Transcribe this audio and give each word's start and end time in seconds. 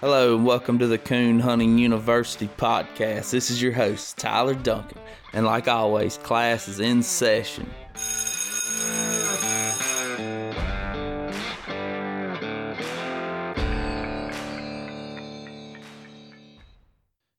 Hello 0.00 0.36
and 0.36 0.44
welcome 0.44 0.78
to 0.78 0.86
the 0.86 0.98
Coon 0.98 1.40
Hunting 1.40 1.78
University 1.78 2.50
podcast. 2.58 3.30
This 3.30 3.50
is 3.50 3.62
your 3.62 3.72
host, 3.72 4.18
Tyler 4.18 4.52
Duncan, 4.54 4.98
and 5.32 5.46
like 5.46 5.68
always, 5.68 6.18
class 6.18 6.68
is 6.68 6.80
in 6.80 7.02
session. 7.02 7.64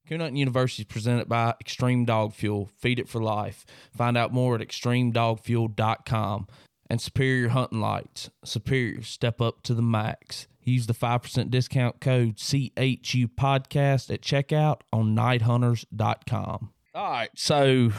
Coon 0.07 0.21
Hunting 0.21 0.37
University 0.37 0.81
is 0.81 0.87
presented 0.87 1.29
by 1.29 1.53
Extreme 1.61 2.05
Dog 2.05 2.33
Fuel. 2.33 2.71
Feed 2.75 2.97
it 2.97 3.07
for 3.07 3.21
life. 3.21 3.67
Find 3.95 4.17
out 4.17 4.33
more 4.33 4.55
at 4.55 4.61
extremedogfuel.com. 4.67 6.47
And 6.89 7.01
Superior 7.01 7.49
Hunting 7.49 7.81
Lights. 7.81 8.31
Superior, 8.43 9.03
step 9.03 9.41
up 9.41 9.61
to 9.61 9.75
the 9.75 9.83
max. 9.83 10.47
Use 10.67 10.85
the 10.85 10.93
5% 10.93 11.49
discount 11.49 12.01
code 12.01 12.35
CHU 12.35 13.29
podcast 13.29 14.11
at 14.13 14.21
checkout 14.21 14.81
on 14.91 15.15
nighthunters.com. 15.15 16.73
All 16.93 17.11
right, 17.11 17.29
so 17.35 17.91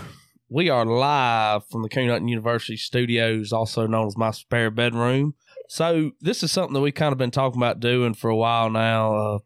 we 0.51 0.69
are 0.69 0.85
live 0.85 1.67
from 1.67 1.81
the 1.81 1.89
Coon 1.89 2.11
Hunting 2.11 2.29
University 2.29 2.77
studios, 2.77 3.55
also 3.55 3.87
known 3.87 4.07
as 4.07 4.19
my 4.19 4.33
spare 4.33 4.71
bedroom. 4.71 5.35
So 5.69 6.11
this 6.21 6.43
is 6.43 6.53
something 6.53 6.75
that 6.75 6.81
we've 6.81 6.95
kind 6.95 7.13
of 7.13 7.19
been 7.19 7.31
talking 7.31 7.59
about 7.59 7.81
doing 7.81 8.13
for 8.13 8.29
a 8.29 8.37
while 8.37 8.69
now. 8.69 9.15
Uh, 9.15 9.39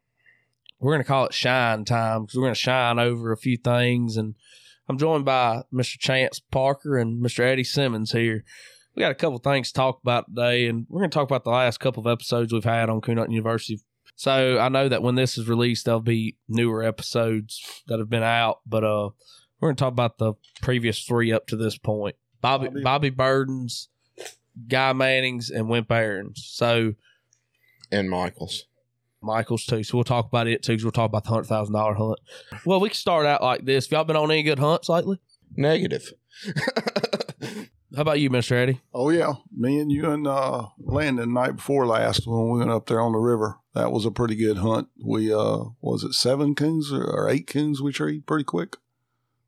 we're 0.81 0.93
going 0.93 1.05
to 1.05 1.09
call 1.09 1.27
it 1.27 1.33
shine 1.33 1.85
time 1.85 2.23
because 2.23 2.37
we're 2.37 2.43
going 2.43 2.55
to 2.55 2.61
shine 2.61 2.99
over 2.99 3.31
a 3.31 3.37
few 3.37 3.57
things. 3.57 4.17
And 4.17 4.35
I'm 4.89 4.99
joined 4.99 5.25
by 5.25 5.63
Mr. 5.73 5.97
Chance 5.97 6.41
Parker 6.51 6.99
and 6.99 7.25
Mr. 7.25 7.41
Eddie 7.41 7.63
Simmons 7.63 8.11
here. 8.11 8.43
We 8.95 9.01
got 9.01 9.11
a 9.11 9.15
couple 9.15 9.39
things 9.39 9.69
to 9.69 9.75
talk 9.75 10.01
about 10.03 10.27
today, 10.29 10.67
and 10.67 10.87
we're 10.89 11.01
going 11.01 11.11
to 11.11 11.15
talk 11.15 11.29
about 11.29 11.45
the 11.45 11.51
last 11.51 11.81
couple 11.81 12.07
of 12.07 12.13
episodes 12.13 12.53
we've 12.53 12.65
had 12.65 12.91
on 12.91 13.01
Coon 13.01 13.17
University. 13.31 13.81
So 14.17 14.59
I 14.59 14.69
know 14.69 14.89
that 14.89 15.03
when 15.03 15.15
this 15.15 15.39
is 15.39 15.49
released, 15.49 15.87
there'll 15.87 16.01
be 16.01 16.37
newer 16.47 16.83
episodes 16.83 17.83
that 17.89 17.99
have 17.99 18.11
been 18.11 18.23
out, 18.23 18.61
but 18.67 18.85
uh, 18.85 19.09
we're 19.61 19.69
going 19.69 19.77
to 19.77 19.81
talk 19.81 19.93
about 19.93 20.19
the 20.19 20.35
previous 20.61 21.03
three 21.05 21.33
up 21.33 21.47
to 21.47 21.57
this 21.57 21.79
point: 21.79 22.17
Bobby 22.43 22.67
Bobby. 22.69 22.83
Bobby 22.83 23.11
Burdens, 23.11 23.89
Guy 24.69 24.93
Mannings, 24.93 25.49
and 25.49 25.69
Wimp 25.71 25.91
Aarons. 25.91 26.45
So 26.53 26.93
and 27.91 28.11
Michaels. 28.11 28.67
Michaels 29.23 29.65
too. 29.65 29.83
So 29.85 29.97
we'll 29.97 30.05
talk 30.05 30.27
about 30.27 30.49
it 30.49 30.63
too. 30.63 30.75
'cause 30.77 30.85
we'll 30.85 30.93
talk 30.93 31.09
about 31.09 31.25
the 31.25 31.31
hundred 31.31 31.45
thousand 31.47 31.73
dollar 31.75 31.95
hunt. 31.95 32.19
Well, 32.67 32.81
we 32.81 32.91
can 32.91 32.97
start 32.97 33.25
out 33.25 33.43
like 33.43 33.65
this. 33.65 33.87
Have 33.87 33.93
y'all 33.93 34.05
been 34.05 34.17
on 34.17 34.31
any 34.31 34.43
good 34.43 34.59
hunts 34.59 34.89
lately? 34.91 35.19
Negative. 35.57 36.13
How 37.95 38.03
about 38.03 38.21
you, 38.21 38.31
Mister 38.31 38.57
Eddie? 38.57 38.81
Oh 38.95 39.11
yeah, 39.11 39.35
me 39.55 39.79
and 39.79 39.91
you 39.93 40.11
and 40.11 40.27
uh, 40.27 40.67
Landon 40.79 41.33
night 41.35 41.57
before 41.57 41.87
last 41.87 42.27
when 42.27 42.51
we 42.51 42.59
went 42.61 42.71
up 42.71 42.87
there 42.87 43.01
on 43.01 43.13
the 43.13 43.19
river. 43.19 43.59
That 43.75 43.93
was 43.93 44.05
a 44.07 44.11
pretty 44.11 44.35
good 44.35 44.59
hunt. 44.59 44.89
We 45.05 45.33
uh, 45.33 45.65
was 45.81 46.03
it 46.05 46.15
seven 46.15 46.55
coons 46.55 46.93
or, 46.93 47.05
or 47.05 47.29
eight 47.29 47.47
coons 47.47 47.81
we 47.83 47.93
treed 47.93 48.27
pretty 48.27 48.45
quick. 48.45 48.77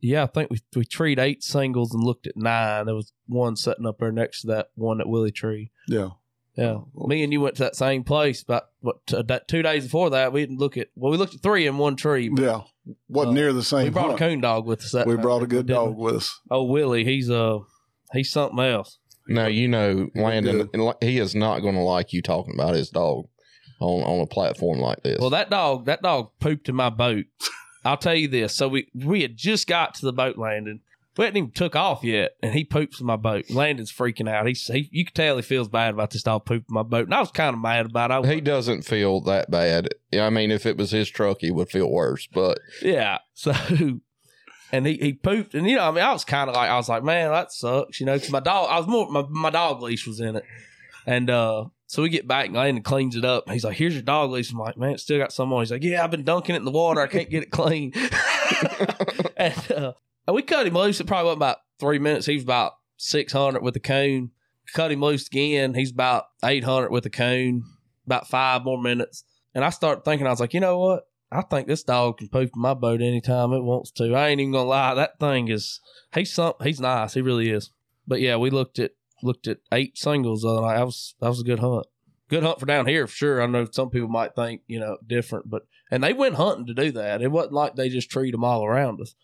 Yeah, 0.01 0.25
I 0.25 0.27
think 0.27 0.51
we 0.51 0.59
we 0.77 0.85
treed 0.85 1.19
eight 1.19 1.43
singles 1.43 1.95
and 1.95 2.03
looked 2.05 2.27
at 2.27 2.37
nine. 2.37 2.87
There 2.87 2.95
was 2.95 3.13
one 3.27 3.57
sitting 3.57 3.87
up 3.87 3.99
there 3.99 4.13
next 4.13 4.43
to 4.43 4.49
that 4.49 4.69
one 4.75 4.99
that 4.99 5.09
Willie 5.09 5.31
tree. 5.33 5.71
Yeah, 5.89 6.11
Yeah, 6.57 6.81
me 6.95 7.23
and 7.25 7.33
you 7.33 7.41
went 7.41 7.57
to 7.57 7.63
that 7.63 7.77
same 7.77 8.05
place, 8.05 8.45
but 8.45 8.71
what 8.81 9.07
t- 9.07 9.23
that 9.27 9.49
two 9.49 9.63
days 9.63 9.85
before 9.85 10.11
that 10.11 10.33
we 10.35 10.41
didn't 10.43 10.59
look 10.59 10.77
at. 10.77 10.89
Well, 10.95 11.11
we 11.11 11.17
looked 11.17 11.35
at 11.35 11.41
three 11.43 11.67
in 11.67 11.79
one 11.79 11.97
tree. 11.97 12.29
but 12.29 12.43
yeah, 12.43 12.61
wasn't 13.09 13.39
Uh, 13.39 13.41
near 13.41 13.53
the 13.55 13.63
same. 13.63 13.85
we 13.85 13.91
brought 13.91 14.07
hunt. 14.09 14.17
a 14.21 14.25
coon 14.29 14.41
dog 14.43 14.67
with 14.67 14.83
us. 14.83 14.93
That 14.93 15.07
we 15.07 15.15
night, 15.15 15.23
brought 15.23 15.43
a 15.43 15.47
good 15.47 15.67
dog 15.67 15.97
with 15.97 16.17
us. 16.17 16.39
Oh, 16.51 16.65
Willie, 16.65 17.05
he's 17.05 17.31
uh 17.31 17.61
he's 18.15 18.31
something 18.31 18.59
else. 18.61 18.99
Now 19.27 19.47
you 19.47 19.69
know 19.69 20.09
Landon. 20.15 20.69
He 21.01 21.19
is 21.19 21.35
not 21.35 21.61
going 21.61 21.75
to 21.75 21.81
like 21.81 22.13
you 22.13 22.23
talking 22.23 22.55
about 22.55 22.75
his 22.75 22.91
dog 22.91 23.27
on 23.81 24.03
on 24.03 24.21
a 24.21 24.27
platform 24.27 24.79
like 24.81 25.03
this. 25.03 25.19
Well, 25.21 25.31
that 25.31 25.51
dog, 25.51 25.87
that 25.87 26.03
dog 26.03 26.31
pooped 26.41 26.69
in 26.69 26.75
my 26.75 26.91
boat. 26.91 27.27
I'll 27.85 27.97
tell 27.97 28.15
you 28.15 28.29
this. 28.29 28.55
So 28.55 28.69
we 28.69 28.89
we 28.95 29.23
had 29.23 29.37
just 29.37 29.67
got 29.67 29.95
to 29.95 30.07
the 30.07 30.13
boat 30.13 30.39
landing. 30.39 30.81
We 31.17 31.25
hadn't 31.25 31.37
even 31.39 31.51
took 31.53 31.77
off 31.77 32.03
yet, 32.03 32.33
and 32.43 32.53
he 32.55 32.65
poops 32.65 32.99
in 32.99 33.07
my 33.07 33.15
boat. 33.15 33.49
Landon's 33.49 33.93
freaking 33.93 34.29
out. 34.29 34.49
He's 34.49 34.67
he, 34.67 34.89
you 34.91 35.05
can 35.05 35.15
tell 35.15 35.37
he 35.37 35.43
feels 35.43 35.69
bad 35.69 35.95
about 35.95 36.11
this 36.11 36.25
dog 36.25 36.45
pooping 36.45 36.75
my 36.75 36.83
boat, 36.83 37.05
and 37.05 37.15
I 37.15 37.21
was 37.21 37.31
kind 37.31 37.55
of 37.55 37.63
mad 37.63 37.87
about 37.87 38.11
it. 38.11 38.29
I 38.29 38.35
he 38.35 38.41
doesn't 38.41 38.83
feel 38.83 39.21
that 39.23 39.51
bad. 39.51 39.91
Yeah, 40.11 40.27
I 40.27 40.31
mean, 40.31 40.51
if 40.51 40.67
it 40.67 40.77
was 40.77 40.91
his 40.91 41.09
truck, 41.09 41.39
he 41.41 41.53
would 41.53 41.71
feel 41.71 41.91
worse. 41.91 42.27
But 42.27 42.59
Yeah. 42.83 43.19
So, 43.35 43.53
and 44.75 44.87
he, 44.87 44.95
he 44.95 45.13
pooped, 45.13 45.55
and 45.55 45.69
you 45.69 45.77
know, 45.77 45.85
I 45.85 45.91
mean, 45.91 46.05
I 46.05 46.13
was 46.13 46.25
kind 46.25 46.51
of 46.51 46.57
like, 46.57 46.69
I 46.69 46.77
was 46.77 46.89
like, 46.89 47.05
man, 47.05 47.31
that 47.31 47.53
sucks, 47.53 48.01
you 48.01 48.07
know, 48.07 48.15
because 48.15 48.31
my 48.31 48.41
dog, 48.41 48.69
I 48.71 48.79
was 48.79 48.89
more, 48.89 49.09
my, 49.11 49.25
my 49.29 49.51
dog 49.51 49.83
leash 49.83 50.07
was 50.07 50.21
in 50.21 50.37
it, 50.37 50.45
and 51.07 51.31
uh, 51.31 51.67
so 51.87 52.03
we 52.03 52.09
get 52.09 52.27
back 52.27 52.47
and 52.47 52.57
Landon 52.57 52.83
cleans 52.83 53.15
it 53.15 53.25
up. 53.25 53.49
He's 53.49 53.63
like, 53.63 53.77
here's 53.77 53.95
your 53.95 54.03
dog 54.03 54.31
leash. 54.31 54.51
I'm 54.51 54.59
like, 54.59 54.77
man, 54.77 54.95
it's 54.95 55.05
still 55.05 55.19
got 55.19 55.33
some 55.33 55.53
on. 55.53 55.61
He's 55.61 55.71
like, 55.71 55.85
yeah, 55.85 56.03
I've 56.03 56.11
been 56.11 56.25
dunking 56.25 56.57
it 56.57 56.59
in 56.59 56.65
the 56.65 56.73
water. 56.73 57.01
I 57.01 57.07
can't 57.07 57.31
get 57.31 57.45
it 57.45 57.51
clean. 57.51 57.93
and 59.37 59.73
uh, 59.73 59.93
and 60.27 60.35
we 60.35 60.43
cut 60.43 60.67
him 60.67 60.75
loose. 60.75 61.01
It 61.01 61.07
probably 61.07 61.29
went 61.29 61.39
about 61.39 61.59
three 61.79 61.99
minutes. 61.99 62.27
He 62.27 62.35
was 62.35 62.43
about 62.43 62.73
600 62.97 63.63
with 63.63 63.75
the 63.75 63.81
coon. 63.81 64.31
Cut 64.73 64.91
him 64.91 65.03
loose 65.03 65.27
again. 65.27 65.75
He's 65.75 65.93
about 65.93 66.25
800 66.45 66.91
with 66.91 67.05
the 67.05 67.11
coon. 67.11 67.63
About 68.07 68.29
five 68.29 68.65
more 68.65 68.81
minutes. 68.81 69.25
And 69.55 69.65
I 69.65 69.71
started 69.71 70.05
thinking, 70.05 70.27
I 70.27 70.31
was 70.31 70.41
like, 70.41 70.55
you 70.55 70.61
know 70.61 70.79
what? 70.79 71.07
I 71.31 71.43
think 71.43 71.67
this 71.67 71.83
dog 71.83 72.19
can 72.19 72.29
poop 72.29 72.51
in 72.55 72.63
my 72.63 72.75
boat 72.75 73.03
anytime 73.03 73.53
it 73.53 73.63
wants 73.63 73.91
to. 73.93 74.15
I 74.15 74.29
ain't 74.29 74.41
even 74.41 74.53
gonna 74.53 74.69
lie. 74.69 74.95
That 74.95 75.19
thing 75.19 75.49
is 75.49 75.81
he's 76.15 76.33
some 76.33 76.55
he's 76.63 76.81
nice. 76.81 77.15
He 77.15 77.21
really 77.21 77.51
is. 77.51 77.71
But 78.07 78.21
yeah, 78.21 78.37
we 78.37 78.51
looked 78.51 78.79
at 78.79 78.93
looked 79.23 79.49
at 79.49 79.59
eight 79.73 79.99
singles 79.99 80.43
the 80.43 80.49
other 80.49 80.61
night. 80.61 80.77
That 80.77 80.87
was 80.87 81.15
that 81.21 81.29
was 81.29 81.41
a 81.41 81.45
good 81.45 81.59
hunt. 81.59 81.87
Good 82.29 82.43
hunt 82.43 82.61
for 82.61 82.67
down 82.67 82.87
here 82.87 83.07
for 83.07 83.15
sure. 83.15 83.43
I 83.43 83.47
know 83.47 83.67
some 83.71 83.91
people 83.91 84.09
might 84.09 84.35
think, 84.35 84.63
you 84.67 84.79
know, 84.79 84.99
different, 85.07 85.51
but 85.51 85.67
and 85.91 86.03
they 86.03 86.13
went 86.13 86.37
hunting 86.37 86.67
to 86.67 86.75
do 86.75 86.93
that. 86.93 87.23
It 87.23 87.31
wasn't 87.31 87.55
like 87.55 87.75
they 87.75 87.89
just 87.89 88.11
treat 88.11 88.33
them 88.33 88.45
all 88.45 88.65
around 88.65 89.01
us. 89.01 89.15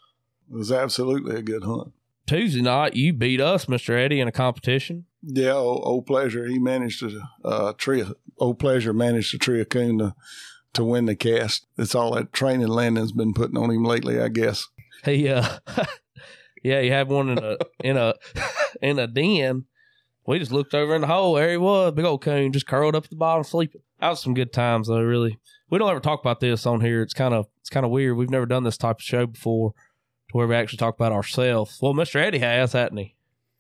It 0.51 0.57
was 0.57 0.73
absolutely 0.73 1.37
a 1.37 1.43
good 1.43 1.65
hunt. 1.65 1.93
Tuesday 2.27 2.61
night, 2.61 2.95
you 2.95 3.13
beat 3.13 3.41
us, 3.41 3.67
Mr. 3.67 3.99
Eddie, 3.99 4.21
in 4.21 4.29
a 4.29 4.33
competition. 4.33 5.07
Yeah, 5.23 5.53
old, 5.53 5.83
old 5.85 6.07
pleasure. 6.07 6.47
He 6.47 6.59
managed 6.59 7.01
to 7.01 7.21
uh, 7.45 7.73
tree. 7.73 8.05
Old 8.39 8.59
pleasure 8.59 8.93
managed 8.93 9.33
to 9.33 9.39
tree 9.39 9.61
a 9.61 9.65
coon 9.65 9.99
to 9.99 10.15
to 10.75 10.85
win 10.85 11.07
the 11.07 11.17
cast. 11.17 11.67
It's 11.77 11.95
all 11.95 12.15
that 12.15 12.33
training 12.33 12.69
Landon's 12.69 13.13
been 13.13 13.33
putting 13.35 13.57
on 13.57 13.71
him 13.71 13.85
lately, 13.85 14.21
I 14.21 14.29
guess. 14.29 14.67
He 15.05 15.29
uh 15.29 15.59
yeah, 16.63 16.81
he 16.83 16.89
had 16.89 17.09
one 17.09 17.31
in 17.31 17.39
a 17.39 17.57
in 17.83 17.97
a 17.97 18.15
in 18.83 18.99
a 18.99 19.07
den. 19.07 19.65
We 20.27 20.39
just 20.39 20.53
looked 20.53 20.75
over 20.75 20.95
in 20.95 21.01
the 21.01 21.07
hole. 21.07 21.35
There 21.35 21.51
he 21.51 21.57
was, 21.57 21.93
big 21.93 22.05
old 22.05 22.23
coon, 22.23 22.53
just 22.53 22.67
curled 22.67 22.95
up 22.95 23.05
at 23.05 23.11
the 23.11 23.17
bottom 23.17 23.43
sleeping. 23.43 23.81
That 24.01 24.11
was 24.11 24.21
some 24.23 24.35
good 24.35 24.53
times 24.53 24.89
though, 24.89 25.03
really. 25.03 25.39
We 25.71 25.79
don't 25.79 25.91
ever 25.91 26.01
talk 26.01 26.21
about 26.21 26.41
this 26.41 26.67
on 26.67 26.81
here. 26.81 27.03
It's 27.03 27.15
kind 27.15 27.35
of 27.35 27.47
it's 27.61 27.71
kind 27.71 27.87
of 27.87 27.93
weird. 27.93 28.17
We've 28.17 28.31
never 28.31 28.47
done 28.47 28.65
this 28.65 28.77
type 28.77 28.97
of 28.97 29.03
show 29.03 29.27
before 29.27 29.73
to 29.73 30.37
where 30.37 30.47
we 30.47 30.55
actually 30.55 30.79
talk 30.79 30.95
about 30.95 31.13
ourselves. 31.13 31.79
Well, 31.81 31.95
Mr. 31.95 32.17
Eddie 32.17 32.39
has, 32.39 32.73
hasn't 32.73 32.99
he? 32.99 33.17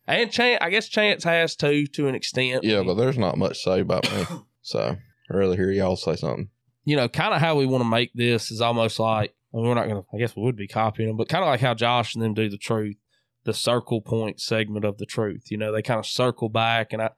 And 0.06 0.31
Chance, 0.32 0.59
I 0.60 0.70
guess 0.70 0.88
Chance 0.88 1.25
has 1.25 1.54
too, 1.56 1.87
to 1.87 2.09
an 2.09 2.15
extent. 2.15 2.65
yeah, 2.65 2.82
but 2.82 2.94
there's 2.94 3.19
not 3.19 3.38
much 3.38 3.62
to 3.65 3.70
say 3.70 3.81
about 3.81 4.10
me. 4.12 4.25
So 4.62 4.97
I'd 5.31 5.34
rather 5.34 5.56
hear 5.56 5.70
y'all 5.70 5.97
say 5.97 6.16
something. 6.16 6.50
You 6.85 6.97
know, 6.97 7.09
kind 7.09 7.35
of 7.35 7.41
how 7.41 7.57
we 7.57 7.67
want 7.67 7.83
to 7.83 7.89
make 7.89 8.13
this 8.15 8.51
is 8.51 8.61
almost 8.61 8.99
like 8.99 9.35
I 9.53 9.57
mean, 9.57 9.67
we're 9.67 9.75
not 9.75 9.89
gonna. 9.89 10.05
I 10.13 10.19
guess 10.19 10.37
we 10.37 10.43
would 10.43 10.57
be 10.57 10.69
copying 10.69 11.09
them, 11.09 11.17
but 11.17 11.29
kind 11.29 11.43
of 11.43 11.49
like 11.49 11.61
how 11.61 11.75
Josh 11.75 12.15
and 12.15 12.23
them 12.23 12.35
do 12.35 12.49
the 12.49 12.57
truth, 12.57 12.97
the 13.45 13.55
circle 13.55 14.01
point 14.01 14.41
segment 14.41 14.85
of 14.85 14.99
the 14.99 15.07
truth. 15.07 15.51
You 15.51 15.59
know, 15.59 15.73
they 15.73 15.83
kind 15.83 15.99
of 15.99 16.07
circle 16.07 16.49
back, 16.49 16.93
and 16.93 17.03
I, 17.03 17.11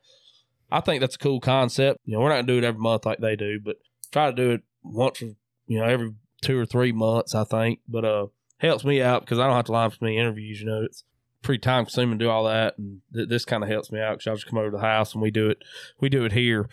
I 0.70 0.80
think 0.80 1.00
that's 1.00 1.16
a 1.16 1.18
cool 1.18 1.40
concept. 1.40 2.00
You 2.04 2.14
know, 2.14 2.20
we're 2.20 2.30
not 2.30 2.36
gonna 2.36 2.46
do 2.46 2.58
it 2.58 2.64
every 2.64 2.80
month 2.80 3.04
like 3.04 3.18
they 3.18 3.36
do, 3.36 3.60
but 3.62 3.76
try 4.10 4.30
to 4.30 4.36
do 4.36 4.52
it 4.52 4.62
once, 4.82 5.20
or, 5.20 5.34
you 5.66 5.78
know, 5.78 5.84
every 5.84 6.12
two 6.40 6.58
or 6.58 6.64
three 6.64 6.92
months. 6.92 7.34
I 7.34 7.44
think, 7.44 7.80
but 7.86 8.04
uh, 8.04 8.26
helps 8.58 8.84
me 8.84 9.02
out 9.02 9.20
because 9.20 9.38
I 9.38 9.46
don't 9.46 9.56
have 9.56 9.66
to 9.66 9.72
line 9.72 9.90
for 9.90 9.98
many 10.00 10.16
interviews. 10.16 10.60
You 10.60 10.66
know, 10.66 10.82
it's 10.82 11.04
pretty 11.42 11.60
time 11.60 11.84
consuming 11.84 12.18
to 12.18 12.24
do 12.24 12.30
all 12.30 12.44
that, 12.44 12.78
and 12.78 13.02
th- 13.12 13.28
this 13.28 13.44
kind 13.44 13.62
of 13.62 13.68
helps 13.68 13.92
me 13.92 14.00
out 14.00 14.12
because 14.12 14.24
y'all 14.24 14.36
just 14.36 14.46
come 14.46 14.58
over 14.58 14.70
to 14.70 14.76
the 14.78 14.82
house 14.82 15.12
and 15.12 15.20
we 15.20 15.30
do 15.30 15.50
it. 15.50 15.58
We 16.00 16.08
do 16.08 16.24
it 16.24 16.32
here. 16.32 16.70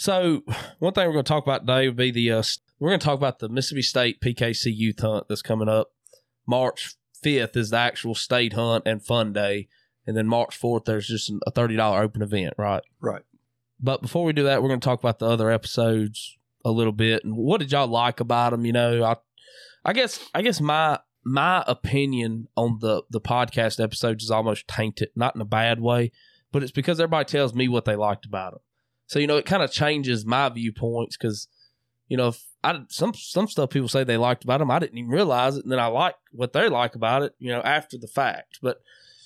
So 0.00 0.42
one 0.78 0.94
thing 0.94 1.06
we're 1.06 1.12
going 1.12 1.26
to 1.26 1.28
talk 1.28 1.44
about 1.44 1.66
today 1.66 1.86
would 1.86 1.96
be 1.98 2.10
the 2.10 2.32
uh, 2.32 2.42
we're 2.78 2.88
going 2.88 3.00
to 3.00 3.04
talk 3.04 3.18
about 3.18 3.38
the 3.38 3.50
Mississippi 3.50 3.82
State 3.82 4.22
PKC 4.22 4.74
Youth 4.74 5.00
Hunt 5.00 5.28
that's 5.28 5.42
coming 5.42 5.68
up. 5.68 5.88
March 6.46 6.94
fifth 7.22 7.54
is 7.54 7.68
the 7.68 7.76
actual 7.76 8.14
state 8.14 8.54
hunt 8.54 8.84
and 8.86 9.04
fun 9.04 9.34
day, 9.34 9.68
and 10.06 10.16
then 10.16 10.26
March 10.26 10.56
fourth 10.56 10.86
there's 10.86 11.06
just 11.06 11.30
a 11.46 11.50
thirty 11.50 11.76
dollar 11.76 12.00
open 12.00 12.22
event, 12.22 12.54
right? 12.56 12.82
Right. 12.98 13.20
But 13.78 14.00
before 14.00 14.24
we 14.24 14.32
do 14.32 14.44
that, 14.44 14.62
we're 14.62 14.68
going 14.70 14.80
to 14.80 14.84
talk 14.84 15.00
about 15.00 15.18
the 15.18 15.28
other 15.28 15.50
episodes 15.50 16.38
a 16.64 16.70
little 16.70 16.94
bit 16.94 17.22
and 17.22 17.36
what 17.36 17.60
did 17.60 17.70
y'all 17.70 17.86
like 17.86 18.20
about 18.20 18.52
them? 18.52 18.64
You 18.64 18.72
know, 18.72 19.04
I, 19.04 19.16
I 19.84 19.92
guess 19.92 20.18
I 20.32 20.40
guess 20.40 20.62
my 20.62 20.98
my 21.24 21.62
opinion 21.66 22.48
on 22.56 22.78
the 22.80 23.02
the 23.10 23.20
podcast 23.20 23.84
episodes 23.84 24.24
is 24.24 24.30
almost 24.30 24.66
tainted, 24.66 25.10
not 25.14 25.34
in 25.34 25.42
a 25.42 25.44
bad 25.44 25.78
way, 25.78 26.10
but 26.52 26.62
it's 26.62 26.72
because 26.72 26.98
everybody 27.00 27.26
tells 27.26 27.52
me 27.52 27.68
what 27.68 27.84
they 27.84 27.96
liked 27.96 28.24
about 28.24 28.52
them. 28.52 28.60
So 29.10 29.18
you 29.18 29.26
know, 29.26 29.38
it 29.38 29.44
kind 29.44 29.64
of 29.64 29.72
changes 29.72 30.24
my 30.24 30.48
viewpoints 30.50 31.16
because 31.16 31.48
you 32.06 32.16
know, 32.16 32.28
if 32.28 32.44
I 32.62 32.78
some 32.90 33.12
some 33.12 33.48
stuff 33.48 33.70
people 33.70 33.88
say 33.88 34.04
they 34.04 34.16
liked 34.16 34.44
about 34.44 34.58
them, 34.58 34.70
I 34.70 34.78
didn't 34.78 34.98
even 34.98 35.10
realize 35.10 35.56
it, 35.56 35.64
and 35.64 35.72
then 35.72 35.80
I 35.80 35.86
like 35.86 36.14
what 36.30 36.52
they 36.52 36.68
like 36.68 36.94
about 36.94 37.24
it, 37.24 37.34
you 37.40 37.50
know, 37.50 37.60
after 37.60 37.98
the 37.98 38.06
fact. 38.06 38.60
But 38.62 38.80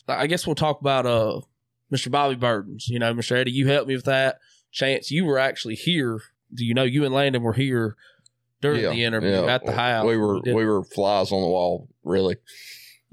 I 0.09 0.27
guess 0.27 0.47
we'll 0.47 0.55
talk 0.55 0.81
about 0.81 1.05
uh 1.05 1.43
Mr. 1.93 2.11
Bobby 2.11 2.35
Burdens. 2.35 2.89
You 2.89 2.99
know, 2.99 3.13
Mr. 3.13 3.37
Eddie, 3.37 3.51
you 3.51 3.69
helped 3.69 3.87
me 3.87 3.95
with 3.95 4.07
that. 4.07 4.39
Chance, 4.73 5.11
you 5.11 5.27
were 5.27 5.39
actually 5.39 5.75
here. 5.75 6.19
Do 6.55 6.65
you 6.65 6.73
know 6.73 6.85
you 6.85 7.05
and 7.05 7.15
Landon 7.15 7.43
were 7.43 7.53
here 7.53 7.95
during 8.63 8.81
the 8.91 9.05
interview 9.05 9.45
at 9.51 9.67
the 9.67 9.73
house. 9.73 10.07
We 10.07 10.17
were 10.17 10.41
we 10.41 10.65
were 10.65 10.83
flies 10.83 11.31
on 11.31 11.43
the 11.43 11.49
wall, 11.49 11.91
really. 12.05 12.37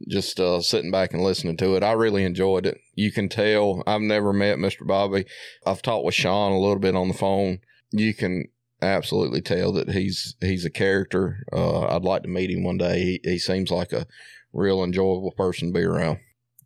Just 0.07 0.39
uh, 0.39 0.61
sitting 0.61 0.91
back 0.91 1.13
and 1.13 1.23
listening 1.23 1.57
to 1.57 1.75
it. 1.75 1.83
I 1.83 1.93
really 1.93 2.23
enjoyed 2.23 2.65
it. 2.65 2.79
You 2.95 3.11
can 3.11 3.29
tell 3.29 3.83
I've 3.85 4.01
never 4.01 4.33
met 4.33 4.57
Mr. 4.57 4.85
Bobby. 4.85 5.25
I've 5.65 5.81
talked 5.81 6.05
with 6.05 6.15
Sean 6.15 6.51
a 6.51 6.59
little 6.59 6.79
bit 6.79 6.95
on 6.95 7.07
the 7.07 7.13
phone. 7.13 7.59
You 7.91 8.13
can 8.13 8.45
absolutely 8.81 9.41
tell 9.41 9.71
that 9.73 9.91
he's 9.91 10.35
he's 10.41 10.65
a 10.65 10.69
character. 10.69 11.45
Uh, 11.51 11.87
I'd 11.87 12.03
like 12.03 12.23
to 12.23 12.29
meet 12.29 12.49
him 12.49 12.63
one 12.63 12.77
day. 12.77 12.99
He, 12.99 13.19
he 13.23 13.39
seems 13.39 13.71
like 13.71 13.91
a 13.93 14.07
real 14.53 14.83
enjoyable 14.83 15.31
person 15.31 15.69
to 15.69 15.73
be 15.73 15.85
around. 15.85 16.19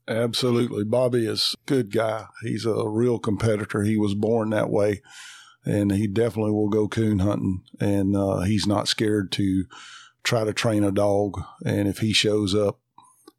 Absolutely. 0.08 0.84
Bobby 0.84 1.26
is 1.26 1.56
a 1.56 1.70
good 1.70 1.92
guy. 1.92 2.28
He's 2.44 2.66
a 2.66 2.88
real 2.88 3.18
competitor. 3.18 3.84
He 3.84 3.98
was 3.98 4.14
born 4.14 4.52
that 4.52 4.70
way, 4.70 5.02
and 5.66 5.92
he 5.92 6.08
definitely 6.08 6.52
will 6.52 6.70
go 6.70 6.88
coon 6.88 7.20
hunting. 7.20 7.64
And 7.80 8.16
uh, 8.16 8.42
he's 8.42 8.68
not 8.68 8.88
scared 8.88 9.32
to 9.34 9.66
try 10.24 10.44
to 10.44 10.54
train 10.54 10.84
a 10.84 10.92
dog. 10.92 11.42
And 11.66 11.88
if 11.88 12.00
he 12.00 12.14
shows 12.14 12.54
up, 12.54 12.80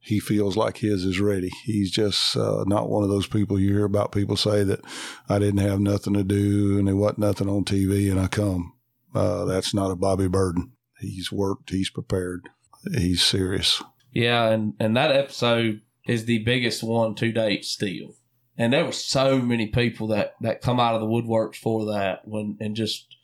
he 0.06 0.20
feels 0.20 0.56
like 0.56 0.76
his 0.78 1.04
is 1.04 1.18
ready. 1.18 1.50
He's 1.64 1.90
just 1.90 2.36
uh, 2.36 2.62
not 2.68 2.88
one 2.88 3.02
of 3.02 3.08
those 3.08 3.26
people 3.26 3.58
you 3.58 3.72
hear 3.72 3.84
about 3.84 4.12
people 4.12 4.36
say 4.36 4.62
that 4.62 4.80
I 5.28 5.40
didn't 5.40 5.66
have 5.66 5.80
nothing 5.80 6.14
to 6.14 6.22
do 6.22 6.78
and 6.78 6.86
there 6.86 6.94
wasn't 6.94 7.18
nothing 7.18 7.48
on 7.48 7.64
TV 7.64 8.08
and 8.08 8.20
I 8.20 8.28
come. 8.28 8.72
Uh, 9.12 9.44
that's 9.46 9.74
not 9.74 9.90
a 9.90 9.96
Bobby 9.96 10.28
Burden. 10.28 10.72
He's 11.00 11.32
worked, 11.32 11.70
he's 11.70 11.90
prepared, 11.90 12.48
he's 12.94 13.20
serious. 13.20 13.82
Yeah, 14.12 14.46
and, 14.48 14.74
and 14.78 14.96
that 14.96 15.10
episode 15.10 15.80
is 16.06 16.24
the 16.24 16.38
biggest 16.44 16.84
one 16.84 17.16
to 17.16 17.32
date 17.32 17.64
still. 17.64 18.14
And 18.56 18.72
there 18.72 18.84
were 18.84 18.92
so 18.92 19.40
many 19.40 19.66
people 19.66 20.06
that, 20.08 20.34
that 20.40 20.62
come 20.62 20.78
out 20.78 20.94
of 20.94 21.00
the 21.00 21.08
woodworks 21.08 21.56
for 21.56 21.84
that 21.86 22.20
when 22.24 22.56
and 22.60 22.76
just 22.76 23.16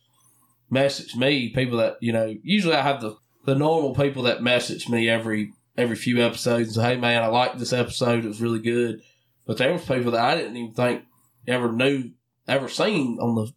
message 0.69 1.14
me, 1.14 1.50
people 1.50 1.78
that, 1.78 1.99
you 2.00 2.12
know, 2.12 2.35
usually 2.43 2.75
I 2.75 2.82
have 2.82 3.00
the, 3.00 3.14
the 3.46 3.55
normal 3.55 3.94
people 3.94 4.25
that 4.25 4.43
message 4.43 4.88
me 4.88 5.08
every 5.08 5.52
every 5.77 5.97
few 5.97 6.23
episodes 6.25 6.69
and 6.69 6.75
say, 6.77 6.95
Hey 6.95 7.01
man, 7.01 7.23
I 7.23 7.27
like 7.27 7.59
this 7.59 7.73
episode, 7.73 8.25
it 8.25 8.29
was 8.29 8.41
really 8.41 8.61
good. 8.61 9.03
But 9.47 9.59
there 9.59 9.73
was 9.73 9.85
people 9.85 10.13
that 10.13 10.25
I 10.25 10.37
didn't 10.37 10.57
even 10.57 10.75
think 10.75 11.03
ever 11.47 11.73
knew 11.73 12.11
ever 12.49 12.69
seen 12.69 13.19
on 13.21 13.35
the 13.35 13.53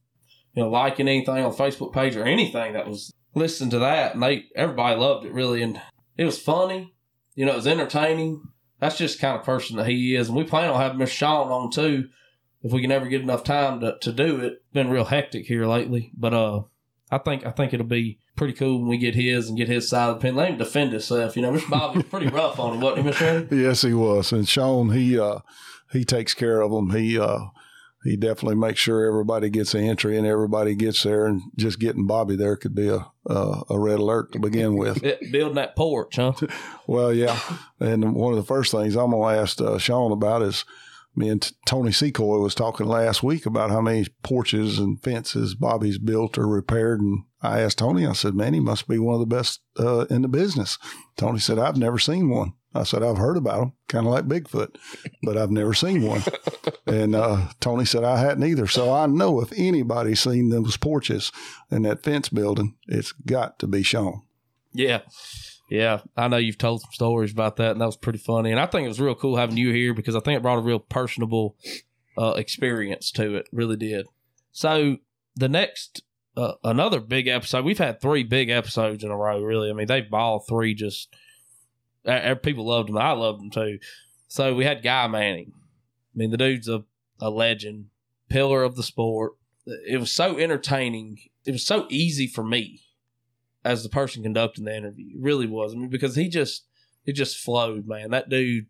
you 0.53 0.63
know, 0.63 0.69
liking 0.69 1.07
anything 1.07 1.43
on 1.43 1.51
the 1.51 1.57
Facebook 1.57 1.93
page 1.93 2.15
or 2.15 2.23
anything 2.23 2.73
that 2.73 2.87
was 2.87 3.13
listening 3.33 3.69
to 3.69 3.79
that 3.79 4.13
and 4.13 4.23
they 4.23 4.45
everybody 4.55 4.97
loved 4.97 5.25
it 5.25 5.33
really 5.33 5.61
and 5.61 5.81
it 6.17 6.25
was 6.25 6.39
funny. 6.39 6.93
You 7.35 7.45
know, 7.45 7.51
it 7.51 7.57
was 7.57 7.67
entertaining 7.67 8.41
that's 8.79 8.97
just 8.97 9.19
kind 9.19 9.37
of 9.37 9.45
person 9.45 9.77
that 9.77 9.87
he 9.87 10.15
is. 10.15 10.27
And 10.27 10.37
we 10.37 10.43
plan 10.43 10.69
on 10.69 10.79
having 10.79 10.97
Miss 10.97 11.09
Sean 11.09 11.49
on 11.49 11.71
too, 11.71 12.09
if 12.61 12.71
we 12.71 12.81
can 12.81 12.91
ever 12.91 13.07
get 13.07 13.21
enough 13.21 13.43
time 13.43 13.79
to, 13.81 13.97
to 14.01 14.11
do 14.11 14.39
it. 14.41 14.61
Been 14.73 14.89
real 14.89 15.05
hectic 15.05 15.45
here 15.45 15.65
lately, 15.65 16.11
but 16.15 16.33
uh, 16.33 16.63
I 17.11 17.17
think 17.19 17.45
I 17.45 17.51
think 17.51 17.73
it'll 17.73 17.85
be 17.85 18.19
pretty 18.35 18.53
cool 18.53 18.79
when 18.79 18.89
we 18.89 18.97
get 18.97 19.15
his 19.15 19.47
and 19.47 19.57
get 19.57 19.67
his 19.67 19.87
side 19.87 20.09
of 20.09 20.15
the 20.15 20.21
pen. 20.21 20.35
Let 20.35 20.49
him 20.49 20.57
defend 20.57 20.91
himself. 20.91 21.35
You 21.35 21.43
know, 21.43 21.51
Mr. 21.51 21.69
Bobby 21.69 21.97
was 21.99 22.07
pretty 22.07 22.27
rough 22.27 22.59
on 22.59 22.75
him, 22.75 22.81
wasn't 22.81 23.15
he, 23.15 23.25
Randy? 23.25 23.57
Yes, 23.63 23.81
he 23.81 23.93
was. 23.93 24.31
And 24.31 24.47
Sean, 24.47 24.89
he 24.91 25.19
uh, 25.19 25.39
he 25.91 26.03
takes 26.03 26.33
care 26.33 26.61
of 26.61 26.71
them. 26.71 26.91
He 26.91 27.19
uh, 27.19 27.39
he 28.03 28.17
definitely 28.17 28.55
makes 28.55 28.79
sure 28.79 29.05
everybody 29.05 29.49
gets 29.49 29.73
an 29.73 29.83
entry 29.83 30.17
and 30.17 30.27
everybody 30.27 30.75
gets 30.75 31.03
there. 31.03 31.25
And 31.25 31.41
just 31.55 31.79
getting 31.79 32.07
Bobby 32.07 32.35
there 32.35 32.55
could 32.55 32.75
be 32.75 32.89
a 32.89 33.07
a, 33.27 33.61
a 33.69 33.79
red 33.79 33.99
alert 33.99 34.31
to 34.33 34.39
begin 34.39 34.75
with. 34.75 35.01
Building 35.31 35.55
that 35.55 35.75
porch, 35.75 36.15
huh? 36.17 36.33
well, 36.87 37.13
yeah. 37.13 37.39
And 37.79 38.13
one 38.15 38.33
of 38.33 38.37
the 38.37 38.43
first 38.43 38.71
things 38.71 38.95
I'm 38.95 39.11
going 39.11 39.35
to 39.35 39.41
ask 39.41 39.61
uh, 39.61 39.77
Sean 39.77 40.11
about 40.11 40.41
is 40.41 40.65
me 41.17 41.29
and 41.29 41.51
Tony 41.65 41.91
Secoy 41.91 42.41
was 42.41 42.55
talking 42.55 42.87
last 42.87 43.23
week 43.23 43.45
about 43.45 43.69
how 43.69 43.81
many 43.81 44.07
porches 44.23 44.79
and 44.79 45.01
fences 45.01 45.55
Bobby's 45.55 45.97
built 45.97 46.37
or 46.37 46.47
repaired. 46.47 47.01
And 47.01 47.23
I 47.41 47.61
asked 47.61 47.79
Tony, 47.79 48.05
I 48.05 48.13
said, 48.13 48.35
man, 48.35 48.53
he 48.53 48.59
must 48.59 48.87
be 48.87 48.99
one 48.99 49.15
of 49.15 49.19
the 49.19 49.35
best 49.35 49.61
uh, 49.79 50.05
in 50.09 50.21
the 50.21 50.27
business. 50.27 50.77
Tony 51.17 51.39
said, 51.39 51.59
I've 51.59 51.77
never 51.77 51.99
seen 51.99 52.29
one. 52.29 52.53
I 52.73 52.83
said, 52.83 53.03
I've 53.03 53.17
heard 53.17 53.37
about 53.37 53.59
them, 53.59 53.73
kind 53.87 54.05
of 54.05 54.11
like 54.11 54.27
Bigfoot, 54.27 54.75
but 55.23 55.37
I've 55.37 55.51
never 55.51 55.73
seen 55.73 56.03
one. 56.03 56.23
and 56.85 57.15
uh, 57.15 57.47
Tony 57.61 57.85
said, 57.85 58.03
I 58.03 58.19
hadn't 58.19 58.43
either. 58.43 58.67
So 58.67 58.91
I 58.91 59.05
know 59.05 59.39
if 59.39 59.53
anybody's 59.55 60.19
seen 60.19 60.49
those 60.49 60.75
porches 60.75 61.31
and 61.71 61.85
that 61.85 62.03
fence 62.03 62.27
building, 62.27 62.75
it's 62.87 63.13
got 63.13 63.59
to 63.59 63.67
be 63.67 63.81
shown. 63.81 64.23
Yeah. 64.73 65.01
Yeah. 65.69 66.01
I 66.15 66.27
know 66.27 66.37
you've 66.37 66.57
told 66.57 66.81
some 66.81 66.91
stories 66.91 67.31
about 67.31 67.55
that, 67.57 67.71
and 67.71 67.81
that 67.81 67.85
was 67.85 67.97
pretty 67.97 68.19
funny. 68.19 68.51
And 68.51 68.59
I 68.59 68.65
think 68.65 68.85
it 68.85 68.89
was 68.89 69.01
real 69.01 69.15
cool 69.15 69.37
having 69.37 69.57
you 69.57 69.71
here 69.71 69.93
because 69.93 70.15
I 70.15 70.19
think 70.19 70.37
it 70.37 70.43
brought 70.43 70.59
a 70.59 70.61
real 70.61 70.79
personable 70.79 71.55
uh, 72.17 72.33
experience 72.37 73.11
to 73.11 73.35
it. 73.35 73.49
Really 73.51 73.77
did. 73.77 74.07
So 74.51 74.97
the 75.35 75.49
next 75.49 76.03
uh, 76.37 76.53
another 76.63 76.99
big 76.99 77.27
episode. 77.27 77.65
We've 77.65 77.77
had 77.77 78.01
three 78.01 78.23
big 78.23 78.49
episodes 78.49 79.03
in 79.03 79.11
a 79.11 79.17
row. 79.17 79.41
Really, 79.41 79.69
I 79.69 79.73
mean, 79.73 79.87
they've 79.87 80.13
all 80.13 80.39
three 80.39 80.73
just 80.73 81.13
people 82.43 82.67
loved 82.67 82.89
them. 82.89 82.97
I 82.97 83.11
loved 83.11 83.39
them 83.39 83.49
too. 83.51 83.79
So 84.27 84.53
we 84.53 84.65
had 84.65 84.83
Guy 84.83 85.07
Manning. 85.07 85.53
I 85.55 86.17
mean, 86.17 86.31
the 86.31 86.37
dude's 86.37 86.67
a, 86.67 86.83
a 87.19 87.29
legend, 87.29 87.87
pillar 88.29 88.63
of 88.63 88.75
the 88.75 88.83
sport. 88.83 89.33
It 89.65 89.99
was 89.99 90.11
so 90.11 90.37
entertaining. 90.37 91.19
It 91.45 91.51
was 91.51 91.65
so 91.65 91.87
easy 91.89 92.27
for 92.27 92.43
me 92.43 92.81
as 93.65 93.81
the 93.83 93.89
person 93.89 94.23
conducting 94.23 94.63
the 94.63 94.77
interview. 94.77 95.07
It 95.07 95.21
really 95.21 95.47
was. 95.47 95.73
I 95.73 95.77
mean, 95.77 95.89
because 95.89 96.15
he 96.15 96.29
just 96.29 96.65
it 97.05 97.13
just 97.13 97.37
flowed, 97.37 97.87
man. 97.87 98.11
That 98.11 98.29
dude, 98.29 98.67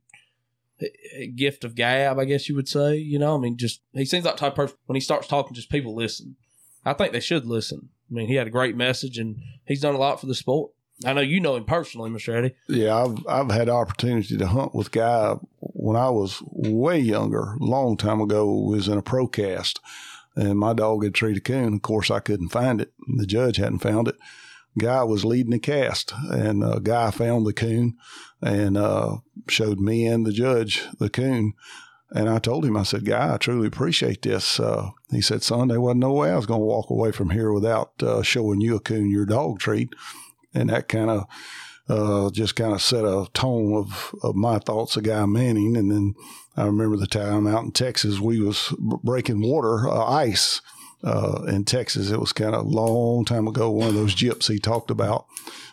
gift 1.35 1.63
of 1.63 1.75
gab, 1.75 2.17
I 2.17 2.25
guess 2.25 2.49
you 2.49 2.55
would 2.55 2.69
say. 2.69 2.95
You 2.95 3.19
know, 3.19 3.35
I 3.35 3.39
mean, 3.39 3.57
just 3.57 3.81
he 3.93 4.05
seems 4.05 4.25
like 4.25 4.37
type 4.37 4.55
person 4.55 4.77
when 4.85 4.95
he 4.95 5.01
starts 5.01 5.27
talking, 5.27 5.53
just 5.53 5.69
people 5.69 5.93
listen. 5.93 6.37
I 6.85 6.93
think 6.93 7.11
they 7.11 7.19
should 7.19 7.45
listen. 7.45 7.89
I 8.09 8.13
mean, 8.13 8.27
he 8.27 8.35
had 8.35 8.47
a 8.47 8.51
great 8.51 8.77
message, 8.77 9.17
and 9.17 9.37
he's 9.65 9.81
done 9.81 9.95
a 9.95 9.99
lot 9.99 10.19
for 10.19 10.27
the 10.27 10.35
sport. 10.35 10.71
I 11.03 11.11
know 11.11 11.21
you 11.21 11.41
know 11.41 11.57
him 11.57 11.65
personally, 11.65 12.09
Mr. 12.09 12.33
Eddie. 12.33 12.55
Yeah, 12.69 12.95
I've 12.95 13.27
I've 13.27 13.51
had 13.51 13.67
opportunity 13.67 14.37
to 14.37 14.47
hunt 14.47 14.73
with 14.73 14.91
Guy 14.91 15.35
when 15.59 15.97
I 15.97 16.09
was 16.09 16.41
way 16.45 16.99
younger, 16.99 17.55
long 17.59 17.97
time 17.97 18.21
ago. 18.21 18.49
Was 18.53 18.87
in 18.87 18.97
a 18.97 19.01
pro 19.01 19.27
cast, 19.27 19.81
and 20.37 20.57
my 20.57 20.71
dog 20.71 21.03
had 21.03 21.13
treated 21.13 21.39
a 21.39 21.41
coon. 21.41 21.73
Of 21.73 21.81
course, 21.81 22.09
I 22.09 22.21
couldn't 22.21 22.49
find 22.49 22.79
it. 22.79 22.93
The 23.17 23.25
judge 23.25 23.57
hadn't 23.57 23.79
found 23.79 24.07
it. 24.07 24.15
Guy 24.77 25.03
was 25.03 25.25
leading 25.25 25.51
the 25.51 25.59
cast, 25.59 26.13
and 26.29 26.63
uh, 26.63 26.79
Guy 26.79 27.11
found 27.11 27.45
the 27.45 27.53
coon 27.53 27.97
and 28.41 28.77
uh, 28.77 29.17
showed 29.47 29.79
me 29.79 30.05
and 30.05 30.25
the 30.25 30.33
judge 30.33 30.83
the 30.99 31.09
coon. 31.09 31.53
And 32.11 32.29
I 32.29 32.39
told 32.39 32.65
him, 32.65 32.77
I 32.77 32.83
said, 32.83 33.05
Guy, 33.05 33.33
I 33.33 33.37
truly 33.37 33.67
appreciate 33.67 34.21
this. 34.21 34.59
Uh, 34.59 34.91
he 35.11 35.21
said, 35.21 35.43
Son, 35.43 35.67
there 35.67 35.81
wasn't 35.81 36.01
no 36.01 36.13
way 36.13 36.31
I 36.31 36.35
was 36.35 36.45
going 36.45 36.61
to 36.61 36.65
walk 36.65 36.89
away 36.89 37.11
from 37.11 37.31
here 37.31 37.51
without 37.51 37.91
uh, 38.01 38.21
showing 38.21 38.61
you 38.61 38.75
a 38.75 38.79
coon 38.79 39.09
your 39.09 39.25
dog 39.25 39.59
treat 39.59 39.89
and 40.53 40.69
that 40.69 40.87
kind 40.87 41.09
of 41.09 41.25
uh, 41.87 42.31
just 42.31 42.55
kind 42.55 42.73
of 42.73 42.81
set 42.81 43.03
a 43.03 43.27
tone 43.33 43.73
of, 43.73 44.15
of 44.23 44.35
my 44.35 44.59
thoughts 44.59 44.95
of 44.97 45.03
Guy 45.03 45.25
Manning. 45.25 45.77
And 45.77 45.91
then 45.91 46.15
I 46.57 46.65
remember 46.65 46.97
the 46.97 47.07
time 47.07 47.45
out 47.45 47.63
in 47.63 47.71
Texas, 47.71 48.19
we 48.19 48.39
was 48.39 48.73
breaking 48.79 49.41
water, 49.41 49.87
uh, 49.87 50.05
ice 50.05 50.61
uh, 51.03 51.43
in 51.47 51.65
Texas. 51.65 52.11
It 52.11 52.19
was 52.19 52.33
kind 52.33 52.55
of 52.55 52.65
a 52.65 52.69
long 52.69 53.25
time 53.25 53.47
ago, 53.47 53.69
one 53.69 53.87
of 53.87 53.93
those 53.93 54.15
gyps 54.15 54.51
he 54.51 54.59
talked 54.59 54.91
about. 54.91 55.25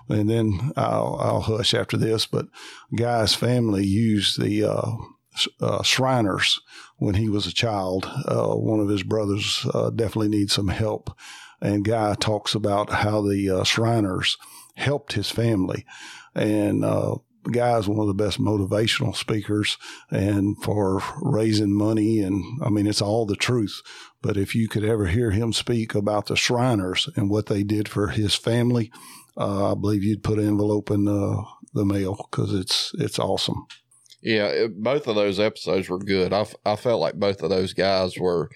And 0.09 0.29
then 0.29 0.73
I'll, 0.76 1.19
I'll 1.21 1.41
hush 1.41 1.75
after 1.75 1.97
this, 1.97 2.26
but 2.26 2.47
Guy's 2.95 3.35
family 3.35 3.87
used 3.87 4.41
the 4.41 4.64
uh, 4.64 4.93
uh, 5.61 5.83
Shriners 5.83 6.61
when 6.97 7.14
he 7.14 7.29
was 7.29 7.47
a 7.47 7.55
child. 7.55 8.05
Uh, 8.07 8.55
one 8.55 8.81
of 8.81 8.88
his 8.88 9.02
brothers 9.02 9.67
definitely 9.95 10.29
needs 10.29 10.52
some 10.52 10.69
help. 10.69 11.17
And 11.61 11.85
Guy 11.85 12.14
talks 12.14 12.55
about 12.55 12.91
how 12.91 13.23
the 13.23 13.62
Shriners– 13.64 14.37
helped 14.75 15.12
his 15.12 15.31
family. 15.31 15.85
And, 16.35 16.85
guy 17.50 17.78
is 17.78 17.88
one 17.88 17.99
of 17.99 18.06
the 18.06 18.14
best 18.14 18.40
motivational 18.40 19.16
speakers 19.16 19.76
and 20.11 20.56
for 20.62 21.02
raising 21.20 21.72
money. 21.72 22.20
And 22.20 22.44
I 22.62 22.68
mean, 22.68 22.87
it's 22.87 23.02
all 23.02 23.26
the 23.26 23.37
truth. 23.37 23.82
But 24.20 24.37
if 24.37 24.54
you 24.54 24.68
could 24.68 24.84
ever 24.84 25.06
hear 25.06 25.30
him 25.32 25.52
speak 25.52 25.94
about 25.94 26.26
the 26.26 26.37
Shriners 26.37 27.08
and 27.16 27.28
what 27.28 27.46
they 27.46 27.62
did 27.62 27.88
for 27.88 28.08
his 28.08 28.34
family, 28.34 28.92
uh, 29.37 29.72
I 29.72 29.75
believe 29.75 30.04
you'd 30.04 30.22
put 30.22 30.38
an 30.38 30.46
envelope 30.46 30.90
in 30.90 31.08
uh, 31.08 31.42
the 31.75 31.84
mail 31.84 32.28
because 32.30 32.54
it's 32.54 32.92
it's 32.99 33.18
awesome. 33.18 33.66
Yeah, 34.20 34.46
it, 34.46 34.80
both 34.80 35.08
of 35.08 35.16
those 35.16 35.40
episodes 35.40 35.88
were 35.88 35.99
good. 35.99 36.32
I, 36.32 36.46
I 36.64 36.76
felt 36.76 37.00
like 37.00 37.14
both 37.14 37.42
of 37.42 37.50
those 37.50 37.72
guys 37.72 38.18
were 38.18 38.50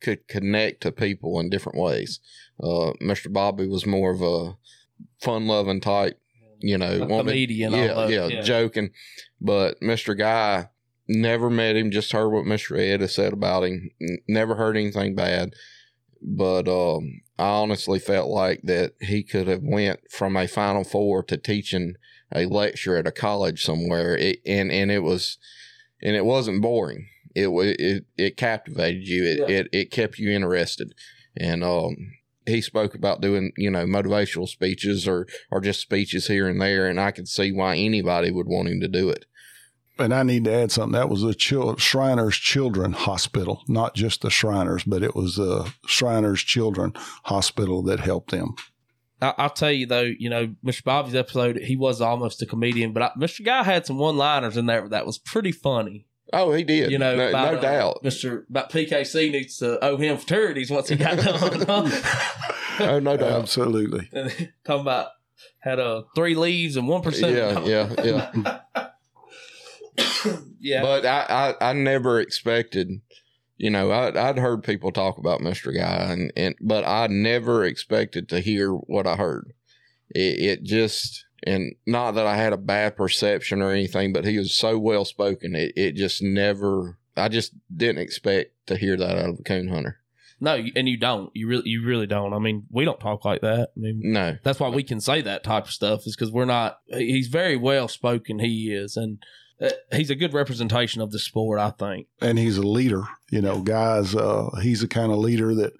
could 0.00 0.26
connect 0.26 0.82
to 0.82 0.90
people 0.90 1.38
in 1.38 1.48
different 1.48 1.78
ways. 1.78 2.18
Uh, 2.60 2.92
Mr. 3.00 3.32
Bobby 3.32 3.66
was 3.66 3.86
more 3.86 4.10
of 4.10 4.20
a 4.20 4.56
fun 5.20 5.46
loving 5.46 5.80
type, 5.80 6.18
you 6.62 6.78
know, 6.78 7.02
a 7.02 7.06
comedian. 7.06 7.72
Yeah, 7.72 8.06
yeah, 8.06 8.26
yeah, 8.26 8.40
joking. 8.42 8.90
But 9.40 9.80
Mr. 9.80 10.16
Guy, 10.16 10.68
never 11.08 11.50
met 11.50 11.76
him, 11.76 11.90
just 11.90 12.12
heard 12.12 12.30
what 12.30 12.44
Mr. 12.44 12.78
Ed 12.78 13.00
has 13.00 13.14
said 13.14 13.32
about 13.32 13.64
him. 13.64 13.90
Never 14.28 14.54
heard 14.54 14.76
anything 14.76 15.14
bad. 15.14 15.54
But 16.20 16.68
um, 16.68 17.20
I 17.38 17.48
honestly 17.48 17.98
felt 17.98 18.28
like 18.28 18.60
that 18.62 18.92
he 19.00 19.22
could 19.22 19.48
have 19.48 19.62
went 19.62 20.00
from 20.10 20.36
a 20.36 20.46
Final 20.46 20.84
Four 20.84 21.22
to 21.24 21.36
teaching 21.36 21.94
a 22.34 22.46
lecture 22.46 22.96
at 22.96 23.06
a 23.06 23.12
college 23.12 23.62
somewhere, 23.62 24.16
it, 24.16 24.38
and 24.46 24.70
and 24.70 24.90
it 24.90 25.00
was, 25.00 25.38
and 26.00 26.14
it 26.14 26.24
wasn't 26.24 26.62
boring. 26.62 27.08
It 27.34 27.48
it 27.48 28.04
it 28.16 28.36
captivated 28.36 29.06
you. 29.06 29.24
It 29.24 29.38
yeah. 29.40 29.56
it, 29.56 29.68
it 29.72 29.90
kept 29.90 30.18
you 30.18 30.30
interested, 30.30 30.94
and 31.36 31.64
um, 31.64 31.96
he 32.46 32.60
spoke 32.60 32.94
about 32.94 33.20
doing, 33.20 33.52
you 33.56 33.70
know, 33.70 33.84
motivational 33.84 34.48
speeches 34.48 35.06
or 35.06 35.26
or 35.50 35.60
just 35.60 35.80
speeches 35.80 36.26
here 36.26 36.48
and 36.48 36.60
there, 36.60 36.88
and 36.88 37.00
I 37.00 37.10
could 37.10 37.28
see 37.28 37.52
why 37.52 37.76
anybody 37.76 38.30
would 38.30 38.46
want 38.46 38.68
him 38.68 38.80
to 38.80 38.88
do 38.88 39.08
it. 39.10 39.26
And 39.98 40.14
I 40.14 40.22
need 40.22 40.44
to 40.44 40.52
add 40.52 40.72
something. 40.72 40.98
That 40.98 41.10
was 41.10 41.22
the 41.22 41.34
Chil- 41.34 41.76
Shriners 41.76 42.36
Children 42.36 42.92
Hospital, 42.92 43.62
not 43.68 43.94
just 43.94 44.22
the 44.22 44.30
Shriners, 44.30 44.84
but 44.84 45.02
it 45.02 45.14
was 45.14 45.36
the 45.36 45.72
Shriners 45.86 46.42
Children 46.42 46.92
Hospital 47.24 47.82
that 47.84 48.00
helped 48.00 48.30
them. 48.30 48.54
I, 49.20 49.34
I'll 49.38 49.50
tell 49.50 49.70
you 49.70 49.86
though, 49.86 50.10
you 50.18 50.30
know, 50.30 50.54
Mr. 50.64 50.82
Bobby's 50.82 51.14
episode, 51.14 51.58
he 51.58 51.76
was 51.76 52.00
almost 52.00 52.42
a 52.42 52.46
comedian, 52.46 52.92
but 52.92 53.02
I, 53.02 53.10
Mr. 53.18 53.44
Guy 53.44 53.62
had 53.62 53.86
some 53.86 53.98
one-liners 53.98 54.56
in 54.56 54.66
there 54.66 54.88
that 54.88 55.06
was 55.06 55.18
pretty 55.18 55.52
funny. 55.52 56.06
Oh, 56.32 56.52
he 56.52 56.64
did. 56.64 56.90
You 56.90 56.98
know, 56.98 57.14
no, 57.14 57.28
about, 57.28 57.52
no 57.52 57.58
uh, 57.58 57.60
doubt. 57.60 58.02
Mr. 58.02 58.48
About 58.48 58.70
PKC 58.70 59.30
needs 59.32 59.58
to 59.58 59.82
owe 59.84 59.96
him 59.96 60.16
fraternities 60.16 60.70
once 60.70 60.88
he 60.88 60.96
got 60.96 61.18
done. 61.66 61.92
Oh, 62.80 62.98
no 63.00 63.16
doubt. 63.16 63.42
Absolutely. 63.42 64.08
And 64.12 64.52
talking 64.64 64.82
about 64.82 65.08
had 65.60 65.78
uh, 65.78 66.02
three 66.14 66.34
leaves 66.34 66.76
and 66.76 66.88
one 66.88 67.02
percent. 67.02 67.36
Yeah, 67.36 67.64
yeah, 67.64 68.60
yeah. 68.74 68.88
yeah. 70.60 70.82
But 70.82 71.06
I, 71.06 71.54
I, 71.60 71.70
I 71.70 71.72
never 71.72 72.20
expected, 72.20 73.00
you 73.58 73.70
know, 73.70 73.90
I, 73.90 74.28
I'd 74.28 74.38
heard 74.38 74.64
people 74.64 74.90
talk 74.90 75.18
about 75.18 75.40
Mr. 75.40 75.74
Guy, 75.74 76.12
and, 76.12 76.32
and 76.36 76.54
but 76.60 76.84
I 76.84 77.06
never 77.06 77.64
expected 77.64 78.28
to 78.30 78.40
hear 78.40 78.72
what 78.72 79.06
I 79.06 79.16
heard. 79.16 79.52
It, 80.10 80.40
it 80.40 80.62
just, 80.64 81.24
and 81.44 81.74
not 81.86 82.12
that 82.12 82.26
I 82.26 82.36
had 82.36 82.52
a 82.52 82.56
bad 82.58 82.96
perception 82.96 83.62
or 83.62 83.70
anything, 83.70 84.12
but 84.12 84.24
he 84.24 84.38
was 84.38 84.54
so 84.54 84.78
well 84.78 85.04
spoken. 85.04 85.54
It, 85.54 85.72
it 85.76 85.92
just 85.94 86.22
never, 86.22 86.98
I 87.16 87.28
just 87.28 87.52
didn't 87.74 88.02
expect 88.02 88.52
to 88.66 88.76
hear 88.76 88.96
that 88.96 89.18
out 89.18 89.30
of 89.30 89.38
a 89.40 89.42
coon 89.42 89.68
hunter. 89.68 89.98
no, 90.40 90.62
and 90.76 90.88
you 90.88 90.96
don't. 90.96 91.30
You 91.34 91.48
really, 91.48 91.68
you 91.68 91.84
really 91.84 92.06
don't. 92.06 92.32
I 92.32 92.38
mean, 92.38 92.64
we 92.70 92.84
don't 92.84 93.00
talk 93.00 93.24
like 93.24 93.40
that. 93.42 93.70
I 93.76 93.80
mean, 93.80 94.00
No, 94.02 94.36
that's 94.42 94.60
why 94.60 94.68
we 94.68 94.82
can 94.82 95.00
say 95.00 95.20
that 95.22 95.44
type 95.44 95.64
of 95.64 95.70
stuff 95.70 96.06
is 96.06 96.16
because 96.16 96.32
we're 96.32 96.44
not. 96.44 96.78
He's 96.86 97.28
very 97.28 97.56
well 97.56 97.88
spoken. 97.88 98.38
He 98.38 98.72
is, 98.72 98.96
and 98.96 99.18
uh, 99.60 99.70
he's 99.92 100.10
a 100.10 100.16
good 100.16 100.32
representation 100.32 101.00
of 101.02 101.12
the 101.12 101.18
sport. 101.18 101.58
I 101.60 101.70
think. 101.70 102.08
and 102.20 102.38
he's 102.38 102.56
a 102.56 102.66
leader. 102.66 103.02
You 103.30 103.40
know, 103.40 103.60
guys, 103.62 104.14
uh, 104.14 104.50
he's 104.62 104.80
the 104.80 104.88
kind 104.88 105.12
of 105.12 105.18
leader 105.18 105.54
that 105.54 105.72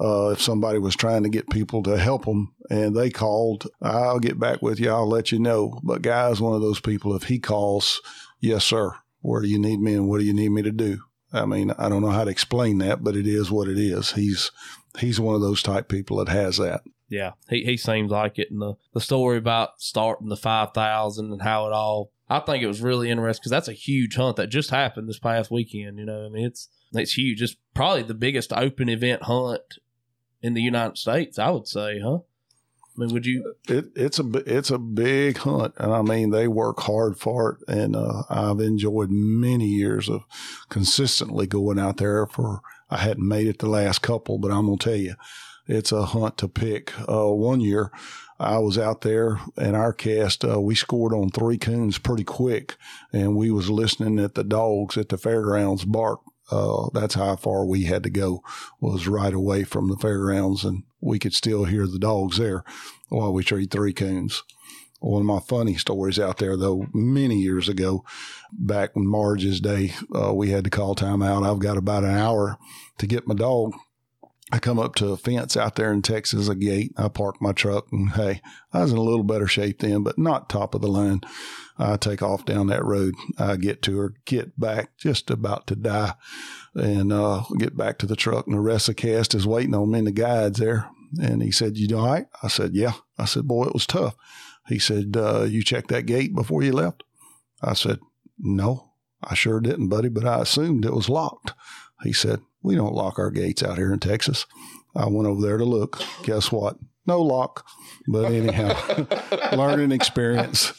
uh, 0.00 0.30
if 0.30 0.40
somebody 0.40 0.78
was 0.78 0.94
trying 0.94 1.24
to 1.24 1.28
get 1.28 1.50
people 1.50 1.82
to 1.82 1.98
help 1.98 2.24
them 2.24 2.54
and 2.70 2.94
they 2.96 3.10
called, 3.10 3.66
I'll 3.82 4.20
get 4.20 4.38
back 4.38 4.62
with 4.62 4.78
you. 4.78 4.90
I'll 4.90 5.08
let 5.08 5.32
you 5.32 5.38
know. 5.38 5.80
But 5.82 6.02
guys, 6.02 6.40
one 6.40 6.54
of 6.54 6.62
those 6.62 6.80
people, 6.80 7.14
if 7.16 7.24
he 7.24 7.38
calls, 7.38 8.00
yes, 8.40 8.64
sir, 8.64 8.94
where 9.20 9.42
do 9.42 9.48
you 9.48 9.58
need 9.58 9.80
me 9.80 9.94
and 9.94 10.08
what 10.08 10.18
do 10.18 10.24
you 10.24 10.34
need 10.34 10.50
me 10.50 10.62
to 10.62 10.70
do? 10.70 11.00
I 11.32 11.44
mean, 11.44 11.72
I 11.72 11.88
don't 11.88 12.02
know 12.02 12.10
how 12.10 12.24
to 12.24 12.30
explain 12.30 12.78
that, 12.78 13.02
but 13.02 13.16
it 13.16 13.26
is 13.26 13.50
what 13.50 13.68
it 13.68 13.78
is. 13.78 14.12
He's 14.12 14.50
he's 14.98 15.20
one 15.20 15.34
of 15.34 15.40
those 15.40 15.62
type 15.62 15.88
people 15.88 16.16
that 16.18 16.28
has 16.28 16.56
that. 16.58 16.82
Yeah, 17.08 17.32
he 17.50 17.64
he 17.64 17.76
seems 17.76 18.10
like 18.10 18.38
it. 18.38 18.50
And 18.50 18.62
the 18.62 18.74
the 18.94 19.00
story 19.00 19.36
about 19.36 19.80
starting 19.80 20.28
the 20.28 20.36
five 20.36 20.72
thousand 20.72 21.32
and 21.32 21.42
how 21.42 21.66
it 21.66 21.72
all. 21.72 22.12
I 22.30 22.40
think 22.40 22.62
it 22.62 22.66
was 22.66 22.82
really 22.82 23.10
interesting 23.10 23.40
because 23.40 23.50
that's 23.50 23.68
a 23.68 23.72
huge 23.72 24.16
hunt 24.16 24.36
that 24.36 24.48
just 24.48 24.70
happened 24.70 25.08
this 25.08 25.18
past 25.18 25.50
weekend. 25.50 25.98
You 25.98 26.06
know, 26.06 26.26
I 26.26 26.28
mean, 26.28 26.46
it's 26.46 26.68
it's 26.92 27.16
huge. 27.16 27.42
It's 27.42 27.56
probably 27.74 28.02
the 28.02 28.14
biggest 28.14 28.52
open 28.52 28.88
event 28.88 29.24
hunt 29.24 29.62
in 30.42 30.54
the 30.54 30.62
United 30.62 30.98
States. 30.98 31.38
I 31.38 31.50
would 31.50 31.66
say, 31.66 32.00
huh? 32.00 32.18
I 32.98 33.00
mean, 33.00 33.12
would 33.14 33.26
you? 33.26 33.54
It, 33.68 33.86
it's 33.94 34.18
a 34.18 34.24
it's 34.44 34.70
a 34.70 34.78
big 34.78 35.38
hunt, 35.38 35.74
and 35.78 35.92
I 35.92 36.02
mean 36.02 36.30
they 36.30 36.48
work 36.48 36.80
hard 36.80 37.16
for 37.16 37.52
it. 37.52 37.72
And 37.72 37.94
uh, 37.94 38.24
I've 38.28 38.60
enjoyed 38.60 39.10
many 39.10 39.66
years 39.66 40.08
of 40.08 40.22
consistently 40.68 41.46
going 41.46 41.78
out 41.78 41.98
there. 41.98 42.26
For 42.26 42.60
I 42.90 42.98
hadn't 42.98 43.28
made 43.28 43.46
it 43.46 43.60
the 43.60 43.68
last 43.68 44.02
couple, 44.02 44.38
but 44.38 44.50
I'm 44.50 44.66
gonna 44.66 44.78
tell 44.78 44.96
you, 44.96 45.14
it's 45.68 45.92
a 45.92 46.06
hunt 46.06 46.38
to 46.38 46.48
pick. 46.48 46.92
Uh, 47.08 47.28
one 47.28 47.60
year, 47.60 47.92
I 48.40 48.58
was 48.58 48.78
out 48.78 49.02
there, 49.02 49.40
and 49.56 49.76
our 49.76 49.92
cast 49.92 50.44
uh, 50.44 50.60
we 50.60 50.74
scored 50.74 51.12
on 51.12 51.30
three 51.30 51.58
coons 51.58 51.98
pretty 51.98 52.24
quick, 52.24 52.76
and 53.12 53.36
we 53.36 53.52
was 53.52 53.70
listening 53.70 54.18
at 54.18 54.34
the 54.34 54.44
dogs 54.44 54.96
at 54.96 55.08
the 55.08 55.18
fairgrounds 55.18 55.84
bark. 55.84 56.20
Uh, 56.50 56.88
that's 56.94 57.14
how 57.14 57.36
far 57.36 57.64
we 57.64 57.84
had 57.84 58.02
to 58.02 58.10
go 58.10 58.42
was 58.80 59.06
right 59.06 59.34
away 59.34 59.64
from 59.64 59.88
the 59.88 59.96
fairgrounds, 59.96 60.64
and 60.64 60.84
we 61.00 61.18
could 61.18 61.34
still 61.34 61.64
hear 61.64 61.86
the 61.86 61.98
dogs 61.98 62.38
there 62.38 62.64
while 63.08 63.32
we 63.32 63.44
treed 63.44 63.70
three 63.70 63.92
coons. 63.92 64.42
One 65.00 65.20
of 65.22 65.26
my 65.26 65.38
funny 65.40 65.74
stories 65.74 66.18
out 66.18 66.38
there, 66.38 66.56
though, 66.56 66.86
many 66.92 67.36
years 67.36 67.68
ago, 67.68 68.04
back 68.52 68.96
when 68.96 69.06
Marge's 69.06 69.60
day, 69.60 69.92
uh, 70.12 70.34
we 70.34 70.50
had 70.50 70.64
to 70.64 70.70
call 70.70 70.96
time 70.96 71.22
out. 71.22 71.44
I've 71.44 71.60
got 71.60 71.76
about 71.76 72.02
an 72.02 72.16
hour 72.16 72.58
to 72.98 73.06
get 73.06 73.28
my 73.28 73.34
dog. 73.34 73.74
I 74.50 74.58
come 74.58 74.78
up 74.78 74.94
to 74.96 75.08
a 75.10 75.16
fence 75.16 75.56
out 75.56 75.76
there 75.76 75.92
in 75.92 76.02
Texas, 76.02 76.48
a 76.48 76.54
gate. 76.54 76.92
I 76.96 77.08
park 77.08 77.40
my 77.40 77.52
truck, 77.52 77.86
and 77.92 78.10
hey, 78.12 78.40
I 78.72 78.80
was 78.80 78.90
in 78.90 78.98
a 78.98 79.02
little 79.02 79.22
better 79.22 79.46
shape 79.46 79.80
then, 79.80 80.02
but 80.02 80.18
not 80.18 80.48
top 80.48 80.74
of 80.74 80.80
the 80.80 80.88
line. 80.88 81.20
I 81.78 81.96
take 81.96 82.22
off 82.22 82.44
down 82.44 82.66
that 82.68 82.84
road. 82.84 83.14
I 83.38 83.56
get 83.56 83.82
to 83.82 83.98
her, 83.98 84.14
get 84.24 84.58
back, 84.58 84.96
just 84.98 85.30
about 85.30 85.66
to 85.68 85.76
die, 85.76 86.14
and 86.74 87.12
uh, 87.12 87.44
get 87.58 87.76
back 87.76 87.98
to 87.98 88.06
the 88.06 88.16
truck. 88.16 88.46
And 88.46 88.56
the 88.56 88.60
rest 88.60 88.88
of 88.88 88.96
the 88.96 89.02
cast 89.02 89.34
is 89.34 89.46
waiting 89.46 89.74
on 89.74 89.90
me. 89.90 89.98
And 89.98 90.06
the 90.08 90.12
guide's 90.12 90.58
there, 90.58 90.90
and 91.20 91.42
he 91.42 91.52
said, 91.52 91.76
"You 91.76 91.96
all 91.96 92.06
right?" 92.06 92.26
I 92.42 92.48
said, 92.48 92.74
"Yeah." 92.74 92.94
I 93.16 93.26
said, 93.26 93.46
"Boy, 93.46 93.66
it 93.66 93.74
was 93.74 93.86
tough." 93.86 94.16
He 94.66 94.78
said, 94.78 95.16
uh, 95.16 95.44
"You 95.44 95.62
checked 95.62 95.88
that 95.88 96.06
gate 96.06 96.34
before 96.34 96.62
you 96.62 96.72
left?" 96.72 97.04
I 97.62 97.74
said, 97.74 98.00
"No, 98.38 98.92
I 99.22 99.34
sure 99.34 99.60
didn't, 99.60 99.88
buddy, 99.88 100.08
but 100.08 100.26
I 100.26 100.40
assumed 100.40 100.84
it 100.84 100.94
was 100.94 101.08
locked." 101.08 101.52
He 102.02 102.12
said, 102.12 102.40
"We 102.62 102.74
don't 102.74 102.94
lock 102.94 103.18
our 103.18 103.30
gates 103.30 103.62
out 103.62 103.78
here 103.78 103.92
in 103.92 104.00
Texas." 104.00 104.46
I 104.96 105.06
went 105.06 105.28
over 105.28 105.40
there 105.40 105.58
to 105.58 105.64
look. 105.64 106.02
Guess 106.24 106.50
what? 106.50 106.76
No 107.08 107.22
lock. 107.22 107.66
But 108.06 108.26
anyhow, 108.26 108.76
learning 109.56 109.92
experience. 109.92 110.74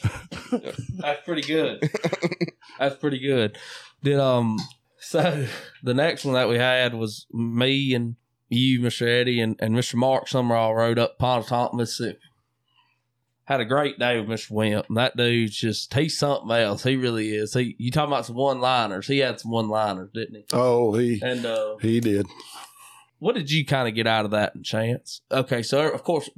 That's 0.99 1.25
pretty 1.25 1.41
good. 1.41 1.91
That's 2.77 2.95
pretty 2.97 3.17
good. 3.17 3.57
Did 4.03 4.19
um 4.19 4.59
so 4.99 5.47
the 5.81 5.95
next 5.95 6.25
one 6.25 6.35
that 6.35 6.47
we 6.47 6.57
had 6.57 6.93
was 6.93 7.25
me 7.33 7.95
and 7.95 8.15
you, 8.47 8.79
Mr. 8.79 9.07
Eddie, 9.07 9.41
and, 9.41 9.55
and 9.59 9.75
Mr. 9.75 9.95
Mark 9.95 10.27
Summerall 10.27 10.75
rode 10.75 10.99
up 10.99 11.17
Pontotoc, 11.17 11.73
Mississippi. 11.73 12.19
Had 13.45 13.61
a 13.61 13.65
great 13.65 13.97
day 13.97 14.19
with 14.19 14.29
Mr. 14.29 14.51
Wimp. 14.51 14.85
And 14.87 14.97
that 14.97 15.17
dude's 15.17 15.55
just 15.55 15.91
he's 15.95 16.15
something 16.15 16.51
else. 16.51 16.83
He 16.83 16.95
really 16.95 17.29
is. 17.35 17.55
He 17.55 17.75
you 17.79 17.89
talking 17.89 18.13
about 18.13 18.27
some 18.27 18.35
one 18.35 18.61
liners. 18.61 19.07
He 19.07 19.17
had 19.17 19.39
some 19.39 19.49
one 19.49 19.67
liners, 19.67 20.11
didn't 20.13 20.35
he? 20.35 20.45
Oh, 20.53 20.93
he 20.93 21.19
And 21.23 21.43
uh 21.43 21.77
he 21.81 21.99
did. 21.99 22.27
What 23.19 23.35
did 23.35 23.51
you 23.51 23.65
kind 23.65 23.87
of 23.87 23.95
get 23.95 24.07
out 24.07 24.25
of 24.25 24.31
that 24.31 24.55
in 24.55 24.63
chance? 24.63 25.21
Okay, 25.31 25.61
so 25.61 25.89
of 25.89 26.03
course, 26.03 26.29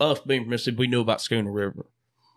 us 0.00 0.20
being 0.20 0.42
from 0.42 0.50
Mississippi, 0.50 0.76
we 0.78 0.86
knew 0.86 1.00
about 1.00 1.20
Schooner 1.20 1.52
River, 1.52 1.86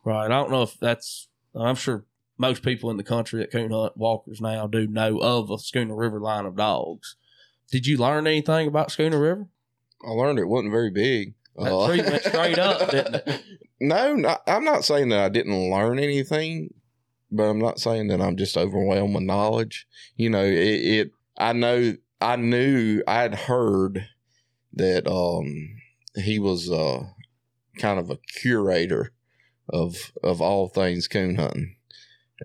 right? 0.05 0.25
I 0.25 0.29
don't 0.29 0.51
know 0.51 0.63
if 0.63 0.79
that's. 0.79 1.27
I'm 1.55 1.75
sure 1.75 2.05
most 2.37 2.63
people 2.63 2.91
in 2.91 2.97
the 2.97 3.03
country 3.03 3.39
that 3.39 3.51
coon 3.51 3.71
hunt 3.71 3.97
walkers 3.97 4.39
now 4.39 4.67
do 4.67 4.87
know 4.87 5.17
of 5.19 5.49
a 5.49 5.57
Schooner 5.57 5.95
River 5.95 6.19
line 6.19 6.45
of 6.45 6.55
dogs. 6.55 7.15
Did 7.71 7.87
you 7.87 7.97
learn 7.97 8.27
anything 8.27 8.67
about 8.67 8.91
Schooner 8.91 9.19
River? 9.19 9.47
I 10.07 10.11
learned 10.11 10.39
it 10.39 10.47
wasn't 10.47 10.71
very 10.71 10.91
big. 10.91 11.33
That 11.55 11.73
Uh, 11.73 11.87
tree 11.87 12.01
went 12.01 12.23
straight 12.23 12.59
up, 12.59 12.91
didn't 12.91 13.15
it? 13.15 13.43
No, 13.81 14.15
not, 14.15 14.41
I'm 14.47 14.63
not 14.63 14.85
saying 14.85 15.09
that 15.09 15.19
I 15.19 15.29
didn't 15.29 15.71
learn 15.71 15.97
anything, 15.99 16.73
but 17.31 17.43
I'm 17.43 17.59
not 17.59 17.79
saying 17.79 18.07
that 18.07 18.21
I'm 18.21 18.37
just 18.37 18.55
overwhelmed 18.55 19.15
with 19.15 19.23
knowledge. 19.23 19.87
You 20.15 20.29
know, 20.29 20.43
it, 20.43 20.53
it 20.53 21.11
I 21.37 21.53
know 21.53 21.95
I 22.19 22.35
knew 22.35 23.03
I 23.07 23.21
had 23.21 23.35
heard 23.35 24.07
that 24.73 25.07
um 25.07 25.77
he 26.15 26.39
was 26.39 26.69
uh 26.71 27.05
kind 27.79 27.99
of 27.99 28.09
a 28.09 28.17
curator 28.17 29.13
of 29.69 30.11
of 30.23 30.41
all 30.41 30.67
things 30.67 31.07
coon 31.07 31.35
hunting. 31.35 31.76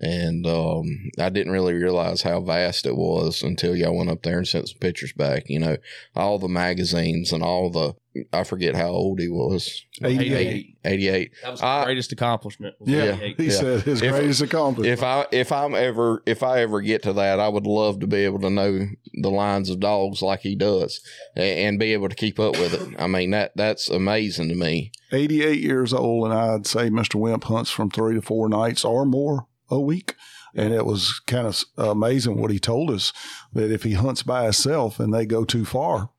And 0.01 0.47
um, 0.47 1.11
I 1.19 1.29
didn't 1.29 1.51
really 1.53 1.73
realize 1.73 2.23
how 2.23 2.41
vast 2.41 2.85
it 2.87 2.95
was 2.97 3.43
until 3.43 3.75
y'all 3.75 3.95
went 3.95 4.09
up 4.09 4.23
there 4.23 4.39
and 4.39 4.47
sent 4.47 4.69
some 4.69 4.79
pictures 4.79 5.13
back. 5.13 5.43
You 5.47 5.59
know, 5.59 5.77
all 6.15 6.39
the 6.39 6.47
magazines 6.47 7.31
and 7.31 7.43
all 7.43 7.69
the, 7.69 7.93
I 8.31 8.43
forget 8.43 8.75
how 8.75 8.87
old 8.89 9.19
he 9.19 9.27
was. 9.29 9.85
88. 10.03 10.77
88. 10.83 11.31
That 11.43 11.51
was 11.51 11.59
the 11.59 11.65
I- 11.67 11.83
greatest 11.85 12.11
accomplishment. 12.11 12.75
was 12.79 12.89
Yeah, 12.89 13.13
he 13.15 13.35
Yeah. 13.37 13.51
said 13.51 13.81
his 13.83 14.01
If- 14.01 14.11
greatest 14.11 14.41
accomplishment. 14.41 14.93
If 14.97 15.03
I 15.03 15.25
if 15.31 15.51
I'm 15.51 15.75
ever 15.75 16.23
if 16.25 16.41
I 16.43 16.61
ever 16.61 16.81
get 16.81 17.03
to 17.03 17.13
that, 17.13 17.39
I 17.39 17.47
would 17.47 17.67
love 17.67 17.99
to 17.99 18.07
be 18.07 18.17
able 18.25 18.39
to 18.39 18.49
know 18.49 18.87
the 19.13 19.29
lines 19.31 19.69
of 19.69 19.79
dogs 19.79 20.21
like 20.23 20.41
he 20.41 20.55
does, 20.55 21.01
a- 21.37 21.65
and 21.65 21.77
be 21.79 21.93
able 21.93 22.09
to 22.09 22.15
keep 22.15 22.39
up 22.39 22.57
with 22.57 22.73
it. 22.73 22.95
I 22.99 23.05
mean 23.07 23.29
that 23.31 23.51
that's 23.55 23.89
amazing 23.89 24.49
to 24.49 24.55
me. 24.55 24.91
88 25.11 25.59
years 25.61 25.93
old, 25.93 26.25
and 26.25 26.33
I'd 26.33 26.65
say 26.65 26.89
Mr. 26.89 27.15
Wimp 27.15 27.43
hunts 27.43 27.69
from 27.69 27.91
three 27.91 28.15
to 28.15 28.21
four 28.23 28.49
nights 28.49 28.83
or 28.83 29.05
more 29.05 29.45
a 29.69 29.79
week. 29.79 30.15
And 30.55 30.73
it 30.73 30.85
was 30.85 31.19
kind 31.25 31.47
of 31.47 31.63
amazing 31.77 32.37
what 32.37 32.51
he 32.51 32.59
told 32.59 32.91
us 32.91 33.11
that 33.53 33.71
if 33.71 33.83
he 33.83 33.93
hunts 33.93 34.23
by 34.23 34.43
himself 34.43 34.99
and 34.99 35.13
they 35.13 35.25
go 35.25 35.45
too 35.45 35.65
far, 35.65 36.09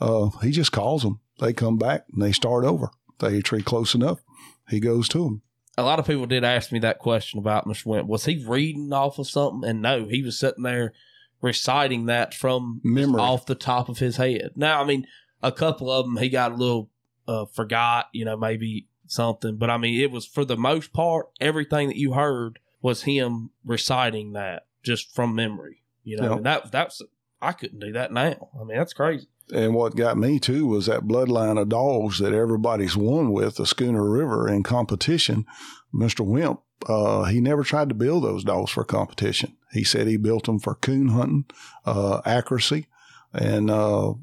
uh, 0.00 0.28
he 0.42 0.50
just 0.50 0.72
calls 0.72 1.02
them. 1.02 1.20
They 1.40 1.52
come 1.52 1.78
back 1.78 2.04
and 2.12 2.22
they 2.22 2.32
start 2.32 2.64
over. 2.64 2.90
They 3.18 3.40
tree 3.40 3.62
close 3.62 3.94
enough, 3.94 4.20
he 4.68 4.78
goes 4.78 5.08
to 5.08 5.24
them. 5.24 5.42
a 5.76 5.82
lot 5.82 5.98
of 5.98 6.06
people 6.06 6.26
did 6.26 6.44
ask 6.44 6.70
me 6.70 6.78
that 6.80 6.98
question 6.98 7.38
about 7.38 7.66
Mr. 7.66 7.86
Wimp. 7.86 8.08
Was 8.08 8.26
he 8.26 8.44
reading 8.46 8.92
off 8.92 9.18
of 9.18 9.28
something? 9.28 9.68
And 9.68 9.82
no, 9.82 10.06
he 10.06 10.22
was 10.22 10.38
sitting 10.38 10.62
there 10.62 10.92
reciting 11.40 12.06
that 12.06 12.34
from 12.34 12.80
Memory. 12.84 13.20
off 13.20 13.46
the 13.46 13.54
top 13.54 13.88
of 13.88 13.98
his 13.98 14.16
head. 14.16 14.50
Now, 14.54 14.82
I 14.82 14.84
mean, 14.84 15.06
a 15.42 15.52
couple 15.52 15.90
of 15.90 16.04
them 16.04 16.16
he 16.16 16.28
got 16.28 16.52
a 16.52 16.56
little 16.56 16.90
uh, 17.26 17.46
forgot, 17.46 18.06
you 18.12 18.24
know, 18.24 18.36
maybe 18.36 18.88
something. 19.06 19.56
But 19.56 19.70
I 19.70 19.78
mean, 19.78 20.00
it 20.00 20.10
was 20.10 20.26
for 20.26 20.44
the 20.44 20.56
most 20.56 20.92
part, 20.92 21.26
everything 21.40 21.88
that 21.88 21.96
you 21.96 22.12
heard 22.12 22.58
was 22.82 23.02
him 23.02 23.50
reciting 23.64 24.32
that 24.32 24.66
just 24.82 25.14
from 25.14 25.34
memory. 25.34 25.82
You 26.04 26.16
know, 26.18 26.34
and 26.34 26.46
that 26.46 26.72
that's 26.72 27.02
I 27.40 27.52
couldn't 27.52 27.80
do 27.80 27.92
that 27.92 28.12
now. 28.12 28.48
I 28.58 28.64
mean, 28.64 28.78
that's 28.78 28.92
crazy. 28.92 29.26
And 29.52 29.74
what 29.74 29.96
got 29.96 30.18
me 30.18 30.38
too 30.38 30.66
was 30.66 30.86
that 30.86 31.02
bloodline 31.02 31.60
of 31.60 31.68
dogs 31.68 32.18
that 32.18 32.32
everybody's 32.32 32.96
won 32.96 33.32
with, 33.32 33.56
the 33.56 33.66
Schooner 33.66 34.08
River 34.08 34.48
in 34.48 34.62
competition. 34.62 35.46
Mr. 35.94 36.20
Wimp, 36.20 36.60
uh, 36.86 37.24
he 37.24 37.40
never 37.40 37.62
tried 37.62 37.88
to 37.88 37.94
build 37.94 38.24
those 38.24 38.44
dogs 38.44 38.70
for 38.70 38.84
competition. 38.84 39.56
He 39.72 39.84
said 39.84 40.06
he 40.06 40.16
built 40.16 40.44
them 40.44 40.58
for 40.58 40.74
coon 40.74 41.08
hunting, 41.08 41.46
uh, 41.86 42.20
accuracy, 42.24 42.86
and 43.32 43.70
uh, 43.70 44.14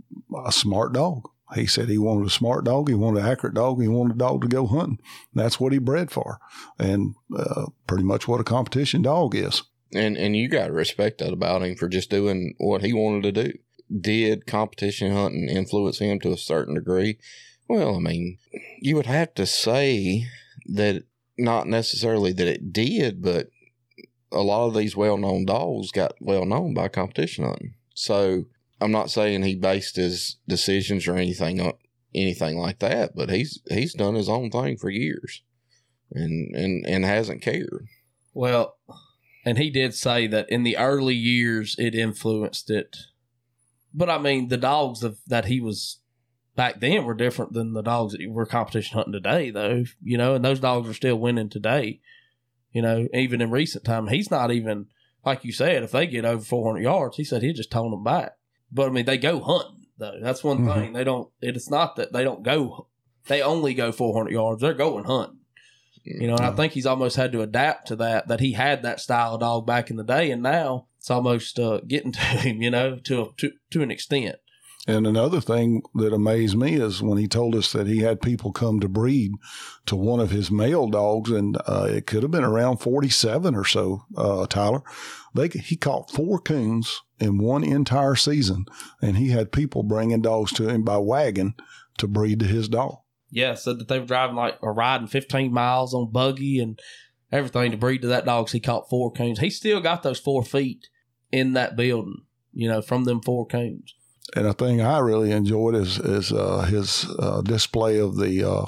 a 0.46 0.52
smart 0.52 0.94
dog. 0.94 1.30
He 1.54 1.68
said 1.68 1.90
he 1.90 1.98
wanted 1.98 2.28
a 2.28 2.32
smart 2.32 2.66
dog, 2.66 2.90
he 2.90 2.96
wanted 2.96 3.20
an 3.24 3.30
accurate 3.30 3.54
dog, 3.54 3.82
he 3.82 3.88
wanted 3.88 4.16
a 4.16 4.20
dog 4.20 4.42
to 4.42 4.48
go 4.48 4.66
hunting. 4.66 5.00
That's 5.34 5.60
what 5.60 5.74
he 5.74 5.78
bred 5.78 6.10
for, 6.10 6.40
and 6.80 7.14
uh, 7.36 7.68
pretty 7.86 8.04
much 8.04 8.28
what 8.28 8.42
a 8.42 8.44
competition 8.44 9.04
dog 9.04 9.36
is. 9.36 9.64
And 9.94 10.18
and 10.18 10.36
you 10.36 10.50
got 10.50 10.68
to 10.68 10.74
respect 10.74 11.20
that 11.20 11.34
about 11.34 11.62
him 11.62 11.76
for 11.76 11.88
just 11.88 12.10
doing 12.10 12.56
what 12.58 12.82
he 12.82 12.94
wanted 12.94 13.36
to 13.36 13.44
do. 13.44 13.54
Did 14.02 14.48
competition 14.48 15.14
hunting 15.14 15.48
influence 15.48 16.00
him 16.00 16.20
to 16.22 16.34
a 16.34 16.38
certain 16.38 16.74
degree? 16.74 17.20
Well, 17.68 17.96
I 17.96 18.00
mean, 18.00 18.40
you 18.80 18.96
would 18.96 19.06
have 19.06 19.34
to 19.36 19.46
say 19.46 20.26
that 20.66 21.04
not 21.38 21.68
necessarily 21.68 22.32
that 22.34 22.48
it 22.48 22.74
did, 22.74 23.22
but 23.22 23.50
a 24.32 24.42
lot 24.42 24.68
of 24.68 24.76
these 24.76 24.96
well 24.96 25.18
known 25.18 25.46
dogs 25.46 25.92
got 25.92 26.14
well 26.20 26.46
known 26.46 26.74
by 26.74 26.88
competition 26.88 27.46
hunting. 27.46 27.76
So 27.94 28.46
I'm 28.82 28.92
not 28.92 29.10
saying 29.10 29.44
he 29.44 29.56
based 29.56 29.96
his 29.96 30.38
decisions 30.48 31.08
or 31.08 31.16
anything 31.16 31.62
on 31.62 31.74
anything 32.14 32.58
like 32.58 32.80
that, 32.80 33.16
but 33.16 33.30
he's 33.30 33.62
he's 33.70 33.94
done 33.94 34.16
his 34.16 34.30
own 34.30 34.50
thing 34.50 34.78
for 34.78 34.90
years 34.90 35.44
and 36.12 36.56
and 36.56 36.86
and 36.86 37.06
hasn't 37.06 37.42
cared. 37.42 37.88
Well, 38.34 38.78
and 39.46 39.58
he 39.58 39.70
did 39.70 39.94
say 39.94 40.28
that 40.28 40.50
in 40.50 40.64
the 40.64 40.78
early 40.78 41.16
years 41.16 41.76
it 41.78 41.96
influenced 41.96 42.70
it. 42.70 42.98
But 43.94 44.10
I 44.10 44.18
mean, 44.18 44.50
the 44.50 44.58
dogs 44.58 45.04
of 45.04 45.20
that 45.28 45.46
he 45.46 45.62
was 45.62 46.00
back 46.56 46.80
then 46.80 47.06
were 47.06 47.14
different 47.14 47.54
than 47.54 47.74
the 47.74 47.82
dogs 47.82 48.14
that 48.14 48.30
we're 48.30 48.46
competition 48.46 48.98
hunting 48.98 49.14
today, 49.14 49.52
though. 49.52 49.84
You 50.02 50.18
know, 50.18 50.36
and 50.36 50.44
those 50.44 50.60
dogs 50.60 50.90
are 50.90 50.94
still 50.94 51.18
winning 51.18 51.50
today. 51.50 52.02
You 52.72 52.82
know, 52.82 53.08
even 53.14 53.42
in 53.42 53.52
recent 53.52 53.86
time, 53.86 54.08
he's 54.08 54.30
not 54.30 54.52
even 54.52 54.88
like 55.24 55.46
you 55.46 55.54
said. 55.54 55.84
If 55.84 55.92
they 55.92 56.08
get 56.08 56.26
over 56.26 56.44
400 56.44 56.82
yards, 56.82 57.18
he 57.18 57.24
said 57.24 57.42
he'd 57.42 57.56
just 57.56 57.72
tone 57.72 57.92
them 57.92 58.04
back. 58.04 58.34
But 58.76 58.88
I 58.88 58.92
mean, 58.92 59.06
they 59.06 59.18
go 59.18 59.40
hunting 59.40 59.88
though. 59.98 60.20
That's 60.22 60.44
one 60.44 60.60
Mhm. 60.60 60.74
thing. 60.76 60.94
They 60.94 61.04
don't. 61.06 61.30
It's 61.42 61.70
not 61.70 61.96
that 61.96 62.12
they 62.14 62.24
don't 62.24 62.44
go. 62.44 62.88
They 63.28 63.42
only 63.42 63.74
go 63.74 63.92
400 63.92 64.32
yards. 64.32 64.62
They're 64.62 64.74
going 64.74 65.06
hunting. 65.06 65.40
You 66.04 66.28
know, 66.28 66.36
and 66.36 66.46
I 66.46 66.52
think 66.52 66.74
he's 66.74 66.86
almost 66.86 67.16
had 67.16 67.32
to 67.32 67.42
adapt 67.42 67.88
to 67.88 67.96
that. 67.96 68.28
That 68.28 68.40
he 68.40 68.52
had 68.52 68.84
that 68.84 69.00
style 69.00 69.34
of 69.34 69.40
dog 69.40 69.66
back 69.66 69.90
in 69.90 69.96
the 69.96 70.04
day, 70.04 70.30
and 70.30 70.44
now 70.44 70.86
it's 71.00 71.10
almost 71.10 71.58
uh, 71.58 71.80
getting 71.88 72.12
to 72.20 72.20
him. 72.20 72.62
You 72.62 72.70
know, 72.70 72.98
to 72.98 73.22
a, 73.22 73.28
to 73.38 73.54
to 73.72 73.82
an 73.82 73.90
extent. 73.90 74.36
And 74.88 75.08
another 75.08 75.42
thing 75.42 75.82
that 75.96 76.14
amazed 76.14 76.56
me 76.56 76.74
is 76.76 77.02
when 77.02 77.18
he 77.18 77.28
told 77.28 77.56
us 77.56 77.72
that 77.72 77.88
he 77.88 78.02
had 78.02 78.22
people 78.22 78.52
come 78.52 78.80
to 78.82 78.88
breed 78.88 79.32
to 79.88 79.96
one 79.96 80.20
of 80.20 80.30
his 80.30 80.52
male 80.52 80.88
dogs, 80.90 81.32
and 81.32 81.58
uh, 81.66 81.88
it 81.90 82.06
could 82.06 82.22
have 82.22 82.30
been 82.32 82.44
around 82.44 82.78
47 82.78 83.56
or 83.56 83.66
so, 83.66 84.04
uh, 84.16 84.46
Tyler. 84.46 84.84
They, 85.34 85.48
he 85.48 85.76
caught 85.76 86.12
four 86.12 86.38
coons 86.38 87.02
in 87.20 87.38
one 87.38 87.64
entire 87.64 88.16
season, 88.16 88.66
and 89.02 89.18
he 89.18 89.30
had 89.30 89.52
people 89.52 89.84
bringing 89.84 90.22
dogs 90.22 90.52
to 90.54 90.68
him 90.68 90.84
by 90.84 90.98
wagon 90.98 91.56
to 91.98 92.08
breed 92.08 92.40
to 92.42 92.46
his 92.46 92.68
dog. 92.68 92.98
Yeah, 93.32 93.56
said 93.56 93.80
that 93.80 93.88
they 93.88 94.00
were 94.00 94.06
driving 94.06 94.36
like 94.36 94.58
or 94.62 94.74
riding 94.74 95.08
15 95.08 95.52
miles 95.52 95.94
on 95.94 96.12
buggy 96.12 96.60
and 96.60 96.80
everything 97.32 97.72
to 97.72 97.78
breed 97.78 98.02
to 98.02 98.08
that 98.08 98.26
dog. 98.26 98.50
So 98.50 98.54
he 98.54 98.60
caught 98.60 98.90
four 98.90 99.12
coons. 99.12 99.40
He 99.40 99.50
still 99.50 99.82
got 99.82 100.04
those 100.04 100.20
four 100.20 100.44
feet 100.44 100.88
in 101.32 101.54
that 101.54 101.76
building. 101.76 102.24
You 102.54 102.70
know, 102.70 102.82
from 102.82 103.04
them 103.04 103.22
four 103.22 103.46
coons. 103.46 103.94
And 104.36 104.48
a 104.48 104.54
thing 104.54 104.82
I 104.82 105.00
really 105.00 105.32
enjoyed 105.32 105.76
is 105.76 106.00
is 106.00 106.32
uh, 106.32 106.62
his 106.62 107.06
uh, 107.20 107.42
display 107.42 108.00
of 108.00 108.16
the 108.16 108.50
uh, 108.50 108.66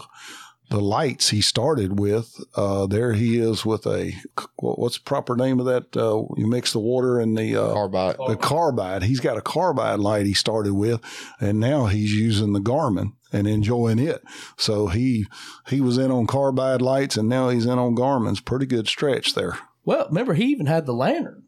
the 0.70 0.80
lights 0.82 1.30
he 1.30 1.42
started 1.42 2.00
with. 2.00 2.36
Uh, 2.56 2.88
there 2.88 3.14
he 3.14 3.38
is 3.40 3.66
with 3.66 3.86
a 3.86 4.14
what's 4.60 4.98
the 4.98 5.04
proper 5.04 5.36
name 5.36 5.60
of 5.60 5.66
that? 5.66 5.96
Uh, 5.96 6.26
you 6.36 6.48
mix 6.48 6.74
the 6.74 6.80
water 6.80 7.20
and 7.20 7.38
the 7.38 7.56
uh, 7.56 7.74
Carbide. 7.74 8.18
the 8.28 8.36
carbide. 8.36 9.04
He's 9.04 9.20
got 9.20 9.38
a 9.38 9.42
carbide 9.42 10.00
light 10.00 10.26
he 10.26 10.34
started 10.34 10.74
with, 10.74 11.02
and 11.40 11.60
now 11.60 11.86
he's 11.86 12.14
using 12.14 12.54
the 12.54 12.60
Garmin 12.60 13.14
and 13.32 13.48
enjoying 13.48 14.00
it. 14.00 14.22
So 14.58 14.88
he 14.88 15.26
he 15.68 15.80
was 15.82 15.98
in 15.98 16.12
on 16.12 16.28
carbide 16.28 16.82
lights, 16.82 17.18
and 17.18 17.30
now 17.30 17.50
he's 17.50 17.66
in 17.66 17.78
on 17.80 17.96
Garmin's. 17.96 18.40
Pretty 18.42 18.66
good 18.66 18.88
stretch 18.88 19.34
there. 19.36 19.58
Well, 19.86 20.08
remember 20.08 20.34
he 20.34 20.46
even 20.46 20.66
had 20.66 20.86
the 20.86 20.94
lantern. 20.94 21.44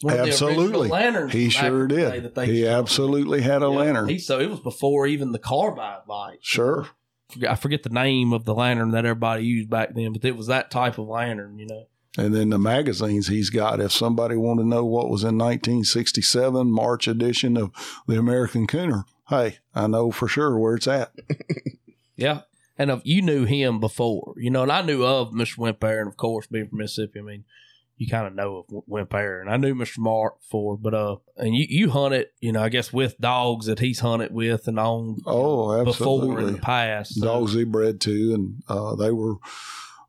One 0.00 0.14
of 0.14 0.20
the 0.26 0.28
Absolutely. 0.28 0.88
lanterns 0.88 1.32
He 1.32 1.48
sure 1.48 1.82
in 1.82 1.88
the 1.88 1.96
did. 2.30 2.48
He 2.48 2.62
showed. 2.62 2.68
absolutely 2.68 3.40
had 3.42 3.62
a 3.62 3.66
Yeah, 3.66 3.78
lantern. 3.78 4.08
He, 4.08 4.18
so 4.20 4.38
it 4.38 4.48
was 4.48 4.60
before 4.60 5.06
even 5.08 5.32
the 5.32 5.40
carbide 5.40 6.02
light. 6.08 6.38
Sure. 6.40 6.86
I 7.48 7.54
forget 7.54 7.82
the 7.82 7.90
name 7.90 8.32
of 8.32 8.44
the 8.44 8.54
lantern 8.54 8.90
that 8.92 9.04
everybody 9.04 9.44
used 9.44 9.68
back 9.68 9.94
then, 9.94 10.12
but 10.12 10.24
it 10.24 10.36
was 10.36 10.46
that 10.46 10.70
type 10.70 10.98
of 10.98 11.08
lantern, 11.08 11.58
you 11.58 11.66
know. 11.66 11.86
And 12.16 12.34
then 12.34 12.50
the 12.50 12.58
magazines 12.58 13.28
he's 13.28 13.50
got. 13.50 13.80
If 13.80 13.92
somebody 13.92 14.34
wanted 14.34 14.62
to 14.62 14.68
know 14.68 14.84
what 14.84 15.10
was 15.10 15.22
in 15.22 15.38
1967 15.38 16.70
March 16.70 17.06
edition 17.06 17.56
of 17.56 17.70
the 18.06 18.18
American 18.18 18.66
Cooner, 18.66 19.04
hey, 19.28 19.58
I 19.74 19.86
know 19.86 20.10
for 20.10 20.26
sure 20.26 20.58
where 20.58 20.74
it's 20.74 20.88
at. 20.88 21.12
Yeah. 22.18 22.40
And 22.76 22.90
if 22.90 23.00
you 23.04 23.22
knew 23.22 23.44
him 23.44 23.80
before, 23.80 24.34
you 24.36 24.50
know, 24.50 24.62
and 24.62 24.72
I 24.72 24.82
knew 24.82 25.04
of 25.04 25.30
Mr. 25.30 25.58
Wimp 25.58 25.82
Air, 25.82 26.00
and 26.00 26.08
of 26.08 26.16
course, 26.16 26.46
being 26.46 26.68
from 26.68 26.78
Mississippi, 26.78 27.20
I 27.20 27.22
mean, 27.22 27.44
you 27.98 28.08
kind 28.08 28.26
of 28.26 28.34
know 28.34 28.64
of 28.68 28.82
Wimp 28.86 29.12
Air, 29.12 29.40
and 29.40 29.50
I 29.50 29.56
knew 29.56 29.74
Mr. 29.74 29.98
Mark 29.98 30.40
before, 30.40 30.76
but 30.76 30.94
uh, 30.94 31.16
and 31.36 31.54
you 31.54 31.66
you 31.68 31.90
hunt 31.90 32.14
it, 32.14 32.32
you 32.40 32.52
know, 32.52 32.62
I 32.62 32.68
guess 32.68 32.92
with 32.92 33.20
dogs 33.20 33.66
that 33.66 33.80
he's 33.80 34.00
hunted 34.00 34.32
with 34.32 34.66
and 34.68 34.78
on 34.78 35.18
Oh, 35.26 35.84
before 35.84 36.22
in 36.22 36.28
absolutely. 36.28 36.52
the 36.52 36.58
past. 36.58 37.14
So, 37.16 37.26
Dogs 37.26 37.54
he 37.54 37.64
bred 37.64 38.00
to, 38.02 38.34
and 38.34 38.62
uh, 38.68 38.94
they 38.94 39.10
were 39.12 39.34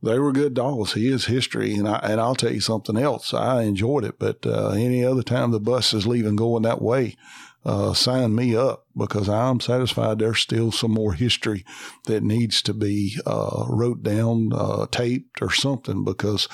they 0.01 0.17
were 0.19 0.31
good 0.31 0.53
dogs. 0.53 0.93
He 0.93 1.07
is 1.11 1.25
history, 1.25 1.73
and 1.75 1.87
I 1.87 1.97
and 2.03 2.21
I'll 2.21 2.35
tell 2.35 2.53
you 2.53 2.61
something 2.61 2.95
else. 2.97 3.33
I 3.33 3.63
enjoyed 3.63 4.05
it, 4.05 4.17
but 4.19 4.45
uh, 4.45 4.69
any 4.69 5.03
other 5.03 5.23
time 5.23 5.51
the 5.51 5.59
bus 5.59 5.93
is 5.93 6.07
leaving 6.07 6.35
going 6.37 6.63
that 6.63 6.81
way, 6.81 7.17
uh, 7.65 7.93
sign 7.93 8.33
me 8.33 8.55
up 8.55 8.85
because 8.95 9.27
I'm 9.27 9.59
satisfied 9.59 10.19
there's 10.19 10.39
still 10.39 10.71
some 10.71 10.91
more 10.91 11.13
history 11.13 11.65
that 12.05 12.23
needs 12.23 12.61
to 12.63 12.73
be 12.73 13.17
uh, 13.25 13.65
wrote 13.67 14.01
down, 14.01 14.51
uh, 14.53 14.85
taped, 14.89 15.41
or 15.41 15.51
something 15.51 16.03
because 16.03 16.47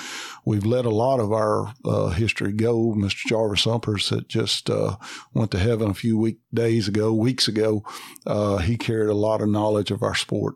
we've 0.45 0.65
let 0.65 0.85
a 0.85 0.89
lot 0.89 1.19
of 1.19 1.31
our 1.31 1.73
uh, 1.85 2.09
history 2.09 2.53
go. 2.53 2.93
Mr. 2.93 3.27
Jarvis 3.27 3.67
Umpers 3.67 4.09
that 4.09 4.27
just 4.27 4.69
uh, 4.69 4.97
went 5.33 5.51
to 5.51 5.59
heaven 5.59 5.91
a 5.91 5.95
few 5.95 6.17
week 6.17 6.39
days 6.53 6.87
ago, 6.87 7.13
weeks 7.13 7.47
ago. 7.47 7.83
Uh, 8.25 8.57
he 8.57 8.75
carried 8.75 9.09
a 9.09 9.13
lot 9.13 9.41
of 9.41 9.49
knowledge 9.49 9.91
of 9.91 10.01
our 10.01 10.15
sport. 10.15 10.55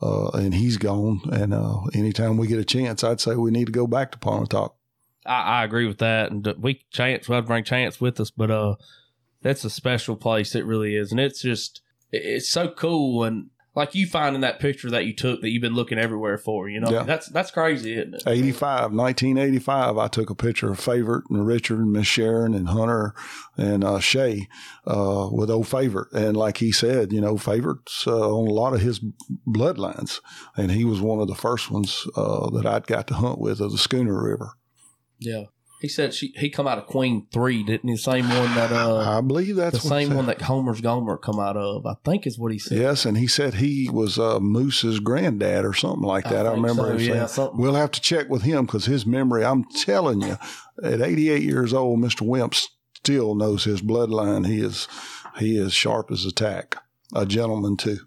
Uh, 0.00 0.30
and 0.30 0.52
he's 0.52 0.78
gone. 0.78 1.20
And 1.30 1.54
uh, 1.54 1.82
anytime 1.94 2.36
we 2.36 2.48
get 2.48 2.58
a 2.58 2.64
chance, 2.64 3.04
I'd 3.04 3.20
say 3.20 3.36
we 3.36 3.52
need 3.52 3.66
to 3.66 3.72
go 3.72 3.86
back 3.86 4.10
to 4.10 4.18
Pontotoc. 4.18 4.74
I, 5.24 5.60
I 5.60 5.64
agree 5.64 5.86
with 5.86 5.98
that, 5.98 6.32
and 6.32 6.44
we 6.58 6.82
chance 6.90 7.28
we'll 7.28 7.42
bring 7.42 7.62
chance 7.62 8.00
with 8.00 8.18
us, 8.18 8.30
but 8.32 8.50
uh, 8.50 8.74
that's 9.42 9.64
a 9.64 9.70
special 9.70 10.16
place. 10.16 10.54
It 10.54 10.64
really 10.64 10.96
is, 10.96 11.10
and 11.10 11.20
it's 11.20 11.42
just 11.42 11.82
it's 12.10 12.48
so 12.50 12.68
cool 12.68 13.24
and. 13.24 13.46
Like 13.74 13.94
you 13.94 14.06
finding 14.06 14.42
that 14.42 14.60
picture 14.60 14.90
that 14.90 15.06
you 15.06 15.14
took 15.16 15.40
that 15.40 15.48
you've 15.48 15.62
been 15.62 15.72
looking 15.72 15.98
everywhere 15.98 16.36
for, 16.36 16.68
you 16.68 16.78
know, 16.78 16.90
Yeah. 16.90 17.04
that's 17.04 17.28
that's 17.30 17.50
crazy, 17.50 17.94
isn't 17.94 18.16
it? 18.16 18.22
85, 18.26 18.92
1985, 18.92 19.96
I 19.96 20.08
took 20.08 20.28
a 20.28 20.34
picture 20.34 20.70
of 20.70 20.78
Favorite 20.78 21.24
and 21.30 21.46
Richard 21.46 21.78
and 21.78 21.90
Miss 21.90 22.06
Sharon 22.06 22.52
and 22.52 22.68
Hunter 22.68 23.14
and 23.56 23.82
uh, 23.82 23.98
Shay 23.98 24.46
uh, 24.86 25.30
with 25.32 25.50
old 25.50 25.68
Favorite. 25.68 26.12
And 26.12 26.36
like 26.36 26.58
he 26.58 26.70
said, 26.70 27.14
you 27.14 27.22
know, 27.22 27.38
Favorite's 27.38 28.04
uh, 28.06 28.30
on 28.36 28.46
a 28.46 28.52
lot 28.52 28.74
of 28.74 28.82
his 28.82 29.00
bloodlines. 29.48 30.20
And 30.54 30.70
he 30.70 30.84
was 30.84 31.00
one 31.00 31.20
of 31.20 31.28
the 31.28 31.34
first 31.34 31.70
ones 31.70 32.06
uh, 32.14 32.50
that 32.50 32.66
I'd 32.66 32.86
got 32.86 33.06
to 33.06 33.14
hunt 33.14 33.38
with 33.38 33.58
of 33.58 33.72
the 33.72 33.78
Schooner 33.78 34.22
River. 34.22 34.50
Yeah. 35.18 35.44
He 35.82 35.88
said 35.88 36.14
she 36.14 36.32
he 36.36 36.48
come 36.48 36.68
out 36.68 36.78
of 36.78 36.86
Queen 36.86 37.26
three, 37.32 37.64
didn't 37.64 37.90
he? 37.90 37.96
Same 37.96 38.28
one 38.28 38.54
that 38.54 38.70
uh 38.70 38.98
I 38.98 39.20
believe 39.20 39.56
that's 39.56 39.82
the 39.82 39.88
same 39.88 40.14
one 40.14 40.26
that 40.26 40.40
Homer's 40.40 40.80
Gomer 40.80 41.16
come 41.16 41.40
out 41.40 41.56
of. 41.56 41.84
I 41.84 41.94
think 42.04 42.24
is 42.24 42.38
what 42.38 42.52
he 42.52 42.58
said. 42.60 42.78
Yes, 42.78 43.04
and 43.04 43.18
he 43.18 43.26
said 43.26 43.54
he 43.54 43.90
was 43.90 44.16
uh, 44.16 44.38
Moose's 44.38 45.00
granddad 45.00 45.64
or 45.64 45.74
something 45.74 46.06
like 46.06 46.22
that. 46.26 46.46
I, 46.46 46.50
think 46.50 46.62
remember 46.62 46.84
so, 46.84 46.92
him 46.92 47.00
yeah, 47.00 47.14
saying. 47.14 47.28
something. 47.28 47.60
We'll 47.60 47.74
have 47.74 47.90
to 47.90 48.00
check 48.00 48.28
with 48.28 48.42
him 48.42 48.64
because 48.64 48.84
his 48.84 49.04
memory, 49.04 49.44
I'm 49.44 49.64
telling 49.64 50.20
you, 50.20 50.38
at 50.84 51.00
88 51.00 51.42
years 51.42 51.74
old, 51.74 51.98
Mr. 51.98 52.20
Wimp 52.20 52.54
still 52.94 53.34
knows 53.34 53.64
his 53.64 53.82
bloodline. 53.82 54.46
He 54.46 54.60
is 54.60 54.86
he 55.40 55.58
is 55.58 55.72
sharp 55.72 56.12
as 56.12 56.24
a 56.24 56.30
tack. 56.30 56.76
A 57.12 57.26
gentleman 57.26 57.76
too. 57.76 57.98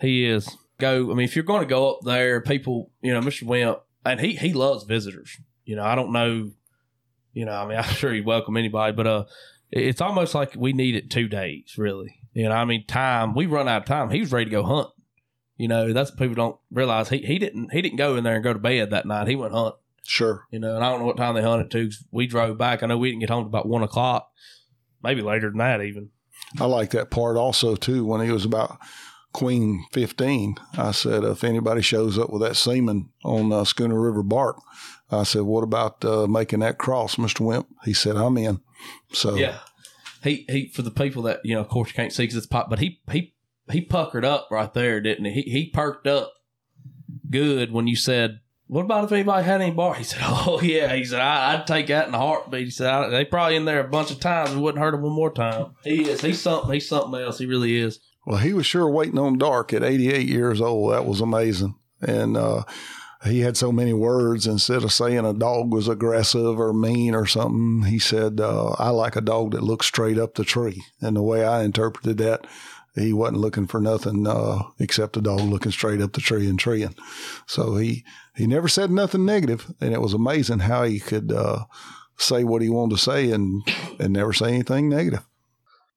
He 0.00 0.24
is. 0.24 0.56
Go 0.78 1.10
I 1.10 1.14
mean, 1.14 1.24
if 1.24 1.34
you're 1.34 1.44
gonna 1.44 1.66
go 1.66 1.94
up 1.94 2.02
there, 2.04 2.40
people 2.40 2.92
you 3.02 3.12
know, 3.12 3.20
Mr. 3.20 3.42
Wimp 3.42 3.80
and 4.06 4.20
he 4.20 4.36
he 4.36 4.52
loves 4.52 4.84
visitors. 4.84 5.36
You 5.64 5.74
know, 5.74 5.84
I 5.84 5.96
don't 5.96 6.12
know 6.12 6.52
you 7.34 7.44
know, 7.44 7.52
I 7.52 7.66
mean 7.66 7.76
I'm 7.78 7.84
sure 7.84 8.12
he'd 8.12 8.24
welcome 8.24 8.56
anybody, 8.56 8.92
but 8.94 9.06
uh 9.06 9.24
it's 9.70 10.00
almost 10.00 10.34
like 10.34 10.54
we 10.56 10.72
needed 10.72 11.10
two 11.10 11.28
days, 11.28 11.74
really. 11.76 12.20
You 12.32 12.48
know, 12.48 12.54
I 12.54 12.64
mean 12.64 12.86
time 12.86 13.34
we 13.34 13.46
run 13.46 13.68
out 13.68 13.82
of 13.82 13.86
time. 13.86 14.10
He 14.10 14.20
was 14.20 14.32
ready 14.32 14.46
to 14.46 14.50
go 14.50 14.62
hunt. 14.62 14.88
You 15.56 15.68
know, 15.68 15.92
that's 15.92 16.10
what 16.10 16.18
people 16.18 16.34
don't 16.34 16.56
realize. 16.70 17.08
He 17.10 17.18
he 17.18 17.38
didn't 17.38 17.72
he 17.72 17.82
didn't 17.82 17.98
go 17.98 18.16
in 18.16 18.24
there 18.24 18.34
and 18.34 18.44
go 18.44 18.52
to 18.52 18.58
bed 18.58 18.90
that 18.90 19.06
night. 19.06 19.28
He 19.28 19.36
went 19.36 19.52
hunt. 19.52 19.74
Sure. 20.04 20.46
You 20.50 20.58
know, 20.58 20.76
and 20.76 20.84
I 20.84 20.90
don't 20.90 21.00
know 21.00 21.06
what 21.06 21.16
time 21.16 21.34
they 21.34 21.42
hunted 21.42 21.70
to. 21.70 21.90
we 22.10 22.26
drove 22.26 22.58
back. 22.58 22.82
I 22.82 22.86
know 22.86 22.98
we 22.98 23.08
didn't 23.10 23.20
get 23.20 23.30
home 23.30 23.46
about 23.46 23.66
one 23.66 23.82
o'clock, 23.82 24.30
maybe 25.02 25.22
later 25.22 25.48
than 25.48 25.58
that 25.58 25.80
even. 25.80 26.10
I 26.60 26.66
like 26.66 26.90
that 26.90 27.10
part 27.10 27.36
also 27.36 27.74
too. 27.74 28.04
When 28.04 28.20
he 28.20 28.30
was 28.30 28.44
about 28.44 28.78
Queen 29.32 29.86
fifteen, 29.92 30.56
I 30.76 30.90
said, 30.90 31.24
if 31.24 31.42
anybody 31.42 31.82
shows 31.82 32.18
up 32.18 32.30
with 32.30 32.42
that 32.42 32.56
semen 32.56 33.10
on 33.24 33.52
uh, 33.52 33.64
Schooner 33.64 34.00
River 34.00 34.22
bark, 34.22 34.58
I 35.10 35.22
said, 35.22 35.42
what 35.42 35.62
about 35.62 36.04
uh, 36.04 36.26
making 36.26 36.60
that 36.60 36.78
cross, 36.78 37.18
Mister 37.18 37.44
Wimp? 37.44 37.68
He 37.84 37.92
said, 37.92 38.16
I'm 38.16 38.36
in. 38.38 38.60
So 39.12 39.36
Yeah. 39.36 39.58
He 40.22 40.46
he 40.48 40.68
for 40.68 40.80
the 40.80 40.90
people 40.90 41.22
that 41.24 41.40
you 41.44 41.54
know, 41.54 41.60
of 41.60 41.68
course, 41.68 41.90
you 41.90 41.94
can't 41.94 42.12
see 42.12 42.22
because 42.22 42.36
it's 42.36 42.46
pop, 42.46 42.70
but 42.70 42.78
he 42.78 43.00
he 43.12 43.34
he 43.70 43.82
puckered 43.82 44.24
up 44.24 44.48
right 44.50 44.72
there, 44.72 45.00
didn't 45.00 45.26
he? 45.26 45.42
He 45.42 45.50
he 45.50 45.70
perked 45.70 46.06
up 46.06 46.32
good 47.28 47.72
when 47.72 47.86
you 47.86 47.94
said, 47.94 48.40
"What 48.66 48.86
about 48.86 49.04
if 49.04 49.12
anybody 49.12 49.44
had 49.44 49.60
any 49.60 49.70
bar?" 49.72 49.94
He 49.94 50.04
said, 50.04 50.20
"Oh 50.24 50.60
yeah." 50.62 50.94
He 50.94 51.04
said, 51.04 51.20
I, 51.20 51.52
"I'd 51.52 51.66
take 51.66 51.88
that 51.88 52.08
in 52.08 52.14
a 52.14 52.18
heartbeat." 52.18 52.64
He 52.64 52.70
said, 52.70 52.88
I, 52.88 53.08
"They 53.08 53.26
probably 53.26 53.56
in 53.56 53.66
there 53.66 53.80
a 53.80 53.88
bunch 53.88 54.10
of 54.10 54.18
times. 54.18 54.52
It 54.52 54.58
wouldn't 54.58 54.82
hurt 54.82 54.94
him 54.94 55.02
one 55.02 55.12
more 55.12 55.30
time." 55.32 55.74
He 55.84 56.08
is. 56.08 56.22
He's 56.22 56.40
something. 56.40 56.72
He's 56.72 56.88
something 56.88 57.20
else. 57.20 57.38
He 57.38 57.44
really 57.44 57.76
is. 57.76 58.00
Well, 58.26 58.38
he 58.38 58.54
was 58.54 58.64
sure 58.64 58.88
waiting 58.88 59.18
on 59.18 59.36
dark 59.36 59.74
at 59.74 59.84
88 59.84 60.26
years 60.26 60.62
old. 60.62 60.94
That 60.94 61.04
was 61.04 61.20
amazing. 61.20 61.74
And 62.00 62.38
uh, 62.38 62.62
he 63.24 63.40
had 63.40 63.56
so 63.56 63.72
many 63.72 63.92
words. 63.92 64.46
Instead 64.46 64.84
of 64.84 64.92
saying 64.92 65.24
a 65.24 65.32
dog 65.32 65.72
was 65.72 65.88
aggressive 65.88 66.58
or 66.58 66.72
mean 66.72 67.14
or 67.14 67.26
something, 67.26 67.90
he 67.90 67.98
said, 67.98 68.40
uh, 68.40 68.70
I 68.78 68.90
like 68.90 69.16
a 69.16 69.20
dog 69.20 69.52
that 69.52 69.62
looks 69.62 69.86
straight 69.86 70.18
up 70.18 70.34
the 70.34 70.44
tree. 70.44 70.84
And 71.00 71.16
the 71.16 71.22
way 71.22 71.44
I 71.44 71.62
interpreted 71.62 72.18
that, 72.18 72.46
he 72.94 73.12
wasn't 73.12 73.40
looking 73.40 73.66
for 73.66 73.80
nothing 73.80 74.26
uh, 74.26 74.62
except 74.78 75.16
a 75.16 75.20
dog 75.20 75.40
looking 75.40 75.72
straight 75.72 76.00
up 76.00 76.12
the 76.12 76.20
tree 76.20 76.48
and 76.48 76.58
treeing. 76.58 76.94
So 77.46 77.76
he, 77.76 78.04
he 78.36 78.46
never 78.46 78.68
said 78.68 78.90
nothing 78.90 79.24
negative, 79.24 79.72
And 79.80 79.92
it 79.92 80.00
was 80.00 80.14
amazing 80.14 80.60
how 80.60 80.84
he 80.84 81.00
could 81.00 81.32
uh, 81.32 81.64
say 82.16 82.44
what 82.44 82.62
he 82.62 82.68
wanted 82.68 82.96
to 82.96 83.02
say 83.02 83.32
and, 83.32 83.62
and 83.98 84.12
never 84.12 84.32
say 84.32 84.48
anything 84.48 84.88
negative. 84.88 85.24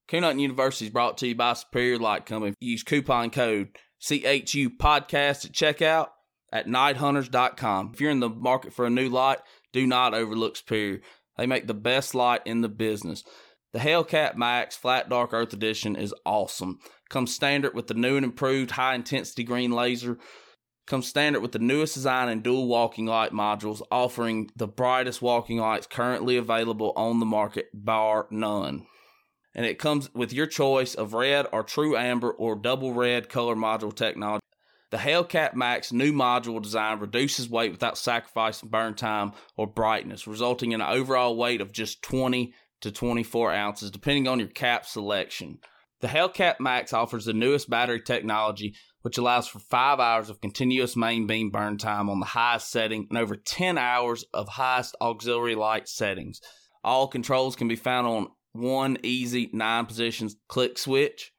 Coon 0.08 0.40
University 0.40 0.86
is 0.86 0.92
brought 0.92 1.18
to 1.18 1.28
you 1.28 1.36
by 1.36 1.54
Superior 1.54 2.00
Light 2.00 2.26
Company. 2.26 2.56
Use 2.62 2.82
coupon 2.82 3.30
code 3.30 3.78
CHU 4.00 4.70
podcast 4.70 5.46
at 5.46 5.52
checkout 5.52 6.08
at 6.52 6.68
nighthunters.com. 6.68 7.92
If 7.94 8.02
you're 8.02 8.12
in 8.12 8.20
the 8.20 8.30
market 8.30 8.74
for 8.74 8.86
a 8.86 8.90
new 8.90 9.10
light, 9.10 9.40
do 9.74 9.86
not 9.86 10.14
overlook 10.14 10.58
Superior. 10.58 11.02
They 11.38 11.46
make 11.46 11.68
the 11.68 11.74
best 11.74 12.16
light 12.16 12.42
in 12.46 12.62
the 12.62 12.70
business. 12.70 13.24
The 13.74 13.80
Hellcat 13.80 14.36
Max 14.36 14.76
Flat 14.76 15.10
Dark 15.10 15.34
Earth 15.34 15.54
Edition 15.54 15.96
is 15.96 16.14
awesome. 16.26 16.80
Comes 17.10 17.34
standard 17.34 17.76
with 17.76 17.88
the 17.88 17.94
new 17.94 18.16
and 18.16 18.26
improved 18.26 18.72
high 18.72 18.96
intensity 18.96 19.44
green 19.44 19.72
laser. 19.72 20.18
Comes 20.88 21.08
standard 21.08 21.42
with 21.42 21.52
the 21.52 21.60
newest 21.60 21.94
design 21.94 22.30
and 22.30 22.42
dual 22.42 22.68
walking 22.68 23.06
light 23.06 23.34
modules, 23.34 23.82
offering 23.92 24.50
the 24.56 24.68
brightest 24.68 25.22
walking 25.22 25.58
lights 25.58 25.86
currently 25.86 26.38
available 26.38 26.94
on 26.96 27.20
the 27.20 27.26
market, 27.26 27.68
bar 27.74 28.28
none 28.32 28.88
and 29.58 29.66
it 29.66 29.80
comes 29.80 30.14
with 30.14 30.32
your 30.32 30.46
choice 30.46 30.94
of 30.94 31.14
red 31.14 31.48
or 31.52 31.64
true 31.64 31.98
amber 31.98 32.32
or 32.32 32.56
double 32.56 32.94
red 32.94 33.28
color 33.28 33.56
module 33.56 33.94
technology. 33.94 34.40
The 34.90 34.98
Hellcat 34.98 35.54
Max 35.54 35.92
new 35.92 36.14
module 36.14 36.62
design 36.62 37.00
reduces 37.00 37.50
weight 37.50 37.72
without 37.72 37.98
sacrificing 37.98 38.70
burn 38.70 38.94
time 38.96 39.34
or 39.58 39.68
brightness, 39.68 40.28
resulting 40.28 40.72
in 40.72 40.80
an 40.80 40.88
overall 40.90 41.36
weight 41.36 41.60
of 41.60 41.74
just 41.74 42.02
20 42.04 42.54
to 42.82 42.92
24 42.92 43.52
ounces, 43.54 43.92
depending 43.92 44.30
on 44.30 44.40
your 44.40 44.48
cap 44.48 44.86
selection. 44.86 45.60
The 46.00 46.08
Hellcat 46.08 46.60
Max 46.60 46.94
offers 46.94 47.26
the 47.26 47.34
newest 47.34 47.70
battery 47.70 48.02
technology, 48.02 48.76
which 49.02 49.18
allows 49.18 49.48
for 49.48 49.60
5 49.60 50.00
hours 50.00 50.30
of 50.30 50.40
continuous 50.40 50.96
main 50.96 51.28
beam 51.28 51.50
burn 51.50 51.78
time 51.78 52.10
on 52.10 52.20
the 52.20 52.26
highest 52.28 52.72
setting 52.72 53.08
and 53.10 53.18
over 53.18 53.36
10 53.36 53.78
hours 53.78 54.24
of 54.34 54.48
highest 54.48 54.96
auxiliary 55.02 55.56
light 55.56 55.90
settings. 55.90 56.40
All 56.84 57.08
controls 57.08 57.56
can 57.58 57.68
be 57.68 57.76
found 57.76 58.08
on 58.08 58.28
one 58.54 58.98
easy 59.04 59.50
nine 59.52 59.86
positions 59.86 60.38
click 60.48 60.78
switch. 60.78 61.34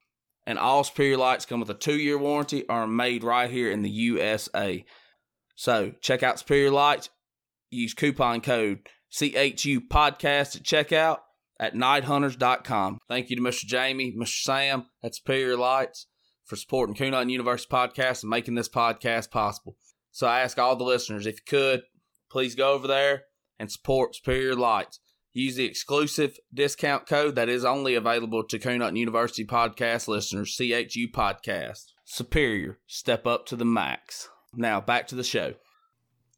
And 0.49 0.59
all 0.59 0.83
Superior 0.83 1.19
lights 1.19 1.45
come 1.45 1.61
with 1.61 1.69
a 1.69 1.75
two 1.75 1.99
year 1.99 2.17
warranty, 2.17 2.67
are 2.71 2.87
made 2.87 3.23
right 3.23 3.51
here 3.51 3.71
in 3.71 3.83
the 3.83 3.91
USA. 3.91 4.83
So 5.55 5.93
check 6.01 6.23
out 6.23 6.39
Superior 6.39 6.71
Lights. 6.71 7.11
Use 7.69 7.93
coupon 7.93 8.41
code 8.41 8.79
CHU 9.13 9.83
podcast 9.83 10.57
at 10.57 10.63
checkout 10.63 11.19
at 11.61 11.75
nighthunters.com. 11.75 12.97
Thank 13.11 13.29
you 13.29 13.37
to 13.37 13.43
Mr. 13.43 13.67
Jamie, 13.67 14.17
Mr. 14.19 14.43
Sam 14.43 14.87
at 15.05 15.15
Superior 15.15 15.59
Lights 15.59 16.07
for 16.47 16.57
supporting 16.57 16.97
Coon 16.97 17.13
Hunting 17.13 17.29
University 17.29 17.71
podcast 17.71 18.23
and 18.23 18.31
making 18.31 18.55
this 18.55 18.71
podcast 18.71 19.31
possible. 19.31 19.77
So 20.13 20.27
I 20.27 20.41
ask 20.41 20.59
all 20.59 20.77
the 20.77 20.85
listeners, 20.85 21.27
if 21.27 21.35
you 21.35 21.43
could, 21.47 21.83
please 22.31 22.55
go 22.55 22.73
over 22.73 22.89
there 22.89 23.25
and 23.59 23.71
support 23.71 24.15
Superior 24.15 24.55
Lights. 24.55 24.99
Use 25.33 25.57
the 25.57 25.65
exclusive 25.65 26.39
discount 26.53 27.07
code 27.07 27.35
that 27.37 27.49
is 27.49 27.65
only 27.65 27.95
available 27.95 28.43
to 28.45 28.59
Coon 28.59 28.81
Hunting 28.81 28.97
University 28.97 29.45
podcast 29.45 30.09
listeners, 30.09 30.57
CHU 30.57 31.09
Podcast. 31.09 31.93
Superior, 32.05 32.79
step 32.87 33.27
up 33.27 33.47
to 33.47 33.57
the 33.57 33.65
max. 33.65 34.29
Now, 34.55 34.81
back 34.81 35.07
to 35.09 35.15
the 35.15 35.23
show. 35.23 35.55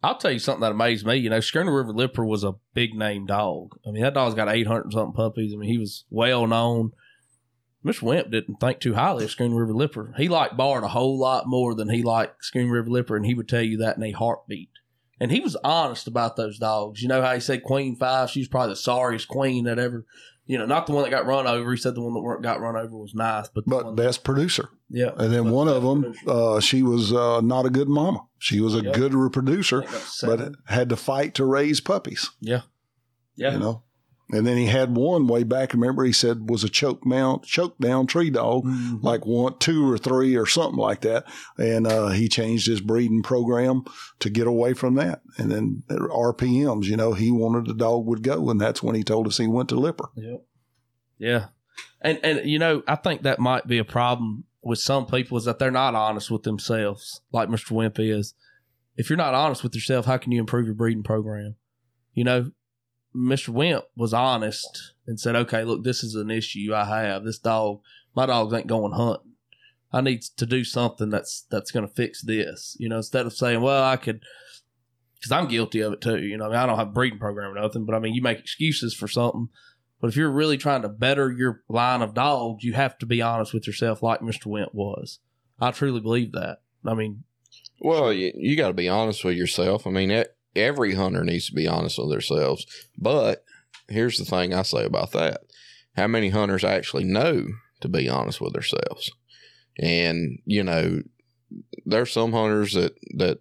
I'll 0.02 0.16
tell 0.16 0.32
you 0.32 0.38
something 0.38 0.62
that 0.62 0.72
amazed 0.72 1.06
me. 1.06 1.16
You 1.16 1.30
know, 1.30 1.40
Schooner 1.40 1.74
River 1.74 1.92
Lipper 1.92 2.24
was 2.24 2.42
a 2.42 2.54
big 2.74 2.94
name 2.94 3.26
dog. 3.26 3.78
I 3.86 3.90
mean, 3.90 4.02
that 4.02 4.14
dog's 4.14 4.34
got 4.34 4.48
800 4.48 4.92
something 4.92 5.12
puppies. 5.12 5.52
I 5.54 5.56
mean, 5.56 5.70
he 5.70 5.78
was 5.78 6.04
well 6.10 6.46
known. 6.46 6.92
Mr. 7.84 8.02
Wimp 8.02 8.30
didn't 8.30 8.56
think 8.56 8.80
too 8.80 8.94
highly 8.94 9.24
of 9.24 9.30
Schooner 9.30 9.56
River 9.56 9.74
Lipper. 9.74 10.14
He 10.16 10.28
liked 10.28 10.56
Bart 10.56 10.84
a 10.84 10.88
whole 10.88 11.18
lot 11.18 11.46
more 11.46 11.74
than 11.74 11.88
he 11.88 12.02
liked 12.02 12.44
Schooner 12.44 12.72
River 12.72 12.90
Lipper, 12.90 13.16
and 13.16 13.24
he 13.24 13.34
would 13.34 13.48
tell 13.48 13.62
you 13.62 13.78
that 13.78 13.96
in 13.96 14.02
a 14.02 14.12
heartbeat. 14.12 14.70
And 15.20 15.30
he 15.30 15.40
was 15.40 15.54
honest 15.62 16.06
about 16.06 16.36
those 16.36 16.58
dogs. 16.58 17.02
You 17.02 17.08
know 17.08 17.20
how 17.22 17.34
he 17.34 17.40
said 17.40 17.62
Queen 17.62 17.94
Five? 17.96 18.30
She 18.30 18.40
was 18.40 18.48
probably 18.48 18.72
the 18.72 18.76
sorriest 18.76 19.28
queen 19.28 19.64
that 19.64 19.78
ever, 19.78 20.06
you 20.46 20.56
know, 20.56 20.64
not 20.64 20.86
the 20.86 20.92
one 20.92 21.04
that 21.04 21.10
got 21.10 21.26
run 21.26 21.46
over. 21.46 21.70
He 21.72 21.76
said 21.76 21.94
the 21.94 22.00
one 22.00 22.14
that 22.14 22.42
got 22.42 22.60
run 22.60 22.74
over 22.76 22.96
was 22.96 23.14
nice, 23.14 23.48
but 23.54 23.66
the 23.66 23.70
But 23.70 23.94
best 23.96 24.24
producer. 24.24 24.70
yeah. 24.88 25.10
And 25.18 25.30
then 25.32 25.50
one 25.50 25.68
of 25.68 25.82
them, 25.82 26.14
uh, 26.26 26.60
she 26.60 26.82
was 26.82 27.12
uh, 27.12 27.42
not 27.42 27.66
a 27.66 27.70
good 27.70 27.88
mama. 27.90 28.20
She 28.38 28.60
was 28.60 28.74
a 28.74 28.82
Yep. 28.82 28.94
good 28.94 29.14
reproducer, 29.14 29.82
I 29.82 29.86
think 29.86 29.92
that's 29.92 30.20
but 30.24 30.52
had 30.66 30.88
to 30.88 30.96
fight 30.96 31.34
to 31.34 31.44
raise 31.44 31.80
puppies. 31.82 32.30
yeah, 32.40 32.62
yeah, 33.36 33.52
You 33.52 33.58
know. 33.58 33.82
And 34.32 34.46
then 34.46 34.56
he 34.56 34.66
had 34.66 34.96
one 34.96 35.26
way 35.26 35.42
back. 35.42 35.72
Remember, 35.72 36.04
he 36.04 36.12
said 36.12 36.48
was 36.48 36.62
a 36.64 36.68
choke 36.68 37.02
down, 37.08 37.40
choke 37.42 37.78
down 37.78 38.06
tree 38.06 38.30
dog, 38.30 38.64
Mhm. 38.64 39.02
like 39.02 39.26
one, 39.26 39.58
two 39.58 39.90
or 39.90 39.98
three 39.98 40.36
or 40.36 40.46
something 40.46 40.78
like 40.78 41.00
that. 41.00 41.24
And 41.58 41.86
uh, 41.86 42.08
he 42.08 42.28
changed 42.28 42.66
his 42.66 42.80
breeding 42.80 43.22
program 43.22 43.82
to 44.20 44.30
get 44.30 44.46
away 44.46 44.74
from 44.74 44.94
that. 44.94 45.22
And 45.36 45.50
then 45.50 45.82
RPMs, 45.88 46.84
you 46.86 46.96
know, 46.96 47.12
he 47.12 47.30
wanted 47.30 47.66
the 47.66 47.74
dog 47.74 48.06
would 48.06 48.22
go, 48.22 48.50
and 48.50 48.60
that's 48.60 48.82
when 48.82 48.94
he 48.94 49.02
told 49.02 49.26
us 49.26 49.38
he 49.38 49.46
went 49.46 49.68
to 49.70 49.76
Lipper. 49.80 50.10
Yep. 50.16 50.44
Yeah. 51.18 51.46
And 52.00 52.18
and 52.22 52.48
you 52.48 52.58
know, 52.58 52.82
I 52.86 52.96
think 52.96 53.22
that 53.22 53.38
might 53.38 53.66
be 53.66 53.78
a 53.78 53.84
problem 53.84 54.44
with 54.62 54.78
some 54.78 55.06
people 55.06 55.38
is 55.38 55.44
that 55.46 55.58
they're 55.58 55.70
not 55.70 55.94
honest 55.94 56.30
with 56.30 56.42
themselves, 56.42 57.20
like 57.32 57.48
Mr. 57.48 57.70
Wimp 57.72 57.98
is. 57.98 58.34
If 58.96 59.08
you're 59.08 59.16
not 59.16 59.34
honest 59.34 59.62
with 59.62 59.74
yourself, 59.74 60.04
how 60.06 60.18
can 60.18 60.32
you 60.32 60.40
improve 60.40 60.66
your 60.66 60.74
breeding 60.74 61.02
program? 61.02 61.56
You 62.12 62.24
know, 62.24 62.50
Mr. 63.14 63.48
Wimp 63.48 63.84
was 63.96 64.14
honest 64.14 64.94
and 65.06 65.18
said, 65.18 65.36
Okay, 65.36 65.64
look, 65.64 65.84
this 65.84 66.04
is 66.04 66.14
an 66.14 66.30
issue 66.30 66.72
I 66.74 66.84
have. 66.84 67.24
This 67.24 67.38
dog 67.38 67.80
my 68.14 68.26
dogs 68.26 68.52
ain't 68.52 68.66
going 68.66 68.92
hunting. 68.92 69.32
I 69.92 70.00
need 70.00 70.22
to 70.22 70.46
do 70.46 70.64
something 70.64 71.10
that's 71.10 71.46
that's 71.50 71.70
gonna 71.70 71.88
fix 71.88 72.22
this. 72.22 72.76
You 72.78 72.88
know, 72.88 72.98
instead 72.98 73.26
of 73.26 73.32
saying, 73.32 73.60
Well, 73.60 73.82
I 73.82 73.96
could 73.96 74.22
because 75.16 75.32
I'm 75.32 75.48
guilty 75.48 75.80
of 75.80 75.92
it 75.92 76.00
too. 76.00 76.18
You 76.18 76.36
know, 76.38 76.46
I, 76.46 76.48
mean, 76.48 76.56
I 76.56 76.66
don't 76.66 76.78
have 76.78 76.88
a 76.88 76.92
breeding 76.92 77.18
program 77.18 77.56
or 77.56 77.60
nothing, 77.60 77.84
but 77.84 77.94
I 77.94 77.98
mean, 77.98 78.14
you 78.14 78.22
make 78.22 78.38
excuses 78.38 78.94
for 78.94 79.06
something. 79.08 79.48
But 80.00 80.08
if 80.08 80.16
you're 80.16 80.30
really 80.30 80.56
trying 80.56 80.80
to 80.82 80.88
better 80.88 81.30
your 81.30 81.62
line 81.68 82.00
of 82.00 82.14
dogs, 82.14 82.64
you 82.64 82.72
have 82.72 82.96
to 82.98 83.06
be 83.06 83.20
honest 83.20 83.52
with 83.52 83.66
yourself, 83.66 84.02
like 84.02 84.20
Mr. 84.20 84.46
Wimp 84.46 84.74
was. 84.74 85.18
I 85.60 85.72
truly 85.72 86.00
believe 86.00 86.32
that. 86.32 86.62
I 86.86 86.94
mean, 86.94 87.24
Well, 87.80 88.10
you, 88.10 88.32
you 88.34 88.56
got 88.56 88.68
to 88.68 88.74
be 88.74 88.88
honest 88.88 89.22
with 89.24 89.36
yourself. 89.36 89.86
I 89.86 89.90
mean, 89.90 90.10
e- 90.10 90.24
every 90.56 90.94
hunter 90.94 91.24
needs 91.24 91.46
to 91.46 91.54
be 91.54 91.68
honest 91.68 91.98
with 91.98 92.10
themselves. 92.10 92.66
But 92.98 93.44
here's 93.88 94.18
the 94.18 94.24
thing 94.24 94.54
I 94.54 94.62
say 94.62 94.84
about 94.84 95.12
that: 95.12 95.42
how 95.96 96.06
many 96.06 96.30
hunters 96.30 96.64
actually 96.64 97.04
know 97.04 97.46
to 97.80 97.88
be 97.88 98.08
honest 98.08 98.40
with 98.40 98.52
themselves? 98.52 99.10
And 99.78 100.38
you 100.44 100.62
know, 100.62 101.02
there's 101.84 102.12
some 102.12 102.32
hunters 102.32 102.74
that 102.74 102.94
that, 103.16 103.38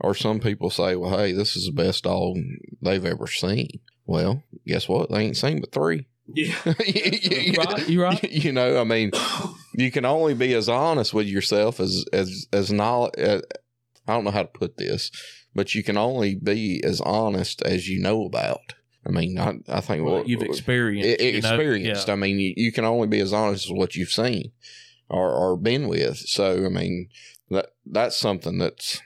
or 0.00 0.14
some 0.14 0.40
people 0.40 0.70
say, 0.70 0.96
"Well, 0.96 1.18
hey, 1.18 1.32
this 1.32 1.56
is 1.56 1.66
the 1.66 1.72
best 1.72 2.04
dog 2.04 2.36
they've 2.82 3.04
ever 3.04 3.26
seen." 3.26 3.80
Well, 4.06 4.42
guess 4.66 4.88
what? 4.88 5.10
They 5.10 5.20
ain't 5.20 5.36
seen 5.36 5.60
but 5.60 5.72
three. 5.72 6.06
yeah, 6.26 6.54
you, 6.86 7.52
right, 7.54 7.88
you 7.88 8.02
right. 8.02 8.22
you 8.30 8.52
know, 8.52 8.80
I 8.80 8.84
mean, 8.84 9.10
you 9.74 9.90
can 9.90 10.04
only 10.04 10.34
be 10.34 10.54
as 10.54 10.68
honest 10.68 11.12
with 11.14 11.26
yourself 11.26 11.80
as 11.80 12.04
as 12.12 12.46
as 12.52 12.72
knowledge. 12.72 13.14
Uh, 13.18 13.40
I 14.06 14.12
don't 14.12 14.24
know 14.24 14.30
how 14.30 14.42
to 14.42 14.48
put 14.48 14.76
this, 14.76 15.10
but 15.54 15.74
you 15.74 15.82
can 15.82 15.96
only 15.96 16.34
be 16.34 16.82
as 16.84 17.00
honest 17.00 17.62
as 17.62 17.88
you 17.88 18.00
know 18.00 18.24
about. 18.24 18.74
I 19.06 19.10
mean, 19.10 19.38
I, 19.38 19.56
I 19.68 19.80
think 19.80 20.04
Well, 20.04 20.14
what 20.18 20.28
you've 20.28 20.42
experienced, 20.42 21.20
you 21.20 21.32
know? 21.32 21.38
experienced. 21.38 22.08
Yeah. 22.08 22.14
I 22.14 22.16
mean, 22.16 22.38
you, 22.38 22.54
you 22.56 22.72
can 22.72 22.84
only 22.86 23.06
be 23.06 23.20
as 23.20 23.32
honest 23.32 23.66
as 23.66 23.72
what 23.72 23.94
you've 23.96 24.10
seen. 24.10 24.52
or, 25.10 25.30
or 25.30 25.56
been 25.58 25.86
with. 25.88 26.16
So 26.16 26.64
I 26.64 26.68
mean 26.70 27.08
that 27.50 27.66
that's 27.84 28.16
something 28.16 28.56
that's 28.58 29.02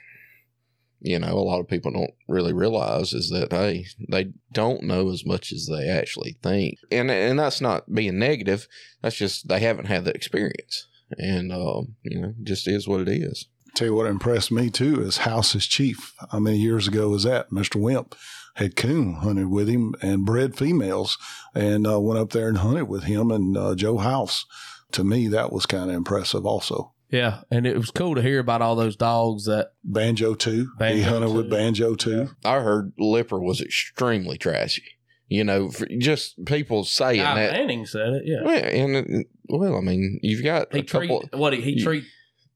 you 1.01 1.19
know 1.19 1.33
a 1.33 1.43
lot 1.43 1.59
of 1.59 1.67
people 1.67 1.91
don't 1.91 2.13
really 2.27 2.53
realize 2.53 3.11
is 3.13 3.29
that 3.29 3.51
hey 3.51 3.85
they 4.09 4.31
don't 4.53 4.83
know 4.83 5.09
as 5.11 5.25
much 5.25 5.51
as 5.51 5.67
they 5.67 5.87
actually 5.89 6.37
think, 6.41 6.77
and 6.91 7.11
and 7.11 7.37
that's 7.37 7.59
not 7.61 7.93
being 7.93 8.17
negative. 8.17 8.67
That's 9.01 9.17
just 9.17 9.47
they 9.49 9.59
haven't 9.59 9.85
had 9.87 10.05
the 10.05 10.13
experience, 10.13 10.87
and 11.17 11.51
um, 11.51 11.95
you 12.03 12.21
know 12.21 12.33
just 12.43 12.67
is 12.67 12.87
what 12.87 13.01
it 13.01 13.09
is. 13.09 13.47
Tell 13.75 13.87
you 13.87 13.95
what 13.95 14.07
impressed 14.07 14.51
me 14.51 14.69
too 14.69 15.01
is 15.01 15.17
House's 15.17 15.65
chief. 15.65 16.13
How 16.31 16.39
many 16.39 16.57
years 16.57 16.87
ago 16.87 17.09
was 17.09 17.23
that? 17.23 17.49
Mr. 17.49 17.75
Wimp 17.79 18.15
had 18.55 18.75
coon 18.75 19.13
hunted 19.15 19.47
with 19.49 19.69
him 19.69 19.95
and 20.01 20.25
bred 20.25 20.55
females 20.57 21.17
and 21.55 21.87
uh, 21.87 21.99
went 21.99 22.19
up 22.19 22.31
there 22.31 22.49
and 22.49 22.57
hunted 22.57 22.85
with 22.89 23.03
him 23.03 23.31
and 23.31 23.55
uh, 23.57 23.75
Joe 23.75 23.97
House. 23.97 24.45
To 24.93 25.03
me, 25.03 25.27
that 25.27 25.51
was 25.53 25.65
kind 25.65 25.89
of 25.89 25.95
impressive 25.95 26.45
also. 26.45 26.93
Yeah, 27.11 27.41
and 27.49 27.65
it 27.65 27.77
was 27.77 27.89
cool 27.91 28.15
to 28.15 28.21
hear 28.21 28.39
about 28.39 28.61
all 28.61 28.75
those 28.75 28.95
dogs 28.95 29.45
that 29.45 29.69
Banjo 29.83 30.35
too. 30.35 30.71
he 30.77 30.77
Banjo 30.77 31.09
hunted 31.09 31.33
with. 31.35 31.49
Banjo 31.49 31.95
too. 31.95 32.29
I 32.43 32.59
heard 32.59 32.93
Lipper 32.99 33.39
was 33.39 33.61
extremely 33.61 34.37
trashy. 34.37 34.83
You 35.27 35.43
know, 35.43 35.69
for 35.69 35.87
just 35.99 36.43
people 36.45 36.83
saying 36.83 37.21
Guy 37.21 37.35
that. 37.35 37.53
Manning 37.53 37.85
said 37.85 38.13
it. 38.13 38.23
Yeah, 38.25 38.41
Well, 38.43 38.63
and 38.63 39.25
well, 39.47 39.75
I 39.77 39.81
mean, 39.81 40.19
you've 40.23 40.43
got 40.43 40.73
he 40.73 40.79
a 40.79 40.83
couple. 40.83 41.29
what 41.33 41.53
he, 41.53 41.61
he 41.61 41.83
treat. 41.83 42.03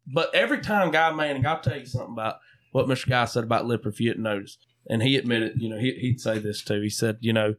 But 0.05 0.33
every 0.33 0.59
time 0.59 0.91
Guy 0.91 1.11
Manning, 1.13 1.45
I'll 1.45 1.61
tell 1.61 1.77
you 1.77 1.85
something 1.85 2.13
about 2.13 2.37
what 2.71 2.87
Mr. 2.87 3.07
Guy 3.07 3.25
said 3.25 3.43
about 3.43 3.65
Lipper. 3.65 3.89
If 3.89 3.99
you 3.99 4.09
didn't 4.09 4.23
notice, 4.23 4.57
and 4.89 5.01
he 5.01 5.15
admitted, 5.15 5.61
you 5.61 5.69
know, 5.69 5.77
he, 5.77 5.93
he'd 5.93 6.19
say 6.19 6.39
this 6.39 6.61
too. 6.63 6.81
He 6.81 6.89
said, 6.89 7.17
you 7.21 7.33
know, 7.33 7.55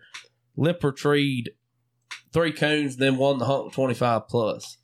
Lipper 0.56 0.92
treed 0.92 1.52
three 2.32 2.52
coons, 2.52 2.96
then 2.96 3.16
won 3.16 3.38
the 3.38 3.46
hunt 3.46 3.66
with 3.66 3.74
twenty 3.74 3.94
five 3.94 4.28
plus. 4.28 4.78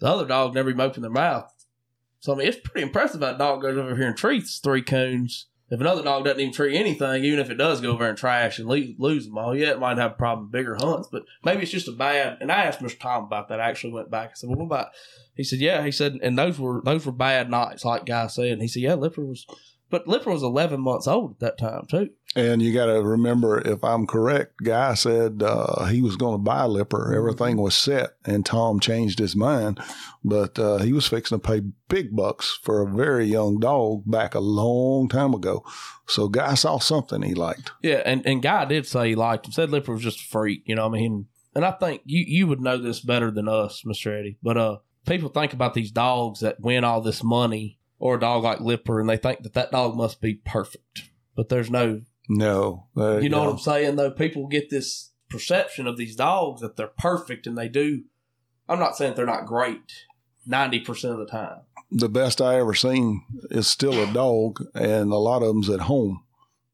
The 0.00 0.06
other 0.06 0.26
dog 0.26 0.54
never 0.54 0.70
even 0.70 0.80
opened 0.80 1.04
their 1.04 1.10
mouth. 1.10 1.50
So 2.20 2.32
I 2.32 2.36
mean, 2.36 2.48
it's 2.48 2.58
pretty 2.58 2.82
impressive. 2.82 3.20
That 3.20 3.38
dog 3.38 3.62
goes 3.62 3.76
over 3.76 3.94
here 3.94 4.08
and 4.08 4.16
treats 4.16 4.58
three 4.58 4.82
coons. 4.82 5.46
If 5.74 5.80
another 5.80 6.04
dog 6.04 6.24
doesn't 6.24 6.38
even 6.38 6.52
treat 6.52 6.76
anything, 6.76 7.24
even 7.24 7.40
if 7.40 7.50
it 7.50 7.56
does 7.56 7.80
go 7.80 7.90
over 7.90 8.08
and 8.08 8.16
trash 8.16 8.60
and 8.60 8.68
lose, 8.68 8.94
lose 8.96 9.26
them 9.26 9.36
all, 9.36 9.56
yeah, 9.56 9.70
it 9.72 9.80
might 9.80 9.98
have 9.98 10.12
a 10.12 10.14
problem 10.14 10.48
bigger 10.48 10.76
hunts. 10.76 11.08
But 11.10 11.24
maybe 11.44 11.62
it's 11.62 11.72
just 11.72 11.88
a 11.88 11.92
bad. 11.92 12.38
And 12.40 12.52
I 12.52 12.62
asked 12.62 12.78
Mr. 12.78 13.00
Tom 13.00 13.24
about 13.24 13.48
that. 13.48 13.60
I 13.60 13.68
actually 13.68 13.92
went 13.92 14.08
back. 14.08 14.30
I 14.30 14.34
said, 14.34 14.50
"Well, 14.50 14.58
what 14.60 14.66
about?" 14.66 14.88
He 15.34 15.42
said, 15.42 15.58
"Yeah." 15.58 15.84
He 15.84 15.90
said, 15.90 16.20
and 16.22 16.38
those 16.38 16.60
were 16.60 16.80
those 16.84 17.04
were 17.04 17.10
bad 17.12 17.50
nights, 17.50 17.84
like 17.84 18.06
Guy 18.06 18.28
said. 18.28 18.52
And 18.52 18.62
he 18.62 18.68
said, 18.68 18.82
"Yeah, 18.82 18.94
Lipper 18.94 19.24
was." 19.24 19.46
But 19.94 20.08
Lipper 20.08 20.32
was 20.32 20.42
11 20.42 20.80
months 20.80 21.06
old 21.06 21.34
at 21.34 21.38
that 21.38 21.56
time, 21.56 21.86
too. 21.86 22.10
And 22.34 22.60
you 22.60 22.74
got 22.74 22.86
to 22.86 23.00
remember, 23.00 23.60
if 23.60 23.84
I'm 23.84 24.08
correct, 24.08 24.54
Guy 24.64 24.94
said 24.94 25.40
uh, 25.40 25.84
he 25.84 26.02
was 26.02 26.16
going 26.16 26.34
to 26.34 26.42
buy 26.42 26.64
Lipper. 26.64 27.14
Everything 27.14 27.58
was 27.58 27.76
set, 27.76 28.16
and 28.24 28.44
Tom 28.44 28.80
changed 28.80 29.20
his 29.20 29.36
mind. 29.36 29.78
But 30.24 30.58
uh, 30.58 30.78
he 30.78 30.92
was 30.92 31.06
fixing 31.06 31.38
to 31.38 31.48
pay 31.48 31.62
big 31.88 32.16
bucks 32.16 32.58
for 32.60 32.82
a 32.82 32.90
very 32.90 33.26
young 33.26 33.60
dog 33.60 34.02
back 34.04 34.34
a 34.34 34.40
long 34.40 35.08
time 35.08 35.32
ago. 35.32 35.64
So 36.08 36.26
Guy 36.26 36.54
saw 36.54 36.80
something 36.80 37.22
he 37.22 37.34
liked. 37.34 37.70
Yeah, 37.80 38.02
and, 38.04 38.26
and 38.26 38.42
Guy 38.42 38.64
did 38.64 38.88
say 38.88 39.10
he 39.10 39.14
liked 39.14 39.46
him. 39.46 39.52
Said 39.52 39.70
Lipper 39.70 39.92
was 39.92 40.02
just 40.02 40.22
a 40.22 40.24
freak, 40.24 40.62
you 40.64 40.74
know 40.74 40.88
what 40.88 40.98
I 40.98 41.02
mean? 41.02 41.26
And 41.54 41.64
I 41.64 41.70
think 41.70 42.02
you, 42.04 42.24
you 42.26 42.48
would 42.48 42.60
know 42.60 42.78
this 42.78 42.98
better 42.98 43.30
than 43.30 43.48
us, 43.48 43.84
Mr. 43.86 44.18
Eddie. 44.18 44.38
But 44.42 44.56
uh, 44.56 44.78
people 45.06 45.28
think 45.28 45.52
about 45.52 45.74
these 45.74 45.92
dogs 45.92 46.40
that 46.40 46.58
win 46.58 46.82
all 46.82 47.00
this 47.00 47.22
money 47.22 47.78
or 48.04 48.16
a 48.16 48.20
dog 48.20 48.44
like 48.44 48.60
Lipper, 48.60 49.00
and 49.00 49.08
they 49.08 49.16
think 49.16 49.42
that 49.44 49.54
that 49.54 49.72
dog 49.72 49.96
must 49.96 50.20
be 50.20 50.34
perfect. 50.34 51.08
But 51.34 51.48
there's 51.48 51.70
no 51.70 52.02
No, 52.28 52.88
uh, 52.96 53.16
You 53.16 53.30
know 53.30 53.38
yeah. 53.40 53.46
what 53.46 53.52
I'm 53.54 53.58
saying? 53.58 53.96
Though 53.96 54.10
people 54.10 54.46
get 54.46 54.68
this 54.68 55.10
perception 55.30 55.86
of 55.86 55.96
these 55.96 56.14
dogs 56.14 56.60
that 56.60 56.76
they're 56.76 56.86
perfect, 56.98 57.46
and 57.46 57.56
they 57.56 57.68
do. 57.68 58.02
I'm 58.68 58.78
not 58.78 58.94
saying 58.96 59.14
they're 59.14 59.24
not 59.26 59.46
great, 59.46 59.92
ninety 60.46 60.80
percent 60.80 61.14
of 61.14 61.18
the 61.18 61.26
time. 61.26 61.60
the 61.90 62.10
best 62.10 62.42
I 62.42 62.58
ever 62.58 62.74
seen 62.74 63.24
is 63.50 63.66
still 63.66 64.02
a 64.02 64.12
dog, 64.12 64.62
and 64.74 65.10
a 65.10 65.16
lot 65.16 65.42
of 65.42 65.48
them's 65.48 65.70
at 65.70 65.80
home. 65.80 66.22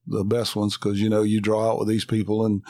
The 0.07 0.25
best 0.25 0.55
ones, 0.55 0.77
because 0.77 0.99
you 0.99 1.09
know 1.09 1.21
you 1.23 1.39
draw 1.39 1.71
out 1.71 1.79
with 1.79 1.87
these 1.87 2.05
people, 2.05 2.45
and 2.45 2.61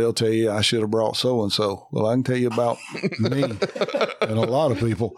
they'll 0.00 0.12
tell 0.12 0.28
you 0.28 0.50
I 0.50 0.60
should 0.60 0.80
have 0.80 0.90
brought 0.90 1.16
so 1.16 1.42
and 1.42 1.52
so. 1.52 1.88
Well, 1.90 2.06
I 2.06 2.14
can 2.14 2.24
tell 2.24 2.36
you 2.36 2.48
about 2.48 2.78
me 3.18 3.42
and 3.42 4.38
a 4.38 4.40
lot 4.40 4.72
of 4.72 4.78
people. 4.78 5.16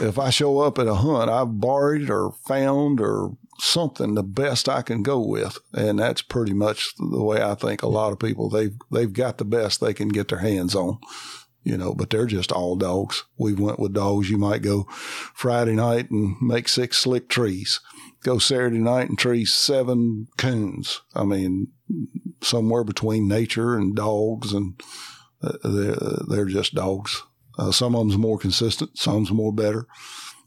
If 0.00 0.18
I 0.18 0.30
show 0.30 0.60
up 0.60 0.78
at 0.78 0.86
a 0.86 0.94
hunt, 0.94 1.30
I've 1.30 1.60
borrowed 1.60 2.10
or 2.10 2.32
found 2.46 3.00
or 3.00 3.36
something 3.58 4.14
the 4.14 4.22
best 4.22 4.68
I 4.68 4.82
can 4.82 5.02
go 5.02 5.20
with, 5.20 5.58
and 5.72 5.98
that's 5.98 6.22
pretty 6.22 6.52
much 6.52 6.94
the 6.98 7.22
way 7.22 7.42
I 7.42 7.54
think 7.54 7.82
a 7.82 7.88
lot 7.88 8.12
of 8.12 8.18
people 8.18 8.50
they've 8.50 8.76
they've 8.90 9.12
got 9.12 9.38
the 9.38 9.44
best 9.44 9.80
they 9.80 9.94
can 9.94 10.08
get 10.08 10.28
their 10.28 10.40
hands 10.40 10.74
on 10.74 10.98
you 11.66 11.76
know, 11.76 11.92
but 11.92 12.10
they're 12.10 12.26
just 12.26 12.52
all 12.52 12.76
dogs. 12.76 13.24
We 13.36 13.52
went 13.52 13.80
with 13.80 13.92
dogs. 13.92 14.30
You 14.30 14.38
might 14.38 14.62
go 14.62 14.84
Friday 15.34 15.72
night 15.72 16.12
and 16.12 16.36
make 16.40 16.68
six 16.68 16.98
slick 16.98 17.28
trees. 17.28 17.80
Go 18.22 18.38
Saturday 18.38 18.78
night 18.78 19.08
and 19.08 19.18
tree 19.18 19.44
seven 19.44 20.28
coons. 20.36 21.02
I 21.12 21.24
mean, 21.24 21.72
somewhere 22.42 22.84
between 22.84 23.28
nature 23.28 23.76
and 23.76 23.94
dogs, 23.94 24.52
and 24.52 24.80
uh, 25.42 25.52
they're, 25.64 25.96
they're 26.28 26.44
just 26.46 26.74
dogs. 26.74 27.22
Uh, 27.58 27.70
some 27.72 27.94
of 27.94 28.00
them's 28.00 28.18
more 28.18 28.38
consistent, 28.38 28.98
some's 28.98 29.30
more 29.30 29.52
better. 29.52 29.86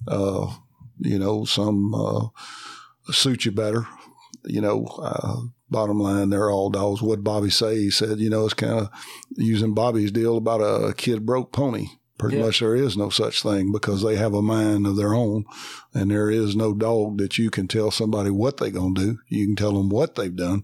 Uh, 0.08 0.54
you 1.00 1.18
know, 1.18 1.46
some 1.46 1.94
uh, 1.96 2.28
suit 3.12 3.46
you 3.46 3.52
better. 3.52 3.88
You 4.46 4.62
know, 4.62 4.86
uh, 5.02 5.38
bottom 5.70 6.00
line, 6.00 6.30
they're 6.30 6.50
all 6.52 6.70
dogs. 6.70 7.02
What 7.02 7.24
Bobby 7.24 7.50
say? 7.50 7.78
He 7.78 7.90
said, 7.90 8.20
you 8.20 8.30
know, 8.30 8.46
it's 8.46 8.54
kind 8.54 8.74
of 8.80 8.90
using 9.36 9.74
Bobby's 9.74 10.12
deal 10.12 10.38
about 10.38 10.60
a 10.62 10.94
kid 10.94 11.26
broke 11.26 11.52
pony. 11.52 11.88
Pretty 12.18 12.38
Yeah. 12.38 12.46
much 12.46 12.60
there 12.60 12.76
is 12.76 12.98
no 12.98 13.10
such 13.10 13.42
thing 13.44 13.72
because 13.72 14.02
they 14.04 14.18
have 14.18 14.34
a 14.34 14.42
mind 14.42 14.86
of 14.86 14.98
their 14.98 15.14
own 15.14 15.46
and 15.94 16.12
there 16.12 16.30
is 16.30 16.54
no 16.56 16.74
dog 16.74 17.18
that 17.18 17.38
you 17.38 17.50
can 17.50 17.68
tell 17.68 17.92
somebody 17.92 18.30
what 18.30 18.58
they're 18.58 18.72
going 18.72 18.94
to 18.96 19.02
do. 19.02 19.18
You 19.30 19.46
can 19.48 19.56
tell 19.56 19.72
them 19.74 19.90
what 19.90 20.16
they've 20.16 20.36
done, 20.36 20.64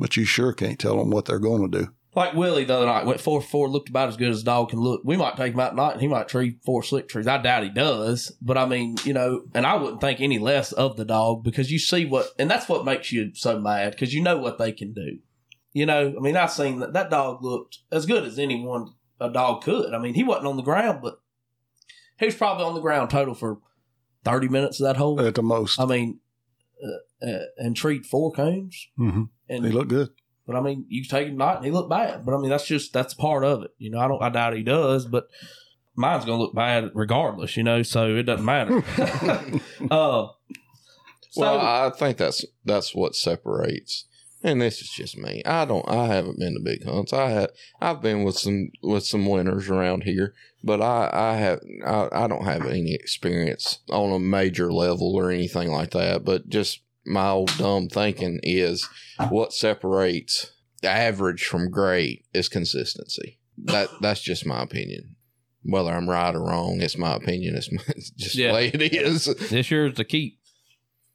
but 0.00 0.16
you 0.16 0.24
sure 0.24 0.52
can't 0.52 0.78
tell 0.78 0.96
them 0.96 1.10
what 1.10 1.26
they're 1.26 1.38
going 1.38 1.70
to 1.70 1.78
do. 1.78 1.88
Like 2.16 2.34
Willie 2.34 2.64
the 2.64 2.74
other 2.74 2.86
night 2.86 3.06
went 3.06 3.20
four 3.20 3.40
four, 3.40 3.68
looked 3.68 3.88
about 3.88 4.08
as 4.08 4.16
good 4.16 4.30
as 4.30 4.42
a 4.42 4.44
dog 4.44 4.70
can 4.70 4.80
look. 4.80 5.02
We 5.04 5.16
might 5.16 5.36
take 5.36 5.54
him 5.54 5.60
out 5.60 5.70
tonight, 5.70 5.92
and 5.92 6.00
he 6.00 6.08
might 6.08 6.26
tree 6.26 6.58
four 6.66 6.82
slick 6.82 7.08
trees. 7.08 7.28
I 7.28 7.38
doubt 7.38 7.62
he 7.62 7.68
does, 7.68 8.32
but 8.42 8.58
I 8.58 8.66
mean, 8.66 8.96
you 9.04 9.12
know, 9.12 9.42
and 9.54 9.64
I 9.64 9.76
wouldn't 9.76 10.00
think 10.00 10.20
any 10.20 10.40
less 10.40 10.72
of 10.72 10.96
the 10.96 11.04
dog 11.04 11.44
because 11.44 11.70
you 11.70 11.78
see 11.78 12.06
what, 12.06 12.30
and 12.36 12.50
that's 12.50 12.68
what 12.68 12.84
makes 12.84 13.12
you 13.12 13.32
so 13.34 13.60
mad 13.60 13.92
because 13.92 14.12
you 14.12 14.22
know 14.22 14.38
what 14.38 14.58
they 14.58 14.72
can 14.72 14.92
do. 14.92 15.18
You 15.72 15.86
know, 15.86 16.14
I 16.16 16.20
mean, 16.20 16.36
I 16.36 16.46
seen 16.46 16.80
that 16.80 16.94
that 16.94 17.10
dog 17.10 17.44
looked 17.44 17.78
as 17.92 18.06
good 18.06 18.24
as 18.24 18.40
anyone 18.40 18.94
a 19.20 19.30
dog 19.30 19.62
could. 19.62 19.94
I 19.94 19.98
mean, 19.98 20.14
he 20.14 20.24
wasn't 20.24 20.48
on 20.48 20.56
the 20.56 20.62
ground, 20.62 21.00
but 21.02 21.20
he 22.18 22.26
was 22.26 22.34
probably 22.34 22.64
on 22.64 22.74
the 22.74 22.80
ground 22.80 23.10
total 23.10 23.34
for 23.34 23.58
thirty 24.24 24.48
minutes 24.48 24.80
of 24.80 24.86
that 24.86 24.96
hole. 24.96 25.20
At 25.20 25.36
the 25.36 25.44
most, 25.44 25.78
I 25.78 25.86
mean, 25.86 26.18
uh, 26.84 27.26
uh, 27.26 27.44
and 27.58 27.76
treat 27.76 28.06
four 28.06 28.32
cones, 28.32 28.88
hmm 28.96 29.24
and 29.48 29.64
they 29.64 29.70
look 29.72 29.88
good. 29.88 30.10
but 30.46 30.56
I 30.56 30.60
mean, 30.60 30.86
you 30.88 31.04
take 31.04 31.28
him 31.28 31.36
not, 31.36 31.56
and 31.56 31.64
he 31.64 31.70
looked 31.70 31.90
bad. 31.90 32.24
But 32.24 32.34
I 32.34 32.38
mean, 32.38 32.50
that's 32.50 32.66
just 32.66 32.92
that's 32.92 33.14
part 33.14 33.44
of 33.44 33.62
it. 33.62 33.70
You 33.78 33.90
know, 33.90 33.98
I 33.98 34.08
don't, 34.08 34.22
I 34.22 34.28
doubt 34.30 34.56
he 34.56 34.62
does, 34.62 35.06
but 35.06 35.28
mine's 35.94 36.24
gonna 36.24 36.38
look 36.40 36.54
bad 36.54 36.90
regardless. 36.94 37.56
You 37.56 37.62
know, 37.62 37.82
so 37.82 38.14
it 38.16 38.24
doesn't 38.24 38.44
matter. 38.44 38.82
uh, 39.90 40.28
so 41.30 41.40
well, 41.40 41.60
I 41.60 41.90
think 41.90 42.16
that's 42.16 42.44
that's 42.64 42.94
what 42.94 43.14
separates. 43.14 44.06
And 44.42 44.60
this 44.60 44.80
is 44.80 44.88
just 44.88 45.18
me. 45.18 45.42
I 45.44 45.64
don't. 45.66 45.86
I 45.88 46.06
haven't 46.06 46.38
been 46.38 46.54
to 46.54 46.60
big 46.60 46.84
hunts. 46.84 47.12
I 47.12 47.28
have. 47.30 47.50
I've 47.80 48.00
been 48.00 48.24
with 48.24 48.38
some 48.38 48.70
with 48.82 49.04
some 49.04 49.26
winners 49.26 49.68
around 49.68 50.04
here, 50.04 50.32
but 50.64 50.80
I 50.80 51.10
I 51.12 51.36
have. 51.36 51.60
I, 51.86 52.08
I 52.24 52.26
don't 52.26 52.44
have 52.44 52.64
any 52.66 52.94
experience 52.94 53.80
on 53.90 54.12
a 54.12 54.18
major 54.18 54.72
level 54.72 55.14
or 55.14 55.30
anything 55.30 55.68
like 55.68 55.90
that. 55.90 56.24
But 56.24 56.48
just 56.48 56.80
my 57.04 57.28
old 57.28 57.54
dumb 57.58 57.88
thinking 57.88 58.40
is 58.42 58.88
what 59.28 59.52
separates 59.52 60.52
average 60.82 61.44
from 61.44 61.70
great 61.70 62.24
is 62.32 62.48
consistency. 62.48 63.38
That 63.64 63.90
that's 64.00 64.22
just 64.22 64.46
my 64.46 64.62
opinion. 64.62 65.16
Whether 65.62 65.90
I'm 65.90 66.08
right 66.08 66.34
or 66.34 66.40
wrong, 66.42 66.80
it's 66.80 66.96
my 66.96 67.14
opinion. 67.14 67.56
It's, 67.56 67.70
my, 67.70 67.82
it's 67.88 68.08
just 68.12 68.34
Yeah. 68.36 68.48
the 68.48 68.54
way 68.54 68.68
it 68.68 68.80
is. 68.94 69.26
this 69.50 69.70
year's 69.70 69.96
to 69.96 70.04
keep. 70.04 70.38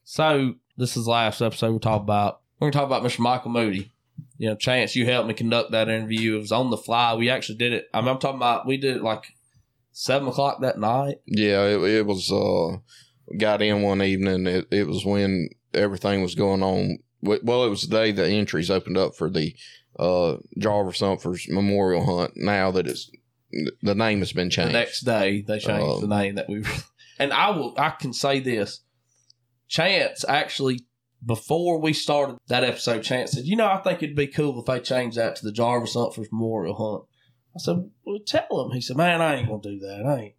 So 0.03 0.53
this 0.77 0.95
is 0.95 1.05
the 1.05 1.11
last 1.11 1.41
episode 1.41 1.71
we'll 1.71 1.79
talk 1.79 2.03
about. 2.03 2.41
We're 2.59 2.71
gonna 2.71 2.85
talk 2.85 2.85
about 2.89 3.03
Mr. 3.03 3.19
Michael 3.19 3.51
Moody. 3.51 3.91
You 4.37 4.49
know, 4.49 4.55
Chance, 4.55 4.95
you 4.95 5.05
helped 5.05 5.27
me 5.27 5.33
conduct 5.33 5.71
that 5.71 5.89
interview. 5.89 6.35
It 6.35 6.39
was 6.39 6.51
on 6.51 6.69
the 6.69 6.77
fly. 6.77 7.13
We 7.15 7.29
actually 7.29 7.57
did 7.57 7.73
it. 7.73 7.87
I 7.93 8.01
mean, 8.01 8.09
I'm 8.09 8.19
talking 8.19 8.37
about 8.37 8.65
we 8.67 8.77
did 8.77 8.97
it 8.97 9.03
like 9.03 9.25
seven 9.91 10.27
o'clock 10.27 10.61
that 10.61 10.79
night. 10.79 11.17
Yeah, 11.25 11.63
it, 11.65 11.81
it 11.83 12.05
was. 12.05 12.31
Uh, 12.31 12.77
got 13.37 13.61
in 13.61 13.81
one 13.81 14.01
evening. 14.01 14.45
It, 14.47 14.67
it 14.71 14.87
was 14.87 15.03
when 15.05 15.49
everything 15.73 16.21
was 16.21 16.35
going 16.35 16.61
on. 16.63 16.99
Well, 17.21 17.65
it 17.65 17.69
was 17.69 17.83
the 17.87 17.95
day 17.95 18.11
the 18.11 18.27
entries 18.27 18.69
opened 18.69 18.97
up 18.97 19.15
for 19.15 19.29
the 19.29 19.55
uh, 19.97 20.37
Jarvis 20.57 21.01
Umphers 21.01 21.49
Memorial 21.49 22.05
Hunt. 22.05 22.33
Now 22.35 22.71
that 22.71 22.87
it's 22.87 23.09
the 23.81 23.95
name 23.95 24.19
has 24.19 24.31
been 24.33 24.47
The 24.49 24.51
changed. 24.55 24.73
next 24.73 25.01
day 25.01 25.41
they 25.41 25.59
changed 25.59 25.83
Um, 25.87 26.01
the 26.09 26.15
name 26.21 26.35
that 26.35 26.47
we. 26.49 26.63
And 27.17 27.31
I 27.31 27.51
will. 27.51 27.73
I 27.77 27.91
can 27.91 28.11
say 28.11 28.41
this. 28.41 28.81
Chance 29.69 30.25
actually 30.27 30.81
before 31.25 31.79
we 31.79 31.93
started 31.93 32.37
that 32.47 32.63
episode, 32.63 33.01
Chance 33.01 33.31
said, 33.31 33.45
"You 33.45 33.55
know, 33.55 33.67
I 33.67 33.77
think 33.77 34.03
it'd 34.03 34.15
be 34.15 34.27
cool 34.27 34.59
if 34.59 34.65
they 34.65 34.79
changed 34.79 35.17
that 35.17 35.35
to 35.37 35.45
the 35.45 35.51
Jarvis 35.51 35.93
Humphreys 35.93 36.29
Memorial 36.31 36.75
Hunt." 36.75 37.03
I 37.55 37.59
said, 37.59 37.89
"Well, 38.05 38.19
tell 38.25 38.65
him." 38.65 38.71
He 38.71 38.81
said, 38.81 38.97
"Man, 38.97 39.21
I 39.21 39.35
ain't 39.35 39.47
gonna 39.47 39.61
do 39.61 39.79
that. 39.79 40.05
I 40.05 40.19
ain't." 40.19 40.35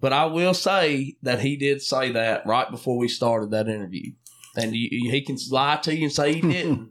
But 0.00 0.12
I 0.12 0.26
will 0.26 0.54
say 0.54 1.16
that 1.22 1.40
he 1.40 1.56
did 1.56 1.82
say 1.82 2.12
that 2.12 2.46
right 2.46 2.70
before 2.70 2.96
we 2.96 3.08
started 3.08 3.50
that 3.50 3.68
interview, 3.68 4.12
and 4.56 4.72
he, 4.72 4.88
he 5.10 5.20
can 5.22 5.36
lie 5.50 5.76
to 5.76 5.94
you 5.94 6.04
and 6.04 6.12
say 6.12 6.34
he 6.34 6.40
didn't, 6.52 6.90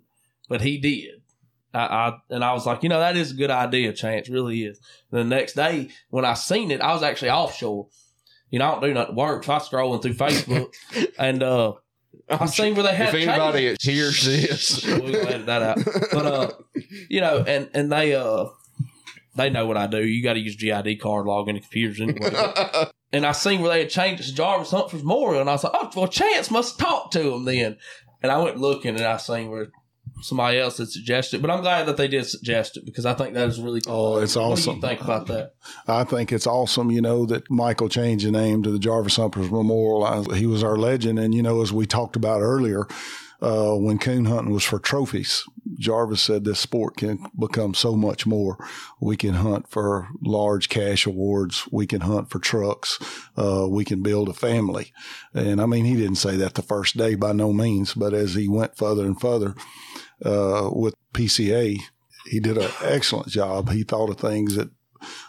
but 0.49 0.61
he 0.61 0.77
did. 0.77 1.21
I, 1.73 1.79
I, 1.79 2.17
and 2.29 2.43
I 2.43 2.53
was 2.53 2.65
like, 2.65 2.83
you 2.83 2.89
know, 2.89 2.99
that 2.99 3.17
is 3.17 3.31
a 3.31 3.35
good 3.35 3.51
idea, 3.51 3.93
Chance, 3.93 4.29
really 4.29 4.63
is. 4.63 4.79
And 5.11 5.19
the 5.19 5.35
next 5.35 5.53
day 5.53 5.89
when 6.09 6.25
I 6.25 6.33
seen 6.33 6.71
it, 6.71 6.81
I 6.81 6.93
was 6.93 7.03
actually 7.03 7.31
offshore. 7.31 7.87
You 8.49 8.59
know, 8.59 8.67
I 8.67 8.71
don't 8.71 8.83
do 8.83 8.93
nothing 8.93 9.15
work, 9.15 9.43
so 9.43 9.53
I 9.53 9.57
was 9.57 9.69
scrolling 9.69 10.01
through 10.01 10.13
Facebook, 10.13 10.73
and 11.19 11.43
uh, 11.43 11.73
I 12.29 12.45
seen 12.47 12.75
where 12.75 12.83
they 12.83 12.95
had. 12.95 13.09
If 13.09 13.27
anybody 13.27 13.67
changed- 13.77 13.85
hears 13.85 14.25
this, 14.25 14.85
we'll 14.85 15.15
edit 15.15 15.45
that 15.45 15.61
out. 15.61 15.77
But 16.11 16.25
uh, 16.25 16.51
you 17.09 17.21
know, 17.21 17.43
and 17.47 17.69
and 17.73 17.91
they 17.91 18.15
uh, 18.15 18.45
they 19.35 19.49
know 19.49 19.65
what 19.65 19.77
I 19.77 19.87
do. 19.87 20.05
You 20.05 20.23
got 20.23 20.33
to 20.33 20.39
use 20.39 20.55
GID 20.55 20.99
card 21.01 21.25
log 21.25 21.47
into 21.47 21.61
computers 21.61 22.01
anyway. 22.01 22.31
and 23.13 23.25
I 23.25 23.31
seen 23.31 23.61
where 23.61 23.71
they 23.71 23.79
had 23.79 23.89
changed 23.89 24.21
it 24.21 24.25
to 24.27 24.35
Jarvis 24.35 24.71
Humphreys 24.71 25.03
Memorial, 25.03 25.41
and 25.41 25.49
I 25.49 25.53
was 25.53 25.63
like, 25.63 25.73
oh, 25.75 25.91
well, 25.95 26.07
Chance 26.07 26.51
must 26.51 26.79
talk 26.79 27.11
to 27.11 27.33
him 27.33 27.45
then. 27.45 27.77
And 28.21 28.31
I 28.31 28.39
went 28.39 28.57
looking, 28.57 28.95
and 28.95 29.05
I 29.05 29.17
seen 29.17 29.49
where 29.49 29.67
somebody 30.21 30.59
else 30.59 30.77
had 30.77 30.89
suggested. 30.89 31.41
But 31.41 31.51
I'm 31.51 31.61
glad 31.61 31.85
that 31.87 31.97
they 31.97 32.07
did 32.07 32.25
suggest 32.25 32.77
it 32.77 32.85
because 32.85 33.05
I 33.05 33.13
think 33.13 33.33
that 33.33 33.47
is 33.47 33.59
really 33.59 33.81
cool. 33.81 34.15
Oh, 34.15 34.17
it's 34.17 34.35
awesome. 34.35 34.81
think 34.81 35.01
about 35.01 35.27
that? 35.27 35.53
I 35.87 36.03
think 36.03 36.31
it's 36.31 36.47
awesome, 36.47 36.91
you 36.91 37.01
know, 37.01 37.25
that 37.25 37.49
Michael 37.49 37.89
changed 37.89 38.25
the 38.25 38.31
name 38.31 38.63
to 38.63 38.71
the 38.71 38.79
Jarvis 38.79 39.17
Humphreys 39.17 39.51
Memorial. 39.51 40.03
I, 40.03 40.35
he 40.35 40.47
was 40.47 40.63
our 40.63 40.77
legend. 40.77 41.19
And, 41.19 41.33
you 41.33 41.43
know, 41.43 41.61
as 41.61 41.71
we 41.73 41.85
talked 41.85 42.15
about 42.15 42.41
earlier, 42.41 42.87
uh, 43.39 43.73
when 43.73 43.99
coon 43.99 44.25
hunting 44.25 44.53
was 44.53 44.63
for 44.63 44.79
trophies, 44.79 45.43
Jarvis 45.77 46.21
said 46.21 46.43
this 46.43 46.59
sport 46.59 46.97
can 46.97 47.27
become 47.39 47.75
so 47.75 47.95
much 47.95 48.25
more. 48.25 48.57
We 48.99 49.15
can 49.15 49.35
hunt 49.35 49.69
for 49.69 50.07
large 50.21 50.69
cash 50.69 51.05
awards. 51.05 51.67
We 51.71 51.85
can 51.85 52.01
hunt 52.01 52.31
for 52.31 52.39
trucks. 52.39 52.97
Uh, 53.37 53.67
we 53.69 53.85
can 53.85 54.01
build 54.01 54.29
a 54.29 54.33
family. 54.33 54.91
And 55.35 55.61
I 55.61 55.67
mean, 55.67 55.85
he 55.85 55.95
didn't 55.95 56.15
say 56.15 56.35
that 56.37 56.55
the 56.55 56.63
first 56.63 56.97
day 56.97 57.13
by 57.13 57.31
no 57.31 57.53
means, 57.53 57.93
but 57.93 58.13
as 58.13 58.33
he 58.33 58.47
went 58.47 58.75
further 58.75 59.05
and 59.05 59.19
further, 59.19 59.53
uh, 60.23 60.69
with 60.71 60.95
PKC, 61.13 61.79
he 62.25 62.39
did 62.39 62.57
an 62.57 62.71
excellent 62.83 63.27
job. 63.29 63.69
He 63.69 63.83
thought 63.83 64.09
of 64.09 64.17
things 64.17 64.55
that 64.55 64.69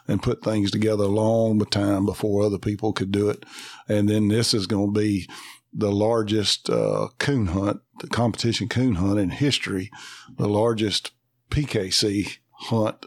and 0.07 0.23
put 0.23 0.43
things 0.43 0.71
together 0.71 1.05
a 1.05 1.09
long 1.09 1.59
time 1.67 2.07
before 2.07 2.43
other 2.43 2.59
people 2.59 2.93
could 2.93 3.13
do 3.13 3.29
it. 3.29 3.45
And 3.89 4.09
then 4.09 4.29
this 4.29 4.55
is 4.55 4.67
going 4.67 4.95
to 4.95 5.01
be 5.01 5.29
the 5.73 5.93
largest 5.93 6.71
uh, 6.71 7.09
coon 7.19 7.49
hunt, 7.49 7.81
the 8.01 8.09
competition 8.09 8.69
coon 8.69 8.97
hunt 8.97 9.19
in 9.19 9.31
history, 9.31 9.91
the 10.37 10.49
largest 10.49 11.13
PKC 11.51 12.39
hunt 12.53 13.07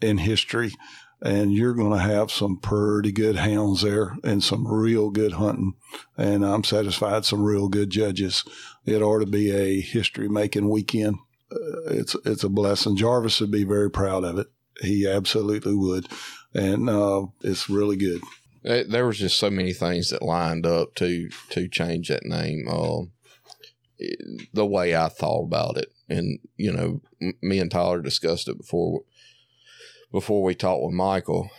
in 0.00 0.18
history. 0.18 0.72
And 1.20 1.52
you're 1.52 1.74
going 1.74 1.92
to 1.92 2.04
have 2.04 2.32
some 2.32 2.58
pretty 2.58 3.12
good 3.12 3.36
hounds 3.36 3.82
there 3.82 4.16
and 4.24 4.42
some 4.42 4.66
real 4.66 5.10
good 5.10 5.34
hunting. 5.34 5.74
And 6.16 6.44
I'm 6.44 6.64
satisfied 6.64 7.24
some 7.24 7.44
real 7.44 7.68
good 7.68 7.90
judges. 7.90 8.44
It 8.84 9.02
ought 9.02 9.20
to 9.20 9.26
be 9.26 9.50
a 9.50 9.80
history 9.80 10.28
making 10.28 10.68
weekend. 10.68 11.16
Uh, 11.50 11.82
it's, 11.86 12.16
it's 12.24 12.44
a 12.44 12.48
blessing. 12.48 12.96
Jarvis 12.96 13.40
would 13.40 13.50
be 13.50 13.64
very 13.64 13.90
proud 13.90 14.24
of 14.24 14.38
it. 14.38 14.48
He 14.80 15.06
absolutely 15.06 15.74
would. 15.74 16.06
And 16.54 16.88
uh, 16.88 17.26
it's 17.42 17.68
really 17.68 17.96
good. 17.96 18.22
Eh, 18.64 18.84
there 18.88 19.06
was 19.06 19.18
just 19.18 19.38
so 19.38 19.50
many 19.50 19.72
things 19.72 20.10
that 20.10 20.22
lined 20.22 20.66
up 20.66 20.94
to 20.96 21.28
to 21.50 21.68
change 21.68 22.08
that 22.08 22.24
name. 22.24 22.66
It- 23.98 24.48
the 24.52 24.66
way 24.66 24.96
I 24.96 25.08
thought 25.08 25.44
about 25.44 25.76
it, 25.76 25.92
and 26.08 26.38
you 26.56 26.72
know, 26.72 27.00
m- 27.20 27.34
me 27.42 27.58
and 27.58 27.70
Tyler 27.70 28.00
discussed 28.00 28.48
it 28.48 28.58
before 28.58 29.02
before 30.10 30.42
we 30.42 30.54
talked 30.54 30.82
with 30.82 30.94
Michael, 30.94 31.50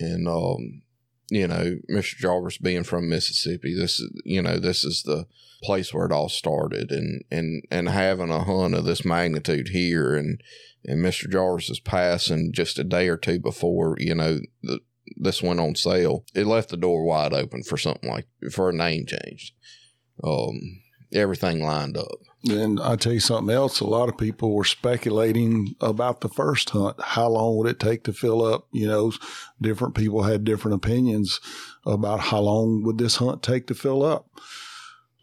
and 0.00 0.26
um, 0.28 0.82
you 1.30 1.46
know, 1.46 1.76
Mr. 1.90 2.16
Jarvis 2.16 2.58
being 2.58 2.84
from 2.84 3.08
Mississippi, 3.08 3.74
this 3.74 4.00
is 4.00 4.10
you 4.24 4.42
know, 4.42 4.58
this 4.58 4.84
is 4.84 5.02
the 5.02 5.26
place 5.62 5.94
where 5.94 6.06
it 6.06 6.12
all 6.12 6.28
started, 6.28 6.90
and 6.90 7.24
and 7.30 7.64
and 7.70 7.88
having 7.88 8.30
a 8.30 8.44
hunt 8.44 8.74
of 8.74 8.84
this 8.84 9.04
magnitude 9.04 9.68
here, 9.68 10.14
and 10.14 10.40
and 10.84 11.04
Mr. 11.04 11.30
Jarvis's 11.30 11.80
passing 11.80 12.52
just 12.52 12.78
a 12.78 12.84
day 12.84 13.08
or 13.08 13.16
two 13.16 13.38
before, 13.38 13.96
you 13.98 14.14
know, 14.14 14.40
the 14.62 14.80
this 15.16 15.42
went 15.42 15.60
on 15.60 15.74
sale, 15.74 16.24
it 16.34 16.46
left 16.46 16.70
the 16.70 16.76
door 16.76 17.04
wide 17.04 17.32
open 17.32 17.62
for 17.62 17.76
something 17.76 18.10
like 18.10 18.26
for 18.50 18.70
a 18.70 18.72
name 18.72 19.06
change. 19.06 19.54
Um, 20.22 20.80
everything 21.12 21.62
lined 21.62 21.96
up. 21.96 22.18
And 22.46 22.78
I 22.78 22.96
tell 22.96 23.14
you 23.14 23.20
something 23.20 23.54
else. 23.54 23.80
A 23.80 23.86
lot 23.86 24.10
of 24.10 24.18
people 24.18 24.54
were 24.54 24.64
speculating 24.64 25.74
about 25.80 26.20
the 26.20 26.28
first 26.28 26.70
hunt. 26.70 27.00
How 27.00 27.28
long 27.28 27.56
would 27.56 27.68
it 27.68 27.80
take 27.80 28.04
to 28.04 28.12
fill 28.12 28.44
up? 28.44 28.68
You 28.70 28.86
know, 28.86 29.12
different 29.62 29.94
people 29.94 30.24
had 30.24 30.44
different 30.44 30.74
opinions 30.74 31.40
about 31.86 32.20
how 32.20 32.40
long 32.40 32.82
would 32.84 32.98
this 32.98 33.16
hunt 33.16 33.42
take 33.42 33.66
to 33.68 33.74
fill 33.74 34.04
up. 34.04 34.26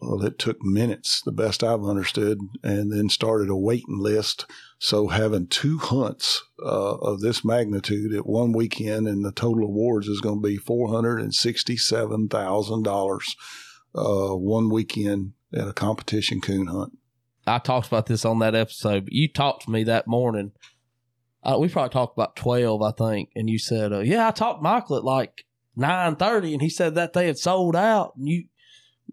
Well, 0.02 0.26
it 0.26 0.40
took 0.40 0.64
minutes, 0.64 1.22
the 1.22 1.32
best 1.32 1.64
I've 1.64 1.84
understood, 1.84 2.40
and 2.64 2.92
then 2.92 3.08
started 3.08 3.50
a 3.50 3.56
waiting 3.56 4.00
list. 4.00 4.48
So 4.80 5.10
having 5.10 5.46
two 5.46 5.78
hunts 5.78 6.42
uh, 6.60 6.96
of 6.96 7.22
this 7.22 7.46
magnitude 7.46 8.16
at 8.16 8.26
one 8.26 8.52
weekend, 8.52 9.08
and 9.08 9.24
the 9.24 9.32
total 9.32 9.66
awards 9.66 10.08
is 10.08 10.22
going 10.22 10.42
to 10.42 10.48
be 10.48 10.58
four 10.58 10.90
hundred 10.90 11.20
and 11.20 11.36
sixty-seven 11.36 12.30
thousand 12.30 12.82
dollars 12.82 13.36
uh, 13.94 14.36
one 14.36 14.72
weekend 14.72 15.34
at 15.54 15.68
a 15.68 15.74
competition 15.74 16.42
coon 16.42 16.66
hunt. 16.66 16.98
I 17.48 17.60
talked 17.60 17.88
about 17.88 18.06
this 18.06 18.26
on 18.26 18.40
that 18.40 18.56
episode, 18.56 19.06
but 19.06 19.14
you 19.14 19.28
talked 19.28 19.64
to 19.64 19.72
me 19.72 19.84
that 19.86 20.08
morning. 20.08 20.52
Uh, 21.44 21.58
we 21.60 21.70
probably 21.70 21.90
talked 21.90 22.16
about 22.16 22.36
twelve, 22.36 22.82
I 22.82 22.92
think, 22.92 23.30
and 23.36 23.50
you 23.50 23.58
said, 23.58 23.92
uh, 23.92 24.00
"Yeah, 24.00 24.28
I 24.28 24.32
talked 24.32 24.60
to 24.60 24.64
Michael 24.64 24.98
at 24.98 25.04
like 25.04 25.46
nine 25.76 26.16
thirty, 26.16 26.54
and 26.54 26.62
he 26.62 26.70
said 26.70 26.96
that 26.96 27.14
they 27.14 27.26
had 27.26 27.40
sold 27.40 27.76
out." 27.76 28.14
And 28.16 28.28
you, 28.28 28.46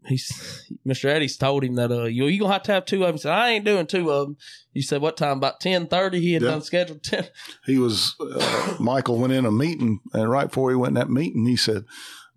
he's 0.07 0.67
Mister 0.85 1.09
Eddie's 1.09 1.37
told 1.37 1.65
him 1.65 1.75
that 1.77 1.91
uh, 1.91 2.05
you 2.05 2.27
you 2.27 2.41
gonna 2.41 2.53
have 2.53 2.63
to 2.65 2.73
have 2.73 2.85
two 2.85 3.03
of 3.03 3.09
them. 3.09 3.15
He 3.17 3.21
said, 3.21 3.33
"I 3.33 3.51
ain't 3.51 3.65
doing 3.65 3.87
two 3.87 4.11
of 4.11 4.27
them." 4.29 4.37
You 4.73 4.83
said, 4.83 5.01
"What 5.03 5.17
time?" 5.17 5.39
About 5.39 5.61
ten 5.61 5.87
thirty. 5.87 6.21
He 6.21 6.33
had 6.35 6.43
Yeah. 6.43 6.51
done 6.51 6.63
scheduled 6.63 7.03
ten. 7.03 7.27
he 7.67 7.79
was 7.79 8.15
uh, 8.21 8.77
Michael 8.81 9.19
went 9.19 9.33
in 9.33 9.45
a 9.47 9.51
meeting, 9.53 10.01
and 10.13 10.31
right 10.31 10.49
before 10.49 10.71
he 10.71 10.77
went 10.77 10.91
in 10.91 10.95
that 10.95 11.11
meeting, 11.11 11.47
he 11.47 11.57
said, 11.57 11.85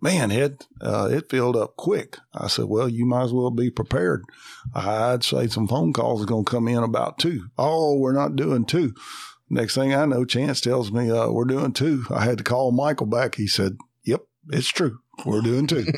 "Man, 0.00 0.30
Ed, 0.30 0.66
uh, 0.80 1.08
it 1.10 1.30
filled 1.30 1.56
up 1.56 1.76
quick." 1.76 2.18
I 2.34 2.48
said, 2.48 2.66
"Well, 2.66 2.88
you 2.88 3.06
might 3.06 3.24
as 3.24 3.32
well 3.32 3.50
be 3.50 3.70
prepared. 3.70 4.24
I'd 4.74 5.24
say 5.24 5.46
some 5.46 5.68
phone 5.68 5.92
calls 5.92 6.22
are 6.22 6.26
going 6.26 6.44
to 6.44 6.50
come 6.50 6.68
in 6.68 6.82
about 6.82 7.18
two. 7.18 7.46
Oh, 7.58 7.96
we're 7.98 8.12
not 8.12 8.36
doing 8.36 8.64
two. 8.64 8.94
Next 9.50 9.74
thing 9.74 9.94
I 9.94 10.06
know, 10.06 10.24
Chance 10.24 10.62
tells 10.62 10.90
me 10.90 11.10
uh, 11.10 11.28
we're 11.28 11.44
doing 11.44 11.72
two. 11.72 12.06
I 12.10 12.24
had 12.24 12.38
to 12.38 12.44
call 12.44 12.72
Michael 12.72 13.06
back. 13.06 13.34
He 13.34 13.46
said, 13.46 13.76
"Yep, 14.04 14.22
it's 14.50 14.68
true. 14.68 14.98
We're 15.26 15.42
doing 15.42 15.66
two. 15.66 15.86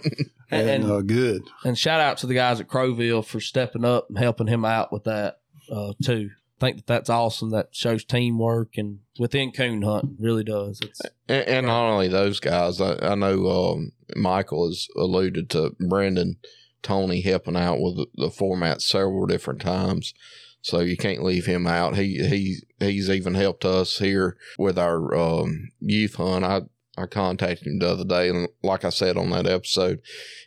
And- 0.50 0.68
and 0.68 0.84
uh, 0.90 1.00
good. 1.02 1.42
And 1.64 1.78
shout 1.78 2.00
out 2.00 2.18
to 2.18 2.26
the 2.26 2.34
guys 2.34 2.60
at 2.60 2.68
Crowville 2.68 3.24
for 3.24 3.40
stepping 3.40 3.84
up 3.84 4.08
and 4.08 4.18
helping 4.18 4.46
him 4.46 4.64
out 4.64 4.92
with 4.92 5.04
that 5.04 5.40
uh, 5.70 5.92
too. 6.02 6.30
I 6.60 6.66
think 6.66 6.76
that 6.78 6.86
that's 6.86 7.10
awesome. 7.10 7.50
That 7.50 7.68
shows 7.72 8.04
teamwork 8.04 8.78
and 8.78 9.00
within 9.18 9.50
coon 9.50 9.82
hunting 9.82 10.16
really 10.20 10.44
does. 10.44 10.80
It's 10.82 11.00
And, 11.28 11.48
and 11.48 11.66
not 11.66 11.90
only 11.90 12.08
those 12.08 12.38
guys, 12.40 12.80
I, 12.80 12.96
I 13.02 13.14
know 13.16 13.48
um, 13.72 13.92
Michael 14.16 14.68
has 14.68 14.86
alluded 14.96 15.50
to 15.50 15.74
Brendan, 15.80 16.36
Tony 16.82 17.22
helping 17.22 17.56
out 17.56 17.80
with 17.80 17.96
the, 17.96 18.06
the 18.14 18.30
format 18.30 18.82
several 18.82 19.26
different 19.26 19.60
times. 19.60 20.14
So 20.62 20.80
you 20.80 20.96
can't 20.96 21.22
leave 21.22 21.44
him 21.44 21.66
out. 21.66 21.96
He 21.96 22.26
he 22.26 22.56
he's 22.78 23.10
even 23.10 23.34
helped 23.34 23.66
us 23.66 23.98
here 23.98 24.36
with 24.58 24.78
our 24.78 25.14
um, 25.14 25.68
youth 25.80 26.14
hunt. 26.14 26.44
I 26.44 26.62
I 26.96 27.06
contacted 27.06 27.66
him 27.66 27.78
the 27.80 27.88
other 27.90 28.04
day, 28.04 28.28
and 28.28 28.48
like 28.62 28.84
I 28.84 28.90
said 28.90 29.16
on 29.16 29.30
that 29.30 29.46
episode, 29.46 30.00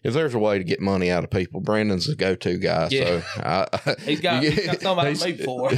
if 0.03 0.13
there's 0.13 0.33
a 0.33 0.39
way 0.39 0.57
to 0.57 0.63
get 0.63 0.79
money 0.79 1.11
out 1.11 1.23
of 1.25 1.29
people, 1.29 1.59
Brandon's 1.59 2.07
the 2.07 2.15
go-to 2.15 2.57
guy. 2.57 2.87
Yeah. 2.89 3.21
So 3.21 3.41
I, 3.41 3.95
He's 4.05 4.21
got- 4.21 4.43
he's 4.43 4.65
got 4.65 4.79
somebody 4.81 5.13
to 5.15 5.25
he's- 5.25 5.37
meet 5.39 5.45
for. 5.45 5.69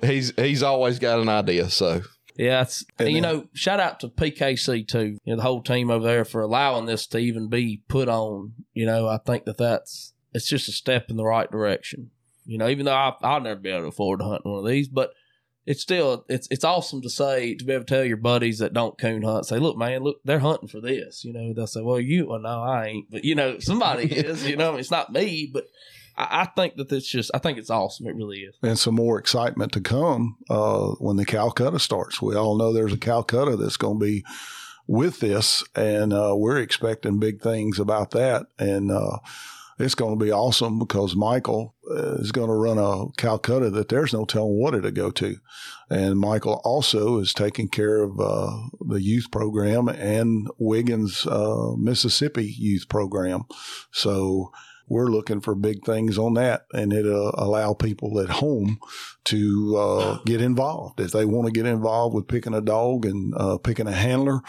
he's 0.06 0.32
he's 0.36 0.62
always 0.62 0.98
got 0.98 1.20
an 1.20 1.28
idea. 1.28 1.70
So 1.70 2.02
yeah, 2.36 2.62
it's 2.62 2.84
And 2.98 3.10
you 3.12 3.20
know, 3.20 3.46
shout 3.54 3.80
out 3.80 4.00
to 4.00 4.08
PKC 4.08 4.86
too. 4.86 5.18
You 5.24 5.32
know, 5.32 5.36
the 5.36 5.42
whole 5.42 5.62
team 5.62 5.90
over 5.90 6.04
there 6.06 6.24
for 6.24 6.42
allowing 6.42 6.86
this 6.86 7.06
to 7.08 7.18
even 7.18 7.48
be 7.48 7.82
put 7.88 8.08
on. 8.08 8.52
You 8.72 8.86
know, 8.86 9.08
I 9.08 9.18
think 9.18 9.44
that 9.44 9.56
that's 9.56 10.12
it's 10.32 10.46
just 10.48 10.68
a 10.68 10.72
step 10.72 11.06
in 11.08 11.16
the 11.16 11.24
right 11.24 11.50
direction. 11.50 12.10
You 12.44 12.58
know, 12.58 12.68
even 12.68 12.84
though 12.84 12.92
I, 12.94 13.14
I'll 13.22 13.40
never 13.40 13.60
be 13.60 13.70
able 13.70 13.82
to 13.82 13.86
afford 13.88 14.18
to 14.20 14.26
hunt 14.26 14.44
one 14.44 14.58
of 14.58 14.66
these, 14.66 14.88
but 14.88 15.10
it's 15.66 15.80
still 15.80 16.24
it's 16.28 16.46
it's 16.50 16.64
awesome 16.64 17.00
to 17.02 17.10
say 17.10 17.54
to 17.54 17.64
be 17.64 17.72
able 17.72 17.84
to 17.84 17.94
tell 17.94 18.04
your 18.04 18.18
buddies 18.18 18.58
that 18.58 18.72
don't 18.72 18.98
coon 18.98 19.22
hunt, 19.22 19.46
say, 19.46 19.58
look, 19.58 19.76
man, 19.76 20.02
look, 20.02 20.20
they're 20.24 20.38
hunting 20.38 20.68
for 20.68 20.80
this. 20.80 21.24
You 21.24 21.32
know, 21.32 21.52
they'll 21.54 21.66
say, 21.66 21.80
well, 21.80 22.00
you, 22.00 22.28
well, 22.28 22.40
no, 22.40 22.62
I 22.62 22.86
ain't, 22.86 23.10
but 23.10 23.24
you 23.24 23.34
know, 23.34 23.58
somebody 23.60 24.04
is. 24.12 24.46
You 24.46 24.56
know, 24.56 24.76
it's 24.76 24.90
not 24.90 25.12
me, 25.12 25.50
but 25.52 25.64
I, 26.16 26.42
I 26.42 26.44
think 26.44 26.76
that 26.76 26.92
it's 26.92 27.08
just 27.08 27.30
I 27.34 27.38
think 27.38 27.58
it's 27.58 27.70
awesome. 27.70 28.06
It 28.06 28.16
really 28.16 28.40
is. 28.40 28.54
and 28.62 28.78
some 28.78 28.94
more 28.94 29.18
excitement 29.18 29.72
to 29.72 29.80
come 29.80 30.36
uh, 30.50 30.88
when 30.98 31.16
the 31.16 31.24
Calcutta 31.24 31.78
starts. 31.78 32.20
We 32.20 32.36
all 32.36 32.56
know 32.56 32.72
there's 32.72 32.92
a 32.92 32.98
Calcutta 32.98 33.56
that's 33.56 33.78
going 33.78 34.00
to 34.00 34.04
be 34.04 34.24
with 34.86 35.20
this, 35.20 35.64
and 35.74 36.12
uh, 36.12 36.34
we're 36.36 36.58
expecting 36.58 37.18
big 37.18 37.40
things 37.40 37.78
about 37.78 38.10
that. 38.10 38.46
And 38.58 38.90
uh, 38.90 39.18
it's 39.78 39.94
going 39.94 40.18
to 40.18 40.24
be 40.24 40.30
awesome 40.30 40.78
because 40.78 41.16
Michael 41.16 41.74
uh, 41.90 42.14
is 42.16 42.32
going 42.32 42.48
to 42.48 42.54
run 42.54 42.78
a 42.78 43.10
Calcutta 43.16 43.70
that 43.70 43.88
there's 43.88 44.12
no 44.12 44.24
telling 44.24 44.58
what 44.58 44.74
it'll 44.74 44.90
go 44.90 45.10
to. 45.12 45.36
And 45.90 46.18
Michael 46.18 46.60
also 46.64 47.18
is 47.18 47.34
taking 47.34 47.68
care 47.68 48.02
of 48.02 48.20
uh, 48.20 48.50
the 48.80 49.02
youth 49.02 49.30
program 49.30 49.88
and 49.88 50.48
Wiggins, 50.58 51.26
uh, 51.26 51.72
Mississippi 51.76 52.44
youth 52.44 52.88
program. 52.88 53.42
So 53.90 54.52
we're 54.88 55.08
looking 55.08 55.40
for 55.40 55.54
big 55.54 55.84
things 55.84 56.18
on 56.18 56.34
that 56.34 56.66
and 56.72 56.92
it'll 56.92 57.34
allow 57.36 57.74
people 57.74 58.20
at 58.20 58.28
home 58.28 58.78
to 59.24 59.76
uh, 59.76 60.18
get 60.24 60.40
involved. 60.40 61.00
If 61.00 61.12
they 61.12 61.24
want 61.24 61.46
to 61.46 61.52
get 61.52 61.66
involved 61.66 62.14
with 62.14 62.28
picking 62.28 62.54
a 62.54 62.60
dog 62.60 63.06
and 63.06 63.34
uh, 63.36 63.58
picking 63.58 63.86
a 63.86 63.92
handler, 63.92 64.40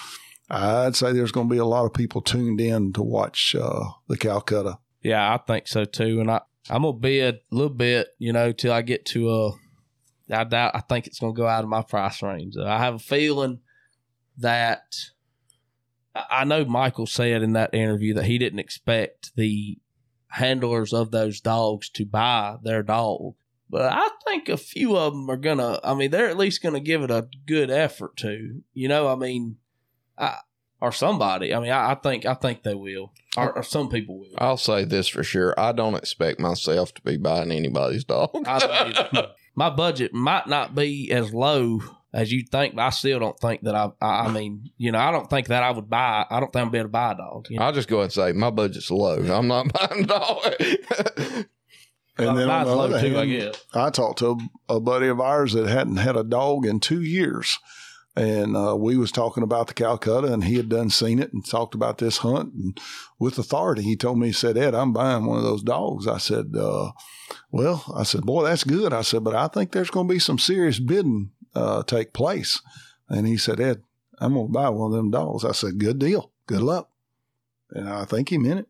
I'd 0.50 0.96
say 0.96 1.12
there's 1.12 1.32
going 1.32 1.50
to 1.50 1.54
be 1.54 1.60
a 1.60 1.66
lot 1.66 1.86
of 1.86 1.94
people 1.94 2.22
tuned 2.22 2.62
in 2.62 2.94
to 2.94 3.02
watch 3.02 3.56
uh, 3.60 3.86
the 4.08 4.18
Calcutta. 4.18 4.78
Yeah, 5.06 5.36
I 5.36 5.38
think 5.38 5.68
so 5.68 5.86
too. 5.86 6.20
And 6.20 6.32
I, 6.32 6.42
I'm 6.68 6.82
gonna 6.82 6.94
bid 6.94 7.36
a 7.36 7.56
little 7.56 7.70
bit, 7.70 8.08
you 8.18 8.34
know, 8.34 8.52
till 8.52 8.74
I 8.74 8.82
get 8.82 9.06
to 9.08 9.30
a. 9.30 9.52
I 10.32 10.44
doubt. 10.44 10.72
I 10.74 10.80
think 10.80 11.06
it's 11.06 11.20
gonna 11.20 11.34
go 11.34 11.46
out 11.46 11.64
of 11.64 11.70
my 11.70 11.84
price 11.84 12.24
range. 12.24 12.56
I 12.58 12.80
have 12.80 12.96
a 12.96 13.00
feeling 13.00 13.60
that. 14.40 14.96
I 16.16 16.44
know 16.44 16.66
Michael 16.66 17.06
said 17.06 17.44
in 17.44 17.54
that 17.54 17.76
interview 17.76 18.16
that 18.16 18.26
he 18.26 18.40
didn't 18.40 18.58
expect 18.58 19.36
the 19.36 19.78
handlers 20.30 20.92
of 20.92 21.12
those 21.12 21.40
dogs 21.40 21.88
to 21.90 22.06
buy 22.06 22.56
their 22.64 22.82
dog. 22.82 23.36
But 23.70 23.92
I 23.94 24.10
think 24.26 24.50
a 24.50 24.58
few 24.58 24.98
of 24.98 25.14
them 25.14 25.30
are 25.30 25.38
gonna. 25.38 25.80
I 25.84 25.94
mean, 25.94 26.10
they're 26.10 26.30
at 26.30 26.38
least 26.38 26.64
gonna 26.64 26.80
give 26.80 27.04
it 27.04 27.12
a 27.12 27.28
good 27.46 27.70
effort 27.70 28.18
to. 28.18 28.64
You 28.74 28.88
know, 28.88 29.08
I 29.08 29.16
mean, 29.16 29.58
I, 30.18 30.38
or 30.82 30.92
somebody. 30.92 31.54
I 31.54 31.60
mean, 31.60 31.72
I, 31.72 31.92
I 31.92 31.96
think 31.96 32.26
I 32.26 32.34
think 32.34 32.64
they 32.64 32.74
will, 32.76 33.14
or, 33.38 33.58
or, 33.58 33.64
some 33.64 33.90
people 33.90 34.20
will. 34.20 34.30
I'll 34.38 34.58
say 34.58 34.86
this 34.86 35.08
for 35.08 35.24
sure: 35.24 35.54
I 35.58 35.72
don't 35.72 35.96
expect 35.96 36.40
myself 36.40 36.94
to 36.96 37.02
be 37.02 37.18
buying 37.18 37.52
anybody's 37.52 38.04
dog. 38.04 38.32
my 39.56 39.70
budget 39.70 40.14
might 40.14 40.48
not 40.48 40.76
be 40.76 41.12
as 41.12 41.34
low 41.34 41.82
as 42.14 42.32
you 42.32 42.44
think, 42.50 42.76
but 42.76 42.84
I 42.84 42.90
still 42.90 43.20
don't 43.20 43.40
think 43.40 43.62
that 43.64 43.76
I. 43.76 43.90
I 44.02 44.32
mean, 44.32 44.70
you 44.78 44.92
know, 44.92 45.00
I 45.00 45.12
don't 45.12 45.30
think 45.30 45.48
that 45.48 45.64
I 45.64 45.72
would 45.72 45.90
buy. 45.90 46.26
I 46.30 46.40
don't 46.40 46.52
think 46.52 46.66
I'm 46.66 46.72
be 46.72 46.78
able 46.80 46.90
to 46.90 46.92
buy 46.92 47.12
a 47.12 47.16
dog. 47.16 47.48
You 47.50 47.60
know? 47.60 47.66
I'll 47.66 47.74
just 47.74 47.90
go 47.90 47.98
ahead 47.98 48.06
and 48.06 48.14
say 48.14 48.32
my 48.32 48.50
budget's 48.50 48.92
low. 48.92 49.18
I'm 49.18 49.48
not 49.48 49.72
buying 49.74 50.04
a 50.04 50.08
dog. 50.08 51.46
And 52.18 52.38
then 52.38 52.50
on 52.50 52.66
the 52.66 52.72
other 52.72 53.00
hand, 53.00 53.18
I, 53.18 53.26
guess. 53.26 53.66
I 53.74 53.90
talked 53.90 54.20
to 54.20 54.40
a 54.70 54.80
buddy 54.80 55.08
of 55.08 55.20
ours 55.20 55.54
that 55.54 55.68
hadn't 55.68 55.98
had 55.98 56.16
a 56.16 56.24
dog 56.24 56.66
in 56.66 56.80
two 56.80 57.02
years 57.02 57.60
and 58.16 58.56
uh, 58.56 58.76
we 58.78 58.96
was 58.96 59.12
talking 59.12 59.44
about 59.44 59.68
the 59.68 59.74
Calcutta, 59.74 60.32
and 60.32 60.46
he 60.46 60.56
had 60.56 60.70
done 60.70 60.90
seen 60.90 61.20
it 61.20 61.34
and 61.34 61.46
talked 61.46 61.76
about 61.76 61.98
this 61.98 62.20
hunt. 62.20 62.54
And 62.54 62.80
with 63.20 63.38
authority, 63.38 63.82
he 63.84 63.98
told 63.98 64.20
me, 64.20 64.28
he 64.28 64.34
said, 64.34 64.58
"Ed, 64.58 64.74
I'm 64.74 64.94
buying 64.94 65.26
one 65.26 65.38
of 65.38 65.44
those 65.44 65.64
dogs." 65.64 66.08
I 66.08 66.18
said, 66.18 66.56
uh, 66.58 66.92
"Well," 67.52 67.84
I 67.94 68.04
said, 68.04 68.22
"Boy, 68.22 68.46
that's 68.46 68.64
good." 68.64 68.94
I 68.94 69.02
said, 69.02 69.24
"But 69.24 69.36
I 69.36 69.48
think 69.48 69.72
there's 69.72 69.90
going 69.90 70.08
to 70.08 70.14
be 70.14 70.20
some 70.20 70.40
serious 70.40 70.80
bidding 70.80 71.32
uh, 71.54 71.84
take 71.84 72.14
place." 72.14 72.62
And 73.10 73.28
he 73.28 73.36
said, 73.36 73.60
"Ed, 73.60 73.84
I'm 74.20 74.34
going 74.34 74.48
to 74.48 74.54
buy 74.54 74.70
one 74.70 74.92
of 74.92 74.98
them 74.98 75.12
dogs." 75.12 75.44
I 75.44 75.52
said, 75.52 75.78
"Good 75.78 76.00
deal, 76.00 76.32
good 76.48 76.62
luck." 76.62 76.90
And 77.72 77.90
I 77.90 78.06
think 78.06 78.30
he 78.30 78.38
meant 78.38 78.62
it. 78.62 78.68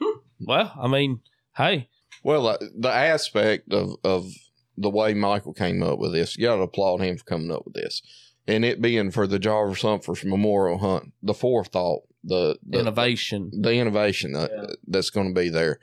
Hmm. 0.00 0.18
Well, 0.40 0.72
I 0.78 0.86
mean, 0.86 1.20
hey. 1.56 1.88
Well, 2.22 2.46
uh, 2.46 2.58
the 2.76 2.92
aspect 2.92 3.72
of 3.72 3.96
of 4.04 4.30
the 4.76 4.90
way 4.90 5.14
Michael 5.14 5.54
came 5.54 5.82
up 5.82 5.98
with 5.98 6.12
this, 6.12 6.36
you 6.36 6.44
got 6.44 6.56
to 6.56 6.62
applaud 6.62 7.00
him 7.00 7.16
for 7.16 7.24
coming 7.24 7.50
up 7.50 7.64
with 7.64 7.72
this 7.72 8.02
and 8.46 8.64
it 8.64 8.80
being 8.80 9.10
for 9.10 9.26
the 9.26 9.38
Jarvis 9.38 9.82
Humphreys 9.82 10.24
Memorial 10.24 10.78
Hunt, 10.78 11.12
the 11.22 11.34
forethought, 11.34 12.02
the, 12.22 12.58
the 12.66 12.80
innovation, 12.80 13.50
the 13.52 13.74
innovation 13.74 14.32
that, 14.32 14.50
yeah. 14.54 14.66
that's 14.86 15.10
going 15.10 15.34
to 15.34 15.40
be 15.40 15.48
there. 15.48 15.78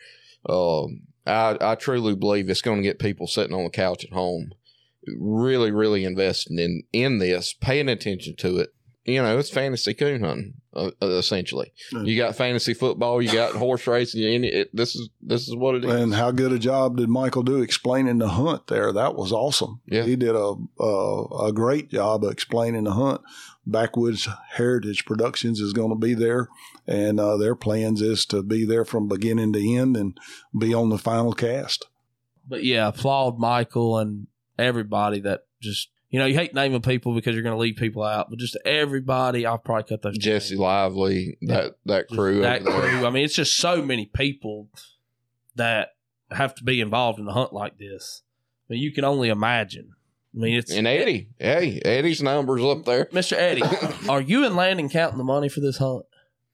Um, 0.47 1.01
I, 1.25 1.57
I 1.59 1.75
truly 1.75 2.15
believe 2.15 2.49
it's 2.49 2.61
going 2.61 2.77
to 2.77 2.87
get 2.87 2.99
people 2.99 3.27
sitting 3.27 3.55
on 3.55 3.63
the 3.63 3.69
couch 3.69 4.03
at 4.03 4.13
home, 4.13 4.51
really, 5.17 5.71
really 5.71 6.03
investing 6.03 6.59
in 6.59 6.83
in 6.91 7.19
this, 7.19 7.53
paying 7.53 7.89
attention 7.89 8.35
to 8.37 8.57
it, 8.59 8.73
you 9.05 9.21
know, 9.21 9.37
it's 9.37 9.49
fantasy 9.49 9.93
coon 9.93 10.23
hunting 10.23 10.53
uh, 10.73 10.91
uh 11.01 11.07
essentially. 11.07 11.73
Mm. 11.91 12.07
You 12.07 12.17
got 12.17 12.35
fantasy 12.35 12.73
football, 12.73 13.21
you 13.21 13.31
got 13.31 13.53
horse 13.53 13.85
racing. 13.85 14.43
it, 14.43 14.75
this 14.75 14.95
is 14.95 15.09
this 15.21 15.47
is 15.47 15.55
what 15.55 15.75
it 15.75 15.85
is. 15.85 15.91
And 15.91 16.13
how 16.13 16.31
good 16.31 16.53
a 16.53 16.59
job 16.59 16.97
did 16.97 17.09
Michael 17.09 17.43
do 17.43 17.61
explaining 17.61 18.19
the 18.19 18.29
hunt 18.29 18.67
there? 18.67 18.93
That 18.93 19.15
was 19.15 19.31
awesome. 19.31 19.81
Yeah, 19.85 20.03
he 20.03 20.15
did 20.15 20.35
a 20.35 20.55
a, 20.79 21.47
a 21.47 21.53
great 21.53 21.89
job 21.89 22.23
of 22.23 22.31
explaining 22.31 22.85
the 22.85 22.93
hunt. 22.93 23.21
Backwoods 23.65 24.27
Heritage 24.51 25.05
Productions 25.05 25.61
is 25.61 25.71
going 25.71 25.89
to 25.89 25.95
be 25.95 26.13
there, 26.13 26.49
and 26.85 27.19
uh, 27.19 27.37
their 27.37 27.55
plans 27.55 28.01
is 28.01 28.25
to 28.27 28.43
be 28.43 28.65
there 28.65 28.83
from 28.83 29.07
beginning 29.07 29.53
to 29.53 29.75
end 29.75 29.95
and 29.95 30.17
be 30.57 30.73
on 30.73 30.89
the 30.89 30.97
final 30.97 31.33
cast. 31.33 31.87
But 32.47 32.63
yeah, 32.63 32.89
applaud 32.89 33.39
Michael 33.39 33.97
and 33.97 34.27
everybody 34.57 35.21
that 35.21 35.45
just 35.61 35.89
you 36.13 36.19
know, 36.19 36.25
you 36.27 36.35
hate 36.35 36.53
naming 36.53 36.83
people 36.83 37.15
because 37.15 37.33
you're 37.33 37.41
going 37.41 37.55
to 37.55 37.59
leave 37.59 37.75
people 37.75 38.03
out, 38.03 38.29
but 38.29 38.37
just 38.37 38.55
everybody, 38.65 39.47
I've 39.47 39.63
probably 39.63 39.85
cut 39.85 40.03
those. 40.03 40.15
Jesse 40.15 40.53
names. 40.53 40.59
Lively, 40.59 41.39
that 41.41 41.73
that 41.87 42.07
crew, 42.07 42.41
that 42.41 42.63
crew. 42.63 43.07
I 43.07 43.09
mean, 43.09 43.25
it's 43.25 43.33
just 43.33 43.57
so 43.57 43.81
many 43.81 44.05
people 44.05 44.69
that 45.55 45.95
have 46.29 46.53
to 46.53 46.63
be 46.63 46.81
involved 46.81 47.17
in 47.17 47.27
a 47.27 47.33
hunt 47.33 47.51
like 47.51 47.79
this. 47.79 48.21
I 48.69 48.73
mean, 48.73 48.83
you 48.83 48.93
can 48.93 49.03
only 49.03 49.29
imagine. 49.29 49.95
I 50.35 50.37
mean, 50.37 50.55
it's 50.55 50.71
and 50.71 50.85
Eddie. 50.85 51.29
Hey, 51.39 51.81
Eddie's 51.83 52.21
numbers 52.21 52.61
up 52.61 52.85
there, 52.85 53.07
Mister 53.11 53.35
Eddie. 53.35 53.63
are 54.07 54.21
you 54.21 54.45
and 54.45 54.55
Landon 54.55 54.89
counting 54.89 55.17
the 55.17 55.23
money 55.23 55.49
for 55.49 55.61
this 55.61 55.79
hunt? 55.79 56.05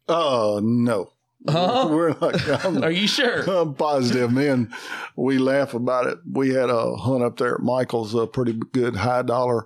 Oh 0.08 0.56
uh, 0.56 0.62
no. 0.64 1.12
Huh? 1.48 1.88
We're 1.92 2.14
like, 2.14 2.66
I'm, 2.66 2.84
Are 2.84 2.92
you 2.92 3.08
sure? 3.08 3.42
I'm 3.50 3.74
positive, 3.76 4.32
man. 4.32 4.74
We 5.16 5.38
laugh 5.38 5.74
about 5.74 6.08
it. 6.08 6.20
We 6.30 6.50
had 6.50 6.70
a 6.70 6.96
hunt 6.96 7.24
up 7.24 7.38
there 7.38 7.56
at 7.56 7.62
Michael's, 7.62 8.14
a 8.14 8.28
pretty 8.28 8.60
good 8.72 8.98
high 8.98 9.22
dollar 9.22 9.66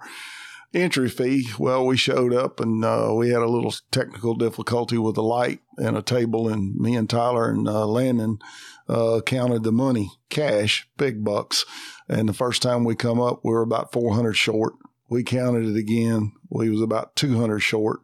entry 0.73 1.09
fee. 1.09 1.49
Well, 1.57 1.85
we 1.85 1.97
showed 1.97 2.33
up 2.33 2.59
and 2.59 2.83
uh, 2.83 3.13
we 3.15 3.29
had 3.29 3.41
a 3.41 3.49
little 3.49 3.73
technical 3.91 4.35
difficulty 4.35 4.97
with 4.97 5.15
the 5.15 5.23
light 5.23 5.59
and 5.77 5.97
a 5.97 6.01
table, 6.01 6.47
and 6.47 6.75
me 6.75 6.95
and 6.95 7.09
Tyler 7.09 7.49
and 7.49 7.67
uh, 7.67 7.85
Landon 7.85 8.39
uh, 8.87 9.21
counted 9.25 9.63
the 9.63 9.71
money, 9.71 10.11
cash, 10.29 10.87
big 10.97 11.23
bucks. 11.23 11.65
And 12.09 12.27
the 12.27 12.33
first 12.33 12.61
time 12.61 12.83
we 12.83 12.95
come 12.95 13.21
up, 13.21 13.41
we 13.43 13.51
were 13.51 13.61
about 13.61 13.91
400 13.91 14.33
short. 14.33 14.73
We 15.09 15.23
counted 15.23 15.65
it 15.65 15.77
again. 15.77 16.33
We 16.49 16.69
was 16.69 16.81
about 16.81 17.15
200 17.15 17.59
short. 17.59 17.99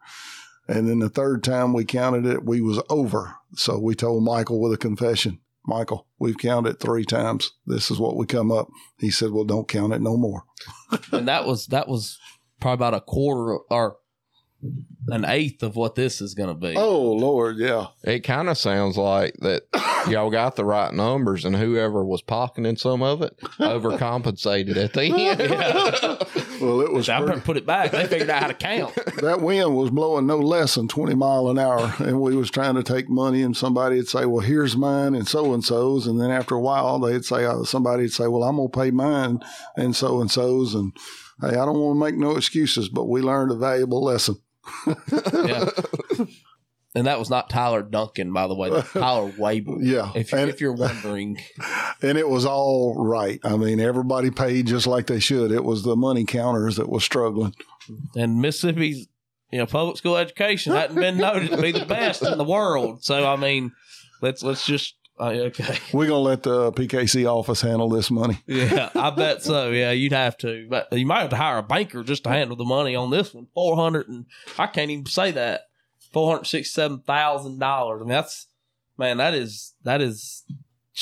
And 0.67 0.87
then 0.87 0.99
the 0.99 1.09
third 1.09 1.43
time 1.43 1.73
we 1.73 1.83
counted 1.83 2.25
it, 2.25 2.45
we 2.45 2.61
was 2.61 2.81
over. 2.89 3.35
So 3.55 3.79
we 3.79 3.95
told 3.95 4.23
Michael 4.23 4.61
with 4.61 4.73
a 4.73 4.77
confession, 4.77 5.39
Michael, 5.65 6.07
we've 6.17 6.37
counted 6.37 6.79
three 6.79 7.05
times. 7.05 7.51
This 7.65 7.91
is 7.91 7.99
what 7.99 8.15
we 8.15 8.25
come 8.25 8.51
up. 8.51 8.67
He 8.99 9.11
said, 9.11 9.31
well, 9.31 9.43
don't 9.43 9.67
count 9.67 9.93
it 9.93 10.01
no 10.01 10.17
more. 10.17 10.43
and 11.11 11.27
that 11.27 11.45
was, 11.45 11.67
that 11.67 11.87
was 11.87 12.17
probably 12.59 12.75
about 12.75 12.93
a 12.93 13.01
quarter 13.01 13.59
or 13.69 13.97
an 15.07 15.25
eighth 15.25 15.63
of 15.63 15.75
what 15.75 15.95
this 15.95 16.21
is 16.21 16.33
going 16.33 16.49
to 16.49 16.55
be. 16.55 16.75
Oh 16.75 17.13
Lord, 17.13 17.57
yeah. 17.57 17.87
It 18.03 18.21
kind 18.21 18.49
of 18.49 18.57
sounds 18.57 18.97
like 18.97 19.35
that 19.39 19.63
y'all 20.09 20.29
got 20.29 20.55
the 20.55 20.65
right 20.65 20.93
numbers, 20.93 21.45
and 21.45 21.55
whoever 21.55 22.03
was 22.03 22.21
pocketing 22.21 22.75
some 22.75 23.01
of 23.01 23.21
it 23.21 23.37
overcompensated 23.59 24.75
at 24.75 24.93
the 24.93 25.05
end. 25.05 26.18
Well, 26.61 26.81
it 26.81 26.91
was. 26.91 27.09
I 27.09 27.21
pretty, 27.21 27.41
put 27.41 27.57
it 27.57 27.65
back. 27.65 27.91
They 27.91 28.05
figured 28.07 28.29
out 28.29 28.41
how 28.41 28.47
to 28.47 28.53
count. 28.53 28.93
That 29.19 29.41
wind 29.41 29.75
was 29.75 29.89
blowing 29.89 30.27
no 30.27 30.37
less 30.37 30.75
than 30.75 30.87
twenty 30.87 31.13
mile 31.15 31.49
an 31.49 31.59
hour, 31.59 31.93
and 31.99 32.21
we 32.21 32.35
was 32.35 32.49
trying 32.49 32.75
to 32.75 32.83
take 32.83 33.09
money, 33.09 33.41
and 33.41 33.55
somebody 33.55 33.97
would 33.97 34.07
say, 34.07 34.25
"Well, 34.25 34.45
here's 34.45 34.77
mine," 34.77 35.13
and 35.13 35.27
so 35.27 35.53
and 35.53 35.63
so's, 35.63 36.07
and 36.07 36.19
then 36.19 36.31
after 36.31 36.55
a 36.55 36.61
while, 36.61 36.99
they'd 36.99 37.25
say, 37.25 37.45
uh, 37.45 37.63
somebody'd 37.63 38.13
say, 38.13 38.27
"Well, 38.27 38.43
I'm 38.43 38.55
gonna 38.55 38.69
pay 38.69 38.91
mine," 38.91 39.39
and 39.75 39.95
so 39.95 40.21
and 40.21 40.31
so's, 40.31 40.73
and 40.73 40.93
hey, 41.41 41.49
I 41.49 41.65
don't 41.65 41.79
want 41.79 41.99
to 41.99 42.05
make 42.05 42.15
no 42.15 42.37
excuses, 42.37 42.87
but 42.87 43.05
we 43.05 43.21
learned 43.21 43.51
a 43.51 43.55
valuable 43.55 44.03
lesson 44.03 44.37
yeah. 44.87 45.69
And 46.99 47.07
that 47.07 47.17
was 47.17 47.29
not 47.29 47.49
Tyler 47.49 47.81
Duncan, 47.81 48.33
by 48.33 48.47
the 48.47 48.55
way. 48.55 48.69
Tyler 48.93 49.31
Wable. 49.37 49.79
Yeah. 49.81 50.11
If, 50.15 50.33
and, 50.33 50.49
if 50.49 50.59
you're 50.61 50.73
wondering. 50.73 51.39
And 52.01 52.17
it 52.17 52.29
was 52.29 52.45
all 52.45 52.95
right. 52.97 53.41
I 53.43 53.57
mean, 53.57 53.81
everybody 53.81 54.31
paid 54.31 54.67
just 54.67 54.87
like 54.87 55.07
they 55.07 55.19
should. 55.19 55.51
It 55.51 55.65
was 55.65 55.83
the 55.83 55.97
money 55.97 56.23
counters 56.23 56.77
that 56.77 56.87
was 56.87 57.03
struggling. 57.03 57.53
And 58.15 58.41
Mississippi's, 58.41 59.09
you 59.51 59.59
know, 59.59 59.65
public 59.65 59.97
school 59.97 60.15
education 60.15 60.73
hadn't 60.73 60.95
been 60.95 61.17
noted 61.17 61.51
to 61.51 61.61
be 61.61 61.73
the 61.73 61.85
best 61.85 62.21
in 62.23 62.37
the 62.37 62.45
world. 62.45 63.03
So, 63.03 63.27
I 63.27 63.35
mean, 63.35 63.73
let's 64.21 64.43
let's 64.43 64.65
just 64.65 64.95
Oh, 65.19 65.27
okay. 65.27 65.77
We're 65.91 66.07
gonna 66.07 66.19
let 66.19 66.43
the 66.43 66.71
PKC 66.71 67.25
office 67.29 67.59
handle 67.59 67.89
this 67.89 68.09
money. 68.09 68.41
Yeah, 68.47 68.89
I 68.95 69.09
bet 69.09 69.43
so. 69.43 69.69
Yeah, 69.71 69.91
you'd 69.91 70.13
have 70.13 70.37
to, 70.37 70.65
but 70.69 70.87
you 70.93 71.05
might 71.05 71.19
have 71.19 71.31
to 71.31 71.35
hire 71.35 71.57
a 71.57 71.63
banker 71.63 72.03
just 72.03 72.23
to 72.23 72.29
handle 72.29 72.55
the 72.55 72.63
money 72.63 72.95
on 72.95 73.09
this 73.09 73.33
one. 73.33 73.47
Four 73.53 73.75
hundred 73.75 74.07
and 74.07 74.27
I 74.57 74.67
can't 74.67 74.89
even 74.89 75.05
say 75.05 75.31
that. 75.31 75.63
Four 76.11 76.31
hundred 76.31 76.45
sixty-seven 76.45 76.99
thousand 76.99 77.59
dollars. 77.59 78.01
I 78.01 78.03
mean, 78.03 78.09
that's 78.09 78.47
man. 78.97 79.17
That 79.17 79.33
is 79.33 79.73
that 79.83 80.01
is. 80.01 80.43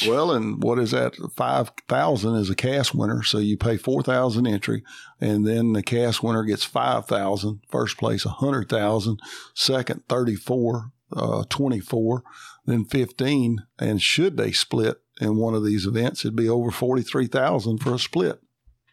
Well, 0.07 0.31
and 0.31 0.61
what 0.61 0.77
is 0.77 0.91
that? 0.91 1.15
Five 1.35 1.71
thousand 1.87 2.35
is 2.35 2.49
a 2.49 2.55
cast 2.55 2.93
winner, 2.93 3.23
so 3.23 3.39
you 3.39 3.57
pay 3.57 3.77
four 3.77 4.03
thousand 4.03 4.45
entry, 4.45 4.83
and 5.19 5.47
then 5.47 5.73
the 5.73 5.81
cast 5.81 6.21
winner 6.21 6.43
gets 6.43 6.63
five 6.63 7.07
thousand. 7.07 7.61
First 7.69 7.97
place 7.97 8.25
a 8.25 8.29
hundred 8.29 8.69
thousand, 8.69 9.19
second 9.55 10.03
thirty-four, 10.07 10.91
uh, 11.15 11.43
24, 11.49 12.23
then 12.65 12.85
15. 12.85 13.59
And 13.79 14.01
should 14.01 14.37
they 14.37 14.51
split 14.51 15.01
in 15.19 15.37
one 15.37 15.55
of 15.55 15.65
these 15.65 15.85
events, 15.85 16.23
it'd 16.23 16.35
be 16.35 16.49
over 16.49 16.71
43,000 16.71 17.79
for 17.79 17.95
a 17.95 17.99
split. 17.99 18.39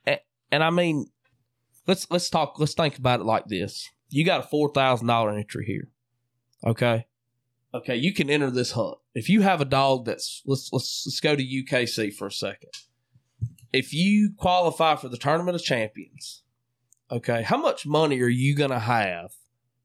And, 0.07 0.21
and 0.51 0.65
I 0.65 0.71
mean, 0.71 1.07
let's 1.87 2.11
let's 2.11 2.31
talk. 2.31 2.59
Let's 2.59 2.75
think 2.75 2.99
about 2.99 3.21
it 3.21 3.25
like 3.25 3.47
this: 3.47 3.91
you 4.09 4.25
got 4.25 4.41
a 4.41 4.49
four 4.49 4.73
thousand 4.73 5.07
dollar 5.07 5.31
entry 5.31 5.67
here. 5.67 5.91
Okay, 6.65 7.07
okay, 7.75 7.97
you 7.97 8.15
can 8.15 8.31
enter 8.31 8.51
this 8.51 8.73
hunt 8.73 8.97
if 9.15 9.29
you 9.29 9.43
have 9.43 9.61
a 9.61 9.67
dog 9.67 10.07
that's 10.07 10.43
let's 10.47 10.71
let's 10.73 11.05
let's 11.07 11.21
go 11.21 11.37
to 11.37 11.45
UKC 11.45 12.15
for 12.15 12.27
a 12.27 12.33
second. 12.33 12.71
If 13.73 13.93
you 13.93 14.33
qualify 14.37 14.97
for 14.97 15.09
the 15.09 15.17
tournament 15.17 15.57
of 15.57 15.63
champions, 15.63 16.43
okay, 17.11 17.43
how 17.43 17.57
much 17.59 17.87
money 17.87 18.21
are 18.21 18.29
you 18.29 18.55
gonna 18.55 18.79
have 18.79 19.33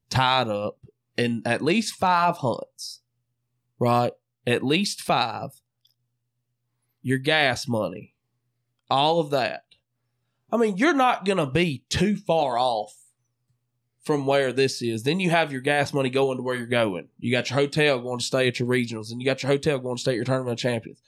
tied 0.08 0.48
up 0.48 0.78
in 1.16 1.42
at 1.44 1.62
least 1.62 1.94
five 1.94 2.38
hunts, 2.38 3.02
right? 3.78 4.12
At 4.46 4.64
least 4.64 5.00
five. 5.00 5.50
Your 7.02 7.18
gas 7.18 7.66
money, 7.66 8.14
all 8.90 9.20
of 9.20 9.30
that. 9.30 9.62
I 10.52 10.56
mean, 10.56 10.76
you're 10.76 10.94
not 10.94 11.24
gonna 11.24 11.50
be 11.50 11.84
too 11.88 12.16
far 12.16 12.58
off 12.58 12.94
from 14.02 14.26
where 14.26 14.52
this 14.52 14.82
is. 14.82 15.02
Then 15.02 15.20
you 15.20 15.30
have 15.30 15.52
your 15.52 15.60
gas 15.60 15.92
money 15.92 16.10
going 16.10 16.38
to 16.38 16.42
where 16.42 16.56
you're 16.56 16.66
going. 16.66 17.08
You 17.18 17.30
got 17.30 17.50
your 17.50 17.58
hotel 17.58 18.00
going 18.00 18.18
to 18.18 18.24
stay 18.24 18.48
at 18.48 18.58
your 18.58 18.68
regionals, 18.68 19.10
and 19.10 19.20
you 19.20 19.26
got 19.26 19.42
your 19.42 19.52
hotel 19.52 19.78
going 19.78 19.96
to 19.96 20.00
stay 20.00 20.12
at 20.12 20.16
your 20.16 20.24
tournament 20.24 20.52
of 20.52 20.58
champions. 20.58 21.00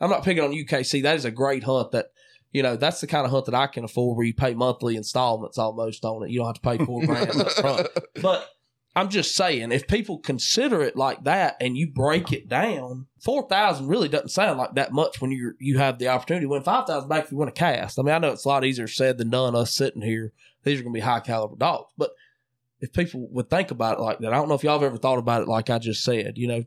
I'm 0.00 0.10
not 0.10 0.24
picking 0.24 0.42
on 0.42 0.52
UKC. 0.52 1.02
That 1.02 1.16
is 1.16 1.24
a 1.24 1.30
great 1.30 1.64
hunt 1.64 1.92
that, 1.92 2.12
you 2.52 2.62
know, 2.62 2.76
that's 2.76 3.00
the 3.00 3.06
kind 3.06 3.24
of 3.24 3.32
hunt 3.32 3.46
that 3.46 3.54
I 3.54 3.66
can 3.66 3.84
afford 3.84 4.16
where 4.16 4.26
you 4.26 4.34
pay 4.34 4.54
monthly 4.54 4.96
installments 4.96 5.58
almost 5.58 6.04
on 6.04 6.22
it. 6.22 6.30
You 6.30 6.38
don't 6.38 6.46
have 6.46 6.54
to 6.56 6.78
pay 6.78 6.84
four 6.84 7.04
grand 7.04 7.30
up 7.30 7.50
front. 7.52 7.88
But 8.22 8.48
I'm 8.96 9.10
just 9.10 9.36
saying, 9.36 9.70
if 9.70 9.86
people 9.86 10.18
consider 10.18 10.82
it 10.82 10.96
like 10.96 11.24
that 11.24 11.56
and 11.60 11.76
you 11.76 11.88
break 11.88 12.32
it 12.32 12.48
down, 12.48 13.06
four 13.20 13.48
thousand 13.48 13.86
really 13.88 14.08
doesn't 14.08 14.30
sound 14.30 14.58
like 14.58 14.74
that 14.74 14.92
much 14.92 15.20
when 15.20 15.30
you 15.30 15.54
you 15.60 15.78
have 15.78 15.98
the 15.98 16.08
opportunity 16.08 16.46
to 16.46 16.50
win 16.50 16.62
five 16.62 16.86
thousand 16.86 17.08
back 17.08 17.26
if 17.26 17.32
you 17.32 17.38
win 17.38 17.48
a 17.48 17.52
cast. 17.52 17.98
I 17.98 18.02
mean, 18.02 18.14
I 18.14 18.18
know 18.18 18.32
it's 18.32 18.44
a 18.44 18.48
lot 18.48 18.64
easier 18.64 18.88
said 18.88 19.18
than 19.18 19.30
done. 19.30 19.54
Us 19.54 19.74
sitting 19.74 20.02
here, 20.02 20.32
these 20.64 20.80
are 20.80 20.82
going 20.82 20.94
to 20.94 20.98
be 20.98 21.04
high 21.04 21.20
caliber 21.20 21.56
dogs, 21.56 21.92
but 21.96 22.10
if 22.80 22.92
people 22.92 23.28
would 23.30 23.50
think 23.50 23.70
about 23.70 23.98
it 23.98 24.02
like 24.02 24.18
that, 24.20 24.32
I 24.32 24.36
don't 24.36 24.48
know 24.48 24.54
if 24.54 24.62
y'all 24.62 24.78
have 24.78 24.82
ever 24.86 24.98
thought 24.98 25.18
about 25.18 25.42
it 25.42 25.48
like 25.48 25.68
I 25.70 25.78
just 25.78 26.02
said. 26.04 26.38
You 26.38 26.46
know, 26.48 26.64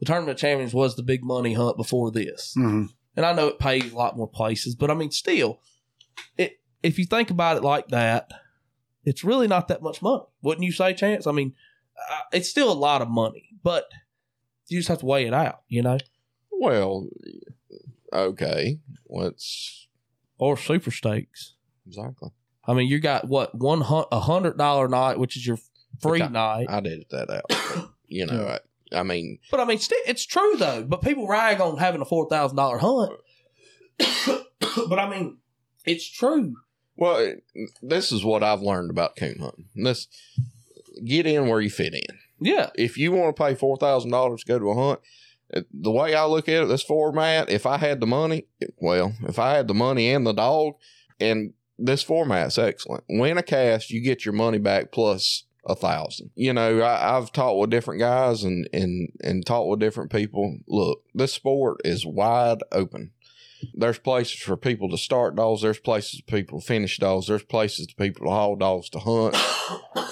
the 0.00 0.04
tournament 0.06 0.32
of 0.32 0.36
champions 0.40 0.74
was 0.74 0.96
the 0.96 1.02
big 1.02 1.24
money 1.24 1.54
hunt 1.54 1.76
before 1.76 2.10
this, 2.10 2.54
Mm-hmm. 2.56 2.86
and 3.16 3.26
I 3.26 3.32
know 3.32 3.48
it 3.48 3.58
pays 3.58 3.92
a 3.92 3.96
lot 3.96 4.16
more 4.16 4.28
places, 4.28 4.74
but 4.74 4.90
I 4.90 4.94
mean, 4.94 5.10
still, 5.10 5.60
it 6.36 6.60
if 6.82 6.98
you 6.98 7.04
think 7.06 7.30
about 7.30 7.56
it 7.56 7.62
like 7.64 7.88
that, 7.88 8.30
it's 9.04 9.24
really 9.24 9.46
not 9.48 9.68
that 9.68 9.82
much 9.82 10.02
money, 10.02 10.24
wouldn't 10.42 10.64
you 10.66 10.72
say, 10.72 10.92
Chance? 10.94 11.26
I 11.26 11.32
mean, 11.32 11.54
uh, 12.10 12.20
it's 12.32 12.48
still 12.50 12.70
a 12.70 12.74
lot 12.74 13.00
of 13.02 13.08
money, 13.08 13.48
but 13.62 13.84
you 14.68 14.78
just 14.78 14.88
have 14.88 14.98
to 14.98 15.06
weigh 15.06 15.26
it 15.26 15.32
out, 15.34 15.62
you 15.68 15.80
know, 15.82 15.98
Well, 16.50 17.08
okay. 18.12 18.78
Let's 19.08 19.86
or 20.38 20.56
super 20.56 20.90
stakes. 20.90 21.54
exactly. 21.86 22.30
I 22.66 22.74
mean, 22.74 22.88
you 22.88 22.98
got 22.98 23.28
what 23.28 23.54
one 23.54 23.80
hun- 23.82 24.06
a 24.10 24.20
hundred 24.20 24.58
dollar 24.58 24.88
night, 24.88 25.18
which 25.18 25.36
is 25.36 25.46
your 25.46 25.58
free 26.00 26.22
Okay. 26.22 26.32
night. 26.32 26.66
I 26.68 26.80
did 26.80 27.04
that 27.10 27.30
out. 27.30 27.88
you 28.06 28.26
know, 28.26 28.58
I, 28.92 28.98
I 28.98 29.02
mean, 29.02 29.38
But 29.50 29.60
I 29.60 29.64
mean, 29.64 29.78
sti 29.78 29.96
it's 30.06 30.24
true 30.26 30.54
though. 30.56 30.82
But 30.84 31.02
people 31.02 31.26
rag 31.28 31.60
on 31.60 31.78
having 31.78 32.00
a 32.00 32.04
four 32.04 32.28
thousand 32.28 32.56
dollar 32.56 32.78
hunt. 32.78 33.12
but 34.88 34.98
I 34.98 35.08
mean, 35.08 35.38
it's 35.84 36.08
true. 36.10 36.54
well, 36.96 37.34
this 37.82 38.12
is 38.12 38.24
what 38.24 38.42
I've 38.42 38.62
learned 38.62 38.90
about 38.90 39.16
coon 39.16 39.38
hunting. 39.40 39.66
This 39.74 40.08
get 41.04 41.26
in 41.26 41.48
where 41.48 41.60
you 41.60 41.70
fit 41.70 41.94
in. 41.94 42.18
Yeah, 42.38 42.68
If 42.74 42.98
you 42.98 43.12
want 43.12 43.34
to 43.34 43.42
pay 43.42 43.54
four 43.54 43.76
thousand 43.78 44.10
dollars 44.10 44.42
to 44.44 44.52
go 44.52 44.58
to 44.58 44.70
a 44.70 44.74
hunt, 44.74 45.00
uh, 45.54 45.62
the 45.72 45.90
way 45.90 46.14
I 46.14 46.26
look 46.26 46.48
at 46.50 46.64
it, 46.64 46.66
this 46.66 46.82
format, 46.82 47.48
if 47.48 47.64
I 47.64 47.78
had 47.78 48.00
the 48.00 48.06
money, 48.06 48.46
well, 48.76 49.14
if 49.22 49.38
I 49.38 49.54
had 49.54 49.68
the 49.68 49.74
money 49.74 50.10
and 50.10 50.26
the 50.26 50.32
dog, 50.34 50.74
and 51.18 51.54
this 51.78 52.02
format's 52.02 52.58
excellent. 52.58 53.04
Win 53.08 53.38
a 53.38 53.42
cast, 53.42 53.90
you 53.90 54.00
get 54.00 54.24
your 54.24 54.34
money 54.34 54.58
back 54.58 54.92
plus 54.92 55.44
a 55.66 55.74
thousand. 55.74 56.30
You 56.34 56.52
know, 56.52 56.80
I, 56.80 57.16
I've 57.16 57.32
talked 57.32 57.58
with 57.58 57.70
different 57.70 58.00
guys 58.00 58.44
and 58.44 58.68
and 58.72 59.10
and 59.22 59.44
talked 59.44 59.68
with 59.68 59.80
different 59.80 60.10
people. 60.10 60.58
Look, 60.68 61.02
this 61.14 61.32
sport 61.32 61.80
is 61.84 62.06
wide 62.06 62.58
open. 62.72 63.12
There's 63.74 63.98
places 63.98 64.38
for 64.40 64.56
people 64.56 64.88
to 64.90 64.98
start 64.98 65.34
dogs. 65.34 65.62
There's 65.62 65.78
places 65.78 66.20
for 66.20 66.36
people 66.36 66.60
to 66.60 66.66
finish 66.66 66.98
dogs. 66.98 67.26
There's 67.26 67.42
places 67.42 67.88
for 67.90 68.04
people 68.04 68.26
to 68.26 68.30
haul 68.30 68.56
dogs 68.56 68.90
to 68.90 68.98
hunt. 68.98 69.36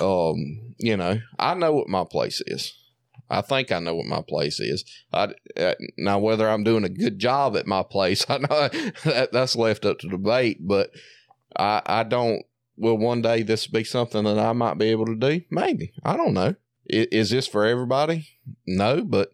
Um, 0.00 0.74
you 0.78 0.96
know, 0.96 1.20
I 1.38 1.54
know 1.54 1.72
what 1.72 1.88
my 1.88 2.02
place 2.02 2.42
is. 2.48 2.74
I 3.30 3.42
think 3.42 3.70
I 3.70 3.78
know 3.78 3.94
what 3.94 4.06
my 4.06 4.22
place 4.26 4.58
is. 4.58 4.84
I, 5.12 5.28
uh, 5.56 5.74
now, 5.96 6.18
whether 6.18 6.48
I'm 6.48 6.64
doing 6.64 6.82
a 6.82 6.88
good 6.88 7.18
job 7.18 7.56
at 7.56 7.66
my 7.66 7.84
place, 7.84 8.26
I 8.28 8.38
know 8.38 8.68
that, 9.04 9.28
that's 9.30 9.54
left 9.54 9.84
up 9.84 10.00
to 10.00 10.08
debate. 10.08 10.58
But 10.60 10.90
I, 11.56 11.82
I 11.86 12.02
don't. 12.04 12.42
Will 12.76 12.98
one 12.98 13.22
day 13.22 13.42
this 13.42 13.66
be 13.68 13.84
something 13.84 14.24
that 14.24 14.38
I 14.38 14.52
might 14.52 14.78
be 14.78 14.86
able 14.86 15.06
to 15.06 15.14
do? 15.14 15.42
Maybe. 15.50 15.92
I 16.04 16.16
don't 16.16 16.34
know. 16.34 16.54
I- 16.92 17.08
Is 17.12 17.30
this 17.30 17.46
for 17.46 17.64
everybody? 17.64 18.26
No, 18.66 19.02
but 19.04 19.30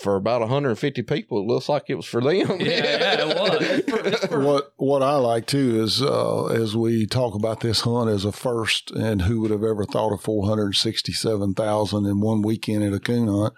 for 0.00 0.14
about 0.14 0.40
150 0.42 1.02
people, 1.02 1.38
it 1.40 1.46
looks 1.52 1.68
like 1.68 1.84
it 1.88 1.96
was 1.96 2.06
for 2.06 2.20
them. 2.20 2.30
yeah, 2.60 2.66
yeah, 2.66 3.20
it 3.20 3.36
was. 3.36 3.58
It's 3.62 3.90
for- 3.90 4.06
it's 4.06 4.26
for- 4.26 4.40
What 4.44 4.72
what 4.76 5.02
I 5.02 5.14
like 5.16 5.46
too 5.46 5.82
is 5.82 6.02
uh, 6.02 6.46
as 6.46 6.76
we 6.76 7.06
talk 7.06 7.34
about 7.34 7.60
this 7.60 7.80
hunt 7.80 8.10
as 8.10 8.24
a 8.24 8.30
first, 8.32 8.90
and 8.92 9.22
who 9.22 9.40
would 9.40 9.50
have 9.50 9.64
ever 9.64 9.84
thought 9.86 10.12
of 10.12 10.20
four 10.20 10.46
hundred 10.46 10.74
sixty 10.76 11.12
seven 11.12 11.54
thousand 11.54 12.04
in 12.06 12.20
one 12.20 12.42
weekend 12.42 12.84
at 12.84 12.92
a 12.92 13.00
coon 13.00 13.26
hunt, 13.28 13.54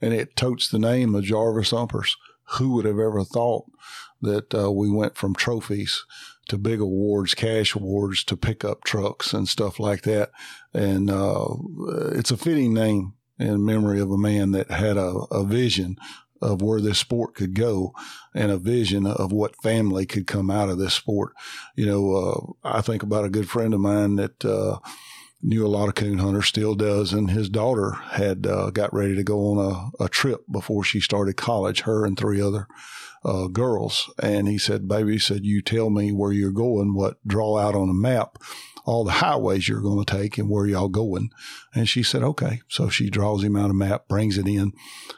and 0.00 0.12
it 0.14 0.34
totes 0.34 0.68
the 0.68 0.78
name 0.78 1.14
of 1.14 1.24
Jarvis 1.24 1.70
Humphreys. 1.70 2.16
Who 2.58 2.74
would 2.74 2.84
have 2.86 2.98
ever 2.98 3.22
thought 3.24 3.64
that 4.20 4.54
uh, 4.54 4.70
we 4.72 4.90
went 4.90 5.16
from 5.16 5.34
trophies 5.34 6.04
to 6.48 6.58
big 6.58 6.80
awards, 6.80 7.34
cash 7.34 7.74
awards, 7.74 8.24
to 8.24 8.36
pickup 8.36 8.84
trucks 8.84 9.32
and 9.32 9.48
stuff 9.48 9.78
like 9.78 10.02
that? 10.02 10.30
And 10.72 11.10
uh, 11.10 11.46
it's 12.12 12.30
a 12.30 12.36
fitting 12.36 12.74
name 12.74 13.14
in 13.38 13.64
memory 13.64 14.00
of 14.00 14.10
a 14.10 14.18
man 14.18 14.52
that 14.52 14.70
had 14.70 14.96
a, 14.96 15.10
a 15.30 15.44
vision 15.44 15.96
of 16.42 16.60
where 16.60 16.80
this 16.80 16.98
sport 16.98 17.34
could 17.34 17.54
go 17.54 17.92
and 18.34 18.50
a 18.50 18.58
vision 18.58 19.06
of 19.06 19.32
what 19.32 19.62
family 19.62 20.04
could 20.04 20.26
come 20.26 20.50
out 20.50 20.68
of 20.68 20.78
this 20.78 20.94
sport. 20.94 21.32
You 21.74 21.86
know, 21.86 22.56
uh, 22.64 22.68
I 22.68 22.80
think 22.82 23.02
about 23.02 23.24
a 23.24 23.30
good 23.30 23.48
friend 23.48 23.72
of 23.72 23.80
mine 23.80 24.16
that 24.16 24.44
uh, 24.44 24.78
knew 25.42 25.66
a 25.66 25.68
lot 25.68 25.88
of 25.88 25.94
coon 25.94 26.18
hunters, 26.18 26.46
still 26.46 26.74
does, 26.74 27.12
and 27.12 27.30
his 27.30 27.48
daughter 27.48 27.92
had 28.10 28.46
uh, 28.46 28.70
got 28.70 28.92
ready 28.92 29.14
to 29.14 29.22
go 29.22 29.38
on 29.52 29.90
a, 30.00 30.04
a 30.04 30.08
trip 30.08 30.40
before 30.50 30.84
she 30.84 31.00
started 31.00 31.36
college. 31.36 31.82
Her 31.82 32.04
and 32.04 32.18
three 32.18 32.40
other 32.40 32.66
uh, 33.24 33.46
girls, 33.48 34.10
and 34.22 34.48
he 34.48 34.58
said, 34.58 34.88
"Baby," 34.88 35.12
he 35.12 35.18
said, 35.18 35.44
"you 35.44 35.62
tell 35.62 35.90
me 35.90 36.12
where 36.12 36.32
you're 36.32 36.50
going, 36.50 36.94
what 36.94 37.16
draw 37.26 37.58
out 37.58 37.74
on 37.74 37.88
a 37.88 37.94
map." 37.94 38.38
All 38.86 39.02
the 39.02 39.12
highways 39.12 39.66
you're 39.66 39.80
going 39.80 40.04
to 40.04 40.18
take 40.18 40.36
and 40.36 40.50
where 40.50 40.66
y'all 40.66 40.90
going. 40.90 41.30
And 41.74 41.88
she 41.88 42.02
said, 42.02 42.22
okay. 42.22 42.60
So 42.68 42.90
she 42.90 43.08
draws 43.08 43.42
him 43.42 43.56
out 43.56 43.70
a 43.70 43.72
map, 43.72 44.08
brings 44.08 44.36
it 44.36 44.46
in, 44.46 44.74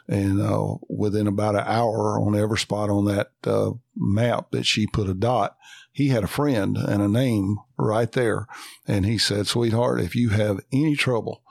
and 0.07 0.39
uh, 0.39 0.75
within 0.87 1.27
about 1.27 1.55
an 1.55 1.65
hour 1.65 2.17
on 2.17 2.33
every 2.33 2.59
spot 2.59 2.89
on 2.89 3.03
that 3.07 3.31
uh, 3.43 3.71
map 3.93 4.51
that 4.51 4.65
she 4.65 4.87
put 4.87 5.09
a 5.09 5.13
dot, 5.13 5.57
he 5.91 6.07
had 6.07 6.23
a 6.23 6.27
friend 6.27 6.77
and 6.77 7.01
a 7.01 7.09
name 7.09 7.57
right 7.77 8.11
there. 8.13 8.47
And 8.87 9.05
he 9.05 9.17
said, 9.17 9.47
Sweetheart, 9.47 9.99
if 9.99 10.15
you 10.15 10.29
have 10.29 10.61
any 10.71 10.95
trouble, 10.95 11.43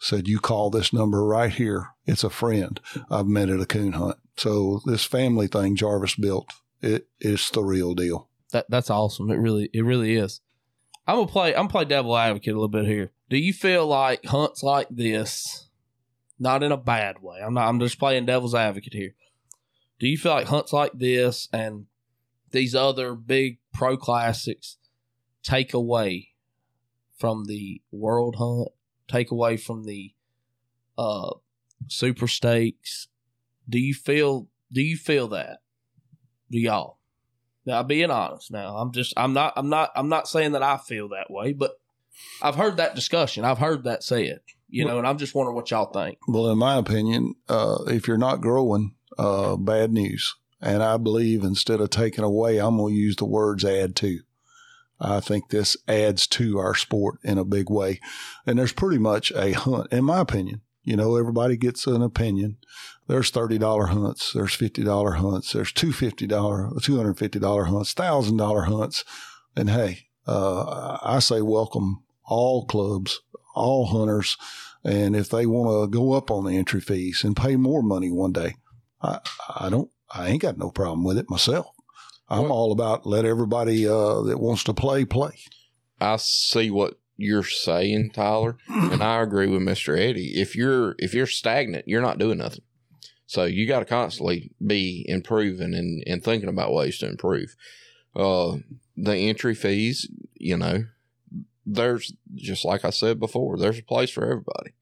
said 0.00 0.26
you 0.26 0.40
call 0.40 0.70
this 0.70 0.92
number 0.92 1.24
right 1.24 1.52
here. 1.52 1.90
It's 2.06 2.24
a 2.24 2.30
friend 2.30 2.80
I've 3.10 3.26
met 3.26 3.50
at 3.50 3.60
a 3.60 3.66
coon 3.66 3.92
hunt. 3.92 4.16
So 4.40 4.80
this 4.86 5.04
family 5.04 5.48
thing 5.48 5.76
Jarvis 5.76 6.14
built, 6.14 6.48
it 6.80 7.08
is 7.20 7.50
the 7.50 7.62
real 7.62 7.94
deal. 7.94 8.30
that 8.52 8.70
that's 8.70 8.88
awesome. 8.88 9.30
It 9.30 9.36
really 9.36 9.68
it 9.74 9.82
really 9.82 10.16
is. 10.16 10.40
I'm 11.06 11.16
gonna 11.16 11.26
play. 11.26 11.54
I'm 11.54 11.68
play 11.68 11.84
devil 11.84 12.16
advocate 12.16 12.54
a 12.54 12.56
little 12.56 12.68
bit 12.68 12.86
here. 12.86 13.10
Do 13.28 13.36
you 13.36 13.52
feel 13.52 13.86
like 13.86 14.24
hunts 14.24 14.62
like 14.62 14.86
this, 14.90 15.68
not 16.38 16.62
in 16.62 16.72
a 16.72 16.78
bad 16.78 17.20
way? 17.20 17.40
I'm 17.44 17.52
not. 17.52 17.68
I'm 17.68 17.78
just 17.80 17.98
playing 17.98 18.24
devil's 18.24 18.54
advocate 18.54 18.94
here. 18.94 19.14
Do 19.98 20.08
you 20.08 20.16
feel 20.16 20.32
like 20.32 20.46
hunts 20.46 20.72
like 20.72 20.92
this 20.94 21.46
and 21.52 21.84
these 22.50 22.74
other 22.74 23.14
big 23.14 23.58
pro 23.74 23.98
classics 23.98 24.78
take 25.42 25.74
away 25.74 26.30
from 27.18 27.44
the 27.44 27.82
world 27.92 28.36
hunt, 28.38 28.68
take 29.06 29.30
away 29.30 29.58
from 29.58 29.84
the 29.84 30.14
uh 30.96 31.34
super 31.88 32.26
stakes? 32.26 33.08
Do 33.70 33.78
you 33.78 33.94
feel? 33.94 34.48
Do 34.72 34.82
you 34.82 34.96
feel 34.96 35.28
that? 35.28 35.60
Do 36.50 36.58
y'all? 36.58 36.98
Now, 37.64 37.82
being 37.82 38.10
honest, 38.10 38.50
now 38.50 38.76
I'm 38.76 38.92
just 38.92 39.14
I'm 39.16 39.32
not 39.32 39.52
I'm 39.56 39.68
not 39.68 39.90
I'm 39.94 40.08
not 40.08 40.28
saying 40.28 40.52
that 40.52 40.62
I 40.62 40.76
feel 40.76 41.08
that 41.10 41.30
way, 41.30 41.52
but 41.52 41.72
I've 42.42 42.56
heard 42.56 42.78
that 42.78 42.94
discussion. 42.94 43.44
I've 43.44 43.58
heard 43.58 43.84
that 43.84 44.02
said, 44.02 44.40
you 44.68 44.84
know, 44.84 44.98
and 44.98 45.06
I'm 45.06 45.18
just 45.18 45.34
wondering 45.34 45.56
what 45.56 45.70
y'all 45.70 45.92
think. 45.92 46.18
Well, 46.26 46.50
in 46.50 46.58
my 46.58 46.76
opinion, 46.76 47.34
uh, 47.48 47.84
if 47.86 48.08
you're 48.08 48.18
not 48.18 48.40
growing, 48.40 48.94
uh, 49.18 49.56
bad 49.56 49.92
news. 49.92 50.34
And 50.60 50.82
I 50.82 50.96
believe 50.98 51.42
instead 51.42 51.80
of 51.80 51.90
taking 51.90 52.24
away, 52.24 52.58
I'm 52.58 52.76
going 52.76 52.92
to 52.94 53.00
use 53.00 53.16
the 53.16 53.24
words 53.24 53.64
add 53.64 53.96
to. 53.96 54.20
I 55.00 55.20
think 55.20 55.48
this 55.48 55.76
adds 55.88 56.26
to 56.28 56.58
our 56.58 56.74
sport 56.74 57.18
in 57.22 57.38
a 57.38 57.44
big 57.44 57.70
way. 57.70 58.00
And 58.46 58.58
there's 58.58 58.72
pretty 58.72 58.98
much 58.98 59.32
a 59.32 59.52
hunt, 59.52 59.90
in 59.90 60.04
my 60.04 60.20
opinion, 60.20 60.60
You 60.82 60.96
know, 60.96 61.16
everybody 61.16 61.56
gets 61.56 61.86
an 61.86 62.02
opinion. 62.02 62.56
There's 63.06 63.30
thirty 63.30 63.58
dollar 63.58 63.86
hunts. 63.86 64.32
There's 64.32 64.54
fifty 64.54 64.82
dollar 64.82 65.12
hunts. 65.12 65.52
There's 65.52 65.72
two 65.72 65.92
fifty 65.92 66.26
dollar, 66.26 66.70
two 66.82 66.96
hundred 66.96 67.18
fifty 67.18 67.38
dollar 67.38 67.64
hunts, 67.64 67.92
thousand 67.92 68.36
dollar 68.36 68.62
hunts. 68.62 69.04
And 69.56 69.70
hey, 69.70 70.08
uh, 70.26 70.98
I 71.02 71.18
say 71.18 71.42
welcome 71.42 72.02
all 72.24 72.64
clubs, 72.66 73.20
all 73.54 73.86
hunters, 73.86 74.36
and 74.84 75.14
if 75.14 75.28
they 75.28 75.46
want 75.46 75.92
to 75.92 75.96
go 75.96 76.12
up 76.12 76.30
on 76.30 76.44
the 76.44 76.56
entry 76.56 76.80
fees 76.80 77.22
and 77.24 77.36
pay 77.36 77.56
more 77.56 77.82
money 77.82 78.10
one 78.10 78.32
day, 78.32 78.54
I, 79.02 79.18
I 79.58 79.68
don't, 79.68 79.90
I 80.14 80.28
ain't 80.28 80.42
got 80.42 80.58
no 80.58 80.70
problem 80.70 81.04
with 81.04 81.18
it 81.18 81.28
myself. 81.28 81.66
I'm 82.28 82.52
all 82.52 82.70
about 82.70 83.06
let 83.06 83.24
everybody 83.24 83.88
uh, 83.88 84.20
that 84.22 84.38
wants 84.38 84.62
to 84.64 84.74
play 84.74 85.04
play. 85.04 85.36
I 86.00 86.16
see 86.16 86.70
what 86.70 86.98
you're 87.20 87.44
saying, 87.44 88.10
Tyler, 88.12 88.56
and 88.68 89.02
I 89.02 89.20
agree 89.20 89.46
with 89.46 89.62
Mister 89.62 89.96
Eddie. 89.96 90.40
If 90.40 90.56
you're 90.56 90.94
if 90.98 91.14
you're 91.14 91.26
stagnant, 91.26 91.86
you're 91.86 92.02
not 92.02 92.18
doing 92.18 92.38
nothing. 92.38 92.62
So 93.26 93.44
you 93.44 93.68
got 93.68 93.80
to 93.80 93.84
constantly 93.84 94.50
be 94.64 95.04
improving 95.06 95.74
and, 95.74 96.02
and 96.06 96.24
thinking 96.24 96.48
about 96.48 96.72
ways 96.72 96.98
to 96.98 97.08
improve. 97.08 97.54
Uh, 98.16 98.56
the 98.96 99.14
entry 99.14 99.54
fees, 99.54 100.10
you 100.34 100.56
know, 100.56 100.86
there's 101.64 102.12
just 102.34 102.64
like 102.64 102.84
I 102.84 102.90
said 102.90 103.20
before, 103.20 103.56
there's 103.56 103.78
a 103.78 103.84
place 103.84 104.10
for 104.10 104.24
everybody. 104.24 104.72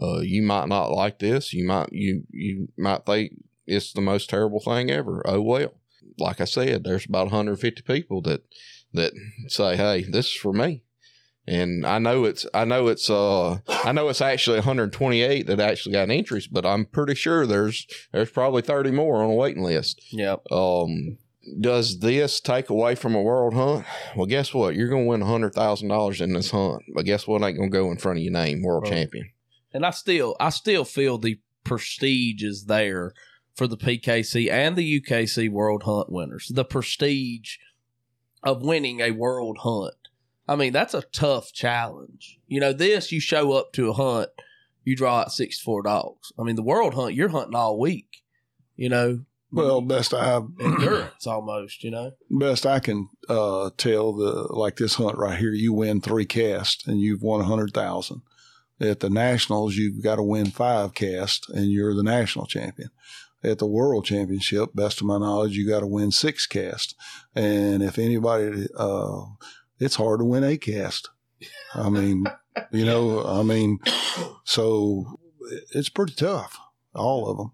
Uh, 0.00 0.20
you 0.20 0.42
might 0.42 0.68
not 0.68 0.90
like 0.90 1.20
this. 1.20 1.52
You 1.52 1.66
might 1.66 1.92
you 1.92 2.24
you 2.30 2.68
might 2.76 3.06
think 3.06 3.44
it's 3.66 3.92
the 3.92 4.00
most 4.00 4.28
terrible 4.28 4.60
thing 4.60 4.90
ever. 4.90 5.22
Oh 5.24 5.40
well. 5.40 5.74
Like 6.18 6.40
I 6.40 6.44
said, 6.44 6.84
there's 6.84 7.06
about 7.06 7.26
150 7.26 7.82
people 7.82 8.22
that 8.22 8.42
that 8.92 9.12
say, 9.48 9.76
"Hey, 9.76 10.02
this 10.02 10.26
is 10.26 10.32
for 10.32 10.52
me." 10.52 10.82
And 11.46 11.84
I 11.84 11.98
know 11.98 12.24
it's 12.24 12.46
I 12.54 12.64
know 12.64 12.88
it's 12.88 13.10
uh 13.10 13.58
I 13.68 13.92
know 13.92 14.08
it's 14.08 14.22
actually 14.22 14.58
128 14.58 15.46
that 15.46 15.60
actually 15.60 15.92
got 15.92 16.08
entries, 16.10 16.46
but 16.46 16.64
I'm 16.64 16.86
pretty 16.86 17.14
sure 17.14 17.46
there's 17.46 17.86
there's 18.12 18.30
probably 18.30 18.62
30 18.62 18.90
more 18.92 19.22
on 19.22 19.30
a 19.30 19.34
waiting 19.34 19.62
list. 19.62 20.00
Yep. 20.10 20.50
Um, 20.50 21.18
does 21.60 21.98
this 21.98 22.40
take 22.40 22.70
away 22.70 22.94
from 22.94 23.14
a 23.14 23.20
world 23.20 23.52
hunt? 23.52 23.84
Well, 24.16 24.24
guess 24.24 24.54
what? 24.54 24.74
You're 24.74 24.88
going 24.88 25.04
to 25.04 25.08
win 25.08 25.20
hundred 25.20 25.52
thousand 25.54 25.88
dollars 25.88 26.22
in 26.22 26.32
this 26.32 26.50
hunt, 26.50 26.82
but 26.94 27.04
guess 27.04 27.26
what? 27.26 27.42
Ain't 27.42 27.58
going 27.58 27.70
to 27.70 27.78
go 27.78 27.90
in 27.90 27.98
front 27.98 28.18
of 28.18 28.22
your 28.22 28.32
name, 28.32 28.62
world 28.62 28.84
Right. 28.84 28.92
champion. 28.92 29.30
And 29.74 29.84
I 29.84 29.90
still 29.90 30.36
I 30.40 30.48
still 30.48 30.84
feel 30.86 31.18
the 31.18 31.40
prestige 31.62 32.42
is 32.42 32.64
there 32.64 33.12
for 33.54 33.66
the 33.66 33.76
PKC 33.76 34.50
and 34.50 34.76
the 34.76 35.00
UKC 35.00 35.50
World 35.50 35.82
Hunt 35.82 36.10
winners. 36.10 36.50
The 36.54 36.64
prestige 36.64 37.56
of 38.42 38.62
winning 38.62 39.00
a 39.00 39.10
world 39.10 39.58
hunt. 39.60 39.94
I 40.46 40.56
mean, 40.56 40.72
that's 40.72 40.94
a 40.94 41.02
tough 41.02 41.52
challenge. 41.52 42.38
You 42.46 42.60
know, 42.60 42.72
this 42.72 43.10
you 43.12 43.20
show 43.20 43.52
up 43.52 43.72
to 43.74 43.90
a 43.90 43.94
hunt, 43.94 44.28
you 44.84 44.94
draw 44.94 45.20
out 45.20 45.32
six 45.32 45.58
four 45.58 45.82
dogs. 45.82 46.32
I 46.38 46.42
mean, 46.42 46.56
the 46.56 46.62
world 46.62 46.94
hunt 46.94 47.14
you're 47.14 47.28
hunting 47.28 47.54
all 47.54 47.78
week. 47.78 48.22
You 48.76 48.88
know, 48.88 49.20
Well, 49.52 49.80
best 49.80 50.12
I 50.12 50.24
have 50.24 50.48
endurance 50.60 51.26
almost. 51.26 51.82
You 51.84 51.90
know, 51.92 52.12
best 52.30 52.66
I 52.66 52.80
can 52.80 53.08
uh, 53.28 53.70
tell 53.76 54.12
the 54.12 54.48
like 54.50 54.76
this 54.76 54.94
hunt 54.94 55.16
right 55.16 55.38
here, 55.38 55.52
you 55.52 55.72
win 55.72 56.00
three 56.00 56.26
casts 56.26 56.86
and 56.86 57.00
you've 57.00 57.22
won 57.22 57.40
a 57.40 57.44
hundred 57.44 57.72
thousand. 57.72 58.22
At 58.80 59.00
the 59.00 59.08
nationals, 59.08 59.76
you've 59.76 60.02
got 60.02 60.16
to 60.16 60.22
win 60.22 60.46
five 60.46 60.94
casts 60.94 61.48
and 61.48 61.66
you're 61.66 61.94
the 61.94 62.02
national 62.02 62.46
champion. 62.46 62.90
At 63.42 63.58
the 63.58 63.66
world 63.66 64.04
championship, 64.04 64.70
best 64.74 65.00
of 65.00 65.06
my 65.06 65.18
knowledge, 65.18 65.56
you 65.56 65.68
got 65.68 65.80
to 65.80 65.86
win 65.86 66.10
six 66.10 66.46
casts. 66.46 66.94
And 67.34 67.82
if 67.82 67.98
anybody, 67.98 68.66
uh, 68.76 69.20
it's 69.84 69.96
hard 69.96 70.20
to 70.20 70.24
win 70.24 70.44
a 70.44 70.56
cast. 70.56 71.10
I 71.74 71.90
mean, 71.90 72.24
you 72.70 72.84
know, 72.84 73.24
I 73.24 73.42
mean, 73.42 73.78
so 74.44 75.18
it's 75.74 75.90
pretty 75.90 76.14
tough, 76.14 76.58
all 76.94 77.28
of 77.28 77.36
them. 77.36 77.52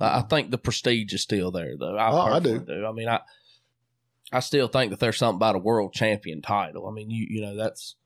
I 0.00 0.18
I 0.18 0.22
think 0.22 0.50
the 0.50 0.58
prestige 0.58 1.12
is 1.12 1.22
still 1.22 1.50
there, 1.50 1.74
though. 1.78 1.96
I, 1.96 2.10
Oh, 2.10 2.20
I 2.20 2.40
personally 2.40 2.64
do. 2.66 2.86
I 2.86 2.92
mean, 2.92 3.08
I 3.08 3.20
I 4.30 4.40
still 4.40 4.68
think 4.68 4.90
that 4.90 5.00
there's 5.00 5.18
something 5.18 5.36
about 5.36 5.56
a 5.56 5.58
world 5.58 5.92
champion 5.92 6.40
title. 6.40 6.86
I 6.86 6.92
mean, 6.92 7.10
you 7.10 7.26
you 7.28 7.40
know 7.40 7.56
that's 7.56 7.96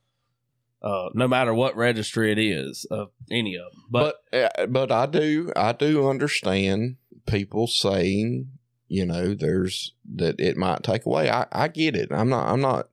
uh, 0.83 1.11
no 1.15 1.29
matter 1.29 1.53
what 1.53 1.77
registry 1.77 2.33
it 2.33 2.39
is 2.39 2.87
of 2.91 3.09
any 3.31 3.57
of 3.57 3.73
them. 3.73 3.83
But, 3.91 4.17
But 4.31 4.61
uh, 4.61 4.67
but 4.67 4.93
I 4.93 5.07
do 5.07 5.53
I 5.55 5.73
do 5.73 6.09
understand 6.09 6.97
people 7.27 7.67
saying 7.67 8.49
you 8.89 9.05
know 9.05 9.35
there's 9.35 9.95
that 10.15 10.41
it 10.41 10.57
might 10.57 10.83
take 10.83 11.05
away. 11.05 11.29
I 11.31 11.47
I 11.53 11.69
get 11.69 11.95
it. 11.95 12.11
I'm 12.11 12.29
not 12.31 12.49
I'm 12.49 12.61
not. 12.61 12.89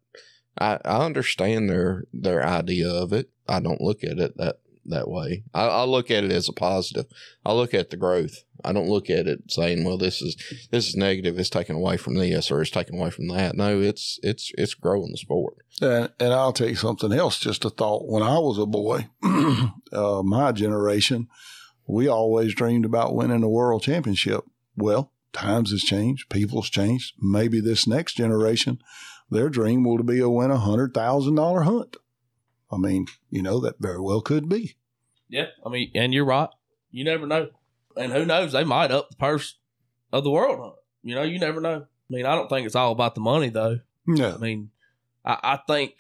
I 0.58 0.80
I 0.86 1.06
understand 1.06 1.70
their 1.70 2.06
their 2.14 2.46
idea 2.46 2.90
of 2.90 3.14
it. 3.14 3.30
I 3.48 3.60
don't 3.60 3.82
look 3.82 4.04
at 4.04 4.20
it 4.20 4.38
that 4.38 4.58
that 4.86 5.10
way. 5.10 5.44
I, 5.54 5.66
I 5.66 5.84
look 5.84 6.12
at 6.12 6.24
it 6.24 6.32
as 6.32 6.50
a 6.50 6.54
positive. 6.54 7.06
I 7.46 7.54
look 7.54 7.74
at 7.74 7.90
the 7.90 7.98
growth. 7.98 8.44
I 8.66 8.74
don't 8.74 8.90
look 8.90 9.10
at 9.10 9.28
it 9.28 9.52
saying, 9.52 9.84
"Well, 9.84 9.98
this 9.98 10.22
is 10.22 10.36
this 10.72 10.88
is 10.88 10.96
negative. 10.96 11.38
It's 11.40 11.50
taken 11.50 11.76
away 11.76 11.98
from 11.98 12.16
this 12.16 12.52
or 12.52 12.62
it's 12.62 12.72
taken 12.72 12.98
away 12.98 13.10
from 13.10 13.28
that." 13.30 13.56
No, 13.56 13.80
it's 13.80 14.20
it's 14.24 14.52
it's 14.58 14.74
growing 14.74 15.12
the 15.12 15.18
sport. 15.18 15.58
And, 15.82 16.12
and 16.20 16.34
I'll 16.34 16.54
tell 16.54 16.70
you 16.70 16.76
something 16.76 17.12
else, 17.12 17.40
just 17.40 17.66
a 17.66 17.70
thought. 17.70 18.08
When 18.08 18.24
I 18.24 18.38
was 18.40 18.58
a 18.58 18.66
boy, 18.66 19.08
uh, 19.92 20.22
my 20.24 20.52
generation, 20.52 21.28
we 21.88 22.08
always 22.08 22.54
dreamed 22.54 22.86
about 22.86 23.16
winning 23.16 23.44
a 23.44 23.50
world 23.50 23.84
championship. 23.84 24.46
Well, 24.76 25.12
times 25.34 25.72
has 25.72 25.82
changed, 25.82 26.30
people's 26.30 26.70
changed. 26.70 27.14
Maybe 27.20 27.60
this 27.60 27.88
next 27.88 28.14
generation, 28.14 28.80
their 29.30 29.50
dream 29.50 29.84
will 29.84 30.02
be 30.04 30.18
to 30.18 30.30
win 30.30 30.52
a 30.52 30.58
hundred 30.58 30.94
thousand 30.94 31.36
dollar 31.36 31.62
hunt. 31.62 31.98
I 32.72 32.78
mean, 32.78 33.08
you 33.30 33.42
know, 33.42 33.60
that 33.62 33.80
very 33.80 34.00
well 34.02 34.22
could 34.22 34.50
be. 34.50 34.76
yeah, 35.30 35.48
I 35.66 35.70
mean, 35.70 35.92
and 35.96 36.14
you're 36.14 36.26
right. 36.26 36.50
You 36.92 37.04
never 37.04 37.26
know, 37.28 37.50
and 37.96 38.12
who 38.12 38.26
knows? 38.26 38.52
They 38.54 38.64
might 38.64 38.92
up 38.92 39.10
the 39.10 39.16
purse 39.16 39.58
of 40.12 40.24
the 40.24 40.32
world 40.32 40.60
hunt. 40.60 40.76
You 41.04 41.16
know, 41.16 41.24
you 41.24 41.40
never 41.40 41.60
know. 41.62 41.82
I 41.86 42.14
mean, 42.14 42.26
I 42.26 42.36
don't 42.36 42.48
think 42.50 42.66
it's 42.66 42.76
all 42.76 42.92
about 42.92 43.16
the 43.16 43.22
money, 43.22 43.50
though. 43.50 43.80
No, 44.06 44.36
I 44.36 44.38
mean, 44.38 44.72
I, 45.26 45.38
I 45.44 45.60
think, 45.68 46.00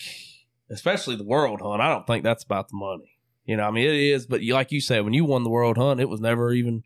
especially 0.69 1.15
the 1.15 1.23
world 1.23 1.61
hunt, 1.61 1.81
I 1.81 1.89
don't 1.89 2.05
think 2.07 2.23
that's 2.23 2.43
about 2.43 2.69
the 2.69 2.77
money. 2.77 3.17
You 3.45 3.57
know, 3.57 3.63
I 3.63 3.71
mean, 3.71 3.87
it 3.87 3.95
is, 3.95 4.25
but 4.25 4.41
you, 4.41 4.53
like 4.53 4.71
you 4.71 4.81
said, 4.81 5.03
when 5.03 5.13
you 5.13 5.25
won 5.25 5.43
the 5.43 5.49
world 5.49 5.77
hunt, 5.77 5.99
it 5.99 6.09
was 6.09 6.21
never 6.21 6.53
even 6.53 6.83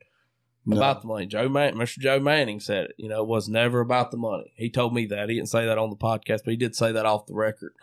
no. 0.75 0.77
about 0.77 1.01
the 1.01 1.07
money. 1.07 1.25
Joe 1.25 1.49
Man, 1.49 1.75
Mr. 1.75 1.99
Joe 1.99 2.19
Manning 2.19 2.59
said 2.59 2.85
it. 2.85 2.95
You 2.97 3.09
know, 3.09 3.21
it 3.21 3.27
was 3.27 3.47
never 3.47 3.79
about 3.79 4.11
the 4.11 4.17
money. 4.17 4.51
He 4.55 4.69
told 4.69 4.93
me 4.93 5.05
that. 5.07 5.29
He 5.29 5.35
didn't 5.35 5.49
say 5.49 5.65
that 5.65 5.77
on 5.77 5.89
the 5.89 5.95
podcast, 5.95 6.41
but 6.43 6.51
he 6.51 6.57
did 6.57 6.75
say 6.75 6.91
that 6.91 7.05
off 7.05 7.25
the 7.25 7.33
record. 7.33 7.73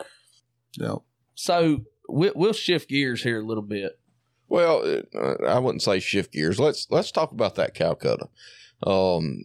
no. 0.78 1.05
So 1.37 1.85
we'll, 2.09 2.32
we'll 2.37 2.53
shift 2.53 2.89
gears 2.89 3.22
here 3.22 3.41
a 3.41 3.45
little 3.45 3.62
bit. 3.62 3.99
Well, 4.49 5.01
uh, 5.14 5.45
I 5.47 5.59
wouldn't 5.59 5.82
say 5.82 5.99
shift 5.99 6.32
gears. 6.32 6.61
Let's 6.61 6.87
let's 6.91 7.11
talk 7.11 7.32
about 7.32 7.57
that 7.57 7.74
Calcutta. 7.74 8.28
Um, 8.87 9.45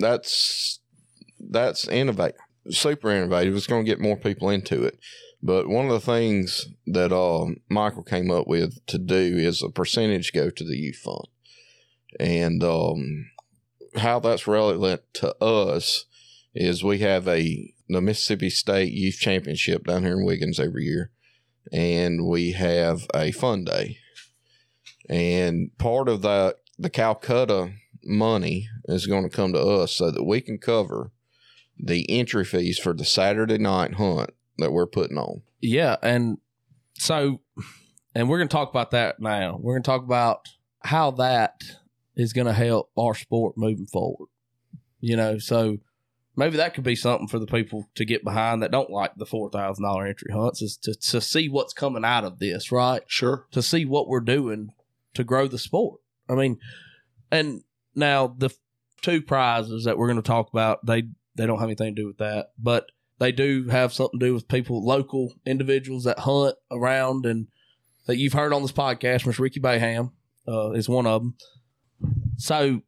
that's 0.00 0.80
that's 1.38 1.86
innovative, 1.88 2.40
super 2.70 3.10
innovative. 3.10 3.54
It's 3.54 3.66
going 3.66 3.84
to 3.84 3.90
get 3.90 4.00
more 4.00 4.16
people 4.16 4.48
into 4.48 4.84
it. 4.84 4.98
But 5.42 5.68
one 5.68 5.86
of 5.86 5.92
the 5.92 6.00
things 6.00 6.66
that 6.86 7.12
uh, 7.12 7.46
Michael 7.68 8.02
came 8.02 8.30
up 8.30 8.48
with 8.48 8.84
to 8.86 8.98
do 8.98 9.36
is 9.36 9.62
a 9.62 9.68
percentage 9.68 10.32
go 10.32 10.50
to 10.50 10.64
the 10.64 10.76
youth 10.76 10.96
fund, 10.96 11.28
and 12.18 12.62
um, 12.62 13.30
how 13.96 14.18
that's 14.18 14.46
relevant 14.46 15.02
to 15.14 15.34
us 15.42 16.06
is 16.54 16.82
we 16.82 16.98
have 16.98 17.28
a 17.28 17.72
the 17.88 18.00
Mississippi 18.00 18.50
State 18.50 18.92
Youth 18.92 19.18
Championship 19.18 19.84
down 19.86 20.04
here 20.04 20.12
in 20.12 20.24
Wiggins 20.24 20.60
every 20.60 20.84
year, 20.84 21.10
and 21.72 22.26
we 22.26 22.52
have 22.52 23.06
a 23.14 23.30
fun 23.32 23.64
day. 23.64 23.98
And 25.08 25.70
part 25.78 26.08
of 26.08 26.20
that, 26.22 26.56
the 26.78 26.90
Calcutta 26.90 27.72
money 28.04 28.68
is 28.84 29.06
going 29.06 29.22
to 29.28 29.34
come 29.34 29.52
to 29.54 29.60
us 29.60 29.92
so 29.92 30.10
that 30.10 30.24
we 30.24 30.40
can 30.40 30.58
cover 30.58 31.12
the 31.78 32.08
entry 32.10 32.44
fees 32.44 32.78
for 32.78 32.92
the 32.92 33.04
Saturday 33.04 33.58
night 33.58 33.94
hunt 33.94 34.30
that 34.58 34.72
we're 34.72 34.86
putting 34.86 35.16
on. 35.16 35.42
Yeah, 35.60 35.96
and 36.02 36.38
so, 36.94 37.40
and 38.14 38.28
we're 38.28 38.38
going 38.38 38.48
to 38.48 38.54
talk 38.54 38.70
about 38.70 38.90
that 38.90 39.20
now. 39.20 39.58
We're 39.60 39.74
going 39.74 39.82
to 39.82 39.90
talk 39.90 40.02
about 40.02 40.46
how 40.82 41.12
that 41.12 41.62
is 42.18 42.34
going 42.34 42.46
to 42.46 42.52
help 42.52 42.90
our 42.98 43.14
sport 43.14 43.56
moving 43.56 43.86
forward. 43.86 44.28
You 45.00 45.16
know, 45.16 45.38
so 45.38 45.78
maybe 46.36 46.56
that 46.56 46.74
could 46.74 46.84
be 46.84 46.96
something 46.96 47.28
for 47.28 47.38
the 47.38 47.46
people 47.46 47.88
to 47.94 48.04
get 48.04 48.24
behind 48.24 48.62
that 48.62 48.72
don't 48.72 48.90
like 48.90 49.14
the 49.16 49.24
four 49.24 49.48
thousand 49.48 49.84
dollar 49.84 50.06
entry 50.06 50.32
hunts 50.32 50.60
is 50.60 50.76
to 50.78 50.94
to 50.94 51.20
see 51.20 51.48
what's 51.48 51.72
coming 51.72 52.04
out 52.04 52.24
of 52.24 52.40
this, 52.40 52.70
right? 52.70 53.02
Sure. 53.06 53.46
To 53.52 53.62
see 53.62 53.84
what 53.84 54.08
we're 54.08 54.20
doing 54.20 54.72
to 55.14 55.24
grow 55.24 55.46
the 55.46 55.58
sport. 55.58 56.00
I 56.28 56.34
mean, 56.34 56.58
and 57.30 57.62
now 57.94 58.26
the 58.26 58.50
two 59.00 59.22
prizes 59.22 59.84
that 59.84 59.96
we're 59.96 60.08
going 60.08 60.20
to 60.20 60.26
talk 60.26 60.50
about, 60.50 60.84
they 60.84 61.04
they 61.36 61.46
don't 61.46 61.60
have 61.60 61.68
anything 61.68 61.94
to 61.94 62.02
do 62.02 62.08
with 62.08 62.18
that, 62.18 62.50
but 62.58 62.90
they 63.20 63.32
do 63.32 63.68
have 63.68 63.92
something 63.92 64.18
to 64.18 64.26
do 64.26 64.34
with 64.34 64.48
people, 64.48 64.84
local 64.84 65.34
individuals 65.46 66.04
that 66.04 66.20
hunt 66.20 66.56
around 66.70 67.26
and 67.26 67.48
that 68.06 68.16
you've 68.16 68.32
heard 68.32 68.52
on 68.52 68.62
this 68.62 68.72
podcast. 68.72 69.24
Mr. 69.24 69.40
Ricky 69.40 69.60
Bayham 69.60 70.12
uh, 70.46 70.70
is 70.72 70.88
one 70.88 71.06
of 71.06 71.22
them. 71.22 71.34
So, 72.36 72.82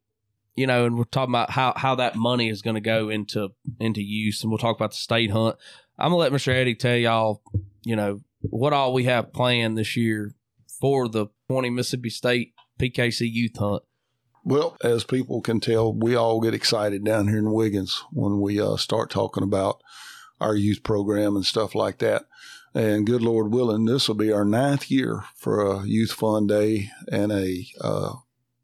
you 0.55 0.67
know, 0.67 0.85
and 0.85 0.97
we're 0.97 1.03
talking 1.05 1.31
about 1.31 1.51
how, 1.51 1.73
how 1.75 1.95
that 1.95 2.15
money 2.15 2.49
is 2.49 2.61
going 2.61 2.75
to 2.75 2.81
go 2.81 3.09
into 3.09 3.49
into 3.79 4.01
use, 4.01 4.43
and 4.43 4.51
we'll 4.51 4.57
talk 4.57 4.75
about 4.75 4.91
the 4.91 4.97
state 4.97 5.31
hunt. 5.31 5.57
I'm 5.97 6.11
gonna 6.11 6.17
let 6.17 6.31
Mr. 6.31 6.53
Eddie 6.53 6.75
tell 6.75 6.95
y'all, 6.95 7.43
you 7.83 7.95
know, 7.95 8.21
what 8.41 8.73
all 8.73 8.93
we 8.93 9.03
have 9.03 9.33
planned 9.33 9.77
this 9.77 9.95
year 9.95 10.33
for 10.79 11.07
the 11.07 11.27
20 11.47 11.69
Mississippi 11.69 12.09
State 12.09 12.53
PKC 12.79 13.31
Youth 13.31 13.57
Hunt? 13.57 13.83
Well, 14.43 14.75
as 14.83 15.03
people 15.03 15.41
can 15.41 15.59
tell, 15.59 15.93
we 15.93 16.15
all 16.15 16.41
get 16.41 16.55
excited 16.55 17.05
down 17.05 17.27
here 17.27 17.37
in 17.37 17.51
Wiggins 17.51 18.03
when 18.11 18.41
we 18.41 18.59
uh, 18.59 18.77
start 18.77 19.11
talking 19.11 19.43
about 19.43 19.81
our 20.39 20.55
youth 20.55 20.81
program 20.81 21.35
and 21.35 21.45
stuff 21.45 21.75
like 21.75 21.99
that. 21.99 22.25
And 22.73 23.05
good 23.05 23.21
Lord 23.21 23.53
willing, 23.53 23.85
this 23.85 24.07
will 24.07 24.15
be 24.15 24.31
our 24.31 24.45
ninth 24.45 24.89
year 24.89 25.25
for 25.35 25.61
a 25.61 25.85
Youth 25.85 26.13
Fun 26.13 26.47
Day 26.47 26.89
and 27.11 27.31
a 27.31 27.67
uh, 27.79 28.13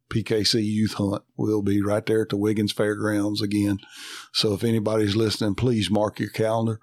PKC 0.10 0.64
Youth 0.64 0.94
Hunt. 0.94 1.24
We'll 1.36 1.62
be 1.62 1.82
right 1.82 2.06
there 2.06 2.24
at 2.24 2.30
the 2.30 2.38
Wiggins 2.38 2.72
Fairgrounds 2.72 3.42
again. 3.42 3.80
So 4.34 4.54
if 4.54 4.64
anybody's 4.64 5.16
listening, 5.16 5.56
please 5.56 5.90
mark 5.90 6.20
your 6.20 6.30
calendar. 6.30 6.80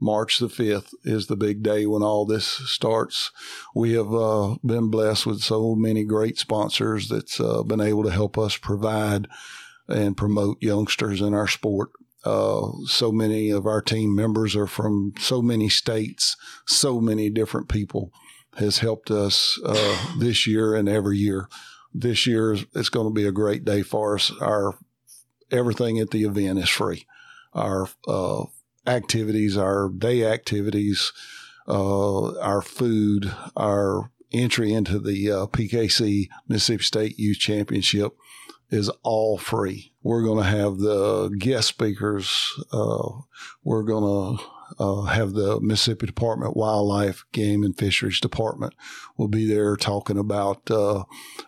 March 0.00 0.38
the 0.38 0.46
5th 0.46 0.94
is 1.02 1.26
the 1.26 1.36
big 1.36 1.62
day 1.62 1.84
when 1.84 2.02
all 2.02 2.24
this 2.24 2.46
starts. 2.46 3.32
We 3.74 3.92
have 3.94 4.12
uh, 4.14 4.56
been 4.64 4.90
blessed 4.90 5.26
with 5.26 5.40
so 5.40 5.74
many 5.74 6.04
great 6.04 6.38
sponsors 6.38 7.08
that's 7.08 7.40
uh, 7.40 7.64
been 7.64 7.80
able 7.80 8.04
to 8.04 8.10
help 8.10 8.38
us 8.38 8.56
provide 8.56 9.26
and 9.88 10.16
promote 10.16 10.62
youngsters 10.62 11.20
in 11.20 11.34
our 11.34 11.48
sport. 11.48 11.90
Uh, 12.24 12.68
so 12.86 13.10
many 13.10 13.50
of 13.50 13.66
our 13.66 13.80
team 13.80 14.14
members 14.14 14.54
are 14.54 14.66
from 14.66 15.14
so 15.18 15.40
many 15.40 15.68
states, 15.68 16.36
so 16.66 17.00
many 17.00 17.30
different 17.30 17.68
people 17.68 18.12
has 18.56 18.78
helped 18.78 19.10
us 19.10 19.58
uh, 19.64 20.16
this 20.18 20.46
year 20.46 20.74
and 20.74 20.88
every 20.88 21.16
year. 21.16 21.48
This 21.94 22.26
year 22.26 22.56
it's 22.74 22.88
going 22.88 23.08
to 23.08 23.14
be 23.14 23.26
a 23.26 23.32
great 23.32 23.64
day 23.64 23.82
for 23.82 24.16
us. 24.16 24.32
Our 24.40 24.78
everything 25.50 25.98
at 25.98 26.10
the 26.10 26.24
event 26.24 26.58
is 26.58 26.68
free. 26.68 27.06
Our 27.52 27.88
uh, 28.06 28.44
activities, 28.86 29.56
our 29.56 29.88
day 29.88 30.24
activities, 30.24 31.12
uh, 31.66 32.38
our 32.38 32.62
food, 32.62 33.34
our 33.56 34.10
entry 34.32 34.72
into 34.72 34.98
the 34.98 35.30
uh, 35.30 35.46
PKC 35.46 36.28
Mississippi 36.46 36.82
State 36.82 37.18
Youth 37.18 37.38
Championship 37.38 38.16
is 38.70 38.90
all 39.02 39.38
free. 39.38 39.92
We're 40.02 40.22
going 40.22 40.42
to 40.42 40.50
have 40.50 40.78
the 40.78 41.30
guest 41.38 41.68
speakers. 41.68 42.54
Uh, 42.70 43.08
we're 43.64 43.82
going 43.82 44.36
to 44.36 44.44
uh, 44.78 45.02
have 45.02 45.32
the 45.32 45.60
Mississippi 45.60 46.06
Department 46.06 46.56
Wildlife 46.56 47.24
Game 47.32 47.62
and 47.62 47.76
Fisheries 47.76 48.20
Department 48.20 48.74
will 49.16 49.28
be 49.28 49.46
there 49.46 49.76
talking 49.76 50.18
about 50.18 50.70
uh, 50.70 51.04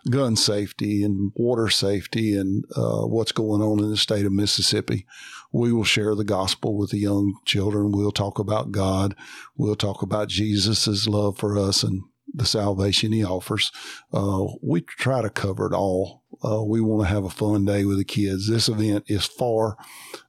gun 0.09 0.35
safety 0.35 1.03
and 1.03 1.31
water 1.35 1.69
safety 1.69 2.35
and 2.35 2.65
uh, 2.75 3.01
what's 3.01 3.31
going 3.31 3.61
on 3.61 3.79
in 3.79 3.89
the 3.89 3.97
state 3.97 4.25
of 4.25 4.31
Mississippi. 4.31 5.05
We 5.51 5.73
will 5.73 5.83
share 5.83 6.15
the 6.15 6.23
gospel 6.23 6.77
with 6.77 6.91
the 6.91 6.99
young 6.99 7.35
children. 7.45 7.91
We'll 7.91 8.11
talk 8.11 8.39
about 8.39 8.71
God. 8.71 9.15
We'll 9.55 9.75
talk 9.75 10.01
about 10.01 10.29
Jesus' 10.29 11.07
love 11.07 11.37
for 11.37 11.57
us 11.57 11.83
and 11.83 12.03
the 12.33 12.45
salvation 12.45 13.11
he 13.11 13.23
offers. 13.23 13.71
Uh, 14.13 14.45
we 14.61 14.81
try 14.81 15.21
to 15.21 15.29
cover 15.29 15.65
it 15.65 15.73
all. 15.73 16.23
Uh, 16.43 16.63
we 16.63 16.81
want 16.81 17.07
to 17.07 17.13
have 17.13 17.23
a 17.23 17.29
fun 17.29 17.65
day 17.65 17.85
with 17.85 17.97
the 17.97 18.05
kids. 18.05 18.49
This 18.49 18.67
event 18.67 19.05
is 19.07 19.25
for 19.25 19.77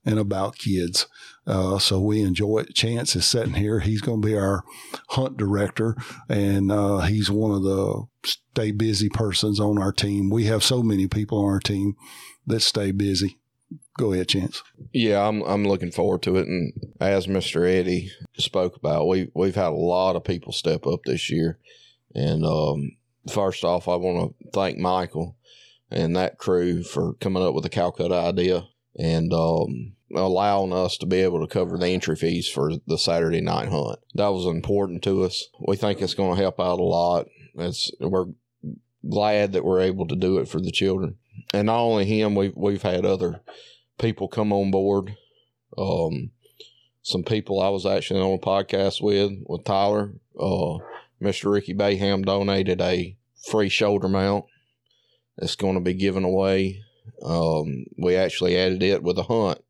and 0.04 0.18
about 0.18 0.58
kids. 0.58 1.06
Uh, 1.46 1.78
so 1.78 2.00
we 2.00 2.20
enjoy 2.20 2.58
it. 2.58 2.74
Chance 2.74 3.16
is 3.16 3.26
sitting 3.26 3.54
here. 3.54 3.80
He's 3.80 4.00
going 4.00 4.22
to 4.22 4.26
be 4.26 4.36
our 4.36 4.62
hunt 5.10 5.36
director, 5.36 5.96
and 6.28 6.70
uh, 6.70 7.00
he's 7.00 7.30
one 7.30 7.50
of 7.52 7.62
the 7.62 8.04
stay 8.24 8.70
busy 8.70 9.08
persons 9.08 9.58
on 9.58 9.78
our 9.78 9.92
team. 9.92 10.30
We 10.30 10.44
have 10.44 10.62
so 10.62 10.82
many 10.82 11.08
people 11.08 11.38
on 11.38 11.52
our 11.52 11.60
team 11.60 11.96
that 12.46 12.60
stay 12.60 12.92
busy. 12.92 13.38
Go 13.98 14.12
ahead, 14.12 14.28
Chance. 14.28 14.62
Yeah, 14.92 15.26
I'm 15.26 15.42
I'm 15.42 15.64
looking 15.64 15.90
forward 15.90 16.22
to 16.22 16.36
it. 16.36 16.46
And 16.46 16.72
as 17.00 17.26
Mr. 17.26 17.68
Eddie 17.68 18.10
spoke 18.36 18.76
about, 18.76 19.08
we 19.08 19.30
we've 19.34 19.54
had 19.54 19.68
a 19.68 19.72
lot 19.72 20.16
of 20.16 20.24
people 20.24 20.52
step 20.52 20.86
up 20.86 21.00
this 21.04 21.30
year. 21.30 21.58
And 22.14 22.44
um, 22.44 22.96
first 23.30 23.64
off, 23.64 23.88
I 23.88 23.96
want 23.96 24.34
to 24.40 24.50
thank 24.50 24.78
Michael 24.78 25.36
and 25.90 26.16
that 26.16 26.38
crew 26.38 26.82
for 26.82 27.14
coming 27.14 27.42
up 27.42 27.54
with 27.54 27.64
the 27.64 27.70
Calcutta 27.70 28.14
idea 28.14 28.66
and 28.96 29.32
um, 29.32 29.94
allowing 30.14 30.72
us 30.72 30.96
to 30.98 31.06
be 31.06 31.20
able 31.20 31.40
to 31.40 31.52
cover 31.52 31.78
the 31.78 31.88
entry 31.88 32.16
fees 32.16 32.48
for 32.48 32.72
the 32.86 32.98
Saturday 32.98 33.40
night 33.40 33.68
hunt. 33.68 33.98
That 34.14 34.28
was 34.28 34.46
important 34.46 35.02
to 35.04 35.22
us. 35.24 35.48
We 35.66 35.76
think 35.76 36.00
it's 36.00 36.14
going 36.14 36.36
to 36.36 36.42
help 36.42 36.60
out 36.60 36.80
a 36.80 36.84
lot. 36.84 37.26
It's, 37.54 37.90
we're 38.00 38.26
glad 39.08 39.52
that 39.52 39.64
we're 39.64 39.80
able 39.80 40.06
to 40.08 40.16
do 40.16 40.38
it 40.38 40.48
for 40.48 40.60
the 40.60 40.72
children. 40.72 41.16
And 41.52 41.66
not 41.66 41.80
only 41.80 42.04
him, 42.04 42.34
we've, 42.34 42.54
we've 42.56 42.82
had 42.82 43.04
other 43.04 43.40
people 43.98 44.28
come 44.28 44.52
on 44.52 44.70
board. 44.70 45.16
Um, 45.76 46.30
some 47.02 47.24
people 47.24 47.60
I 47.60 47.68
was 47.70 47.84
actually 47.84 48.20
on 48.20 48.34
a 48.34 48.38
podcast 48.38 49.02
with, 49.02 49.32
with 49.46 49.64
Tyler. 49.64 50.12
Uh, 50.38 50.78
Mr. 51.22 51.52
Ricky 51.52 51.72
Bayham 51.72 52.24
donated 52.24 52.80
a 52.80 53.16
free 53.48 53.68
shoulder 53.68 54.08
mount 54.08 54.44
that's 55.36 55.56
going 55.56 55.74
to 55.74 55.80
be 55.80 55.94
given 55.94 56.24
away. 56.24 56.82
Um, 57.24 57.86
we 57.96 58.16
actually 58.16 58.56
added 58.56 58.82
it 58.82 59.02
with 59.02 59.18
a 59.18 59.24
hunt 59.24 59.62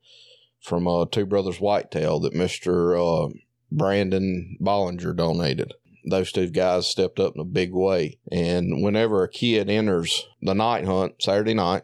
from 0.60 0.88
uh, 0.88 1.06
Two 1.10 1.26
Brothers 1.26 1.60
Whitetail 1.60 2.20
that 2.20 2.34
Mr. 2.34 2.96
Uh, 2.96 3.32
Brandon 3.70 4.56
Bollinger 4.60 5.16
donated. 5.16 5.74
Those 6.08 6.32
two 6.32 6.48
guys 6.48 6.88
stepped 6.88 7.20
up 7.20 7.34
in 7.34 7.40
a 7.40 7.44
big 7.44 7.72
way. 7.72 8.18
And 8.30 8.82
whenever 8.82 9.22
a 9.22 9.28
kid 9.28 9.70
enters 9.70 10.26
the 10.40 10.54
night 10.54 10.84
hunt 10.84 11.14
Saturday 11.20 11.54
night, 11.54 11.82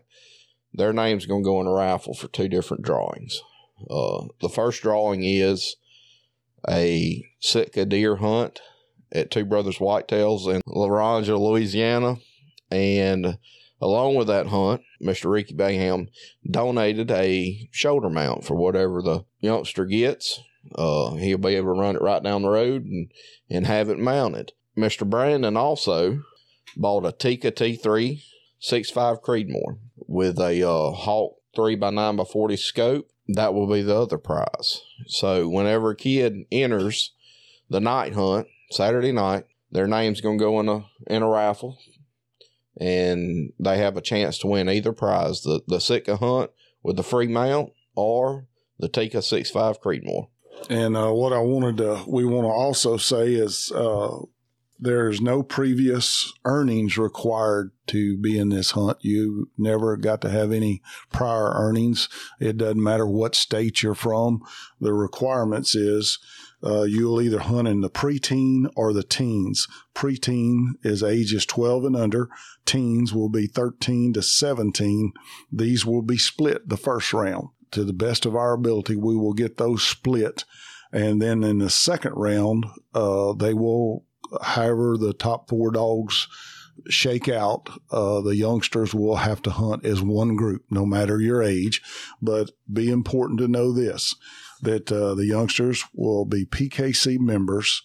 their 0.73 0.93
name's 0.93 1.27
going 1.27 1.43
to 1.43 1.49
go 1.49 1.61
in 1.61 1.67
a 1.67 1.73
raffle 1.73 2.15
for 2.15 2.29
two 2.29 2.49
different 2.49 2.83
drawings. 2.83 3.43
Uh, 3.89 4.27
the 4.41 4.49
first 4.49 4.83
drawing 4.83 5.23
is 5.23 5.77
a 6.69 7.25
Sitka 7.39 7.85
deer 7.85 8.17
hunt 8.17 8.61
at 9.13 9.31
Two 9.31 9.45
Brothers 9.45 9.79
Whitetails 9.79 10.53
in 10.53 10.61
La 10.67 10.89
Grange, 10.89 11.29
Louisiana. 11.29 12.17
And 12.71 13.39
along 13.81 14.17
with 14.17 14.27
that 14.29 14.49
hunt, 14.49 14.83
Mr. 15.03 15.31
Ricky 15.31 15.55
Bayham 15.55 16.09
donated 16.49 17.11
a 17.11 17.69
shoulder 17.73 18.11
mount 18.11 18.45
for 18.45 18.55
whatever 18.55 19.03
the 19.03 19.25
youngster 19.41 19.85
gets. 19.85 20.41
Uh, 20.75 21.15
he'll 21.15 21.39
be 21.39 21.55
able 21.55 21.75
to 21.75 21.81
run 21.81 21.97
it 21.97 22.03
right 22.03 22.23
down 22.23 22.43
the 22.43 22.51
road 22.51 22.85
and, 22.85 23.11
and 23.49 23.67
have 23.67 23.89
it 23.89 23.99
mounted. 23.99 24.53
Mr. 24.77 25.09
Brandon 25.09 25.57
also 25.57 26.23
bought 26.77 27.07
a 27.07 27.13
Tikka 27.13 27.53
T3 27.53 28.23
6.5 28.61 29.23
Creedmoor 29.23 29.79
with 29.97 30.39
a 30.39 30.63
uh, 30.63 30.91
Hawke 30.91 31.37
3 31.55 31.77
by 31.77 31.91
9 31.91 32.17
by 32.17 32.25
40 32.25 32.57
scope. 32.57 33.09
That 33.29 33.55
will 33.55 33.67
be 33.67 33.83
the 33.83 33.97
other 33.97 34.19
prize. 34.19 34.83
So 35.07 35.49
whenever 35.49 35.91
a 35.91 35.97
kid 35.97 36.45
enters 36.51 37.13
the 37.69 37.81
night 37.81 38.15
hunt, 38.15 38.49
Saturday 38.71 39.13
night. 39.13 39.45
Their 39.71 39.87
name's 39.87 40.21
going 40.21 40.39
to 40.39 40.45
go 40.45 40.61
in 40.61 40.69
a 40.69 40.87
in 41.07 41.23
a 41.23 41.29
raffle, 41.29 41.79
and 42.81 43.53
they 43.59 43.79
have 43.79 43.97
a 43.97 44.03
chance 44.03 44.39
to 44.39 44.47
win 44.47 44.69
either 44.69 44.93
prize: 44.93 45.43
the 45.43 45.61
the 45.67 45.81
Sitka 45.81 46.17
hunt 46.17 46.51
with 46.83 46.97
the 46.97 47.03
free 47.03 47.29
mount, 47.29 47.73
or 47.95 48.47
the 48.79 48.89
Tikka 48.89 49.23
Six 49.23 49.51
Five 49.51 49.81
Creedmoor. 49.81 50.29
And 50.71 50.97
uh, 50.97 51.13
what 51.13 51.33
I 51.33 51.39
wanted 51.39 51.77
to, 51.79 52.05
we 52.09 52.25
want 52.25 52.45
to 52.45 52.51
also 52.51 52.97
say 52.97 53.35
is 53.35 53.71
uh, 53.73 54.19
there's 54.79 55.21
no 55.21 55.43
previous 55.43 56.33
earnings 56.45 56.97
required 56.97 57.73
to 57.89 58.17
be 58.17 58.39
in 58.39 58.49
this 58.49 58.73
hunt. 58.73 58.99
You 59.01 59.51
never 59.57 59.97
got 59.97 60.21
to 60.23 60.31
have 60.31 60.53
any 60.53 60.83
prior 61.13 61.53
earnings. 61.55 62.09
It 62.41 62.59
doesn't 62.59 62.83
matter 62.83 63.07
what 63.07 63.35
state 63.35 63.83
you're 63.83 63.95
from. 63.95 64.43
The 64.81 64.93
requirements 64.93 65.75
is 65.75 66.19
uh, 66.65 66.83
you'll 66.83 67.21
either 67.21 67.41
hunt 67.41 67.69
in 67.69 67.81
the 67.81 67.91
preteen 67.91 68.69
or 68.75 68.93
the 68.93 69.03
teens. 69.03 69.67
Preteen 69.95 70.73
is 70.83 71.03
ages 71.03 71.47
12 71.47 71.85
and 71.85 71.97
under. 71.97 72.29
Teens 72.67 73.13
will 73.13 73.29
be 73.29 73.47
13 73.47 74.13
to 74.15 74.23
17. 74.23 75.13
These 75.53 75.87
will 75.87 76.03
be 76.03 76.19
split 76.19 76.69
the 76.69 76.77
first 76.77 77.13
round. 77.13 77.49
To 77.73 77.85
the 77.85 77.93
best 77.93 78.25
of 78.25 78.35
our 78.35 78.55
ability, 78.55 78.97
we 78.97 79.15
will 79.15 79.35
get 79.35 79.59
those 79.59 79.83
split. 79.83 80.45
And 80.91 81.21
then 81.21 81.45
in 81.45 81.59
the 81.59 81.71
second 81.71 82.15
round, 82.15 82.65
uh, 82.95 83.35
they 83.35 83.53
will, 83.53 84.05
however, 84.43 84.97
the 84.97 85.13
top 85.13 85.49
four 85.49 85.71
dogs 85.71 86.27
shake 86.89 87.29
out, 87.29 87.69
uh, 87.91 88.21
the 88.21 88.37
youngsters 88.37 88.95
will 88.95 89.17
have 89.17 89.43
to 89.43 89.51
hunt 89.51 89.85
as 89.85 90.01
one 90.01 90.37
group, 90.37 90.65
no 90.71 90.87
matter 90.87 91.21
your 91.21 91.43
age. 91.43 91.83
But 92.23 92.53
be 92.73 92.91
important 92.91 93.39
to 93.41 93.49
know 93.49 93.73
this 93.73 94.15
that 94.63 94.91
uh, 94.91 95.15
the 95.15 95.27
youngsters 95.27 95.85
will 95.95 96.25
be 96.25 96.45
PKC 96.45 97.19
members 97.19 97.83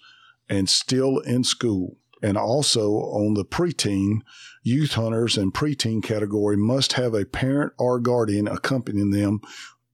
and 0.50 0.70
still 0.70 1.20
in 1.20 1.44
school. 1.44 1.98
And 2.22 2.38
also 2.38 2.92
on 2.92 3.34
the 3.34 3.44
preteen, 3.44 4.22
youth 4.64 4.94
hunters 4.94 5.38
and 5.38 5.54
preteen 5.54 6.02
category 6.02 6.56
must 6.56 6.94
have 6.94 7.14
a 7.14 7.26
parent 7.26 7.74
or 7.78 8.00
guardian 8.00 8.48
accompanying 8.48 9.12
them 9.12 9.42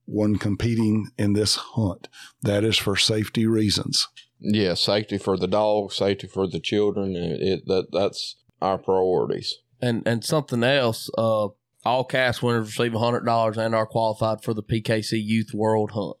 when 0.06 0.36
competing 0.36 1.08
in 1.18 1.32
this 1.32 1.56
hunt. 1.56 2.08
That 2.42 2.64
is 2.64 2.78
for 2.78 2.96
safety 2.96 3.46
reasons. 3.46 4.08
Yeah, 4.38 4.74
safety 4.74 5.18
for 5.18 5.36
the 5.36 5.48
dog, 5.48 5.92
safety 5.92 6.26
for 6.26 6.46
the 6.46 6.60
children. 6.60 7.14
It, 7.16 7.66
that 7.66 7.88
that's 7.92 8.36
our 8.62 8.78
priorities. 8.78 9.58
And 9.82 10.02
and 10.06 10.24
something 10.24 10.62
else, 10.62 11.10
uh, 11.18 11.48
all 11.84 12.04
cast 12.04 12.42
winners 12.42 12.78
receive 12.78 12.94
hundred 12.94 13.24
dollars 13.24 13.58
and 13.58 13.74
are 13.74 13.86
qualified 13.86 14.42
for 14.42 14.54
the 14.54 14.62
PKC 14.62 15.22
Youth 15.22 15.52
World 15.52 15.92
Hunt. 15.92 16.16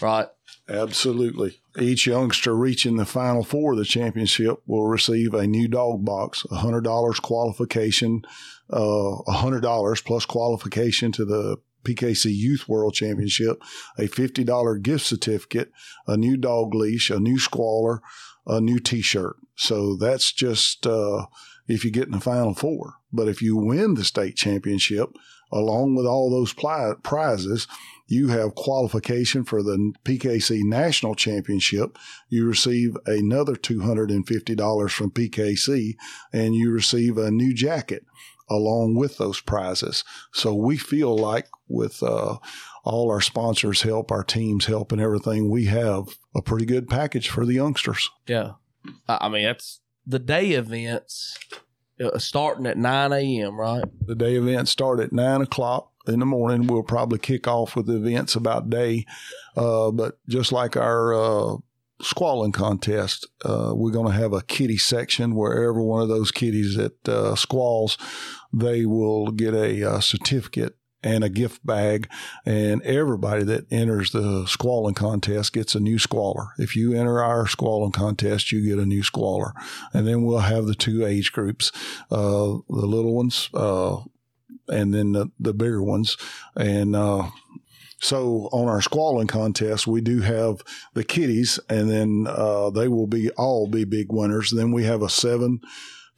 Right. 0.00 0.28
Absolutely. 0.68 1.60
Each 1.78 2.06
youngster 2.06 2.54
reaching 2.56 2.96
the 2.96 3.06
final 3.06 3.44
four 3.44 3.72
of 3.72 3.78
the 3.78 3.84
championship 3.84 4.56
will 4.66 4.86
receive 4.86 5.32
a 5.32 5.46
new 5.46 5.68
dog 5.68 6.04
box, 6.04 6.42
$100 6.50 7.22
qualification 7.22 8.22
uh, 8.70 9.22
$100 9.28 10.04
plus 10.04 10.26
qualification 10.26 11.12
to 11.12 11.24
the 11.24 11.56
PKC 11.84 12.34
Youth 12.34 12.68
World 12.68 12.94
Championship, 12.94 13.62
a 13.96 14.02
$50 14.02 14.82
gift 14.82 15.06
certificate, 15.06 15.70
a 16.06 16.16
new 16.16 16.36
dog 16.36 16.74
leash, 16.74 17.10
a 17.10 17.20
new 17.20 17.38
squaller, 17.38 18.00
a 18.46 18.60
new 18.60 18.80
t-shirt. 18.80 19.36
So 19.54 19.96
that's 19.96 20.32
just, 20.32 20.86
uh, 20.86 21.26
if 21.68 21.84
you 21.84 21.90
get 21.90 22.06
in 22.06 22.12
the 22.12 22.20
final 22.20 22.54
four. 22.54 22.94
But 23.12 23.28
if 23.28 23.40
you 23.40 23.56
win 23.56 23.94
the 23.94 24.04
state 24.04 24.36
championship, 24.36 25.10
along 25.52 25.94
with 25.94 26.06
all 26.06 26.28
those 26.28 26.52
prizes, 26.52 27.68
you 28.06 28.28
have 28.28 28.54
qualification 28.54 29.44
for 29.44 29.62
the 29.62 29.92
PKC 30.04 30.62
National 30.62 31.14
Championship. 31.14 31.98
You 32.28 32.46
receive 32.46 32.96
another 33.06 33.54
$250 33.54 34.90
from 34.90 35.10
PKC 35.10 35.96
and 36.32 36.54
you 36.54 36.70
receive 36.70 37.18
a 37.18 37.30
new 37.30 37.52
jacket 37.52 38.04
along 38.48 38.94
with 38.94 39.18
those 39.18 39.40
prizes. 39.40 40.04
So 40.32 40.54
we 40.54 40.76
feel 40.76 41.16
like 41.16 41.48
with 41.68 42.02
uh, 42.02 42.36
all 42.84 43.10
our 43.10 43.20
sponsors 43.20 43.82
help, 43.82 44.12
our 44.12 44.22
teams 44.22 44.66
help, 44.66 44.92
and 44.92 45.00
everything, 45.00 45.50
we 45.50 45.64
have 45.64 46.16
a 46.34 46.42
pretty 46.42 46.64
good 46.64 46.88
package 46.88 47.28
for 47.28 47.44
the 47.44 47.54
youngsters. 47.54 48.08
Yeah. 48.26 48.52
I 49.08 49.28
mean, 49.28 49.44
that's 49.44 49.80
the 50.06 50.20
day 50.20 50.50
events 50.50 51.36
uh, 52.00 52.18
starting 52.18 52.66
at 52.66 52.78
9 52.78 53.12
a.m., 53.12 53.58
right? 53.58 53.84
The 54.06 54.14
day 54.14 54.36
events 54.36 54.70
start 54.70 55.00
at 55.00 55.12
9 55.12 55.42
o'clock 55.42 55.90
in 56.08 56.20
the 56.20 56.26
morning. 56.26 56.66
We'll 56.66 56.82
probably 56.82 57.18
kick 57.18 57.46
off 57.46 57.76
with 57.76 57.88
events 57.88 58.36
about 58.36 58.70
day. 58.70 59.06
Uh, 59.56 59.90
but 59.90 60.18
just 60.28 60.52
like 60.52 60.76
our 60.76 61.14
uh, 61.14 61.56
squalling 62.00 62.52
contest, 62.52 63.26
uh, 63.44 63.72
we're 63.74 63.92
going 63.92 64.12
to 64.12 64.18
have 64.18 64.32
a 64.32 64.42
kitty 64.42 64.76
section 64.76 65.34
where 65.34 65.68
every 65.68 65.82
one 65.82 66.02
of 66.02 66.08
those 66.08 66.30
kitties 66.30 66.76
that 66.76 67.08
uh, 67.08 67.34
squalls, 67.34 67.96
they 68.52 68.86
will 68.86 69.30
get 69.30 69.54
a, 69.54 69.82
uh, 69.82 70.00
certificate 70.00 70.76
and 71.02 71.22
a 71.22 71.28
gift 71.28 71.64
bag. 71.64 72.08
And 72.44 72.82
everybody 72.82 73.44
that 73.44 73.70
enters 73.70 74.10
the 74.10 74.44
squalling 74.46 74.94
contest 74.94 75.52
gets 75.52 75.74
a 75.74 75.80
new 75.80 75.98
squaller. 75.98 76.48
If 76.58 76.74
you 76.74 76.94
enter 76.94 77.22
our 77.22 77.46
squalling 77.46 77.92
contest, 77.92 78.50
you 78.50 78.66
get 78.66 78.82
a 78.82 78.86
new 78.86 79.02
squaller. 79.02 79.52
And 79.92 80.06
then 80.06 80.22
we'll 80.22 80.38
have 80.38 80.66
the 80.66 80.74
two 80.74 81.06
age 81.06 81.32
groups, 81.32 81.70
uh, 82.10 82.58
the 82.68 82.86
little 82.86 83.14
ones, 83.14 83.48
uh, 83.54 83.98
and 84.68 84.94
then 84.94 85.12
the, 85.12 85.30
the 85.38 85.54
bigger 85.54 85.82
ones. 85.82 86.16
And, 86.56 86.94
uh, 86.94 87.30
so 87.98 88.48
on 88.52 88.68
our 88.68 88.82
squalling 88.82 89.26
contest, 89.26 89.86
we 89.86 90.00
do 90.00 90.20
have 90.20 90.62
the 90.94 91.04
kitties, 91.04 91.58
and 91.68 91.88
then 91.88 92.26
uh, 92.28 92.70
they 92.70 92.88
will 92.88 93.06
be 93.06 93.30
all 93.30 93.66
be 93.66 93.84
big 93.84 94.12
winners. 94.12 94.50
Then 94.50 94.70
we 94.70 94.84
have 94.84 95.02
a 95.02 95.08
seven 95.08 95.60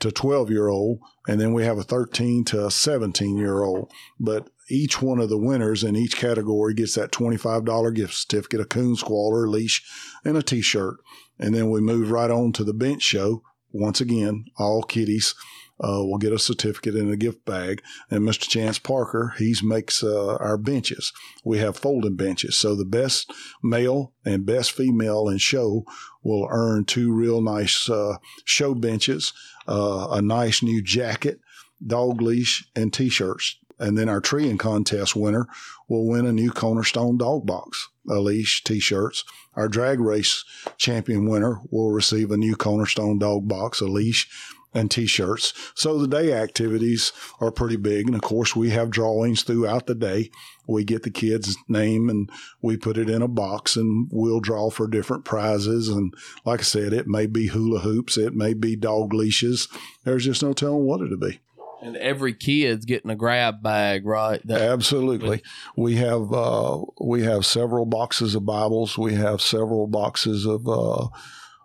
to 0.00 0.10
12 0.10 0.50
year 0.50 0.68
old, 0.68 1.00
and 1.28 1.40
then 1.40 1.52
we 1.52 1.64
have 1.64 1.78
a 1.78 1.82
13 1.82 2.44
to 2.46 2.70
17 2.70 3.36
year 3.36 3.62
old. 3.62 3.90
But 4.18 4.50
each 4.68 5.00
one 5.00 5.20
of 5.20 5.28
the 5.28 5.38
winners 5.38 5.84
in 5.84 5.96
each 5.96 6.16
category 6.16 6.74
gets 6.74 6.94
that 6.94 7.12
$25 7.12 7.94
gift 7.94 8.14
certificate, 8.14 8.60
a 8.60 8.64
coon 8.64 8.96
squaller, 8.96 9.48
leash, 9.48 9.82
and 10.24 10.36
a 10.36 10.42
t 10.42 10.60
shirt. 10.60 10.96
And 11.38 11.54
then 11.54 11.70
we 11.70 11.80
move 11.80 12.10
right 12.10 12.30
on 12.30 12.52
to 12.54 12.64
the 12.64 12.74
bench 12.74 13.02
show. 13.02 13.42
Once 13.70 14.00
again, 14.00 14.46
all 14.58 14.82
kitties 14.82 15.34
uh, 15.80 16.02
will 16.04 16.18
get 16.18 16.32
a 16.32 16.38
certificate 16.38 16.94
and 16.94 17.10
a 17.10 17.16
gift 17.16 17.44
bag. 17.44 17.82
And 18.10 18.22
Mr. 18.22 18.48
Chance 18.48 18.80
Parker, 18.80 19.34
he 19.38 19.54
makes 19.62 20.02
uh, 20.02 20.36
our 20.36 20.56
benches. 20.56 21.12
We 21.44 21.58
have 21.58 21.76
folding 21.76 22.16
benches. 22.16 22.56
So 22.56 22.74
the 22.74 22.84
best 22.84 23.32
male 23.62 24.12
and 24.24 24.46
best 24.46 24.72
female 24.72 25.28
in 25.28 25.38
show 25.38 25.84
will 26.22 26.48
earn 26.50 26.84
two 26.84 27.12
real 27.12 27.40
nice 27.40 27.88
uh, 27.88 28.16
show 28.44 28.74
benches, 28.74 29.32
uh, 29.66 30.08
a 30.10 30.22
nice 30.22 30.62
new 30.62 30.82
jacket, 30.82 31.40
dog 31.84 32.20
leash, 32.20 32.68
and 32.74 32.92
t-shirts. 32.92 33.58
And 33.78 33.96
then 33.96 34.08
our 34.08 34.20
treeing 34.20 34.58
contest 34.58 35.14
winner 35.14 35.46
will 35.88 36.08
win 36.08 36.26
a 36.26 36.32
new 36.32 36.50
Cornerstone 36.50 37.16
dog 37.16 37.46
box, 37.46 37.88
a 38.10 38.18
leash, 38.18 38.64
t-shirts. 38.64 39.24
Our 39.54 39.68
drag 39.68 40.00
race 40.00 40.44
champion 40.76 41.28
winner 41.28 41.60
will 41.70 41.92
receive 41.92 42.32
a 42.32 42.36
new 42.36 42.56
Cornerstone 42.56 43.20
dog 43.20 43.46
box, 43.46 43.80
a 43.80 43.86
leash, 43.86 44.28
and 44.74 44.90
t-shirts. 44.90 45.52
So 45.74 45.98
the 45.98 46.08
day 46.08 46.32
activities 46.32 47.12
are 47.40 47.50
pretty 47.50 47.76
big. 47.76 48.06
And 48.06 48.14
of 48.14 48.22
course, 48.22 48.54
we 48.54 48.70
have 48.70 48.90
drawings 48.90 49.42
throughout 49.42 49.86
the 49.86 49.94
day. 49.94 50.30
We 50.66 50.84
get 50.84 51.02
the 51.02 51.10
kid's 51.10 51.56
name 51.68 52.10
and 52.10 52.30
we 52.60 52.76
put 52.76 52.98
it 52.98 53.08
in 53.08 53.22
a 53.22 53.28
box 53.28 53.76
and 53.76 54.08
we'll 54.12 54.40
draw 54.40 54.70
for 54.70 54.86
different 54.86 55.24
prizes. 55.24 55.88
And 55.88 56.12
like 56.44 56.60
I 56.60 56.64
said, 56.64 56.92
it 56.92 57.06
may 57.06 57.26
be 57.26 57.48
hula 57.48 57.80
hoops. 57.80 58.18
It 58.18 58.34
may 58.34 58.52
be 58.52 58.76
dog 58.76 59.14
leashes. 59.14 59.68
There's 60.04 60.24
just 60.24 60.42
no 60.42 60.52
telling 60.52 60.84
what 60.84 61.00
it'll 61.00 61.16
be. 61.16 61.40
And 61.80 61.96
every 61.96 62.34
kid's 62.34 62.84
getting 62.84 63.10
a 63.10 63.16
grab 63.16 63.62
bag, 63.62 64.04
right? 64.04 64.44
That, 64.46 64.60
Absolutely. 64.60 65.42
we 65.76 65.94
have 65.96 66.32
uh, 66.32 66.82
we 67.00 67.22
have 67.22 67.46
several 67.46 67.86
boxes 67.86 68.34
of 68.34 68.44
Bibles. 68.44 68.98
We 68.98 69.14
have 69.14 69.40
several 69.40 69.86
boxes 69.86 70.44
of 70.44 70.68
uh, 70.68 71.06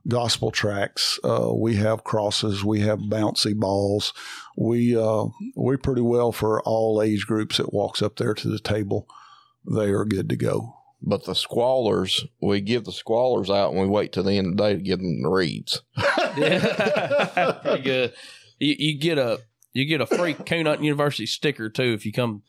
gospel 0.07 0.51
tracts. 0.51 1.19
Uh, 1.23 1.51
we 1.53 1.75
have 1.75 2.03
crosses. 2.03 2.63
We 2.63 2.81
have 2.81 2.99
bouncy 2.99 3.57
balls. 3.57 4.13
We 4.57 4.95
uh, 4.95 5.25
we 5.55 5.77
pretty 5.77 6.01
well 6.01 6.31
for 6.31 6.61
all 6.63 7.01
age 7.01 7.25
groups 7.25 7.57
that 7.57 7.73
walks 7.73 8.01
up 8.01 8.17
there 8.17 8.33
to 8.33 8.47
the 8.47 8.59
table. 8.59 9.07
They 9.69 9.89
are 9.91 10.05
good 10.05 10.29
to 10.29 10.35
go. 10.35 10.75
But 11.05 11.25
the 11.25 11.33
squallers, 11.33 12.25
we 12.41 12.61
give 12.61 12.85
the 12.85 12.91
squallers 12.91 13.53
out 13.53 13.71
and 13.71 13.81
we 13.81 13.87
wait 13.87 14.13
till 14.13 14.23
the 14.23 14.37
end 14.37 14.47
of 14.47 14.57
the 14.57 14.63
day 14.63 14.75
to 14.75 14.81
give 14.81 14.99
them 14.99 15.21
the 15.21 15.29
reeds. 15.29 15.81
yeah, 16.37 17.59
pretty 17.61 17.83
good. 17.83 18.13
You, 18.57 18.75
you, 18.79 18.97
get 18.97 19.17
a 19.17 19.41
you 19.73 19.85
get 19.85 19.99
a 19.99 20.05
free 20.05 20.33
Coon 20.33 20.65
Hunting 20.65 20.85
University 20.85 21.25
sticker 21.25 21.69
too 21.69 21.93
if 21.93 22.05
you 22.05 22.13
come 22.13 22.43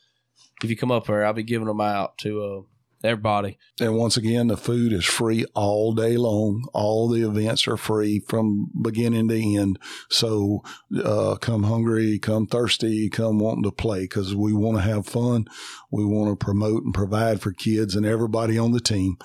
if 0.63 0.71
you 0.71 0.77
come 0.77 0.93
up 0.93 1.09
here. 1.09 1.25
I'll 1.25 1.33
be 1.33 1.43
giving 1.43 1.67
them 1.67 1.81
out 1.81 2.17
to 2.19 2.43
uh, 2.43 2.74
everybody. 3.05 3.59
And 3.81 3.97
once 3.97 4.17
again, 4.17 4.49
the 4.49 4.57
food 4.57 4.93
is 4.93 5.05
free 5.05 5.45
all 5.55 5.93
day 5.95 6.17
long. 6.17 6.69
All 6.73 7.09
the 7.09 7.23
events 7.23 7.69
are 7.69 7.77
free 7.77 8.21
from 8.21 8.71
beginning 8.81 9.29
to 9.29 9.41
end. 9.41 9.79
So 10.11 10.63
uh, 11.05 11.37
come 11.37 11.65
hungry, 11.65 12.19
come 12.19 12.47
thirsty, 12.47 13.09
come 13.11 13.39
wanting 13.39 13.65
to 13.65 13.71
play 13.73 14.03
because 14.03 14.35
we 14.35 14.53
want 14.53 14.79
to 14.79 14.83
have 14.83 15.07
fun. 15.07 15.47
We 15.91 16.05
want 16.05 16.31
to 16.31 16.45
promote 16.45 16.85
and 16.85 16.95
provide 16.95 17.41
for 17.41 17.53
kids 17.53 17.95
and 17.95 18.07
everybody 18.07 18.59
on 18.59 18.73
the 18.73 18.81
team. 18.81 19.19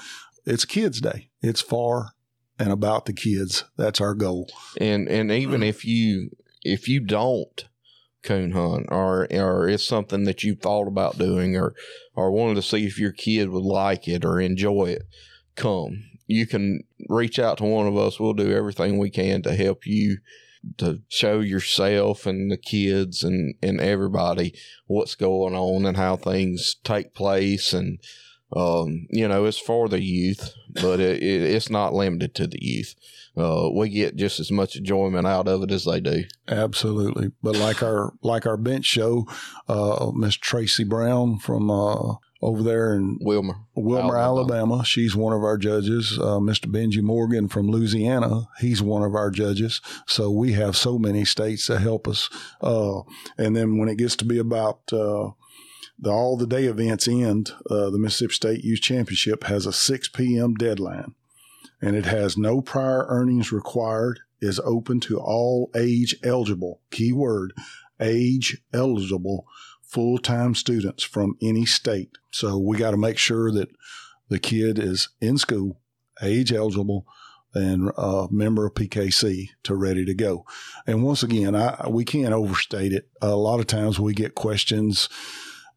It's 0.46 0.66
Kids 0.66 1.00
Day. 1.00 1.30
It's 1.42 1.62
for 1.62 2.14
and 2.58 2.72
about 2.72 3.06
the 3.06 3.14
kids. 3.14 3.64
That's 3.78 4.02
our 4.02 4.14
goal. 4.14 4.50
And 4.78 5.08
and 5.08 5.32
even 5.32 5.64
if 5.64 5.86
you 5.86 6.32
if 6.64 6.88
you 6.88 7.00
don't 7.00 7.66
coon 8.24 8.51
hunt 8.51 8.86
or 8.89 9.28
or 9.32 9.70
it's 9.70 9.86
something 9.86 10.26
that 10.26 10.43
you 10.43 10.55
thought 10.55 10.88
about 10.88 11.17
doing 11.17 11.55
or 11.55 11.74
or 12.15 12.32
wanted 12.32 12.55
to 12.55 12.61
see 12.61 12.86
if 12.86 12.99
your 12.99 13.11
kid 13.11 13.49
would 13.49 13.63
like 13.63 14.07
it 14.07 14.26
or 14.26 14.39
enjoy 14.39 14.86
it, 14.86 15.03
come. 15.55 16.03
You 16.28 16.45
can 16.45 16.84
reach 17.07 17.39
out 17.39 17.57
to 17.57 17.63
one 17.63 17.88
of 17.88 17.97
us. 17.97 18.20
We'll 18.20 18.34
do 18.34 18.51
everything 18.51 18.97
we 18.97 19.09
can 19.09 19.41
to 19.43 19.55
help 19.55 19.88
you 19.88 20.17
to 20.78 21.01
show 21.07 21.39
yourself 21.39 22.26
and 22.26 22.51
the 22.51 22.57
kids 22.57 23.24
and, 23.24 23.55
and 23.61 23.80
everybody 23.80 24.53
what's 24.88 25.15
going 25.15 25.55
on 25.55 25.86
and 25.86 25.97
how 25.97 26.15
things 26.15 26.76
take 26.84 27.13
place 27.13 27.74
and 27.74 27.99
um, 28.55 29.07
you 29.09 29.28
know 29.28 29.45
it's 29.45 29.59
for 29.59 29.88
the 29.88 30.01
youth 30.01 30.53
but 30.82 30.99
it, 30.99 31.24
it, 31.24 31.41
it's 31.43 31.70
not 31.70 31.93
limited 31.93 32.36
to 32.36 32.47
the 32.47 32.59
youth 32.61 32.95
uh, 33.40 33.70
we 33.74 33.90
get 33.90 34.16
just 34.16 34.40
as 34.40 34.52
much 34.52 34.76
enjoyment 34.76 35.28
out 35.28 35.48
of 35.48 35.64
it 35.64 35.72
as 35.72 35.86
they 35.86 36.00
do. 36.00 36.24
Absolutely. 36.48 37.32
But 37.42 37.56
like 37.56 37.84
our 37.84 38.14
like 38.22 38.46
our 38.46 38.58
bench 38.58 38.86
show, 38.86 39.28
uh, 39.68 40.12
Miss 40.14 40.36
Tracy 40.36 40.84
Brown 40.84 41.40
from 41.40 41.70
uh, 41.70 42.16
over 42.42 42.64
there 42.64 42.94
in 42.94 43.18
Wilmer, 43.22 43.56
Wilmer, 43.76 44.18
Alabama. 44.18 44.54
Alabama. 44.54 44.86
She's 44.86 45.16
one 45.16 45.34
of 45.34 45.44
our 45.44 45.58
judges. 45.58 46.18
Uh, 46.18 46.40
Mr. 46.40 46.66
Benji 46.68 47.02
Morgan 47.02 47.48
from 47.48 47.70
Louisiana, 47.70 48.48
he's 48.60 48.82
one 48.82 49.04
of 49.04 49.14
our 49.14 49.30
judges. 49.30 49.82
So 50.08 50.32
we 50.32 50.54
have 50.54 50.78
so 50.78 50.98
many 50.98 51.26
states 51.26 51.68
that 51.68 51.80
help 51.80 52.08
us. 52.08 52.30
Uh, 52.62 53.02
and 53.38 53.56
then 53.56 53.78
when 53.78 53.90
it 53.90 53.98
gets 53.98 54.16
to 54.18 54.26
be 54.26 54.38
about 54.38 54.82
uh, 54.94 55.32
the, 55.98 56.10
all 56.10 56.38
the 56.38 56.48
day 56.48 56.66
events 56.66 57.08
end, 57.08 57.52
uh, 57.70 57.90
the 57.90 58.00
Mississippi 58.00 58.34
State 58.34 58.64
Youth 58.64 58.82
Championship 58.82 59.44
has 59.46 59.66
a 59.66 59.74
6 59.74 60.08
p.m. 60.10 60.54
deadline 60.56 61.16
and 61.82 61.96
it 61.96 62.06
has 62.06 62.38
no 62.38 62.62
prior 62.62 63.06
earnings 63.08 63.52
required, 63.52 64.20
is 64.42 64.60
open 64.62 65.00
to 65.02 65.20
all 65.20 65.70
age 65.76 66.16
eligible, 66.24 66.82
keyword, 66.92 67.54
age 68.00 68.62
eligible 68.74 69.46
full 69.82 70.18
time 70.18 70.56
students 70.56 71.04
from 71.04 71.36
any 71.42 71.66
state. 71.66 72.18
So 72.32 72.58
we 72.58 72.78
got 72.78 72.92
to 72.92 72.98
make 72.98 73.18
sure 73.18 73.52
that 73.52 73.70
the 74.30 74.40
kid 74.40 74.78
is 74.78 75.10
in 75.20 75.38
school, 75.38 75.80
age 76.22 76.54
eligible, 76.54 77.06
and 77.54 77.92
a 77.98 78.28
member 78.30 78.68
of 78.68 78.76
PKC 78.76 79.50
to 79.64 79.76
ready 79.76 80.06
to 80.06 80.14
go. 80.14 80.46
And 80.86 81.04
once 81.04 81.24
again, 81.24 81.56
I, 81.56 81.88
we 81.90 82.06
can't 82.06 82.34
overstate 82.34 82.94
it. 82.94 83.10
A 83.22 83.36
lot 83.36 83.60
of 83.60 83.68
times 83.68 84.00
we 84.00 84.14
get 84.14 84.36
questions 84.36 85.10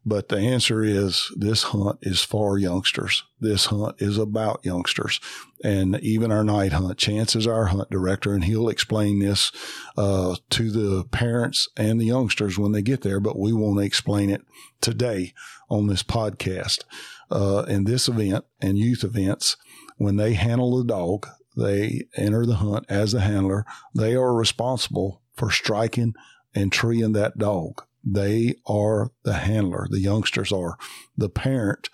But 0.05 0.27
the 0.27 0.37
answer 0.37 0.83
is 0.83 1.31
this 1.35 1.63
hunt 1.63 1.99
is 2.01 2.21
for 2.21 2.57
youngsters. 2.57 3.23
This 3.39 3.67
hunt 3.67 3.95
is 3.99 4.17
about 4.17 4.65
youngsters. 4.65 5.21
And 5.63 5.97
even 6.01 6.31
our 6.31 6.43
night 6.43 6.73
hunt, 6.73 6.97
Chance 6.97 7.37
is 7.37 7.47
our 7.47 7.67
hunt 7.67 7.89
director, 7.89 8.33
and 8.33 8.43
he'll 8.43 8.67
explain 8.67 9.19
this 9.19 9.51
uh, 9.95 10.35
to 10.51 10.71
the 10.71 11.05
parents 11.05 11.69
and 11.77 12.01
the 12.01 12.05
youngsters 12.05 12.57
when 12.57 12.73
they 12.73 12.81
get 12.81 13.01
there. 13.01 13.21
But 13.21 13.39
we 13.39 13.53
want 13.53 13.77
to 13.77 13.85
explain 13.85 14.29
it 14.29 14.41
today 14.81 15.33
on 15.69 15.87
this 15.87 16.03
podcast. 16.03 16.83
Uh, 17.31 17.63
in 17.67 17.85
this 17.85 18.09
event 18.09 18.43
and 18.61 18.77
youth 18.77 19.03
events, 19.03 19.55
when 19.97 20.17
they 20.17 20.33
handle 20.33 20.77
the 20.77 20.83
dog, 20.83 21.27
they 21.55 22.07
enter 22.15 22.45
the 22.45 22.55
hunt 22.55 22.85
as 22.89 23.13
the 23.13 23.21
handler. 23.21 23.65
They 23.95 24.15
are 24.15 24.33
responsible 24.33 25.21
for 25.33 25.49
striking 25.49 26.13
and 26.53 26.71
treeing 26.71 27.13
that 27.13 27.37
dog. 27.37 27.83
They 28.03 28.55
are 28.65 29.11
the 29.23 29.33
handler. 29.33 29.87
The 29.89 29.99
youngsters 29.99 30.51
are 30.51 30.77
the 31.17 31.29
parent. 31.29 31.89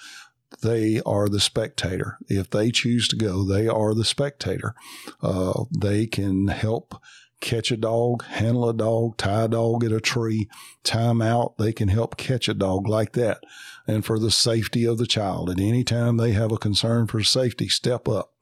They 0.64 1.01
are 1.05 1.30
the 1.30 1.39
spectator. 1.39 2.18
If 2.28 2.49
they 2.49 2.72
choose 2.72 3.07
to 3.10 3.16
go, 3.16 3.43
they 3.43 3.68
are 3.68 3.93
the 3.93 4.05
spectator. 4.05 4.74
Uh, 5.22 5.66
they 5.72 6.07
can 6.07 6.47
help 6.47 6.99
catch 7.39 7.72
a 7.72 7.78
dog, 7.78 8.26
handle 8.26 8.68
a 8.68 8.74
dog, 8.74 9.18
tie 9.18 9.43
a 9.43 9.47
dog 9.47 9.84
at 9.84 9.91
a 9.91 10.01
tree, 10.01 10.49
time 10.84 11.22
out. 11.22 11.57
They 11.57 11.72
can 11.72 11.88
help 11.88 12.18
catch 12.18 12.49
a 12.49 12.53
dog 12.53 12.88
like 12.88 13.14
that. 13.14 13.43
And 13.88 14.03
for 14.03 14.20
the 14.20 14.32
safety 14.32 14.86
of 14.86 14.97
the 14.97 15.07
child, 15.07 15.49
at 15.49 15.60
any 15.60 15.84
time 15.84 16.18
they 16.18 16.32
have 16.34 16.51
a 16.51 16.57
concern 16.57 17.07
for 17.07 17.24
safety, 17.24 17.70
step 17.70 18.07
up. 18.07 18.34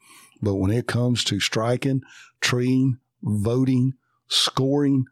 But 0.42 0.56
when 0.56 0.72
it 0.72 0.88
comes 0.88 1.24
to 1.26 1.40
striking, 1.40 2.02
treeing, 2.42 3.00
voting, 3.22 3.94
scoring, 4.28 5.06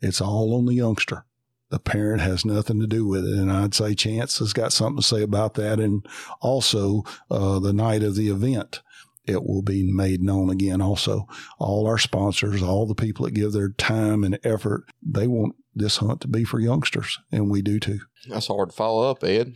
it's 0.00 0.20
all 0.20 0.54
on 0.54 0.66
the 0.66 0.74
youngster. 0.74 1.24
The 1.70 1.78
parent 1.78 2.20
has 2.22 2.44
nothing 2.44 2.80
to 2.80 2.86
do 2.86 3.06
with 3.06 3.24
it. 3.24 3.38
And 3.38 3.52
I'd 3.52 3.74
say 3.74 3.94
Chance 3.94 4.38
has 4.38 4.52
got 4.52 4.72
something 4.72 5.02
to 5.02 5.06
say 5.06 5.22
about 5.22 5.54
that. 5.54 5.78
And 5.78 6.06
also, 6.40 7.02
uh, 7.30 7.58
the 7.58 7.72
night 7.72 8.02
of 8.02 8.16
the 8.16 8.28
event, 8.28 8.80
it 9.26 9.44
will 9.44 9.62
be 9.62 9.82
made 9.82 10.22
known 10.22 10.48
again. 10.48 10.80
Also, 10.80 11.26
all 11.58 11.86
our 11.86 11.98
sponsors, 11.98 12.62
all 12.62 12.86
the 12.86 12.94
people 12.94 13.26
that 13.26 13.34
give 13.34 13.52
their 13.52 13.68
time 13.70 14.24
and 14.24 14.38
effort, 14.42 14.84
they 15.02 15.26
want 15.26 15.54
this 15.74 15.98
hunt 15.98 16.22
to 16.22 16.28
be 16.28 16.44
for 16.44 16.58
youngsters. 16.58 17.18
And 17.30 17.50
we 17.50 17.60
do 17.60 17.78
too. 17.78 18.00
That's 18.28 18.46
hard 18.46 18.70
to 18.70 18.76
follow 18.76 19.10
up, 19.10 19.22
Ed. 19.24 19.54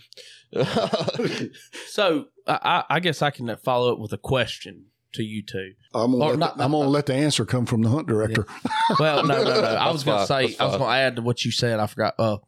So 1.86 2.26
I, 2.46 2.84
I 2.88 3.00
guess 3.00 3.22
I 3.22 3.30
can 3.30 3.54
follow 3.58 3.92
up 3.92 3.98
with 3.98 4.12
a 4.12 4.18
question 4.18 4.86
to 5.14 5.22
you 5.22 5.42
two. 5.42 5.72
I'm 5.94 6.12
gonna, 6.12 6.24
Or 6.24 6.30
let, 6.30 6.38
not- 6.38 6.56
the, 6.58 6.64
I'm 6.64 6.72
gonna 6.72 6.88
let 6.88 7.06
the 7.06 7.14
answer 7.14 7.44
come 7.44 7.66
from 7.66 7.82
the 7.82 7.88
hunt 7.90 8.06
director. 8.08 8.46
Well, 8.98 9.24
no, 9.26 9.42
no, 9.44 9.60
no. 9.60 9.66
I 9.66 9.90
was 9.92 10.04
going 10.04 10.20
to 10.20 10.26
fine. 10.26 10.48
say, 10.48 10.56
I 10.58 10.66
was 10.66 10.76
to 10.76 10.84
add 10.84 11.16
to 11.16 11.22
what 11.22 11.44
you 11.44 11.50
said. 11.50 11.78
I 11.80 11.86
forgot. 11.86 12.14
Uh, 12.18 12.38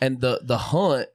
and 0.00 0.20
the 0.20 0.40
the 0.44 0.58
hunt. 0.58 1.08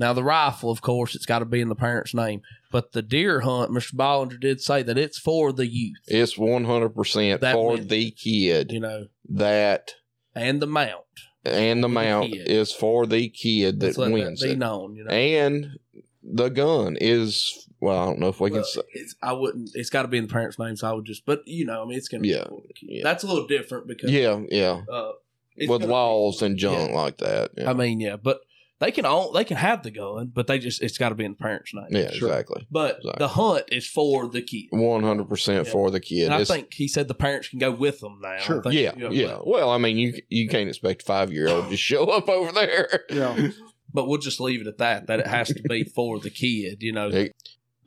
Now 0.00 0.12
the 0.12 0.24
rifle, 0.24 0.70
of 0.72 0.82
course, 0.82 1.14
it's 1.14 1.24
got 1.26 1.38
to 1.38 1.44
be 1.44 1.60
in 1.60 1.68
the 1.68 1.76
parent's 1.76 2.14
name. 2.14 2.42
But 2.72 2.90
the 2.90 3.00
deer 3.02 3.42
hunt, 3.42 3.70
Mr. 3.70 3.94
Bollinger 3.94 4.40
did 4.40 4.60
say 4.60 4.82
that 4.82 4.98
it's 4.98 5.18
for 5.20 5.52
the 5.52 5.68
youth, 5.68 5.98
it's 6.08 6.34
100% 6.34 7.52
for 7.52 7.70
wins. 7.74 7.86
the 7.88 8.10
kid. 8.10 8.72
you 8.72 8.80
know, 8.80 9.06
That 9.28 9.92
and 10.34 10.60
the 10.60 10.66
mount. 10.66 11.04
and 11.44 11.78
the 11.84 11.88
For 11.88 11.94
the 11.94 12.00
mount 12.00 12.34
is 12.34 12.72
for 12.72 13.06
the 13.06 13.28
kid 13.28 13.78
that 13.80 13.96
wins 13.96 14.42
be 14.42 14.50
it. 14.50 14.58
known. 14.58 14.96
You 14.96 15.04
know, 15.04 15.10
And 15.12 15.78
the 16.24 16.48
gun 16.48 16.96
is, 17.00 17.68
well, 17.84 17.98
I 18.02 18.04
don't 18.06 18.18
know 18.18 18.28
if 18.28 18.40
we 18.40 18.50
Well, 18.50 18.62
can 18.62 18.68
say. 18.70 18.80
it's, 18.92 19.14
I 19.22 19.32
wouldn't. 19.32 19.70
It's 19.74 19.90
got 19.90 20.02
to 20.02 20.08
be 20.08 20.18
in 20.18 20.26
the 20.26 20.32
parent's 20.32 20.58
name, 20.58 20.76
so 20.76 20.88
I 20.88 20.92
would 20.92 21.04
just. 21.04 21.24
But 21.26 21.42
you 21.46 21.64
know, 21.66 21.82
I 21.82 21.86
mean, 21.86 21.96
it's 21.98 22.08
going 22.08 22.22
to 22.22 22.28
Yeah, 22.28 22.44
be 22.44 22.48
for 22.48 22.62
the 22.66 22.72
kid. 22.74 22.88
yeah. 22.90 23.02
That's 23.04 23.22
a 23.24 23.26
little 23.26 23.46
different 23.46 23.86
because 23.86 24.10
Yeah, 24.10 24.40
yeah. 24.50 24.82
uh, 24.90 25.12
With 25.56 25.68
gonna 25.68 25.86
be- 25.86 25.92
laws 25.92 26.42
and 26.42 26.56
junk 26.56 26.92
like 26.92 27.18
that. 27.18 27.50
Yeah, 27.56 27.70
I 27.70 27.74
mean, 27.74 28.00
yeah, 28.00 28.16
but 28.16 28.40
they 28.80 28.90
can 28.90 29.06
own, 29.06 29.32
they 29.32 29.44
can 29.44 29.56
have 29.56 29.82
the 29.84 29.90
gun, 29.92 30.32
but 30.34 30.46
they 30.48 30.58
just 30.58 30.82
it's 30.82 30.98
got 30.98 31.10
to 31.10 31.14
be 31.14 31.24
in 31.24 31.30
the 31.32 31.36
parent's 31.38 31.72
name. 31.72 31.86
yeah 31.90 32.10
Sure. 32.10 32.28
exactly. 32.28 32.66
But 32.70 32.96
Exactly. 32.98 33.12
the 33.18 33.28
hunt 33.28 33.64
is 33.70 33.86
for 33.88 34.28
the 34.28 34.42
kid. 34.42 34.66
100% 34.72 35.66
for 35.68 35.90
the 35.92 36.00
kid. 36.00 36.24
and 36.24 36.34
I 36.34 36.44
think 36.44 36.74
he 36.74 36.88
said 36.88 37.06
the 37.08 37.14
parents 37.14 37.48
can 37.48 37.60
go 37.60 37.70
with 37.70 38.00
them 38.00 38.18
now. 38.20 38.38
Sure. 38.38 38.62
think, 38.62 38.74
yeah, 38.74 38.92
you 38.96 39.04
know, 39.04 39.10
yeah. 39.12 39.38
Well, 39.44 39.70
I 39.70 39.78
mean, 39.78 39.96
you 39.96 40.14
you 40.28 40.48
can't 40.48 40.68
expect 40.68 41.02
a 41.02 41.04
five 41.04 41.32
year 41.32 41.48
old 41.48 41.70
to 41.70 41.76
show 41.76 42.04
up 42.06 42.28
over 42.28 42.50
there. 42.52 43.04
Yeah. 43.10 43.50
But 43.92 44.08
we'll 44.08 44.18
just 44.18 44.40
leave 44.40 44.60
it 44.60 44.66
at 44.66 44.78
that. 44.78 45.06
That 45.06 45.20
it 45.20 45.28
has 45.28 45.48
to 45.54 45.62
be 45.62 45.84
for 45.94 46.18
the 46.18 46.30
kid. 46.30 46.82
You 46.82 46.92
know. 46.92 47.10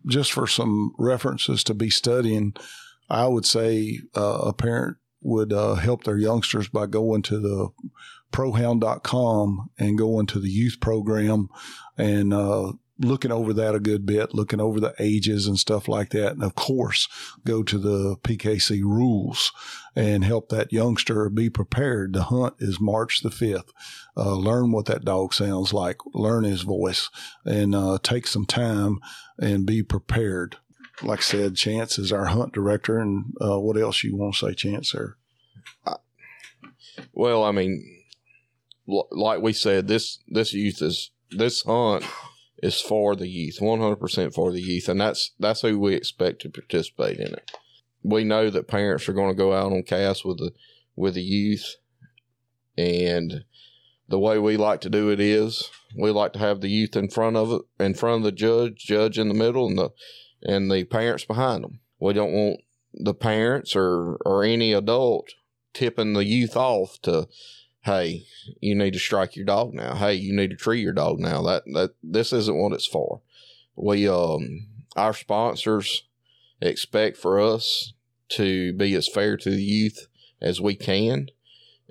Just 0.06 0.32
for 0.32 0.48
some 0.48 0.94
references 0.98 1.64
to 1.66 1.74
be 1.74 1.90
studying, 1.90 2.54
I 3.10 3.28
would 3.28 3.46
say 3.46 4.00
uh, 4.16 4.40
a 4.46 4.54
parent 4.54 4.98
would 5.22 5.52
uh, 5.52 5.76
help 5.76 6.04
their 6.04 6.18
youngsters 6.18 6.70
by 6.70 6.86
going 6.86 7.22
to 7.24 7.40
the 7.40 7.70
prohound.com 8.32 9.70
and 9.78 9.98
going 9.98 10.28
to 10.28 10.40
the 10.40 10.50
youth 10.50 10.80
program 10.80 11.50
and 11.98 12.34
uh, 12.34 12.74
looking 13.00 13.32
over 13.32 13.54
that 13.54 13.76
a 13.76 13.80
good 13.80 14.06
bit, 14.06 14.34
looking 14.34 14.60
over 14.60 14.80
the 14.80 14.94
ages 15.00 15.48
and 15.48 15.58
stuff 15.60 15.88
like 15.88 16.10
that. 16.10 16.34
And 16.34 16.44
of 16.44 16.56
course, 16.56 17.08
go 17.46 17.64
to 17.64 17.78
the 17.78 18.18
PKC 18.18 18.82
rules 18.82 19.52
and 19.96 20.24
help 20.24 20.50
that 20.50 20.74
youngster 20.74 21.30
be 21.30 21.50
prepared. 21.50 22.14
The 22.14 22.24
hunt 22.24 22.56
is 22.60 22.80
March 22.80 23.22
the 23.22 23.30
5th. 23.30 23.70
Uh, 24.16 24.36
learn 24.36 24.72
what 24.72 24.86
that 24.86 25.06
dog 25.06 25.34
sounds 25.34 25.74
like, 25.74 25.98
learn 26.14 26.44
his 26.44 26.64
voice, 26.64 27.10
and 27.46 27.76
uh, 27.76 28.00
take 28.02 28.26
some 28.28 28.46
time 28.46 29.00
and 29.40 29.66
be 29.66 29.84
prepared. 29.84 30.58
Like 31.04 31.20
I 31.20 31.24
said, 31.24 31.56
Chance 31.56 32.00
is 32.00 32.12
our 32.12 32.26
hunt 32.26 32.54
director. 32.54 32.98
And 32.98 33.34
uh, 33.40 33.60
what 33.60 33.78
else 33.78 34.04
you 34.04 34.16
want 34.16 34.36
to 34.36 34.48
say, 34.48 34.54
Chance, 34.56 34.92
sir? 34.92 35.16
Well, 37.14 37.44
I 37.44 37.52
mean, 37.52 38.04
like 38.88 39.42
we 39.42 39.54
said, 39.54 39.88
this 39.88 40.20
this 40.28 40.54
youth 40.54 40.82
is 40.82 41.12
this 41.30 41.62
hunt 41.64 42.04
is 42.64 42.82
for 42.82 43.16
the 43.16 43.28
youth, 43.28 43.58
one 43.60 43.80
hundred 43.80 43.98
percent 43.98 44.34
for 44.34 44.52
the 44.52 44.62
youth, 44.62 44.90
and 44.90 45.00
that's 45.00 45.32
that's 45.40 45.62
who 45.62 45.80
we 45.80 45.94
expect 45.94 46.42
to 46.42 46.50
participate 46.50 47.18
in 47.18 47.34
it. 47.34 47.52
We 48.04 48.24
know 48.24 48.50
that 48.50 48.68
parents 48.68 49.08
are 49.08 49.14
going 49.14 49.30
to 49.30 49.38
go 49.38 49.54
out 49.54 49.72
on 49.72 49.84
cast 49.84 50.26
with 50.26 50.38
the 50.40 50.52
with 50.96 51.16
the 51.16 51.22
youth, 51.22 51.76
and 52.78 53.44
the 54.08 54.20
way 54.20 54.40
we 54.40 54.58
like 54.58 54.82
to 54.82 54.90
do 54.90 55.10
it 55.10 55.20
is 55.20 55.70
we 55.96 56.12
like 56.12 56.34
to 56.34 56.40
have 56.40 56.62
the 56.62 56.70
youth 56.70 56.96
in 56.96 57.10
front 57.10 57.36
of 57.36 57.52
it, 57.52 57.62
in 57.80 57.94
front 57.94 58.18
of 58.18 58.24
the 58.24 58.32
judge, 58.32 58.78
judge 58.78 59.20
in 59.20 59.28
the 59.28 59.34
middle, 59.34 59.68
and 59.68 59.78
the 59.78 59.90
and 60.44 60.72
the 60.72 60.84
parents 60.84 61.26
behind 61.26 61.64
them. 61.64 61.80
We 62.00 62.14
don't 62.14 62.34
want 62.34 62.62
the 62.94 63.14
parents 63.14 63.76
or 63.76 64.18
or 64.26 64.44
any 64.44 64.74
adult 64.74 65.30
tipping 65.74 66.14
the 66.14 66.26
youth 66.26 66.56
off 66.56 67.00
to 67.04 67.28
hey 67.88 68.26
you 68.60 68.76
need 68.76 68.92
to 68.92 69.00
strike 69.00 69.36
your 69.36 69.46
dog 69.46 69.74
now. 69.74 69.96
Hey 69.96 70.14
you 70.14 70.36
need 70.36 70.50
to 70.50 70.58
tree 70.58 70.82
your 70.82 70.94
dog 70.94 71.20
now. 71.20 71.42
That 71.42 71.64
that 71.74 71.92
this 72.04 72.34
isn't 72.34 72.58
what 72.58 72.74
it's 72.74 72.86
for. 72.86 73.22
We 73.76 74.08
um 74.08 74.68
our 74.98 75.14
sponsors 75.14 76.04
expect 76.62 77.16
for 77.18 77.40
us 77.40 77.94
to 78.30 78.74
be 78.74 78.94
as 78.94 79.08
fair 79.08 79.38
to 79.38 79.50
the 79.50 79.64
youth 79.64 80.08
as 80.42 80.60
we 80.60 80.76
can 80.76 81.30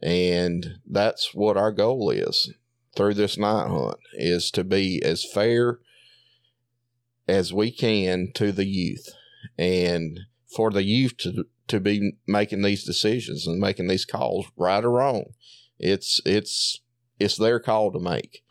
and 0.03 0.79
that's 0.87 1.35
what 1.35 1.57
our 1.57 1.73
goal 1.73 2.11
is 2.11 2.53
through 2.95 3.15
this 3.15 3.39
night 3.39 3.69
hunt 3.69 3.99
is 4.13 4.51
to 4.51 4.65
be 4.65 5.03
as 5.03 5.25
fair 5.25 5.79
as 7.27 7.55
we 7.55 7.71
can 7.71 8.31
to 8.35 8.53
the 8.53 8.67
youth 8.67 9.15
and 9.57 10.21
for 10.55 10.71
the 10.71 10.83
youth 10.83 11.17
to 11.17 11.47
to 11.69 11.81
be 11.81 12.13
making 12.27 12.63
these 12.63 12.85
decisions 12.85 13.47
and 13.47 13.59
making 13.59 13.87
these 13.87 14.05
calls 14.05 14.47
right 14.57 14.85
or 14.85 14.91
wrong 14.91 15.25
it's 15.79 16.21
it's 16.25 16.81
it's 17.19 17.37
their 17.37 17.59
call 17.61 17.93
to 17.93 17.99
make 17.99 18.43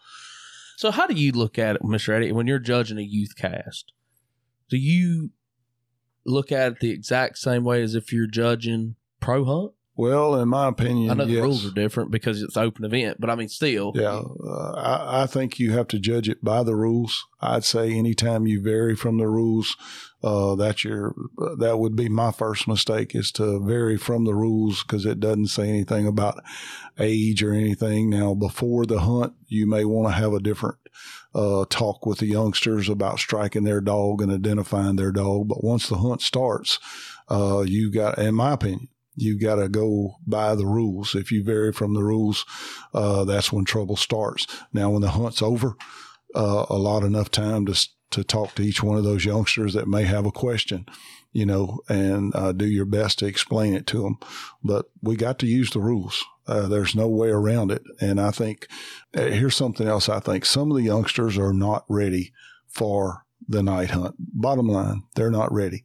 So 0.78 0.92
how 0.92 1.08
do 1.08 1.14
you 1.14 1.32
look 1.32 1.58
at 1.58 1.76
it, 1.78 1.82
Mr. 1.84 2.14
Eddie, 2.14 2.32
when 2.32 2.48
you're 2.48 2.60
judging 2.60 2.98
a 2.98 3.02
youth 3.02 3.36
cast? 3.38 3.92
Do 4.70 4.78
you 4.78 5.32
look 6.26 6.52
at 6.52 6.74
it 6.74 6.80
the 6.80 6.92
exact 6.92 7.38
same 7.38 7.64
way 7.64 7.82
as 7.82 7.96
if 7.96 8.12
you're 8.12 8.28
judging 8.28 8.96
pro 9.20 9.46
hunt? 9.46 9.75
Well, 9.98 10.36
in 10.42 10.50
my 10.50 10.68
opinion, 10.68 11.10
I 11.12 11.14
know 11.14 11.26
the 11.26 11.40
rules 11.40 11.66
are 11.66 11.74
different 11.74 12.12
because 12.12 12.42
it's 12.42 12.58
open 12.58 12.84
event, 12.84 13.18
but 13.20 13.30
I 13.30 13.36
mean, 13.36 13.48
still, 13.48 13.94
Yeah, 13.96 14.20
uh, 14.20 14.74
I, 14.76 15.24
I 15.24 15.26
think 15.26 15.58
you 15.58 15.72
have 15.72 15.88
to 15.90 16.00
judge 16.00 16.28
it 16.28 16.44
by 16.44 16.64
the 16.64 16.76
rules. 16.76 17.26
I'd 17.40 17.64
say 17.64 17.94
anytime 17.94 18.46
you 18.46 18.62
vary 18.62 18.96
from 18.96 19.18
the 19.18 19.28
rules, 19.28 19.78
uh, 20.22 20.56
that's 20.56 20.84
your 20.84 21.16
that 21.60 21.78
would 21.80 21.96
be 21.96 22.10
my 22.10 22.32
first 22.32 22.68
mistake 22.68 23.16
is 23.16 23.32
to 23.34 23.64
vary 23.66 23.96
from 23.96 24.26
the 24.26 24.34
rules 24.34 24.84
because 24.84 25.06
it 25.06 25.22
doesn't 25.22 25.48
say 25.48 25.70
anything 25.70 26.08
about 26.08 26.44
age 27.00 27.42
or 27.42 27.54
anything. 27.54 28.10
Now, 28.10 28.34
before 28.34 28.86
the 28.86 29.00
hunt, 29.00 29.34
you 29.48 29.66
may 29.66 29.86
want 29.86 30.10
to 30.10 30.20
have 30.20 30.34
a 30.34 30.42
different 30.42 30.78
uh, 31.34 31.66
talk 31.70 32.06
with 32.06 32.20
the 32.20 32.26
youngsters 32.26 32.90
about 32.90 33.20
striking 33.20 33.64
their 33.64 33.82
dog 33.82 34.22
and 34.22 34.32
identifying 34.32 34.96
their 34.96 35.12
dog. 35.12 35.48
But 35.48 35.64
once 35.64 35.88
the 35.88 35.98
hunt 35.98 36.22
starts, 36.22 36.80
uh, 37.30 37.64
you 37.66 37.92
got, 37.92 38.18
in 38.18 38.36
my 38.36 38.54
opinion, 38.54 38.90
you 39.16 39.40
got 39.40 39.56
to 39.56 39.70
go 39.70 40.16
by 40.26 40.56
the 40.56 40.66
rules. 40.66 41.16
If 41.16 41.32
you 41.32 41.44
vary 41.44 41.72
from 41.72 41.94
the 41.94 42.04
rules, 42.04 42.46
uh, 42.94 43.24
that's 43.26 43.52
when 43.52 43.66
trouble 43.66 43.96
starts. 43.96 44.48
Now, 44.74 44.90
when 44.90 45.02
the 45.02 45.12
hunt's 45.12 45.42
over, 45.42 45.76
uh, 46.36 46.66
a 46.70 46.78
lot 46.78 47.04
enough 47.04 47.32
time 47.32 47.66
to 47.68 47.88
to 48.12 48.24
talk 48.24 48.56
to 48.56 48.62
each 48.62 48.84
one 48.84 48.98
of 48.98 49.04
those 49.04 49.26
youngsters 49.26 49.74
that 49.74 49.88
may 49.88 50.04
have 50.04 50.26
a 50.26 50.32
question, 50.32 50.86
you 51.34 51.46
know, 51.46 51.80
and 51.90 52.34
uh, 52.36 52.52
do 52.52 52.66
your 52.66 52.86
best 52.86 53.20
to 53.20 53.26
explain 53.26 53.74
it 53.74 53.88
to 53.88 54.04
them. 54.04 54.18
But 54.64 54.86
we 55.02 55.16
got 55.16 55.40
to 55.40 55.48
use 55.48 55.72
the 55.72 55.82
rules. 55.82 56.24
Uh, 56.48 56.68
there's 56.68 56.96
no 56.96 57.10
way 57.10 57.30
around 57.30 57.72
it. 57.72 57.82
And 58.00 58.22
I 58.22 58.32
think 58.32 58.68
uh, 59.16 59.24
here's 59.24 59.56
something 59.56 59.88
else. 59.88 60.08
I 60.08 60.20
think 60.20 60.46
some 60.46 60.72
of 60.72 60.78
the 60.78 60.84
youngsters 60.84 61.38
are 61.38 61.54
not 61.54 61.84
ready 61.90 62.32
for 62.68 63.26
the 63.48 63.64
night 63.64 63.92
hunt. 63.92 64.16
Bottom 64.20 64.68
line, 64.68 65.04
they're 65.16 65.32
not 65.32 65.52
ready. 65.52 65.84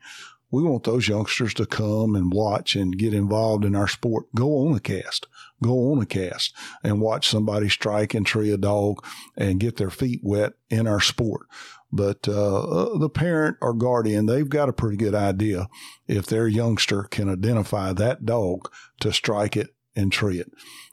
We 0.50 0.62
want 0.62 0.84
those 0.84 1.08
youngsters 1.08 1.54
to 1.54 1.66
come 1.66 2.16
and 2.16 2.32
watch 2.32 2.74
and 2.74 2.98
get 2.98 3.14
involved 3.14 3.64
in 3.64 3.76
our 3.76 3.88
sport. 3.88 4.26
Go 4.34 4.66
on 4.66 4.74
a 4.74 4.80
cast, 4.80 5.26
go 5.62 5.92
on 5.92 6.02
a 6.02 6.06
cast 6.06 6.54
and 6.82 7.00
watch 7.00 7.28
somebody 7.28 7.68
strike 7.68 8.14
and 8.14 8.26
tree 8.26 8.50
a 8.50 8.56
dog 8.56 9.04
and 9.36 9.60
get 9.60 9.76
their 9.76 9.90
feet 9.90 10.20
wet 10.22 10.54
in 10.68 10.86
our 10.86 11.00
sport. 11.00 11.46
But 11.92 12.28
uh, 12.28 12.60
uh, 12.62 12.98
the 12.98 13.10
parent 13.10 13.56
or 13.60 13.74
guardian, 13.74 14.26
they've 14.26 14.48
got 14.48 14.68
a 14.68 14.72
pretty 14.72 14.96
good 14.96 15.14
idea 15.14 15.68
if 16.06 16.26
their 16.26 16.46
youngster 16.46 17.04
can 17.04 17.28
identify 17.28 17.92
that 17.92 18.24
dog 18.24 18.70
to 19.00 19.12
strike 19.12 19.56
it 19.56 19.74
and 20.00 20.12
tree 20.12 20.38
it. 20.38 20.50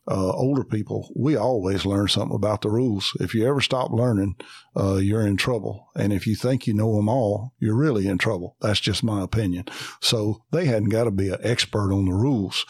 Uh, 0.09 0.31
older 0.31 0.63
people, 0.63 1.11
we 1.15 1.35
always 1.35 1.85
learn 1.85 2.07
something 2.07 2.35
about 2.35 2.61
the 2.61 2.69
rules. 2.69 3.11
If 3.19 3.33
you 3.33 3.45
ever 3.45 3.59
stop 3.59 3.91
learning, 3.91 4.37
uh, 4.75 4.95
you're 4.95 5.27
in 5.27 5.35
trouble. 5.35 5.89
And 5.95 6.13
if 6.13 6.25
you 6.25 6.35
think 6.35 6.65
you 6.65 6.73
know 6.73 6.95
them 6.95 7.09
all, 7.09 7.53
you're 7.59 7.75
really 7.75 8.07
in 8.07 8.17
trouble. 8.17 8.55
That's 8.61 8.79
just 8.79 9.03
my 9.03 9.21
opinion. 9.21 9.65
So 10.01 10.43
they 10.51 10.65
hadn't 10.65 10.89
got 10.89 11.05
to 11.05 11.11
be 11.11 11.29
an 11.29 11.39
expert 11.41 11.91
on 11.91 12.05
the 12.05 12.13
rules. 12.13 12.65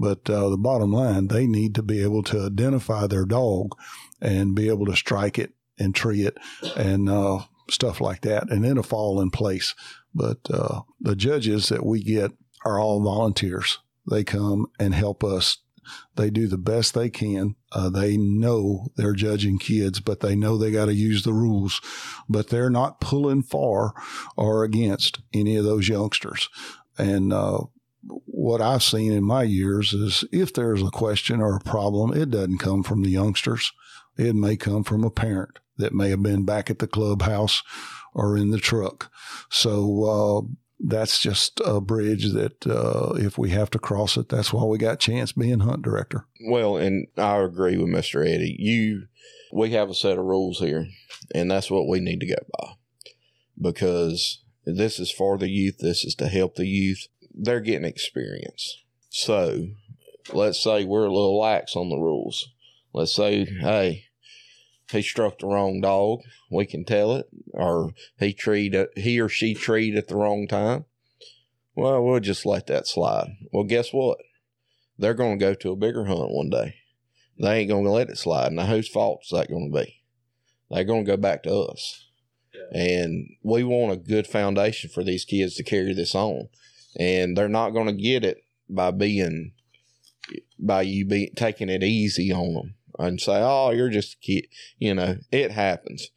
But 0.00 0.28
uh, 0.28 0.48
the 0.48 0.56
bottom 0.56 0.92
line, 0.92 1.28
they 1.28 1.46
need 1.46 1.74
to 1.76 1.82
be 1.82 2.02
able 2.02 2.24
to 2.24 2.46
identify 2.46 3.06
their 3.06 3.26
dog 3.26 3.76
and 4.20 4.56
be 4.56 4.68
able 4.68 4.86
to 4.86 4.96
strike 4.96 5.38
it 5.38 5.52
and 5.78 5.94
tree 5.94 6.22
it 6.22 6.38
and 6.76 7.08
uh, 7.08 7.40
stuff 7.70 8.00
like 8.00 8.22
that, 8.22 8.50
and 8.50 8.64
it'll 8.64 8.82
fall 8.82 9.20
in 9.20 9.30
place. 9.30 9.74
But 10.14 10.38
uh, 10.52 10.82
the 11.00 11.16
judges 11.16 11.68
that 11.68 11.84
we 11.84 12.02
get 12.02 12.32
are 12.64 12.78
all 12.78 13.02
volunteers. 13.02 13.78
They 14.10 14.24
come 14.24 14.66
and 14.78 14.94
help 14.94 15.22
us. 15.22 15.58
They 16.16 16.30
do 16.30 16.46
the 16.46 16.58
best 16.58 16.94
they 16.94 17.10
can. 17.10 17.56
Uh, 17.72 17.90
they 17.90 18.16
know 18.16 18.88
they're 18.96 19.14
judging 19.14 19.58
kids, 19.58 20.00
but 20.00 20.20
they 20.20 20.34
know 20.34 20.56
they 20.56 20.70
got 20.70 20.86
to 20.86 20.94
use 20.94 21.22
the 21.22 21.32
rules. 21.32 21.80
But 22.28 22.48
they're 22.48 22.70
not 22.70 23.00
pulling 23.00 23.42
for 23.42 23.94
or 24.36 24.64
against 24.64 25.20
any 25.32 25.56
of 25.56 25.64
those 25.64 25.88
youngsters. 25.88 26.48
And 26.98 27.32
uh, 27.32 27.60
what 28.02 28.60
I've 28.60 28.82
seen 28.82 29.12
in 29.12 29.24
my 29.24 29.42
years 29.42 29.92
is 29.92 30.24
if 30.32 30.52
there's 30.52 30.82
a 30.82 30.90
question 30.90 31.40
or 31.40 31.56
a 31.56 31.60
problem, 31.60 32.12
it 32.12 32.30
doesn't 32.30 32.58
come 32.58 32.82
from 32.82 33.02
the 33.02 33.10
youngsters. 33.10 33.72
It 34.16 34.34
may 34.34 34.56
come 34.56 34.84
from 34.84 35.04
a 35.04 35.10
parent 35.10 35.58
that 35.76 35.94
may 35.94 36.10
have 36.10 36.22
been 36.22 36.44
back 36.44 36.70
at 36.70 36.78
the 36.78 36.86
clubhouse 36.86 37.62
or 38.14 38.36
in 38.36 38.50
the 38.50 38.58
truck. 38.58 39.10
So 39.50 40.04
uh, 40.04 40.42
that's 40.82 41.18
just 41.18 41.60
a 41.64 41.80
bridge 41.80 42.32
that 42.32 42.66
uh, 42.66 43.14
if 43.16 43.36
we 43.36 43.50
have 43.50 43.70
to 43.70 43.78
cross 43.78 44.16
it, 44.16 44.28
that's 44.28 44.52
why 44.52 44.64
we 44.64 44.78
got 44.78 44.98
Chance 44.98 45.32
being 45.32 45.60
hunt 45.60 45.82
director. 45.82 46.26
Well, 46.46 46.76
and 46.76 47.06
I 47.16 47.38
agree 47.38 47.76
with 47.76 47.88
Mr. 47.88 48.26
Eddie. 48.26 48.56
You, 48.58 49.06
we 49.52 49.70
have 49.70 49.90
a 49.90 49.94
set 49.94 50.18
of 50.18 50.24
rules 50.24 50.58
here, 50.58 50.88
and 51.34 51.50
that's 51.50 51.70
what 51.70 51.88
we 51.88 52.00
need 52.00 52.20
to 52.20 52.26
go 52.26 52.36
by 52.58 52.72
because 53.60 54.42
this 54.64 54.98
is 54.98 55.10
for 55.10 55.36
the 55.36 55.48
youth. 55.48 55.78
This 55.78 56.04
is 56.04 56.14
to 56.16 56.28
help 56.28 56.56
the 56.56 56.66
youth. 56.66 57.08
They're 57.32 57.60
getting 57.60 57.84
experience. 57.84 58.78
So 59.10 59.68
let's 60.32 60.62
say 60.62 60.84
we're 60.84 61.06
a 61.06 61.12
little 61.12 61.38
lax 61.38 61.76
on 61.76 61.90
the 61.90 61.98
rules. 61.98 62.48
Let's 62.92 63.14
say, 63.14 63.44
hey, 63.44 64.06
he 64.90 65.02
struck 65.02 65.38
the 65.38 65.46
wrong 65.46 65.80
dog. 65.80 66.20
We 66.50 66.66
can 66.66 66.84
tell 66.84 67.14
it, 67.14 67.28
or 67.52 67.92
he 68.18 68.32
treed 68.32 68.76
he 68.96 69.20
or 69.20 69.28
she 69.28 69.54
treed 69.54 69.96
at 69.96 70.08
the 70.08 70.16
wrong 70.16 70.46
time. 70.48 70.84
Well, 71.74 72.04
we'll 72.04 72.20
just 72.20 72.44
let 72.44 72.66
that 72.66 72.86
slide. 72.86 73.36
Well, 73.52 73.64
guess 73.64 73.90
what? 73.92 74.18
They're 74.98 75.14
going 75.14 75.38
to 75.38 75.44
go 75.44 75.54
to 75.54 75.72
a 75.72 75.76
bigger 75.76 76.04
hunt 76.04 76.30
one 76.30 76.50
day. 76.50 76.74
They 77.38 77.60
ain't 77.60 77.70
going 77.70 77.84
to 77.84 77.90
let 77.90 78.10
it 78.10 78.18
slide. 78.18 78.52
Now, 78.52 78.66
whose 78.66 78.88
fault 78.88 79.22
is 79.24 79.30
that 79.30 79.48
going 79.48 79.72
to 79.72 79.80
be? 79.80 80.02
They're 80.70 80.84
going 80.84 81.04
to 81.04 81.10
go 81.10 81.16
back 81.16 81.42
to 81.44 81.54
us. 81.54 82.06
Yeah. 82.52 82.80
And 82.80 83.30
we 83.42 83.64
want 83.64 83.92
a 83.92 83.96
good 83.96 84.26
foundation 84.26 84.90
for 84.90 85.02
these 85.02 85.24
kids 85.24 85.54
to 85.56 85.62
carry 85.62 85.94
this 85.94 86.14
on. 86.14 86.48
And 86.98 87.36
they're 87.36 87.48
not 87.48 87.70
going 87.70 87.86
to 87.86 87.92
get 87.92 88.24
it 88.24 88.44
by 88.68 88.90
being, 88.90 89.52
by 90.58 90.82
you 90.82 91.06
be 91.06 91.32
taking 91.34 91.70
it 91.70 91.82
easy 91.82 92.30
on 92.30 92.52
them 92.54 92.74
and 93.08 93.20
say, 93.20 93.40
"Oh, 93.42 93.70
you're 93.70 93.90
just 93.90 94.14
a 94.14 94.18
kid," 94.18 94.46
you 94.78 94.94
know, 94.94 95.16
it 95.30 95.50
happens. 95.50 96.10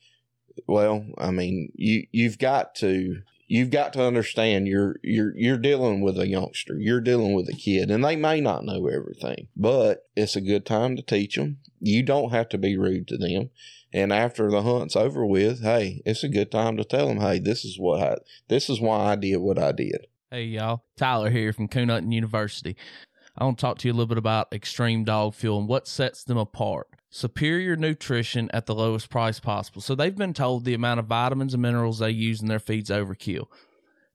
Well, 0.67 1.05
I 1.17 1.31
mean, 1.31 1.71
you 1.75 2.07
you've 2.11 2.38
got 2.38 2.75
to 2.75 3.21
you've 3.47 3.69
got 3.69 3.93
to 3.93 4.03
understand 4.03 4.67
you're 4.67 4.97
you're 5.03 5.36
you're 5.36 5.57
dealing 5.57 6.01
with 6.01 6.19
a 6.19 6.27
youngster, 6.27 6.77
you're 6.79 7.01
dealing 7.01 7.34
with 7.34 7.49
a 7.49 7.53
kid, 7.53 7.91
and 7.91 8.03
they 8.03 8.15
may 8.15 8.41
not 8.41 8.65
know 8.65 8.88
everything, 8.88 9.47
but 9.55 10.07
it's 10.15 10.36
a 10.36 10.41
good 10.41 10.65
time 10.65 10.95
to 10.95 11.01
teach 11.01 11.36
them. 11.36 11.59
You 11.79 12.03
don't 12.03 12.31
have 12.31 12.49
to 12.49 12.57
be 12.57 12.77
rude 12.77 13.07
to 13.09 13.17
them. 13.17 13.49
And 13.95 14.11
after 14.11 14.49
the 14.49 14.63
hunt's 14.63 14.95
over 14.95 15.23
with, 15.23 15.61
hey, 15.61 16.01
it's 16.03 16.23
a 16.23 16.29
good 16.29 16.51
time 16.51 16.77
to 16.77 16.84
tell 16.84 17.07
them, 17.07 17.19
hey, 17.19 17.38
this 17.38 17.63
is 17.63 17.77
what 17.77 18.01
I, 18.01 18.17
this 18.47 18.67
is 18.67 18.81
why 18.81 19.11
I 19.11 19.15
did 19.15 19.38
what 19.38 19.59
I 19.59 19.71
did. 19.71 20.07
Hey 20.31 20.45
y'all, 20.45 20.84
Tyler 20.97 21.29
here 21.29 21.53
from 21.53 21.67
Coon 21.67 21.89
Hunting 21.89 22.11
University. 22.11 22.75
I 23.38 23.45
want 23.45 23.57
to 23.57 23.61
talk 23.61 23.79
to 23.79 23.88
you 23.88 23.93
a 23.93 23.95
little 23.95 24.07
bit 24.07 24.17
about 24.17 24.53
Extreme 24.53 25.05
Dog 25.05 25.34
Fuel 25.34 25.59
and 25.59 25.67
what 25.67 25.88
sets 25.88 26.23
them 26.23 26.38
apart. 26.38 26.88
Superior 27.09 27.75
nutrition 27.75 28.49
at 28.53 28.65
the 28.65 28.75
lowest 28.75 29.09
price 29.09 29.39
possible. 29.39 29.81
So 29.81 29.95
they've 29.95 30.15
been 30.15 30.34
told 30.34 30.65
the 30.65 30.73
amount 30.73 30.99
of 30.99 31.07
vitamins 31.07 31.53
and 31.53 31.61
minerals 31.61 31.99
they 31.99 32.11
use 32.11 32.41
in 32.41 32.47
their 32.47 32.59
feeds 32.59 32.89
overkill 32.89 33.47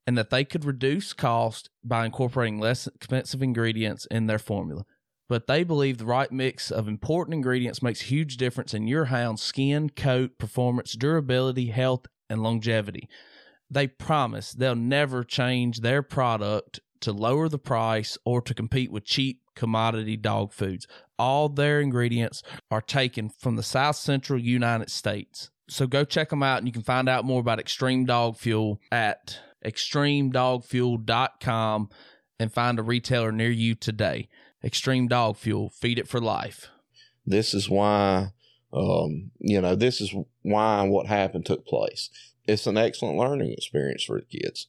and 0.09 0.17
that 0.17 0.31
they 0.31 0.43
could 0.43 0.65
reduce 0.65 1.13
cost 1.13 1.69
by 1.85 2.07
incorporating 2.07 2.59
less 2.59 2.87
expensive 2.87 3.43
ingredients 3.43 4.07
in 4.07 4.27
their 4.27 4.39
formula. 4.39 4.85
But 5.29 5.47
they 5.47 5.65
believe 5.65 5.99
the 5.99 6.07
right 6.07 6.33
mix 6.33 6.71
of 6.71 6.89
important 6.89 7.35
ingredients 7.35 7.83
makes 7.83 8.01
huge 8.01 8.39
difference 8.39 8.73
in 8.73 8.87
your 8.87 9.07
hound's 9.07 9.43
skin, 9.43 9.91
coat, 9.91 10.39
performance, 10.39 10.95
durability, 10.95 11.67
health, 11.67 12.07
and 12.31 12.43
longevity. 12.43 13.07
They 13.71 13.87
promise 13.87 14.53
they'll 14.53 14.75
never 14.75 15.25
change 15.25 15.81
their 15.81 16.03
product 16.03 16.81
to 17.01 17.13
lower 17.13 17.49
the 17.49 17.59
price 17.59 18.17
or 18.25 18.41
to 18.43 18.55
compete 18.55 18.93
with 18.93 19.05
cheap 19.05 19.41
commodity 19.55 20.17
dog 20.17 20.53
foods. 20.53 20.87
All 21.19 21.49
their 21.49 21.81
ingredients 21.81 22.43
are 22.71 22.81
taken 22.81 23.29
from 23.29 23.57
the 23.57 23.63
South 23.63 23.97
Central 23.97 24.39
United 24.39 24.91
States. 24.91 25.51
So 25.69 25.87
go 25.87 26.05
check 26.05 26.31
them 26.31 26.43
out 26.43 26.59
and 26.59 26.67
you 26.67 26.73
can 26.73 26.83
find 26.83 27.09
out 27.09 27.25
more 27.25 27.41
about 27.41 27.61
Extreme 27.61 28.07
Dog 28.07 28.37
Fuel 28.39 28.81
at 28.91 29.39
extremedogfuel.com 29.65 31.91
and 32.41 32.53
find 32.53 32.79
a 32.79 32.83
retailer 32.83 33.33
near 33.33 33.51
you 33.51 33.75
today. 33.75 34.29
Extreme 34.63 35.09
Dog 35.09 35.37
Fuel, 35.37 35.71
feed 35.71 35.99
it 35.99 36.09
for 36.09 36.21
life. 36.21 36.69
This 37.27 37.53
is 37.53 37.69
why, 37.69 38.29
um, 38.73 39.33
you 39.39 39.61
know, 39.61 39.75
this 39.75 40.01
is 40.01 40.15
why 40.43 40.87
what 40.89 41.07
happened 41.07 41.47
took 41.47 41.67
place. 41.67 42.11
It's 42.47 42.67
an 42.67 42.79
excellent 42.79 43.19
learning 43.19 43.53
experience 43.53 44.05
for 44.05 44.21
the 44.21 44.39
kids. 44.39 44.69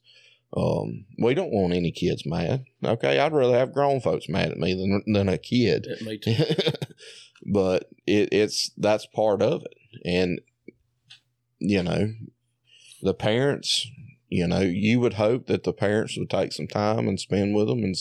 Um, 0.55 1.05
we 1.19 1.35
don't 1.35 1.51
want 1.51 1.73
any 1.73 1.91
kids 1.91 2.25
mad. 2.25 2.65
Okay, 2.83 3.19
I'd 3.19 3.33
rather 3.33 3.57
have 3.57 3.73
grown 3.73 4.01
folks 4.01 4.27
mad 4.27 4.51
at 4.51 4.57
me 4.57 4.73
than 4.73 5.03
than 5.13 5.29
a 5.29 5.37
kid. 5.37 5.87
Me 6.03 6.17
too. 6.17 6.35
but 7.45 7.89
it, 8.07 8.29
it's 8.31 8.71
that's 8.77 9.05
part 9.05 9.41
of 9.41 9.63
it, 9.63 10.01
and 10.03 10.41
you 11.59 11.83
know, 11.83 12.13
the 13.01 13.13
parents. 13.13 13.87
You 14.29 14.47
know, 14.47 14.61
you 14.61 14.99
would 14.99 15.15
hope 15.15 15.47
that 15.47 15.63
the 15.63 15.73
parents 15.73 16.15
would 16.17 16.29
take 16.29 16.53
some 16.53 16.67
time 16.67 17.07
and 17.07 17.19
spend 17.19 17.55
with 17.55 17.67
them, 17.67 17.83
and 17.83 17.95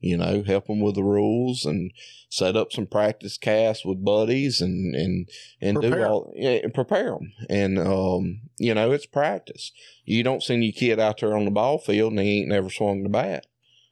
you 0.00 0.16
know, 0.16 0.44
help 0.44 0.68
them 0.68 0.80
with 0.80 0.94
the 0.94 1.02
rules 1.02 1.64
and 1.64 1.92
set 2.28 2.56
up 2.56 2.72
some 2.72 2.86
practice 2.86 3.36
casts 3.36 3.84
with 3.84 4.04
buddies 4.04 4.60
and 4.60 4.94
and 4.94 5.28
and 5.60 5.80
prepare. 5.80 5.98
do 5.98 6.04
all 6.04 6.32
yeah, 6.36 6.60
and 6.62 6.72
prepare 6.72 7.10
them. 7.10 7.32
And 7.50 7.78
um, 7.78 8.42
you 8.58 8.74
know, 8.74 8.92
it's 8.92 9.06
practice. 9.06 9.72
You 10.04 10.22
don't 10.22 10.42
send 10.42 10.62
your 10.62 10.72
kid 10.72 11.00
out 11.00 11.20
there 11.20 11.36
on 11.36 11.44
the 11.44 11.50
ball 11.50 11.78
field 11.78 12.12
and 12.12 12.20
he 12.20 12.40
ain't 12.40 12.48
never 12.48 12.70
swung 12.70 13.02
the 13.02 13.08
bat. 13.08 13.46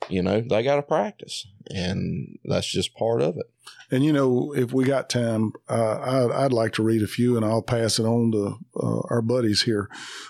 You 0.09 0.23
know, 0.23 0.41
they 0.41 0.63
got 0.63 0.77
to 0.77 0.83
practice, 0.83 1.47
and 1.75 2.39
that's 2.45 2.71
just 2.71 2.95
part 2.95 3.21
of 3.21 3.37
it. 3.37 3.51
And 3.91 4.05
you 4.05 4.13
know, 4.13 4.55
if 4.55 4.73
we 4.73 4.85
got 4.85 5.11
time, 5.11 5.53
uh, 5.69 5.99
I'd, 6.01 6.45
I'd, 6.45 6.53
like 6.53 6.73
to 6.75 6.83
read 6.83 7.03
a 7.03 7.09
few, 7.09 7.37
and 7.37 7.45
I'll 7.45 7.63
pass 7.63 7.99
it 7.99 8.05
on 8.05 8.31
to 8.33 8.59
uh, 8.77 9.01
our 9.11 9.21
buddies 9.21 9.63
here. 9.63 9.89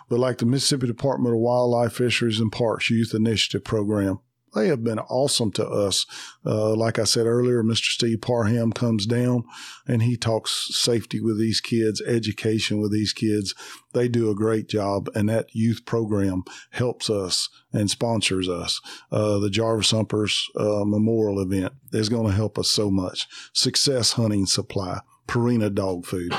But 0.08 0.18
like 0.18 0.38
the 0.38 0.46
Mississippi 0.46 0.86
Department 0.86 1.34
of 1.34 1.40
Wildlife, 1.40 1.92
Fisheries, 1.92 2.40
and 2.40 2.50
Parks 2.50 2.88
Youth 2.88 3.12
Initiative 3.14 3.62
Program, 3.62 4.20
they 4.54 4.68
have 4.68 4.82
been 4.82 4.98
awesome 4.98 5.52
to 5.52 5.66
us. 5.66 6.06
Uh, 6.44 6.74
like 6.74 6.98
I 6.98 7.04
said 7.04 7.26
earlier, 7.26 7.62
Mr. 7.62 7.84
Steve 7.84 8.20
Parham 8.20 8.72
comes 8.72 9.06
down 9.06 9.44
and 9.86 10.02
he 10.02 10.16
talks 10.16 10.68
safety 10.72 11.20
with 11.20 11.38
these 11.38 11.60
kids, 11.60 12.02
education 12.02 12.80
with 12.80 12.92
these 12.92 13.12
kids. 13.12 13.54
They 13.92 14.08
do 14.08 14.30
a 14.30 14.34
great 14.34 14.68
job, 14.68 15.08
and 15.14 15.28
that 15.28 15.54
youth 15.54 15.84
program 15.84 16.44
helps 16.70 17.10
us 17.10 17.48
and 17.72 17.90
sponsors 17.90 18.48
us. 18.48 18.80
Uh, 19.10 19.38
the 19.38 19.50
Jarvis 19.50 19.90
Humphreys 19.90 20.48
uh, 20.56 20.84
Memorial 20.84 21.40
event 21.40 21.72
is 21.92 22.08
going 22.08 22.26
to 22.26 22.36
help 22.36 22.58
us 22.58 22.70
so 22.70 22.90
much. 22.90 23.26
Success 23.52 24.12
Hunting 24.12 24.46
Supply, 24.46 25.00
Purina 25.26 25.74
Dog 25.74 26.06
Food, 26.06 26.32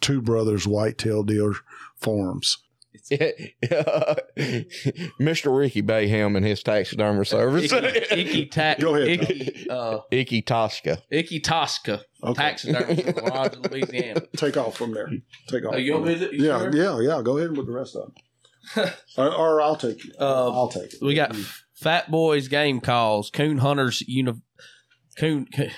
Two 0.00 0.20
Brothers 0.20 0.66
Whitetail 0.66 1.22
Deer 1.22 1.54
Farms 1.96 2.58
Mr. 5.20 5.56
Ricky 5.56 5.80
Bayham 5.82 6.36
and 6.36 6.44
his 6.44 6.62
taxidermy 6.62 7.24
service. 7.24 7.72
Icky, 7.72 7.86
Icky, 8.20 8.46
ta- 8.46 8.74
Go 8.78 8.94
ahead, 8.94 9.08
Icky, 9.30 9.70
uh, 9.70 9.98
Icky 10.10 10.42
Tosca. 10.42 11.02
Icky 11.10 11.40
Tosca, 11.40 12.02
Okay. 12.22 12.34
taxidermy 12.42 13.02
from 13.02 13.24
Lodge, 13.34 13.56
Louisiana. 13.70 14.22
Take 14.36 14.56
off 14.56 14.76
from 14.76 14.92
there. 14.94 15.10
Take 15.48 15.64
off. 15.64 15.74
Oh, 15.74 15.78
you 15.78 15.94
from 15.94 16.04
want 16.04 16.18
there. 16.20 16.32
you 16.34 16.44
Yeah, 16.46 16.58
sure? 16.70 16.74
yeah, 16.74 17.00
yeah. 17.16 17.22
Go 17.22 17.38
ahead 17.38 17.56
with 17.56 17.66
the 17.66 17.72
rest 17.72 17.96
of 17.96 18.12
them. 18.74 18.92
or, 19.16 19.32
or 19.34 19.60
I'll 19.62 19.76
take 19.76 20.04
it. 20.04 20.14
Uh, 20.20 20.50
I'll 20.52 20.68
take 20.68 20.92
it. 20.92 21.00
We 21.02 21.14
got 21.14 21.34
Fat 21.74 22.10
Boys 22.10 22.48
game 22.48 22.80
calls, 22.80 23.30
Coon 23.30 23.58
Hunters 23.58 24.02
uni- 24.06 24.42
Coon, 25.18 25.46
Coon 25.54 25.70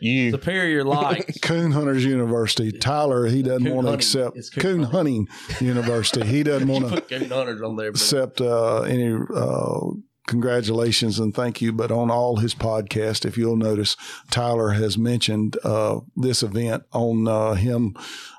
You. 0.00 0.30
Superior 0.30 0.84
Lights. 0.84 1.38
Coon 1.42 1.72
Hunters 1.72 2.04
University. 2.04 2.72
Tyler, 2.72 3.26
he 3.26 3.42
doesn't 3.42 3.64
Coon 3.64 3.74
want 3.74 3.86
to 3.86 3.90
hunting. 3.92 4.20
accept 4.20 4.36
It's 4.36 4.50
coon 4.50 4.62
Coon 4.62 4.82
Hunting 4.84 5.28
University. 5.60 6.26
He 6.26 6.42
doesn't 6.42 6.68
want 6.68 6.84
to 6.86 6.90
Put 6.90 7.08
Coon 7.08 7.30
Hunters 7.30 7.62
on 7.62 7.76
there. 7.76 7.92
But 7.92 8.00
accept 8.00 8.40
uh, 8.40 8.82
any 8.82 9.18
uh, 9.34 9.80
congratulations 10.26 11.18
and 11.18 11.34
thank 11.34 11.62
you. 11.62 11.72
But 11.72 11.90
on 11.90 12.10
all 12.10 12.36
his 12.36 12.54
podcast, 12.54 13.24
if 13.24 13.38
you'll 13.38 13.56
notice, 13.56 13.96
Tyler 14.30 14.70
has 14.70 14.98
mentioned 14.98 15.56
uh, 15.64 16.00
this 16.16 16.42
event 16.42 16.84
on 16.92 17.26
uh, 17.26 17.54
him 17.54 17.96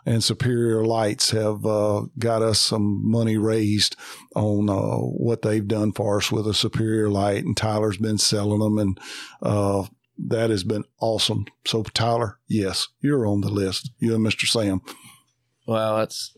and 0.08 0.24
Superior 0.24 0.86
Lights 0.86 1.32
have 1.32 1.66
uh, 1.66 2.04
got 2.18 2.42
us 2.42 2.62
some 2.62 3.10
money 3.10 3.36
raised 3.38 3.98
on 4.36 4.70
uh, 4.70 4.98
what 4.98 5.42
they've 5.42 5.68
done 5.68 5.92
for 5.92 6.18
us 6.18 6.32
with 6.32 6.48
a 6.48 6.54
Superior 6.54 7.10
Light, 7.10 7.44
and 7.44 7.58
Tyler's 7.58 7.98
been 7.98 8.18
selling 8.18 8.60
them, 8.60 8.78
and 8.78 9.00
uh, 9.42 9.84
that 10.18 10.49
has 10.49 10.64
been 10.64 10.84
awesome. 10.99 11.45
So, 11.65 11.84
Tyler, 11.84 12.39
yes, 12.48 12.88
you're 13.02 13.27
on 13.27 13.41
the 13.41 13.49
list. 13.49 13.91
You 13.99 14.15
and 14.15 14.26
Mr. 14.26 14.48
Sam. 14.48 14.81
well, 15.68 15.98
that's 15.98 16.35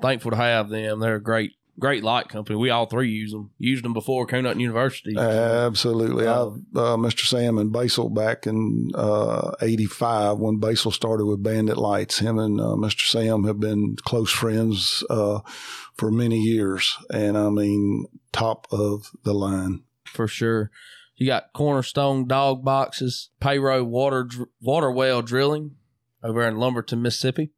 thankful 0.00 0.30
to 0.32 0.36
have 0.36 0.68
them. 0.68 1.00
They're 1.00 1.16
a 1.16 1.22
great, 1.22 1.52
great 1.78 2.02
light 2.04 2.28
company. 2.28 2.56
We 2.56 2.70
all 2.70 2.86
three 2.86 3.10
use 3.10 3.32
them. 3.32 3.50
Used 3.58 3.84
them 3.84 3.92
before 3.94 4.26
Coon 4.26 4.44
Hunting 4.44 4.60
University. 4.60 5.16
Absolutely. 5.16 6.26
Uh, 6.26 6.46
I've, 6.46 6.52
uh, 6.76 6.96
Mr. 6.96 7.24
Sam 7.26 7.58
and 7.58 7.72
Basil 7.72 8.10
back 8.10 8.46
in 8.46 8.90
uh, 8.94 9.52
85 9.62 10.38
when 10.38 10.58
Basil 10.58 10.90
started 10.90 11.24
with 11.26 11.42
Bandit 11.42 11.78
Lights. 11.78 12.18
Him 12.18 12.38
and 12.38 12.60
uh, 12.60 12.74
Mr. 12.74 13.08
Sam 13.08 13.44
have 13.44 13.60
been 13.60 13.96
close 14.04 14.30
friends 14.30 15.02
uh, 15.08 15.40
for 15.96 16.10
many 16.10 16.38
years. 16.40 16.96
And 17.12 17.38
I 17.38 17.48
mean, 17.48 18.06
top 18.32 18.66
of 18.70 19.10
the 19.22 19.32
line. 19.32 19.82
for 20.04 20.28
sure. 20.28 20.70
You 21.16 21.26
got 21.26 21.52
Cornerstone 21.52 22.26
Dog 22.26 22.64
Boxes, 22.64 23.30
Payroll 23.40 23.84
Water 23.84 24.28
Water 24.60 24.90
Well 24.90 25.22
Drilling 25.22 25.76
over 26.22 26.46
in 26.46 26.56
Lumberton, 26.56 27.02
Mississippi. 27.02 27.52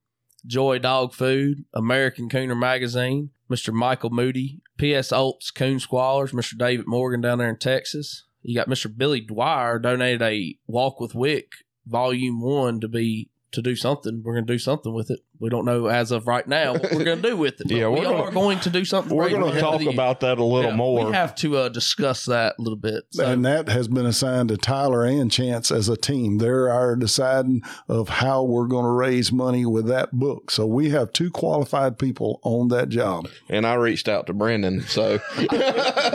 Joy 0.47 0.79
Dog 0.79 1.13
Food, 1.13 1.65
American 1.75 2.29
Cooner 2.29 2.57
Magazine, 2.57 3.31
Mr. 3.51 3.73
Michael 3.73 4.11
Moody, 4.11 4.61
P.S. 4.77 5.11
Olps 5.11 5.53
Coon 5.53 5.79
Squallers, 5.79 6.33
Mr. 6.33 6.57
David 6.57 6.87
Morgan 6.87 7.21
down 7.21 7.39
there 7.39 7.49
in 7.49 7.59
Texas. 7.59 8.25
You 8.43 8.55
got 8.55 8.69
Mr. 8.69 8.95
Billy 8.97 9.21
Dwyer 9.21 9.79
donated 9.81 10.23
a 10.23 10.57
Walk 10.67 11.01
with 11.01 11.15
Wick 11.15 11.51
Volume 11.85 12.41
One 12.41 12.81
to 12.81 12.89
be 12.89 13.29
to 13.57 13.63
do 13.63 13.77
something. 13.77 14.23
We're 14.25 14.33
going 14.35 14.47
to 14.47 14.53
do 14.53 14.59
something 14.59 14.95
with 14.95 15.11
it. 15.11 15.21
We 15.39 15.51
don't 15.51 15.65
know 15.67 15.87
as 15.89 16.13
of 16.13 16.27
right 16.27 16.47
now 16.49 16.73
what 16.75 16.93
we're 16.93 17.05
going 17.05 17.21
to 17.21 17.29
do 17.31 17.37
with 17.37 17.61
it. 17.61 17.71
Yeah, 17.71 17.89
we 17.89 17.97
we're 18.01 18.05
gonna- 18.05 18.23
are 18.23 18.31
going 18.31 18.61
to 18.61 18.71
do 18.71 18.85
something. 18.87 19.15
We're 19.15 19.29
great 19.29 19.41
going 19.41 19.53
to 19.55 19.61
talk 19.61 19.83
about 19.83 20.21
that 20.21 20.39
a 20.39 20.45
little 20.45 20.71
Yeah, 20.71 20.77
more. 20.77 21.07
We 21.07 21.13
have 21.13 21.35
to 21.37 21.57
uh, 21.59 21.69
discuss 21.69 22.25
that 22.27 22.55
a 22.59 22.63
little 22.63 22.79
bit. 22.79 23.05
So, 23.11 23.27
and 23.27 23.45
that 23.45 23.69
has 23.69 23.89
been 23.89 24.07
assigned 24.07 24.49
to 24.51 24.57
Tyler 24.57 25.05
and 25.05 25.31
Chance 25.31 25.71
as 25.71 25.89
a 25.89 25.97
team. 25.97 26.39
They're 26.39 26.71
our 26.71 26.97
deciding 26.97 27.63
of 27.89 28.09
how 28.09 28.45
we're 28.45 28.67
going 28.69 28.85
to 28.85 28.91
raise 28.91 29.33
money 29.33 29.67
with 29.67 29.87
that 29.89 30.13
book. 30.13 30.51
So 30.51 30.67
we 30.67 30.91
have 30.91 31.13
two 31.13 31.31
qualified 31.31 31.99
people 31.99 32.41
on 32.45 32.69
that 32.69 32.89
job. 32.89 33.29
and 33.49 33.67
I 33.67 33.75
reached 33.75 34.09
out 34.09 34.27
to 34.29 34.33
Brendan. 34.33 34.83
So, 34.83 35.19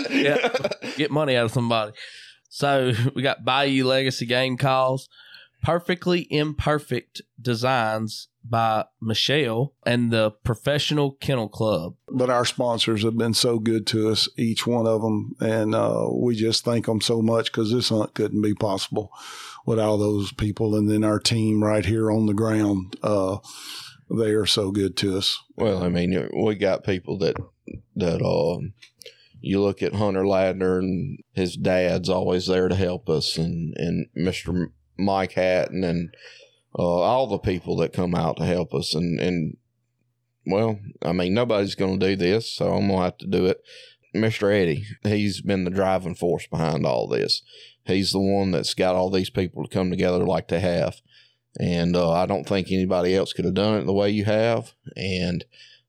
yeah, 0.09 0.49
get 0.97 1.11
money 1.11 1.35
out 1.35 1.45
of 1.45 1.51
somebody. 1.51 1.91
So 2.49 2.91
we 3.15 3.22
got 3.22 3.45
Bayou 3.45 3.85
Legacy 3.85 4.26
game 4.26 4.57
calls, 4.57 5.07
perfectly 5.61 6.27
imperfect 6.29 7.21
designs 7.39 8.27
by 8.43 8.85
Michelle 8.99 9.73
and 9.85 10.11
the 10.11 10.31
Professional 10.31 11.11
Kennel 11.13 11.49
Club. 11.49 11.95
but 12.09 12.29
our 12.29 12.45
sponsors 12.45 13.03
have 13.03 13.17
been 13.17 13.33
so 13.33 13.59
good 13.59 13.85
to 13.88 14.09
us, 14.09 14.27
each 14.38 14.65
one 14.65 14.88
of 14.88 15.01
them, 15.01 15.35
and 15.39 15.75
uh, 15.75 16.07
we 16.11 16.35
just 16.35 16.65
thank 16.65 16.88
them 16.88 17.01
so 17.01 17.21
much 17.21 17.51
because 17.51 17.71
this 17.71 17.89
hunt 17.89 18.13
couldn't 18.13 18.41
be 18.41 18.55
possible 18.55 19.11
without 19.65 19.97
those 19.97 20.31
people. 20.31 20.75
And 20.75 20.89
then 20.89 21.03
our 21.03 21.19
team 21.19 21.63
right 21.63 21.85
here 21.85 22.11
on 22.11 22.25
the 22.25 22.33
ground, 22.33 22.95
uh, 23.03 23.38
they 24.09 24.31
are 24.31 24.47
so 24.47 24.71
good 24.71 24.97
to 24.97 25.17
us. 25.17 25.39
well, 25.55 25.83
I 25.83 25.89
mean, 25.89 26.29
we 26.33 26.55
got 26.55 26.83
people 26.83 27.17
that, 27.19 27.35
that, 27.95 28.21
um, 28.25 28.73
you 29.39 29.59
look 29.59 29.81
at 29.81 29.95
Hunter 29.95 30.23
Ladner 30.23 30.79
and 30.79 31.19
his 31.33 31.55
dad's 31.55 32.09
always 32.09 32.45
there 32.45 32.67
to 32.67 32.75
help 32.75 33.09
us 33.09 33.38
and, 33.38 33.73
and 33.75 34.07
Mr. 34.15 34.71
Mike 35.01 35.33
Hatton 35.33 35.83
and, 35.83 36.13
uh, 36.77 36.81
all 36.81 37.27
the 37.27 37.37
people 37.37 37.75
that 37.77 37.93
come 37.93 38.15
out 38.15 38.37
to 38.37 38.45
help 38.45 38.73
us. 38.73 38.95
And, 38.95 39.19
and, 39.19 39.57
well, 40.45 40.79
I 41.01 41.11
mean, 41.11 41.33
nobody's 41.33 41.75
going 41.75 41.99
to 41.99 42.07
do 42.09 42.15
this, 42.15 42.51
so 42.51 42.73
I'm 42.73 42.87
going 42.87 42.99
to 42.99 43.03
have 43.03 43.17
to 43.19 43.27
do 43.27 43.45
it. 43.45 43.61
Mr. 44.15 44.53
Eddie, 44.53 44.85
he's 45.03 45.41
been 45.41 45.63
the 45.63 45.71
driving 45.71 46.15
force 46.15 46.47
behind 46.47 46.85
all 46.85 47.07
this. 47.07 47.43
He's 47.85 48.11
the 48.11 48.19
one 48.19 48.51
that's 48.51 48.73
got 48.73 48.95
all 48.95 49.09
these 49.09 49.29
people 49.29 49.63
to 49.63 49.73
come 49.73 49.89
together 49.89 50.25
like 50.25 50.47
they 50.47 50.59
have. 50.59 51.01
And 51.59 51.95
uh, 51.95 52.11
I 52.11 52.25
don't 52.25 52.47
think 52.47 52.71
anybody 52.71 53.15
else 53.15 53.33
could 53.33 53.45
have 53.45 53.53
done 53.53 53.79
it 53.79 53.85
the 53.85 53.93
way 53.93 54.09
you 54.09 54.25
have. 54.25 54.73
And 54.95 55.45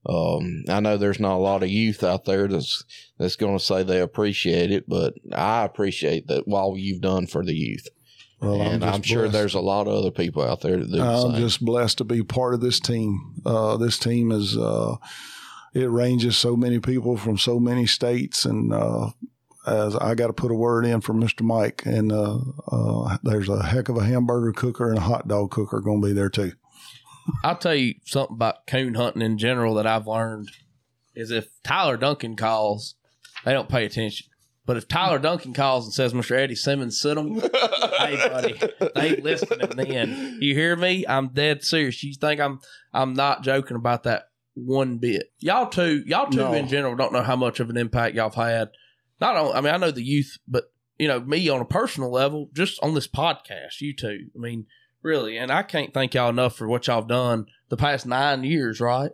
um, 0.06 0.64
I 0.68 0.80
know 0.80 0.96
there's 0.96 1.20
not 1.20 1.36
a 1.36 1.38
lot 1.38 1.62
of 1.62 1.68
youth 1.68 2.02
out 2.02 2.24
there 2.24 2.48
that's 2.48 2.84
that's 3.18 3.36
going 3.36 3.56
to 3.56 3.64
say 3.64 3.82
they 3.82 4.00
appreciate 4.00 4.72
it, 4.72 4.88
but 4.88 5.14
I 5.32 5.64
appreciate 5.64 6.26
that 6.26 6.48
while 6.48 6.76
you've 6.76 7.00
done 7.00 7.26
for 7.26 7.44
the 7.44 7.54
youth. 7.54 7.86
Well, 8.42 8.60
and 8.60 8.84
I'm, 8.84 9.02
just 9.02 9.08
sure 9.08 9.22
blessed. 9.22 9.32
there's 9.32 9.54
a 9.54 9.60
lot 9.60 9.86
of 9.86 9.94
other 9.94 10.10
people 10.10 10.42
out 10.42 10.60
there 10.60 10.78
that 10.78 10.90
do 10.90 11.00
I'm 11.00 11.32
same. 11.32 11.40
just 11.40 11.64
blessed 11.64 11.98
to 11.98 12.04
be 12.04 12.22
part 12.22 12.54
of 12.54 12.60
this 12.60 12.80
team. 12.80 13.40
Uh, 13.46 13.76
this 13.76 13.98
team 13.98 14.32
is, 14.32 14.56
uh, 14.56 14.96
it 15.74 15.88
ranges 15.88 16.36
so 16.36 16.56
many 16.56 16.80
people 16.80 17.16
from 17.16 17.38
so 17.38 17.60
many 17.60 17.86
states. 17.86 18.44
And, 18.44 18.74
uh, 18.74 19.10
as 19.66 19.94
I 19.94 20.14
got 20.16 20.26
to 20.26 20.32
put 20.32 20.50
a 20.50 20.54
word 20.54 20.84
in 20.84 21.00
for 21.00 21.14
Mr. 21.14 21.42
Mike, 21.42 21.86
and 21.86 22.10
uh, 22.10 22.38
uh, 22.70 23.16
there's 23.22 23.48
a 23.48 23.62
heck 23.62 23.88
of 23.88 23.96
a 23.96 24.04
hamburger 24.04 24.52
cooker 24.52 24.88
and 24.88 24.98
a 24.98 25.02
hot 25.02 25.28
dog 25.28 25.50
cooker 25.52 25.80
going 25.80 26.02
to 26.02 26.08
be 26.08 26.12
there 26.12 26.28
too. 26.28 26.52
I'll 27.44 27.56
tell 27.56 27.74
you 27.76 27.94
something 28.04 28.34
about 28.34 28.66
coon 28.66 28.94
hunting 28.94 29.22
in 29.22 29.38
general 29.38 29.74
that 29.74 29.86
I've 29.86 30.08
learned 30.08 30.50
is 31.14 31.30
if 31.30 31.48
Tyler 31.62 31.96
Duncan 31.96 32.34
calls, 32.34 32.96
they 33.44 33.52
don't 33.52 33.68
pay 33.68 33.84
attention. 33.84 34.26
But 34.64 34.76
if 34.76 34.86
Tyler 34.86 35.18
Duncan 35.18 35.52
calls 35.54 35.86
and 35.86 35.92
says, 35.92 36.12
Mr. 36.12 36.36
Eddie 36.38 36.54
Simmons, 36.54 37.00
sit 37.00 37.18
him, 37.18 37.34
hey 37.98 38.16
buddy, 38.28 38.60
they 38.94 39.16
listening 39.16 39.68
then. 39.76 40.38
You 40.40 40.54
hear 40.54 40.76
me? 40.76 41.04
I'm 41.08 41.28
dead 41.28 41.64
serious. 41.64 42.02
You 42.04 42.14
think 42.14 42.40
I'm 42.40 42.60
I'm 42.92 43.14
not 43.14 43.42
joking 43.42 43.76
about 43.76 44.04
that 44.04 44.28
one 44.54 44.98
bit. 44.98 45.32
Y'all 45.40 45.68
two, 45.68 46.02
y'all 46.06 46.30
two 46.30 46.36
No. 46.38 46.52
in 46.52 46.68
general 46.68 46.94
don't 46.94 47.12
know 47.12 47.22
how 47.22 47.34
much 47.36 47.58
of 47.58 47.70
an 47.70 47.76
impact 47.76 48.14
y'all 48.14 48.30
have 48.30 48.34
had. 48.48 48.68
Not 49.20 49.36
on 49.36 49.56
I 49.56 49.60
mean, 49.60 49.74
I 49.74 49.78
know 49.78 49.90
the 49.90 50.02
youth, 50.04 50.38
but 50.46 50.64
you 50.98 51.08
know, 51.08 51.18
me 51.20 51.48
on 51.48 51.60
a 51.60 51.64
personal 51.64 52.12
level, 52.12 52.48
just 52.52 52.78
on 52.82 52.94
this 52.94 53.08
podcast, 53.08 53.80
you 53.80 53.92
two. 53.96 54.26
I 54.36 54.38
mean, 54.38 54.66
really, 55.02 55.36
and 55.38 55.50
I 55.50 55.64
can't 55.64 55.92
thank 55.92 56.14
y'all 56.14 56.28
enough 56.28 56.54
for 56.54 56.68
what 56.68 56.86
y'all 56.86 57.00
have 57.00 57.08
done 57.08 57.46
the 57.68 57.76
past 57.76 58.06
nine 58.06 58.44
years, 58.44 58.80
right? 58.80 59.10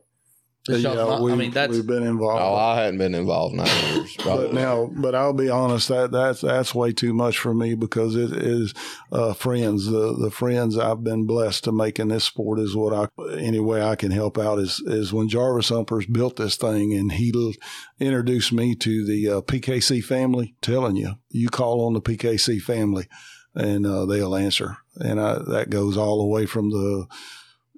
This 0.68 0.82
y'all's 0.82 0.96
not- 0.96 1.22
we, 1.22 1.32
I 1.32 1.36
mean, 1.36 1.50
that's 1.50 1.72
we've 1.72 1.86
been 1.86 2.02
involved. 2.04 2.40
oh, 2.42 2.54
I 2.54 2.76
hadn't 2.80 2.98
been 2.98 3.14
involved 3.14 3.54
nine 3.56 3.94
years. 3.94 4.16
but 4.24 4.52
now, 4.52 4.90
but 4.94 5.14
I'll 5.14 5.32
be 5.32 5.48
honest 5.48 5.88
that 5.88 6.12
that's 6.12 6.42
that's 6.42 6.74
way 6.74 6.92
too 6.92 7.12
much 7.12 7.38
for 7.38 7.52
me 7.54 7.74
because 7.74 8.14
it 8.14 8.32
is 8.32 8.74
uh, 9.10 9.32
friends. 9.32 9.86
The 9.86 10.14
the 10.14 10.30
friends 10.30 10.78
I've 10.78 11.02
been 11.02 11.26
blessed 11.26 11.64
to 11.64 11.72
make 11.72 11.98
in 11.98 12.08
this 12.08 12.24
sport 12.24 12.60
is 12.60 12.76
what 12.76 12.92
I 12.92 13.08
any 13.38 13.60
way 13.60 13.82
I 13.82 13.96
can 13.96 14.10
help 14.12 14.38
out 14.38 14.58
is 14.58 14.80
is 14.80 15.12
when 15.12 15.28
Jarvis 15.28 15.70
Humphreys 15.70 16.06
built 16.06 16.36
this 16.36 16.56
thing 16.56 16.92
and 16.94 17.12
he 17.12 17.32
l- 17.34 17.52
introduced 17.98 18.52
me 18.52 18.74
to 18.76 19.04
the 19.04 19.28
uh, 19.28 19.40
PKC 19.40 20.04
family. 20.04 20.54
Telling 20.60 20.96
you, 20.96 21.14
you 21.30 21.48
call 21.48 21.84
on 21.84 21.94
the 21.94 22.00
PKC 22.00 22.60
family 22.60 23.06
and 23.54 23.86
uh, 23.86 24.04
they'll 24.06 24.36
answer, 24.36 24.76
and 24.96 25.18
I, 25.20 25.38
that 25.48 25.70
goes 25.70 25.96
all 25.96 26.18
the 26.18 26.26
way 26.26 26.46
from 26.46 26.70
the 26.70 27.06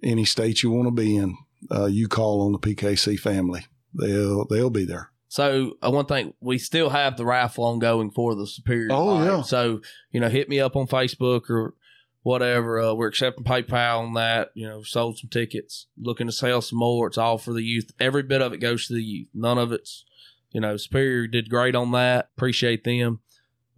any 0.03 0.25
state 0.25 0.63
you 0.63 0.71
want 0.71 0.89
to 0.89 0.91
be 0.93 1.17
in. 1.17 1.37
Uh, 1.71 1.87
you 1.87 2.09
call 2.09 2.43
on 2.43 2.53
the 2.53 2.59
PKC 2.59 3.19
family. 3.19 3.67
They'll 3.95 4.47
they'll 4.47 4.71
be 4.71 4.85
there. 4.85 5.11
So 5.29 5.77
uh, 5.81 5.91
one 5.91 6.07
thing, 6.07 6.35
we 6.41 6.59
still 6.59 6.91
have 6.91 7.17
the 7.17 7.25
raffle 7.25 7.65
ongoing 7.65 8.11
for 8.11 8.35
the 8.35 8.47
Superior. 8.47 8.89
Oh, 8.91 9.05
Light. 9.07 9.25
yeah. 9.27 9.43
So 9.43 9.81
you 10.11 10.21
know, 10.21 10.29
hit 10.29 10.49
me 10.49 10.59
up 10.61 10.75
on 10.77 10.87
Facebook 10.87 11.49
or 11.51 11.75
whatever. 12.23 12.81
Uh, 12.81 12.95
we're 12.95 13.09
accepting 13.09 13.45
PayPal 13.45 14.01
on 14.01 14.15
that. 14.15 14.51
You 14.55 14.67
know, 14.69 14.83
sold 14.83 15.19
some 15.19 15.31
tickets, 15.31 15.87
looking 15.99 16.27
to 16.27 16.33
sell 16.33 16.61
some 16.61 16.79
more. 16.79 17.07
It's 17.07 17.19
all 17.19 17.39
for 17.39 17.53
the 17.53 17.63
youth. 17.63 17.93
Every 18.01 18.23
bit 18.23 18.43
of 18.43 18.53
it 18.53 18.59
goes 18.59 18.87
to 18.87 18.95
the 18.95 19.03
youth. 19.03 19.29
None 19.35 19.59
of 19.59 19.73
it's, 19.73 20.05
you 20.51 20.61
know, 20.61 20.77
Superior 20.77 21.27
did 21.27 21.49
great 21.51 21.75
on 21.75 21.93
that. 21.93 22.31
Appreciate 22.37 22.85
them. 22.85 23.21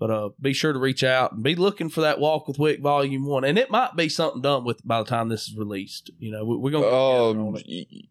But 0.02 0.10
uh, 0.10 0.30
be 0.40 0.52
sure 0.52 0.72
to 0.72 0.80
reach 0.80 1.04
out 1.04 1.30
and 1.30 1.44
be 1.44 1.54
looking 1.54 1.88
for 1.88 2.00
that 2.00 2.18
Walk 2.18 2.48
with 2.48 2.58
Wick 2.58 2.80
Volume 2.80 3.24
One, 3.24 3.44
and 3.44 3.56
it 3.56 3.70
might 3.70 3.94
be 3.94 4.08
something 4.08 4.42
done 4.42 4.64
with 4.64 4.84
by 4.84 4.98
the 4.98 5.08
time 5.08 5.28
this 5.28 5.42
is 5.42 5.56
released. 5.56 6.10
You 6.18 6.32
know, 6.32 6.44
we, 6.44 6.56
we're 6.56 6.72
gonna. 6.72 6.86
get 6.86 6.90
together 6.90 7.40
on 7.40 7.56
it. 7.56 8.08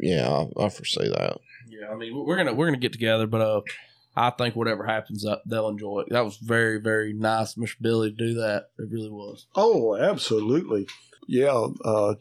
yeah, 0.00 0.26
I, 0.30 0.64
I 0.64 0.68
foresee 0.70 1.10
that. 1.10 1.36
Yeah, 1.68 1.90
I 1.92 1.96
mean 1.96 2.16
we're 2.16 2.38
gonna 2.38 2.54
we're 2.54 2.68
gonna 2.68 2.78
get 2.78 2.94
together, 2.94 3.26
but 3.26 3.42
uh, 3.42 3.60
I 4.16 4.30
think 4.30 4.56
whatever 4.56 4.86
happens, 4.86 5.26
uh, 5.26 5.36
they'll 5.44 5.68
enjoy 5.68 6.04
it. 6.06 6.06
That 6.08 6.24
was 6.24 6.38
very 6.38 6.80
very 6.80 7.12
nice, 7.12 7.54
Mr. 7.54 7.76
Billy, 7.82 8.12
to 8.12 8.16
do 8.16 8.32
that. 8.36 8.70
It 8.78 8.88
really 8.90 9.10
was. 9.10 9.46
Oh, 9.54 9.96
absolutely. 9.96 10.86
Yeah, 11.28 11.66
uh, 11.84 12.14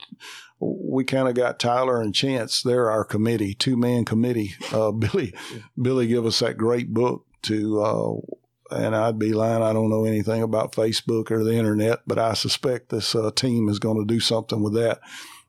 we 0.59 1.05
kind 1.05 1.30
of 1.30 1.35
got 1.35 1.57
Tyler 1.57 2.01
and 2.01 2.13
Chance. 2.13 2.63
They're 2.63 2.91
our 2.91 3.05
committee, 3.05 3.53
two 3.53 3.77
man 3.77 4.03
committee. 4.03 4.55
Uh, 4.73 4.91
Billy, 4.91 5.34
Billy, 5.81 6.05
give 6.07 6.26
us 6.26 6.39
that 6.39 6.57
great 6.57 6.93
book 6.93 7.26
to. 7.43 7.81
Uh, 7.81 8.35
and 8.71 8.95
I'd 8.95 9.19
be 9.19 9.33
lying. 9.33 9.63
I 9.63 9.73
don't 9.73 9.89
know 9.89 10.05
anything 10.05 10.41
about 10.41 10.73
Facebook 10.73 11.31
or 11.31 11.43
the 11.43 11.55
internet, 11.55 11.99
but 12.07 12.19
I 12.19 12.33
suspect 12.33 12.89
this 12.89 13.15
uh, 13.15 13.31
team 13.31 13.69
is 13.69 13.79
going 13.79 13.97
to 13.97 14.11
do 14.11 14.19
something 14.19 14.61
with 14.61 14.73
that 14.75 14.99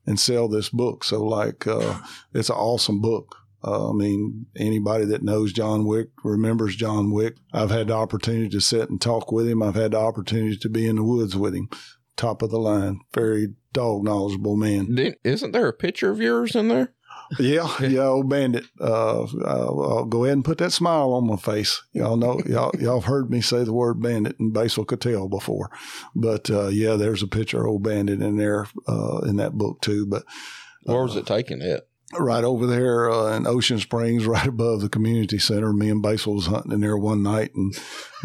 and 0.07 0.19
sell 0.19 0.49
this 0.49 0.69
book. 0.69 1.05
So, 1.05 1.23
like, 1.25 1.67
uh, 1.67 1.99
it's 2.33 2.51
an 2.51 2.57
awesome 2.57 3.01
book. 3.01 3.37
Uh, 3.63 3.91
I 3.91 3.93
mean, 3.93 4.47
anybody 4.57 5.05
that 5.07 5.23
knows 5.23 5.53
John 5.53 5.85
Wick 5.85 6.09
remembers 6.25 6.77
John 6.77 7.13
Wick. 7.13 7.37
I've 7.53 7.71
had 7.71 7.89
the 7.89 7.95
opportunity 7.95 8.49
to 8.49 8.61
sit 8.61 8.89
and 8.89 9.01
talk 9.01 9.31
with 9.31 9.47
him. 9.47 9.63
I've 9.63 9.75
had 9.75 9.93
the 9.93 9.99
opportunity 9.99 10.57
to 10.57 10.69
be 10.69 10.87
in 10.87 10.97
the 10.97 11.05
woods 11.05 11.37
with 11.37 11.55
him. 11.55 11.69
Top 12.17 12.43
of 12.43 12.51
the 12.51 12.59
line, 12.59 13.01
very 13.15 13.55
dog 13.73 14.03
knowledgeable 14.03 14.57
man. 14.57 15.15
Isn't 15.25 15.53
there 15.53 15.69
a 15.69 15.73
picture 15.73 16.11
of 16.11 16.21
yours 16.21 16.55
in 16.55 16.69
there? 16.69 16.93
Yeah, 17.39 17.71
yeah, 17.81 18.07
old 18.07 18.29
bandit. 18.29 18.65
Uh, 18.81 19.25
I'll 19.47 20.05
go 20.05 20.25
ahead 20.25 20.35
and 20.35 20.45
put 20.45 20.59
that 20.59 20.73
smile 20.73 21.13
on 21.13 21.29
my 21.29 21.37
face. 21.37 21.81
Y'all 21.93 22.17
know, 22.17 22.41
y'all, 22.45 22.73
y'all 22.79 23.01
have 23.01 23.09
heard 23.09 23.31
me 23.31 23.41
say 23.41 23.63
the 23.63 23.73
word 23.73 24.03
bandit 24.03 24.39
and 24.41 24.53
Basil 24.53 24.85
Cattell 24.85 25.29
before, 25.29 25.71
but 26.15 26.51
uh, 26.51 26.69
yeah, 26.69 26.97
there's 26.97 27.23
a 27.23 27.29
picture 27.29 27.61
of 27.61 27.67
old 27.67 27.83
bandit 27.85 28.21
in 28.21 28.37
there 28.37 28.67
uh, 28.89 29.19
in 29.19 29.37
that 29.37 29.53
book 29.53 29.81
too. 29.81 30.07
But 30.07 30.25
where 30.83 31.03
was 31.03 31.15
it 31.15 31.27
taken 31.27 31.63
at? 31.63 31.87
right 32.19 32.43
over 32.43 32.67
there 32.67 33.11
uh, 33.11 33.37
in 33.37 33.47
Ocean 33.47 33.79
Springs, 33.79 34.27
right 34.27 34.47
above 34.47 34.81
the 34.81 34.89
community 34.89 35.39
center. 35.39 35.73
Me 35.73 35.91
and 35.91 36.03
Basil 36.03 36.35
was 36.35 36.47
hunting 36.47 36.73
in 36.73 36.81
there 36.81 36.97
one 36.97 37.23
night, 37.23 37.55
and 37.55 37.75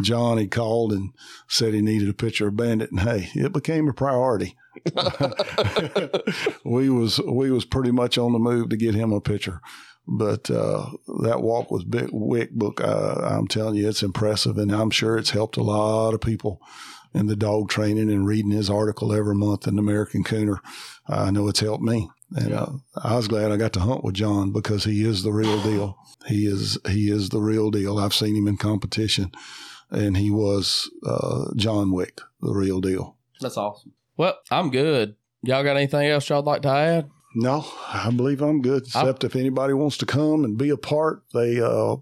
John 0.02 0.38
he 0.38 0.48
called 0.48 0.91
and 0.91 1.11
said 1.48 1.73
he 1.73 1.82
needed 1.82 2.10
a 2.10 2.14
picture 2.14 2.48
of 2.48 2.56
Bandit, 2.56 2.91
and 2.91 3.02
hey, 3.02 3.30
it 3.36 3.53
became 3.53 3.88
a 3.88 3.94
priority. 3.94 4.56
we 6.64 6.89
was 6.89 7.19
we 7.22 7.52
was 7.52 7.65
pretty 7.65 7.91
much 7.91 8.18
on 8.18 8.34
the 8.34 8.39
move 8.39 8.69
to 8.69 8.77
get 8.77 8.95
him 8.95 9.11
a 9.11 9.22
picture. 9.22 9.61
But 10.07 10.52
uh, 10.52 10.91
that 11.23 11.41
walk 11.41 11.72
with 11.72 11.89
Big 11.89 12.10
Wick 12.11 12.52
book, 12.52 12.80
uh, 12.80 13.22
I'm 13.23 13.47
telling 13.47 13.76
you, 13.76 13.89
it's 13.89 14.03
impressive, 14.03 14.57
and 14.57 14.72
I'm 14.72 14.91
sure 14.91 15.18
it's 15.18 15.31
helped 15.31 15.57
a 15.57 15.64
lot 15.64 16.14
of 16.14 16.22
people 16.22 16.61
in 17.14 17.27
the 17.27 17.35
dog 17.35 17.69
training 17.69 18.11
and 18.11 18.27
reading 18.27 18.52
his 18.52 18.69
article 18.69 19.14
every 19.14 19.34
month 19.34 19.68
in 19.68 19.80
American 19.80 20.23
Cooner. 20.23 20.57
I 21.07 21.31
know 21.31 21.47
it's 21.47 21.61
helped 21.61 21.84
me, 21.84 22.10
and 22.35 22.53
uh, 22.53 22.72
I 23.02 23.15
was 23.15 23.27
glad 23.27 23.52
I 23.52 23.57
got 23.57 23.73
to 23.73 23.80
hunt 23.80 24.03
with 24.03 24.15
John 24.15 24.52
because 24.52 24.84
he 24.84 25.03
is 25.03 25.23
the 25.23 25.31
real 25.31 25.61
deal. 25.64 25.97
He 26.27 26.45
is 26.45 26.77
he 26.89 27.10
is 27.10 27.30
the 27.30 27.41
real 27.41 27.72
deal. 27.72 27.97
I've 27.97 28.14
seen 28.14 28.35
him 28.35 28.47
in 28.47 28.57
competition, 28.57 29.31
and 29.89 30.18
he 30.18 30.30
was 30.30 30.89
uh, 31.06 31.45
John 31.56 31.91
Wick, 31.91 32.22
the 32.41 32.53
real 32.53 32.81
deal. 32.81 33.18
That's 33.41 33.57
awesome. 33.57 33.93
Well, 34.17 34.37
I'm 34.49 34.71
good. 34.71 35.15
Y'all 35.43 35.63
got 35.63 35.77
anything 35.77 36.07
else 36.07 36.29
y'all'd 36.29 36.45
like 36.45 36.61
to 36.63 36.69
add? 36.69 37.09
No, 37.37 37.65
I 37.89 38.11
believe 38.11 38.41
I'm 38.41 38.61
good. 38.61 38.83
Except 38.83 39.25
I'm, 39.25 39.27
if 39.27 39.35
anybody 39.35 39.73
wants 39.73 39.97
to 39.97 40.05
come 40.05 40.45
and 40.45 40.57
be 40.57 40.69
a 40.69 40.77
part, 40.77 41.21
they, 41.33 41.59
uh, 41.59 41.97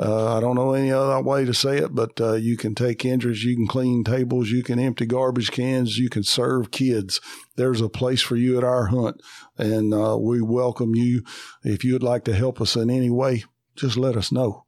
uh, 0.00 0.36
I 0.36 0.40
don't 0.40 0.56
know 0.56 0.72
any 0.72 0.90
other 0.90 1.22
way 1.22 1.44
to 1.44 1.54
say 1.54 1.78
it, 1.78 1.94
but 1.94 2.20
uh, 2.20 2.32
you 2.32 2.56
can 2.56 2.74
take 2.74 3.04
injuries, 3.04 3.44
you 3.44 3.54
can 3.54 3.68
clean 3.68 4.02
tables, 4.02 4.50
you 4.50 4.64
can 4.64 4.80
empty 4.80 5.06
garbage 5.06 5.52
cans, 5.52 5.96
you 5.96 6.10
can 6.10 6.24
serve 6.24 6.72
kids. 6.72 7.20
There's 7.54 7.80
a 7.80 7.88
place 7.88 8.20
for 8.20 8.34
you 8.34 8.58
at 8.58 8.64
our 8.64 8.86
hunt, 8.86 9.20
and 9.56 9.94
uh, 9.94 10.18
we 10.20 10.42
welcome 10.42 10.96
you. 10.96 11.22
If 11.62 11.84
you'd 11.84 12.02
like 12.02 12.24
to 12.24 12.34
help 12.34 12.60
us 12.60 12.74
in 12.74 12.90
any 12.90 13.10
way, 13.10 13.44
just 13.76 13.96
let 13.96 14.16
us 14.16 14.32
know. 14.32 14.64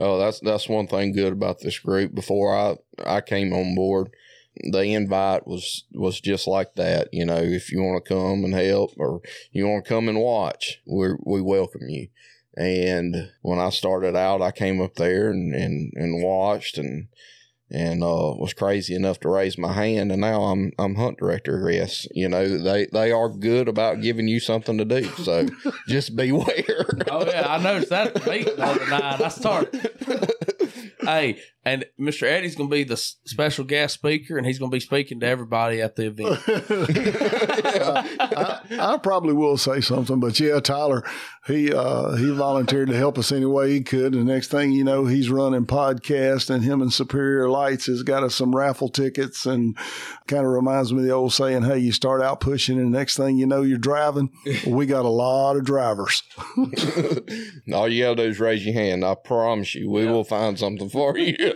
Oh, 0.00 0.18
that's 0.18 0.40
that's 0.40 0.68
one 0.68 0.86
thing 0.86 1.12
good 1.12 1.34
about 1.34 1.60
this 1.60 1.78
group. 1.78 2.14
Before 2.14 2.56
I 2.56 2.76
I 3.04 3.20
came 3.20 3.52
on 3.52 3.74
board, 3.74 4.08
the 4.70 4.80
invite 4.80 5.46
was 5.46 5.84
was 5.92 6.20
just 6.20 6.46
like 6.46 6.74
that. 6.74 7.08
You 7.12 7.24
know, 7.24 7.38
if 7.38 7.70
you 7.72 7.82
want 7.82 8.04
to 8.04 8.14
come 8.14 8.44
and 8.44 8.54
help 8.54 8.92
or 8.98 9.20
you 9.52 9.66
want 9.66 9.84
to 9.84 9.88
come 9.88 10.08
and 10.08 10.20
watch, 10.20 10.78
we 10.86 11.08
we 11.24 11.40
welcome 11.40 11.88
you. 11.88 12.08
And 12.56 13.30
when 13.42 13.58
I 13.58 13.70
started 13.70 14.16
out, 14.16 14.42
I 14.42 14.50
came 14.50 14.80
up 14.80 14.94
there 14.96 15.30
and 15.30 15.54
and, 15.54 15.92
and 15.94 16.22
watched 16.22 16.78
and 16.78 17.08
and 17.70 18.02
uh, 18.02 18.34
was 18.38 18.54
crazy 18.54 18.94
enough 18.94 19.20
to 19.20 19.28
raise 19.28 19.58
my 19.58 19.72
hand. 19.72 20.10
And 20.10 20.22
now 20.22 20.42
I'm 20.44 20.72
I'm 20.78 20.94
hunt 20.94 21.18
director. 21.18 21.70
Yes, 21.70 22.06
you 22.12 22.28
know 22.28 22.58
they 22.58 22.86
they 22.92 23.12
are 23.12 23.28
good 23.28 23.68
about 23.68 24.00
giving 24.00 24.28
you 24.28 24.40
something 24.40 24.78
to 24.78 24.84
do. 24.84 25.04
So 25.04 25.46
just 25.88 26.16
beware. 26.16 26.86
oh 27.10 27.26
yeah, 27.26 27.46
I 27.48 27.62
noticed 27.62 27.90
that 27.90 28.14
the 28.14 28.62
other 28.62 28.86
night. 28.90 29.20
I 29.20 29.28
started. 29.28 29.90
hey, 31.02 31.40
and 31.68 31.84
Mr. 32.00 32.22
Eddie's 32.22 32.56
going 32.56 32.70
to 32.70 32.74
be 32.74 32.84
the 32.84 32.96
special 32.96 33.64
guest 33.64 33.94
speaker, 33.94 34.38
and 34.38 34.46
he's 34.46 34.58
going 34.58 34.70
to 34.70 34.74
be 34.74 34.80
speaking 34.80 35.20
to 35.20 35.26
everybody 35.26 35.82
at 35.82 35.96
the 35.96 36.06
event. 36.06 36.40
I, 38.78 38.94
I, 38.94 38.96
probably 38.98 39.34
will 39.34 39.58
say 39.58 39.82
something, 39.82 40.18
but 40.18 40.40
yeah, 40.40 40.60
Tyler, 40.60 41.04
he 41.46 41.72
uh, 41.72 42.16
he 42.16 42.30
volunteered 42.30 42.88
to 42.88 42.96
help 42.96 43.18
us 43.18 43.32
any 43.32 43.44
way 43.44 43.72
he 43.72 43.82
could. 43.82 44.14
The 44.14 44.24
next 44.24 44.48
thing 44.48 44.72
you 44.72 44.84
know, 44.84 45.04
he's 45.04 45.28
running 45.30 45.66
podcast, 45.66 46.48
and 46.48 46.64
him 46.64 46.80
and 46.80 46.92
Superior 46.92 47.50
Lights 47.50 47.86
has 47.86 48.02
got 48.02 48.22
us 48.22 48.34
some 48.34 48.56
raffle 48.56 48.88
tickets, 48.88 49.44
and 49.44 49.76
kind 50.26 50.46
of 50.46 50.52
reminds 50.52 50.92
me 50.92 51.00
of 51.00 51.04
the 51.04 51.12
old 51.12 51.34
saying, 51.34 51.62
"Hey, 51.62 51.78
you 51.78 51.92
start 51.92 52.22
out 52.22 52.40
pushing, 52.40 52.78
and 52.78 52.94
the 52.94 52.98
next 52.98 53.16
thing 53.16 53.36
you 53.36 53.46
know, 53.46 53.62
you're 53.62 53.78
driving." 53.78 54.30
we 54.66 54.86
got 54.86 55.04
a 55.04 55.10
lot 55.10 55.56
of 55.56 55.64
drivers. 55.64 56.22
All 57.72 57.88
you 57.88 58.04
got 58.04 58.10
to 58.10 58.16
do 58.16 58.22
is 58.22 58.40
raise 58.40 58.64
your 58.64 58.74
hand. 58.74 59.04
I 59.04 59.14
promise 59.14 59.74
you, 59.74 59.90
we 59.90 60.04
yeah. 60.04 60.12
will 60.12 60.24
find 60.24 60.58
something 60.58 60.88
for 60.88 61.18
you. 61.18 61.54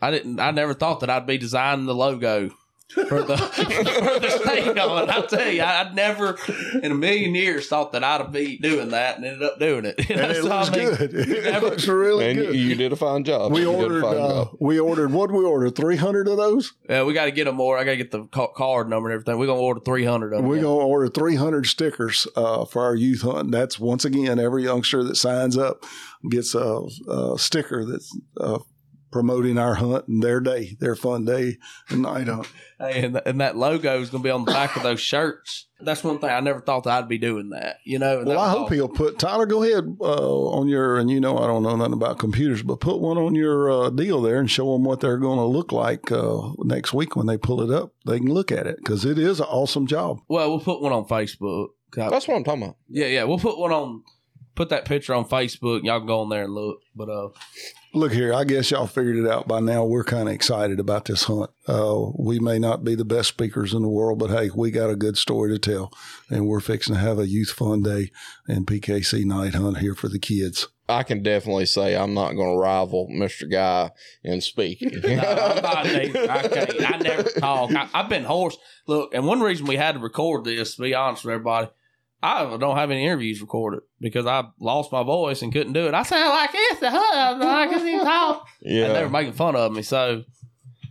I 0.00 0.10
didn't. 0.10 0.40
I 0.40 0.50
never 0.50 0.74
thought 0.74 1.00
that 1.00 1.10
I'd 1.10 1.26
be 1.26 1.38
designing 1.38 1.86
the 1.86 1.94
logo 1.94 2.50
for 2.90 3.22
the 3.22 3.36
for 3.36 4.20
the 4.20 4.40
thing 4.44 4.78
on. 4.78 5.04
it. 5.04 5.10
I 5.10 5.26
tell 5.26 5.48
you, 5.48 5.62
I, 5.62 5.84
would 5.84 5.94
never 5.94 6.38
in 6.82 6.92
a 6.92 6.94
million 6.94 7.34
years 7.34 7.68
thought 7.68 7.92
that 7.92 8.02
I'd 8.02 8.32
be 8.32 8.56
doing 8.58 8.90
that, 8.90 9.16
and 9.16 9.26
ended 9.26 9.42
up 9.42 9.58
doing 9.58 9.84
it. 9.84 9.96
You 10.08 10.16
know, 10.16 10.22
and 10.22 10.32
it 10.32 10.42
so 10.42 10.48
looks 10.48 10.68
I 10.70 10.76
mean, 10.76 10.94
good. 10.94 11.14
It 11.14 11.44
never, 11.44 11.66
looks 11.66 11.86
really 11.86 12.30
and 12.30 12.38
good. 12.38 12.54
You, 12.54 12.68
you 12.68 12.74
did 12.76 12.92
a 12.92 12.96
fine 12.96 13.24
job. 13.24 13.52
We 13.52 13.60
you 13.60 13.72
ordered. 13.72 14.04
Uh, 14.04 14.14
job. 14.14 14.56
We 14.58 14.78
ordered. 14.80 15.12
What 15.12 15.30
we 15.30 15.44
ordered? 15.44 15.76
Three 15.76 15.96
hundred 15.96 16.28
of 16.28 16.38
those. 16.38 16.72
Yeah, 16.88 17.02
we 17.02 17.12
got 17.12 17.26
to 17.26 17.30
get 17.30 17.44
them 17.44 17.56
more. 17.56 17.76
I 17.76 17.84
got 17.84 17.90
to 17.90 17.96
get 17.98 18.10
the 18.10 18.24
card 18.26 18.88
number 18.88 19.10
and 19.10 19.14
everything. 19.14 19.38
We're 19.38 19.48
gonna 19.48 19.60
order 19.60 19.80
three 19.80 20.04
hundred 20.04 20.32
of 20.32 20.40
them. 20.40 20.48
We're 20.48 20.62
gonna 20.62 20.68
order 20.68 21.08
three 21.08 21.36
hundred 21.36 21.66
stickers 21.66 22.26
uh, 22.36 22.64
for 22.64 22.82
our 22.84 22.94
youth 22.94 23.20
hunt. 23.20 23.50
That's 23.50 23.78
once 23.78 24.06
again 24.06 24.38
every 24.38 24.64
youngster 24.64 25.04
that 25.04 25.16
signs 25.16 25.58
up 25.58 25.84
gets 26.30 26.54
a, 26.54 26.80
a 27.08 27.34
sticker 27.36 27.84
that's. 27.84 28.16
Uh, 28.40 28.60
promoting 29.10 29.58
our 29.58 29.74
hunt 29.74 30.08
and 30.08 30.22
their 30.22 30.40
day, 30.40 30.76
their 30.80 30.94
fun 30.94 31.24
day 31.24 31.58
and 31.88 32.02
night 32.02 32.28
hunt. 32.28 32.48
Hey, 32.80 33.04
and, 33.04 33.20
and 33.26 33.40
that 33.40 33.56
logo 33.56 34.00
is 34.00 34.08
going 34.08 34.22
to 34.22 34.24
be 34.24 34.30
on 34.30 34.44
the 34.44 34.52
back 34.52 34.76
of 34.76 34.84
those 34.84 35.00
shirts. 35.00 35.66
That's 35.80 36.04
one 36.04 36.20
thing 36.20 36.30
I 36.30 36.38
never 36.38 36.60
thought 36.60 36.84
that 36.84 36.92
I'd 37.02 37.08
be 37.08 37.18
doing 37.18 37.50
that. 37.50 37.78
You 37.82 37.98
know. 37.98 38.22
Well, 38.24 38.38
I 38.38 38.50
hope 38.50 38.66
awesome. 38.66 38.74
he'll 38.76 38.88
put 38.88 39.18
Tyler. 39.18 39.46
Go 39.46 39.64
ahead 39.64 39.96
uh, 40.00 40.48
on 40.50 40.68
your 40.68 40.96
and 40.96 41.10
you 41.10 41.18
know 41.18 41.38
I 41.38 41.48
don't 41.48 41.64
know 41.64 41.74
nothing 41.74 41.94
about 41.94 42.20
computers, 42.20 42.62
but 42.62 42.78
put 42.78 43.00
one 43.00 43.18
on 43.18 43.34
your 43.34 43.68
uh, 43.68 43.90
deal 43.90 44.22
there 44.22 44.38
and 44.38 44.48
show 44.48 44.74
them 44.74 44.84
what 44.84 45.00
they're 45.00 45.18
going 45.18 45.40
to 45.40 45.44
look 45.44 45.72
like 45.72 46.12
uh, 46.12 46.52
next 46.58 46.94
week 46.94 47.16
when 47.16 47.26
they 47.26 47.36
pull 47.36 47.60
it 47.62 47.76
up. 47.76 47.94
They 48.06 48.18
can 48.18 48.32
look 48.32 48.52
at 48.52 48.68
it 48.68 48.76
because 48.76 49.04
it 49.04 49.18
is 49.18 49.40
an 49.40 49.46
awesome 49.46 49.88
job. 49.88 50.20
Well, 50.28 50.48
we'll 50.48 50.60
put 50.60 50.80
one 50.80 50.92
on 50.92 51.06
Facebook. 51.06 51.70
That's 51.96 52.28
what 52.28 52.36
I'm 52.36 52.44
talking 52.44 52.62
about. 52.62 52.76
Yeah, 52.88 53.06
yeah, 53.06 53.24
we'll 53.24 53.40
put 53.40 53.58
one 53.58 53.72
on 53.72 54.04
put 54.58 54.68
that 54.70 54.84
picture 54.84 55.14
on 55.14 55.24
Facebook. 55.24 55.84
Y'all 55.84 56.00
can 56.00 56.06
go 56.06 56.20
on 56.20 56.28
there 56.28 56.44
and 56.44 56.52
look. 56.52 56.80
But 56.94 57.08
uh, 57.08 57.28
look 57.98 58.12
here, 58.12 58.32
I 58.32 58.44
guess 58.44 58.70
y'all 58.70 58.86
figured 58.86 59.16
it 59.16 59.28
out 59.28 59.48
by 59.48 59.60
now. 59.60 59.84
We're 59.84 60.04
kind 60.04 60.28
of 60.28 60.34
excited 60.34 60.80
about 60.80 61.06
this 61.06 61.24
hunt. 61.24 61.50
Uh, 61.66 62.06
we 62.16 62.38
may 62.38 62.58
not 62.58 62.84
be 62.84 62.94
the 62.94 63.04
best 63.04 63.28
speakers 63.28 63.74
in 63.74 63.82
the 63.82 63.88
world, 63.88 64.18
but 64.18 64.30
hey, 64.30 64.50
we 64.54 64.70
got 64.70 64.90
a 64.90 64.96
good 64.96 65.16
story 65.16 65.50
to 65.50 65.58
tell, 65.58 65.92
and 66.30 66.46
we're 66.46 66.60
fixing 66.60 66.94
to 66.94 67.00
have 67.00 67.18
a 67.18 67.28
youth 67.28 67.50
fun 67.50 67.82
day 67.82 68.10
and 68.46 68.66
PKC 68.66 69.24
night 69.24 69.54
hunt 69.54 69.78
here 69.78 69.94
for 69.94 70.08
the 70.08 70.18
kids. 70.18 70.68
I 70.88 71.02
can 71.02 71.22
definitely 71.22 71.66
say 71.66 71.94
I'm 71.94 72.14
not 72.14 72.32
going 72.32 72.54
to 72.54 72.58
rival 72.58 73.08
Mr. 73.12 73.50
Guy 73.50 73.90
in 74.24 74.40
speaking. 74.40 74.90
no, 75.02 75.18
I'm 75.18 75.62
not. 75.62 75.86
I, 75.86 76.48
can't, 76.48 76.94
I 76.94 76.98
never 76.98 77.22
talk. 77.24 77.70
I, 77.74 77.84
have 77.92 78.08
been 78.08 78.24
hoarse. 78.24 78.56
Look, 78.86 79.12
and 79.12 79.26
one 79.26 79.40
reason 79.40 79.66
we 79.66 79.76
had 79.76 79.96
to 79.96 80.00
record 80.00 80.44
this, 80.44 80.76
to 80.76 80.82
be 80.82 80.94
honest 80.94 81.24
with 81.24 81.34
everybody, 81.34 81.68
I 82.22 82.56
don't 82.56 82.76
have 82.76 82.90
any 82.90 83.04
interviews 83.04 83.40
recorded 83.40 83.80
because 84.00 84.26
I 84.26 84.44
lost 84.58 84.90
my 84.90 85.04
voice 85.04 85.42
and 85.42 85.52
couldn't 85.52 85.72
do 85.72 85.86
it. 85.86 85.94
I 85.94 86.02
sound 86.02 86.30
like 86.30 86.52
this, 86.52 86.82
I 86.82 87.66
couldn't 87.68 87.88
even 87.88 88.04
talk. 88.04 88.48
Yeah, 88.60 88.86
and 88.86 88.94
they 88.96 89.02
were 89.04 89.10
making 89.10 89.34
fun 89.34 89.54
of 89.54 89.70
me. 89.70 89.82
So, 89.82 90.24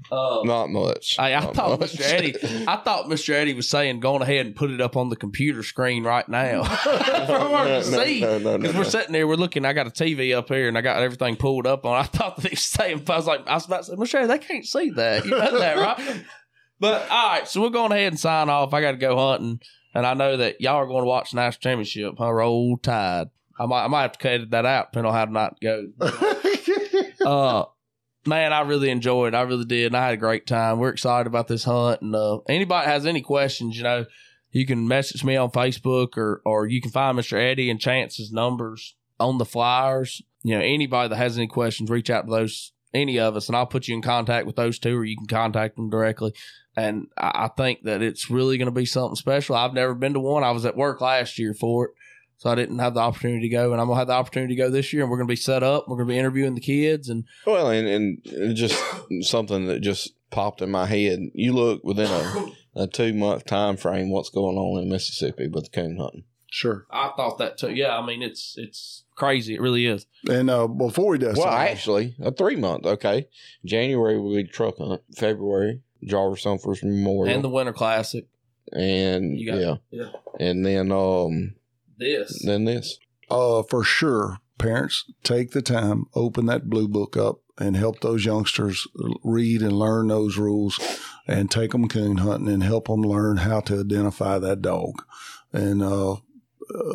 uh, 0.10 0.42
not 0.46 0.70
much. 0.70 1.18
I, 1.20 1.34
I 1.34 1.42
not 1.42 1.54
thought 1.54 1.80
much. 1.82 1.94
Mr. 1.94 2.02
Eddie, 2.02 2.36
I 2.66 2.78
thought 2.78 3.08
Mr. 3.08 3.34
Eddie 3.34 3.54
was 3.54 3.70
saying, 3.70 4.00
"Going 4.00 4.22
ahead 4.22 4.46
and 4.46 4.56
put 4.56 4.72
it 4.72 4.80
up 4.80 4.96
on 4.96 5.10
the 5.10 5.18
computer 5.18 5.64
screen 5.64 6.06
right 6.06 6.28
now 6.30 6.64
for 6.64 6.90
no, 6.90 7.66
to 7.66 7.84
see." 7.84 8.22
Because 8.22 8.44
no, 8.44 8.56
no, 8.56 8.72
we're 8.72 8.86
sitting 8.86 9.12
there, 9.12 9.28
we're 9.28 9.36
looking. 9.36 9.66
I 9.66 9.74
got 9.74 9.88
a 9.88 9.92
TV 9.92 10.34
up 10.34 10.48
here, 10.48 10.70
and 10.70 10.78
I 10.78 10.82
got 10.82 11.04
everything 11.04 11.36
pulled 11.36 11.68
up 11.68 11.86
on. 11.86 11.98
I 12.00 12.04
thought 12.04 12.38
that 12.38 12.44
he 12.44 12.54
was 12.54 12.62
saying, 12.62 13.04
I 13.10 13.18
was 13.18 13.28
like, 13.28 13.46
I 13.48 13.56
was 13.56 13.66
about 13.66 13.84
to 13.84 13.84
say, 13.84 13.96
Mr. 13.96 14.16
Eddie, 14.16 14.28
they 14.28 14.40
can't 14.40 14.66
see 14.66 14.92
that. 14.92 15.26
You 15.26 15.32
know 15.32 15.60
that, 15.60 15.78
right? 15.78 16.24
But 16.80 17.10
all 17.10 17.30
right, 17.30 17.48
so 17.48 17.62
we're 17.62 17.72
going 17.72 17.92
ahead 17.92 18.14
and 18.14 18.20
sign 18.20 18.50
off. 18.50 18.72
I 18.72 18.82
got 18.82 18.92
to 18.92 18.98
go 18.98 19.18
hunting. 19.18 19.60
And 19.94 20.06
I 20.06 20.14
know 20.14 20.38
that 20.38 20.62
y'all 20.62 20.76
are 20.76 20.88
going 20.88 21.04
to 21.04 21.08
watch 21.08 21.32
the 21.32 21.38
national 21.38 21.62
championship. 21.62 22.16
Huh? 22.18 22.32
Roll 22.32 22.78
Tide. 22.78 23.30
I 23.60 23.66
might, 23.66 23.86
I 23.86 23.88
might 23.88 24.02
have 24.04 24.12
to 24.14 24.20
cut 24.20 24.52
that 24.52 24.66
out 24.66 24.92
depending 24.92 25.10
on 25.10 25.16
how 25.16 25.26
to 25.26 25.32
not 25.32 25.60
go. 25.60 25.88
uh, 27.26 27.66
man, 28.28 28.54
I 28.54 28.62
really 28.62 28.90
enjoyed. 28.90 29.34
it. 29.34 29.38
I 29.38 29.42
really 29.42 29.66
did. 29.66 29.88
And 29.88 29.98
I 29.98 30.06
had 30.06 30.14
a 30.14 30.18
great 30.18 30.46
time. 30.46 30.80
We're 30.80 30.90
excited 30.90 31.28
about 31.28 31.48
this 31.48 31.64
hunt. 31.64 32.02
And 32.02 32.16
uh, 32.16 32.40
anybody 32.48 32.88
has 32.88 33.06
any 33.06 33.22
questions, 33.22 33.78
you 33.78 33.84
know, 33.84 34.06
you 34.52 34.66
can 34.66 34.88
message 34.88 35.24
me 35.24 35.36
on 35.36 35.52
Facebook 35.52 36.18
or 36.18 36.42
or 36.46 36.68
you 36.68 36.82
can 36.82 36.92
find 36.92 37.18
Mr. 37.18 37.38
Eddie 37.38 37.70
and 37.70 37.80
Chance's 37.80 38.32
numbers 38.32 38.96
on 39.20 39.38
the 39.38 39.46
flyers. 39.46 40.22
You 40.44 40.58
know, 40.58 40.64
anybody 40.64 41.10
that 41.10 41.18
has 41.18 41.38
any 41.38 41.48
questions, 41.48 41.90
reach 41.90 42.10
out 42.10 42.26
to 42.26 42.32
those 42.32 42.72
any 42.94 43.20
of 43.20 43.36
us, 43.36 43.48
and 43.48 43.56
I'll 43.56 43.66
put 43.66 43.88
you 43.88 43.96
in 43.96 44.02
contact 44.02 44.48
with 44.48 44.56
those 44.56 44.80
two, 44.80 44.98
or 44.98 45.06
you 45.06 45.18
can 45.18 45.28
contact 45.28 45.76
them 45.76 45.90
directly. 45.90 46.34
And 46.78 47.08
I 47.18 47.46
I 47.46 47.48
think 47.58 47.84
that 47.84 48.02
it's 48.02 48.30
really 48.30 48.58
going 48.58 48.68
to 48.68 48.72
be 48.72 48.86
something 48.86 49.16
special. 49.16 49.56
I've 49.56 49.74
never 49.74 49.94
been 49.94 50.14
to 50.14 50.20
one. 50.20 50.44
I 50.44 50.52
was 50.52 50.64
at 50.66 50.78
work 50.78 51.02
last 51.02 51.38
year 51.40 51.54
for 51.54 51.86
it. 51.86 51.92
So 52.40 52.52
I 52.52 52.56
didn't 52.56 52.78
have 52.78 52.94
the 52.94 53.00
opportunity 53.00 53.42
to 53.42 53.50
go, 53.50 53.72
and 53.72 53.82
I'm 53.82 53.88
gonna 53.88 53.98
have 53.98 54.08
the 54.10 54.14
opportunity 54.14 54.56
to 54.56 54.62
go 54.62 54.70
this 54.70 54.94
year. 54.94 55.02
And 55.02 55.10
we're 55.10 55.18
gonna 55.18 55.26
be 55.28 55.36
set 55.36 55.64
up. 55.64 55.86
We're 55.88 55.98
gonna 55.98 56.10
be 56.10 56.20
interviewing 56.20 56.54
the 56.54 56.62
kids, 56.62 57.10
and 57.10 57.24
Well, 57.48 57.72
and, 57.72 57.88
and 57.88 58.56
just 58.56 58.80
something 59.22 59.66
that 59.66 59.80
just 59.80 60.14
popped 60.30 60.62
in 60.62 60.70
my 60.70 60.86
head. 60.86 61.20
You 61.34 61.54
look 61.54 61.84
within 61.84 62.12
a, 62.12 62.84
a 62.84 62.88
two 62.88 63.16
month 63.16 63.46
time 63.46 63.76
frame, 63.76 64.12
what's 64.12 64.30
going 64.30 64.56
on 64.56 64.84
in 64.84 64.90
Mississippi 64.90 65.48
with 65.48 65.64
the 65.64 65.70
coon 65.72 65.98
hunting? 65.98 66.26
Sure. 66.52 66.86
I 66.92 67.12
thought 67.18 67.40
that 67.40 67.58
too. 67.58 67.72
Yeah, 67.74 67.98
I 67.98 68.06
mean 68.06 68.22
it's 68.22 68.54
it's 68.56 69.04
crazy. 69.16 69.56
It 69.56 69.62
really 69.62 69.88
is. 69.88 70.06
And 70.30 70.52
uh, 70.52 70.68
before 70.68 71.16
he 71.16 71.20
does 71.20 71.38
Well, 71.38 71.48
something- 71.48 71.60
actually, 71.72 72.16
a 72.22 72.32
three 72.32 72.56
month. 72.56 72.86
Okay, 72.86 73.30
January 73.66 74.20
will 74.20 74.36
be 74.36 74.44
the 74.44 74.48
truck 74.50 74.78
hunt. 74.78 75.02
February, 75.18 75.82
Jarvis 76.04 76.44
Sunford's 76.44 76.84
Memorial, 76.84 77.34
And 77.36 77.44
the 77.44 77.50
Winter 77.50 77.74
Classic. 77.74 78.28
and 78.74 79.38
You 79.40 79.52
got- 79.52 79.60
yeah, 79.60 79.76
Yeah. 79.92 80.10
and 80.40 80.66
then 80.66 80.92
um, 80.92 81.56
This. 81.98 82.42
then 82.46 82.66
this. 82.66 83.00
uh, 83.30 83.64
for 83.64 83.84
sure, 83.84 84.40
parents 84.58 85.06
take 85.24 85.52
the 85.52 85.62
time, 85.62 86.06
open 86.16 86.46
that 86.48 86.70
blue 86.70 86.88
book 86.88 87.16
up, 87.18 87.40
and 87.60 87.76
help 87.76 88.02
those 88.02 88.24
youngsters 88.26 88.88
read 89.24 89.62
and 89.62 89.74
learn 89.80 90.08
those 90.10 90.38
rules, 90.38 90.80
and 91.28 91.50
take 91.50 91.72
them 91.72 91.88
coon 91.88 92.18
hunting 92.18 92.50
and 92.54 92.64
help 92.64 92.88
them 92.88 93.02
learn 93.02 93.38
how 93.38 93.60
to 93.62 93.80
identify 93.80 94.38
that 94.38 94.62
dog. 94.62 95.02
And 95.52 95.82
uh, 95.82 96.14
uh, 96.14 96.20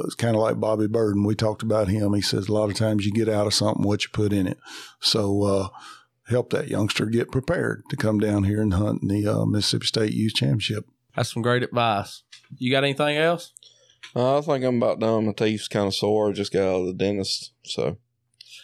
it's 0.04 0.14
kind 0.14 0.36
of 0.36 0.42
like 0.42 0.60
Bobby 0.60 0.86
Burden. 0.86 1.24
We 1.24 1.34
talked 1.34 1.62
about 1.62 1.88
him. 1.88 2.12
He 2.14 2.20
says 2.20 2.48
a 2.48 2.52
lot 2.52 2.70
of 2.70 2.76
times 2.76 3.04
you 3.06 3.12
get 3.12 3.28
out 3.28 3.46
of 3.46 3.54
something 3.54 3.82
what 3.84 4.04
you 4.04 4.10
put 4.12 4.32
in 4.32 4.46
it. 4.46 4.58
So 5.00 5.42
uh, 5.42 5.68
help 6.28 6.50
that 6.50 6.68
youngster 6.68 7.06
get 7.06 7.30
prepared 7.30 7.82
to 7.90 7.96
come 7.96 8.18
down 8.18 8.44
here 8.44 8.62
and 8.62 8.74
hunt 8.74 9.02
in 9.02 9.08
the 9.08 9.26
uh, 9.26 9.44
Mississippi 9.44 9.86
State 9.86 10.12
Youth 10.12 10.34
Championship. 10.34 10.86
That's 11.16 11.32
some 11.32 11.42
great 11.42 11.62
advice. 11.62 12.22
You 12.56 12.70
got 12.70 12.84
anything 12.84 13.16
else? 13.16 13.52
Uh, 14.14 14.38
I 14.38 14.40
think 14.42 14.64
I'm 14.64 14.76
about 14.76 15.00
done. 15.00 15.26
My 15.26 15.32
teeth's 15.32 15.68
kind 15.68 15.86
of 15.86 15.94
sore. 15.94 16.30
I 16.30 16.32
just 16.32 16.52
got 16.52 16.62
out 16.62 16.80
of 16.80 16.86
the 16.86 16.94
dentist, 16.94 17.52
so 17.64 17.98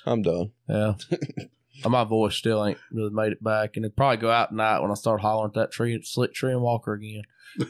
I'm 0.07 0.23
done. 0.23 0.53
Yeah. 0.69 0.95
My 1.87 2.05
voice 2.05 2.35
still 2.35 2.65
ain't 2.65 2.79
really 2.91 3.11
made 3.11 3.33
it 3.33 3.43
back, 3.43 3.77
and 3.77 3.85
it'd 3.85 3.97
probably 3.97 4.17
go 4.17 4.31
out 4.31 4.51
tonight 4.51 4.81
when 4.81 4.91
I 4.91 4.95
start 4.95 5.21
hollering 5.21 5.51
at 5.51 5.55
that 5.55 5.71
tree, 5.71 6.01
slick 6.03 6.35
tree 6.35 6.51
and 6.51 6.61
walker 6.61 6.93
again. 6.93 7.23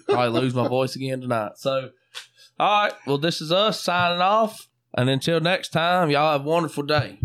Probably 0.09 0.41
lose 0.41 0.55
my 0.55 0.67
voice 0.67 0.97
again 0.97 1.21
tonight. 1.21 1.53
So, 1.57 1.91
all 2.59 2.85
right. 2.85 2.93
Well, 3.07 3.19
this 3.19 3.43
is 3.43 3.53
us 3.53 3.81
signing 3.81 4.23
off, 4.23 4.69
and 4.95 5.11
until 5.11 5.41
next 5.41 5.75
time, 5.75 6.11
y'all 6.11 6.33
have 6.33 6.47
a 6.47 6.49
wonderful 6.49 6.85
day. 6.85 7.21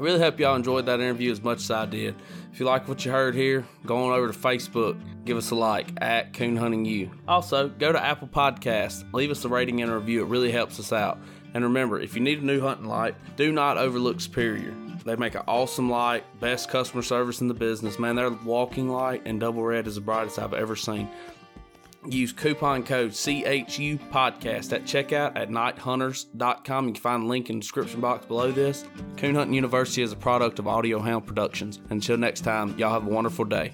I 0.00 0.02
really 0.02 0.18
hope 0.18 0.40
y'all 0.40 0.56
enjoyed 0.56 0.86
that 0.86 0.98
interview 0.98 1.30
as 1.30 1.42
much 1.42 1.58
as 1.58 1.70
I 1.70 1.84
did. 1.84 2.14
If 2.54 2.58
you 2.58 2.64
like 2.64 2.88
what 2.88 3.04
you 3.04 3.12
heard 3.12 3.34
here, 3.34 3.66
go 3.84 3.98
on 3.98 4.14
over 4.14 4.32
to 4.32 4.38
Facebook, 4.38 4.98
give 5.26 5.36
us 5.36 5.50
a 5.50 5.54
like 5.54 5.90
at 6.00 6.32
Coon 6.32 6.56
Hunting 6.56 6.86
You. 6.86 7.10
Also, 7.28 7.68
go 7.68 7.92
to 7.92 8.02
Apple 8.02 8.26
Podcasts, 8.26 9.04
leave 9.12 9.30
us 9.30 9.44
a 9.44 9.50
rating 9.50 9.82
and 9.82 9.92
a 9.92 9.98
review. 9.98 10.22
It 10.22 10.28
really 10.28 10.50
helps 10.50 10.80
us 10.80 10.90
out. 10.90 11.18
And 11.52 11.64
remember, 11.64 12.00
if 12.00 12.14
you 12.14 12.22
need 12.22 12.40
a 12.40 12.46
new 12.46 12.62
hunting 12.62 12.86
light, 12.86 13.14
do 13.36 13.52
not 13.52 13.76
overlook 13.76 14.22
Superior. 14.22 14.74
They 15.04 15.16
make 15.16 15.34
an 15.34 15.42
awesome 15.46 15.90
light, 15.90 16.24
best 16.40 16.70
customer 16.70 17.02
service 17.02 17.42
in 17.42 17.48
the 17.48 17.54
business. 17.54 17.98
Man, 17.98 18.16
their 18.16 18.30
walking 18.30 18.88
light 18.88 19.20
and 19.26 19.38
double 19.38 19.62
red 19.62 19.86
is 19.86 19.96
the 19.96 20.00
brightest 20.00 20.38
I've 20.38 20.54
ever 20.54 20.76
seen. 20.76 21.10
Use 22.08 22.32
coupon 22.32 22.82
code 22.82 23.12
CHU 23.12 23.98
podcast 24.10 24.72
at 24.72 24.84
checkout 24.84 25.36
at 25.36 25.50
nighthunters.com. 25.50 26.86
You 26.86 26.92
can 26.94 27.00
find 27.00 27.24
the 27.24 27.28
link 27.28 27.50
in 27.50 27.56
the 27.56 27.60
description 27.60 28.00
box 28.00 28.24
below 28.26 28.50
this. 28.50 28.84
Coon 29.16 29.34
Hunting 29.34 29.54
University 29.54 30.02
is 30.02 30.12
a 30.12 30.16
product 30.16 30.58
of 30.58 30.66
Audio 30.66 30.98
Hound 30.98 31.26
Productions. 31.26 31.78
Until 31.90 32.16
next 32.16 32.40
time, 32.40 32.76
y'all 32.78 32.92
have 32.92 33.06
a 33.06 33.10
wonderful 33.10 33.44
day. 33.44 33.72